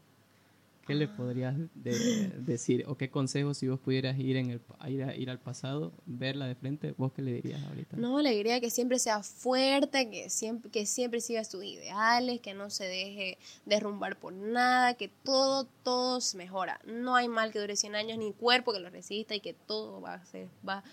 ¿Qué 0.86 0.96
le 0.96 1.08
podrías 1.08 1.56
de- 1.76 2.30
decir? 2.40 2.84
¿O 2.88 2.96
qué 2.98 3.10
consejos 3.10 3.58
si 3.58 3.68
vos 3.70 3.80
pudieras 3.80 4.20
ir, 4.20 4.36
en 4.36 4.50
el, 4.50 4.62
ir, 4.90 5.04
a- 5.04 5.16
ir 5.16 5.30
al 5.30 5.40
pasado, 5.40 5.94
verla 6.06 6.46
de 6.46 6.56
frente, 6.56 6.94
vos 6.98 7.14
qué 7.14 7.22
le 7.22 7.32
dirías 7.34 7.64
ahorita? 7.64 7.96
No, 7.98 8.22
le 8.22 8.32
diría 8.32 8.60
que 8.60 8.70
siempre 8.70 9.00
sea 9.00 9.24
fuerte, 9.24 10.10
que 10.10 10.30
siempre, 10.30 10.70
que 10.72 10.86
siempre 10.86 11.22
siga 11.22 11.44
sus 11.46 11.64
ideales, 11.64 12.42
que 12.42 12.54
no 12.54 12.70
se 12.70 12.84
deje 12.86 13.38
derrumbar 13.66 14.18
por 14.20 14.34
nada, 14.34 14.96
que 14.96 15.08
todo, 15.08 15.66
todo 15.84 16.20
se 16.20 16.36
mejora. 16.38 16.80
No 16.86 17.16
hay 17.16 17.28
mal 17.30 17.52
que 17.52 17.60
dure 17.60 17.76
100 17.76 17.96
años, 17.96 18.18
ni 18.18 18.34
cuerpo 18.34 18.74
que 18.74 18.80
lo 18.80 18.90
resista 18.90 19.36
y 19.36 19.40
que 19.40 19.54
todo 19.54 20.02
va 20.02 20.16
a 20.16 20.26
ser, 20.26 20.50
va, 20.68 20.84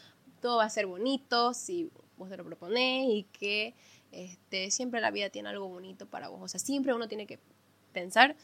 todo 0.41 0.59
va 0.59 0.65
a 0.65 0.71
ser 0.71 0.87
bonito 0.87 1.53
si 1.53 1.91
vos 2.17 2.29
te 2.31 2.37
lo 2.37 2.45
proponés 2.45 3.07
y 3.09 3.25
que 3.33 3.75
este, 4.13 4.71
siempre 4.71 5.01
la 5.01 5.11
vida 5.11 5.31
tiene 5.31 5.49
algo 5.49 5.69
bonito 5.69 6.07
para 6.07 6.29
vos. 6.29 6.41
O 6.43 6.49
sea, 6.49 6.61
siempre 6.61 6.95
uno 6.95 7.09
tiene 7.09 7.27
que 7.27 7.39
pensar 7.93 8.37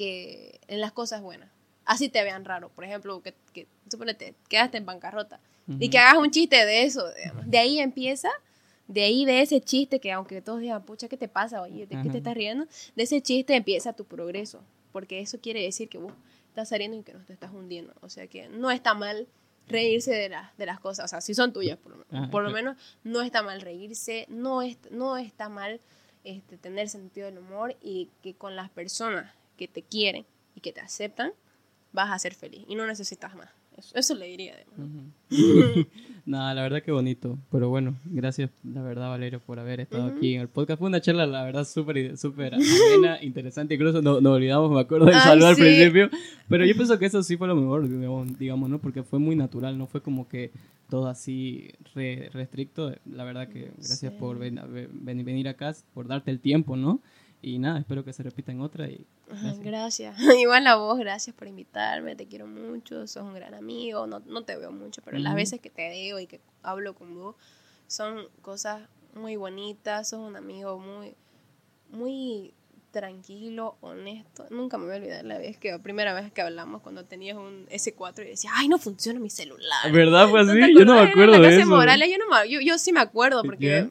que 0.00 0.60
en 0.66 0.80
las 0.80 0.92
cosas 0.92 1.20
buenas. 1.20 1.50
Así 1.84 2.08
te 2.08 2.24
vean 2.24 2.46
raro. 2.46 2.70
Por 2.70 2.84
ejemplo, 2.84 3.20
que, 3.20 3.34
que 3.52 3.66
suponete, 3.90 4.34
quedaste 4.48 4.78
en 4.78 4.86
bancarrota 4.86 5.40
y 5.78 5.90
que 5.90 5.98
hagas 5.98 6.16
un 6.16 6.30
chiste 6.30 6.56
de 6.64 6.84
eso. 6.84 7.06
digamos. 7.12 7.50
De 7.50 7.58
ahí 7.58 7.80
empieza, 7.80 8.30
de 8.88 9.02
ahí 9.02 9.26
de 9.26 9.42
ese 9.42 9.60
chiste 9.60 10.00
que 10.00 10.10
aunque 10.10 10.40
todos 10.40 10.60
digan, 10.60 10.82
pucha, 10.86 11.06
¿qué 11.06 11.18
te 11.18 11.28
pasa? 11.28 11.60
Oye, 11.60 11.86
¿de 11.86 12.00
qué 12.02 12.08
te 12.08 12.16
estás 12.16 12.32
riendo? 12.32 12.66
De 12.96 13.02
ese 13.02 13.20
chiste 13.20 13.54
empieza 13.54 13.92
tu 13.92 14.06
progreso, 14.06 14.62
porque 14.90 15.20
eso 15.20 15.38
quiere 15.38 15.62
decir 15.62 15.90
que 15.90 15.98
vos 15.98 16.14
estás 16.48 16.70
saliendo 16.70 16.96
y 16.96 17.02
que 17.02 17.12
no 17.12 17.22
te 17.26 17.34
estás 17.34 17.52
hundiendo. 17.52 17.92
O 18.00 18.08
sea 18.08 18.26
que 18.26 18.48
no 18.48 18.70
está 18.70 18.94
mal 18.94 19.28
reírse 19.68 20.12
de, 20.12 20.30
las 20.30 20.56
de 20.56 20.64
las 20.64 20.80
cosas, 20.80 21.04
o 21.04 21.08
sea, 21.08 21.20
si 21.20 21.34
son 21.34 21.52
tuyas, 21.52 21.76
por 21.76 21.92
lo, 21.92 21.98
menos. 21.98 22.10
Ajá, 22.10 22.30
por 22.30 22.42
lo 22.42 22.50
menos 22.50 22.78
no 23.04 23.20
está 23.20 23.42
mal 23.42 23.60
reírse, 23.60 24.24
no, 24.30 24.62
es, 24.62 24.78
no 24.90 25.18
está 25.18 25.50
mal 25.50 25.78
este, 26.24 26.56
tener 26.56 26.88
sentido 26.88 27.26
del 27.26 27.36
humor 27.36 27.76
y 27.82 28.08
que 28.22 28.32
con 28.32 28.56
las 28.56 28.70
personas 28.70 29.30
que 29.60 29.68
te 29.68 29.82
quieren 29.82 30.24
y 30.56 30.60
que 30.60 30.72
te 30.72 30.80
aceptan, 30.80 31.32
vas 31.92 32.10
a 32.10 32.18
ser 32.18 32.34
feliz 32.34 32.62
y 32.66 32.74
no 32.74 32.86
necesitas 32.86 33.34
más. 33.36 33.48
Eso, 33.76 33.96
eso 33.96 34.14
le 34.14 34.26
diría. 34.26 34.54
digamos. 34.56 35.12
Ujú. 35.30 35.86
Nada, 36.26 36.54
la 36.54 36.62
verdad 36.62 36.82
que 36.82 36.92
bonito. 36.92 37.38
Pero 37.50 37.68
bueno, 37.68 37.94
gracias, 38.06 38.50
la 38.64 38.82
verdad, 38.82 39.08
Valerio, 39.10 39.40
por 39.40 39.58
haber 39.58 39.80
estado 39.80 40.06
Ujú. 40.08 40.16
aquí 40.16 40.34
en 40.34 40.40
el 40.42 40.48
podcast. 40.48 40.78
Fue 40.78 40.88
una 40.88 41.00
charla, 41.00 41.26
la 41.26 41.44
verdad, 41.44 41.64
súper 41.64 42.16
súper 42.16 42.54
amena, 42.54 43.18
interesante. 43.22 43.74
Incluso 43.74 44.00
no- 44.02 44.20
nos 44.20 44.32
olvidamos, 44.36 44.70
me 44.70 44.80
acuerdo, 44.80 45.06
de 45.06 45.12
saludar 45.14 45.54
sí. 45.54 45.60
al 45.62 45.66
principio. 45.68 46.10
Pero 46.48 46.64
yo 46.66 46.74
pienso 46.74 46.98
que 46.98 47.06
eso 47.06 47.22
sí 47.22 47.36
fue 47.36 47.48
lo 47.48 47.56
mejor, 47.56 47.88
digamos, 47.88 48.38
digamos, 48.38 48.68
¿no? 48.70 48.78
Porque 48.80 49.02
fue 49.02 49.18
muy 49.18 49.36
natural, 49.36 49.76
no 49.78 49.86
fue 49.86 50.02
como 50.02 50.28
que 50.28 50.50
todo 50.90 51.06
así 51.06 51.70
re- 51.94 52.28
restricto. 52.32 52.92
La 53.06 53.24
verdad 53.24 53.48
que 53.48 53.70
gracias 53.76 53.98
Sí. 54.12 54.18
por 54.18 54.38
ven- 54.38 54.60
ven- 54.92 55.24
venir 55.24 55.48
acá, 55.48 55.74
por 55.94 56.06
darte 56.06 56.30
el 56.30 56.40
tiempo, 56.40 56.76
¿no? 56.76 57.00
Y 57.42 57.58
nada, 57.58 57.78
espero 57.78 58.04
que 58.04 58.12
se 58.12 58.22
repita 58.22 58.52
en 58.52 58.60
otra 58.60 58.86
y 58.88 59.06
gracias. 59.26 59.60
Gracias. 59.60 60.16
Igual 60.38 60.66
a 60.66 60.76
vos, 60.76 60.98
gracias 60.98 61.34
por 61.34 61.48
invitarme, 61.48 62.14
te 62.16 62.26
quiero 62.26 62.46
mucho, 62.46 63.06
sos 63.06 63.22
un 63.22 63.34
gran 63.34 63.54
amigo, 63.54 64.06
no, 64.06 64.20
no 64.26 64.42
te 64.42 64.56
veo 64.56 64.72
mucho, 64.72 65.00
pero 65.04 65.18
las 65.18 65.34
veces 65.34 65.60
que 65.60 65.70
te 65.70 65.88
veo 65.88 66.18
y 66.20 66.26
que 66.26 66.40
hablo 66.62 66.94
con 66.94 67.14
vos 67.14 67.36
son 67.86 68.26
cosas 68.42 68.82
muy 69.14 69.36
bonitas, 69.36 70.10
sos 70.10 70.20
un 70.20 70.36
amigo 70.36 70.78
muy, 70.78 71.14
muy 71.90 72.52
tranquilo, 72.90 73.76
honesto. 73.80 74.46
Nunca 74.50 74.76
me 74.76 74.84
voy 74.86 74.94
a 74.94 74.96
olvidar 74.98 75.24
la 75.24 75.38
vez 75.38 75.56
que, 75.56 75.70
la 75.70 75.78
primera 75.78 76.12
vez 76.12 76.32
que 76.32 76.42
hablamos 76.42 76.82
cuando 76.82 77.04
tenías 77.04 77.36
un 77.36 77.66
S4 77.68 78.24
y 78.24 78.30
decías, 78.30 78.52
ay, 78.56 78.68
no 78.68 78.78
funciona 78.78 79.20
mi 79.20 79.30
celular. 79.30 79.90
¿Verdad? 79.92 80.28
Fue 80.28 80.44
¿No 80.44 80.52
así, 80.52 80.74
yo 80.76 80.84
no 80.84 80.94
me 80.94 81.00
acuerdo 81.08 81.40
de 81.40 81.56
eso. 81.56 81.66
Morales, 81.68 82.08
yo, 82.10 82.18
no 82.18 82.28
me- 82.28 82.50
yo, 82.50 82.60
yo 82.60 82.78
sí 82.78 82.92
me 82.92 83.00
acuerdo 83.00 83.42
porque. 83.44 83.90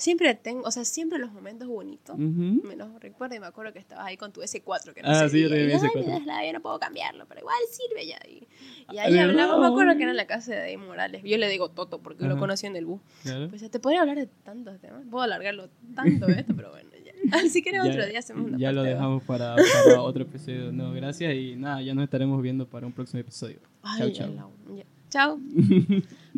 Siempre 0.00 0.34
tengo, 0.34 0.62
o 0.66 0.70
sea, 0.70 0.84
siempre 0.84 1.18
los 1.18 1.30
momentos 1.32 1.68
bonitos 1.68 2.14
Ujú. 2.16 2.62
me 2.66 2.74
los 2.74 2.98
recuerdo 3.00 3.34
y 3.36 3.40
me 3.40 3.46
acuerdo 3.46 3.72
que 3.72 3.78
estabas 3.78 4.06
ahí 4.06 4.16
con 4.16 4.32
tu 4.32 4.40
S4 4.40 4.94
que 4.94 5.02
no 5.02 5.08
Ah, 5.10 5.28
sí, 5.28 5.42
yo 5.42 5.48
tenía 5.48 5.66
mi 5.66 5.70
Y, 5.72 5.74
"Ay, 5.74 5.80
S4. 5.80 5.98
mi 5.98 6.04
Tesla, 6.06 6.46
yo 6.46 6.52
no 6.54 6.60
puedo 6.60 6.78
cambiarlo, 6.78 7.26
pero 7.28 7.40
igual 7.40 7.56
sirve 7.70 8.06
ya. 8.06 8.18
Y, 8.28 8.46
y 8.92 8.98
Ah, 8.98 9.02
ahí 9.04 9.12
¿de 9.12 9.20
hablamos, 9.20 9.36
me 9.56 9.60
verdad? 9.60 9.68
acuerdo 9.68 9.96
que 9.96 10.02
era 10.02 10.10
en 10.12 10.16
la 10.16 10.26
casa 10.26 10.54
de 10.54 10.64
Eddie 10.66 10.78
Morales. 10.78 11.22
Yo 11.24 11.36
le 11.36 11.48
digo 11.48 11.68
Toto 11.70 12.00
porque 12.00 12.24
lo 12.24 12.30
Ajá. 12.32 12.40
conocí 12.40 12.66
en 12.66 12.76
el 12.76 12.86
bus. 12.86 13.00
Claro. 13.22 13.48
Pues 13.50 13.70
te 13.70 13.78
podría 13.78 14.00
hablar 14.00 14.16
de 14.16 14.26
tantos 14.26 14.80
temas. 14.80 15.02
Puedo 15.10 15.22
alargarlo 15.22 15.68
tanto 15.94 16.26
esto, 16.28 16.54
pero 16.56 16.70
bueno, 16.70 16.88
ya. 17.04 17.12
Si 17.52 17.62
quieres 17.62 17.82
Ya- 17.84 17.90
otro 17.90 18.06
día 18.06 18.18
hacemos 18.20 18.46
una 18.48 18.58
Ya 18.58 18.72
lo 18.72 18.82
dejamos 18.82 19.22
para, 19.24 19.54
para 19.56 20.00
otro 20.02 20.22
episodio. 20.22 20.72
No, 20.72 20.92
gracias 20.92 21.34
y 21.34 21.54
nada, 21.56 21.82
ya 21.82 21.94
nos 21.94 22.04
estaremos 22.04 22.40
viendo 22.42 22.66
para 22.66 22.86
un 22.86 22.92
próximo 22.92 23.20
episodio. 23.20 23.58
Ay, 23.82 23.98
Chau, 24.00 24.08
ya 24.08 24.14
chau. 24.14 24.34
la- 24.70 24.76
ya. 24.76 24.84
Chao. 25.10 25.38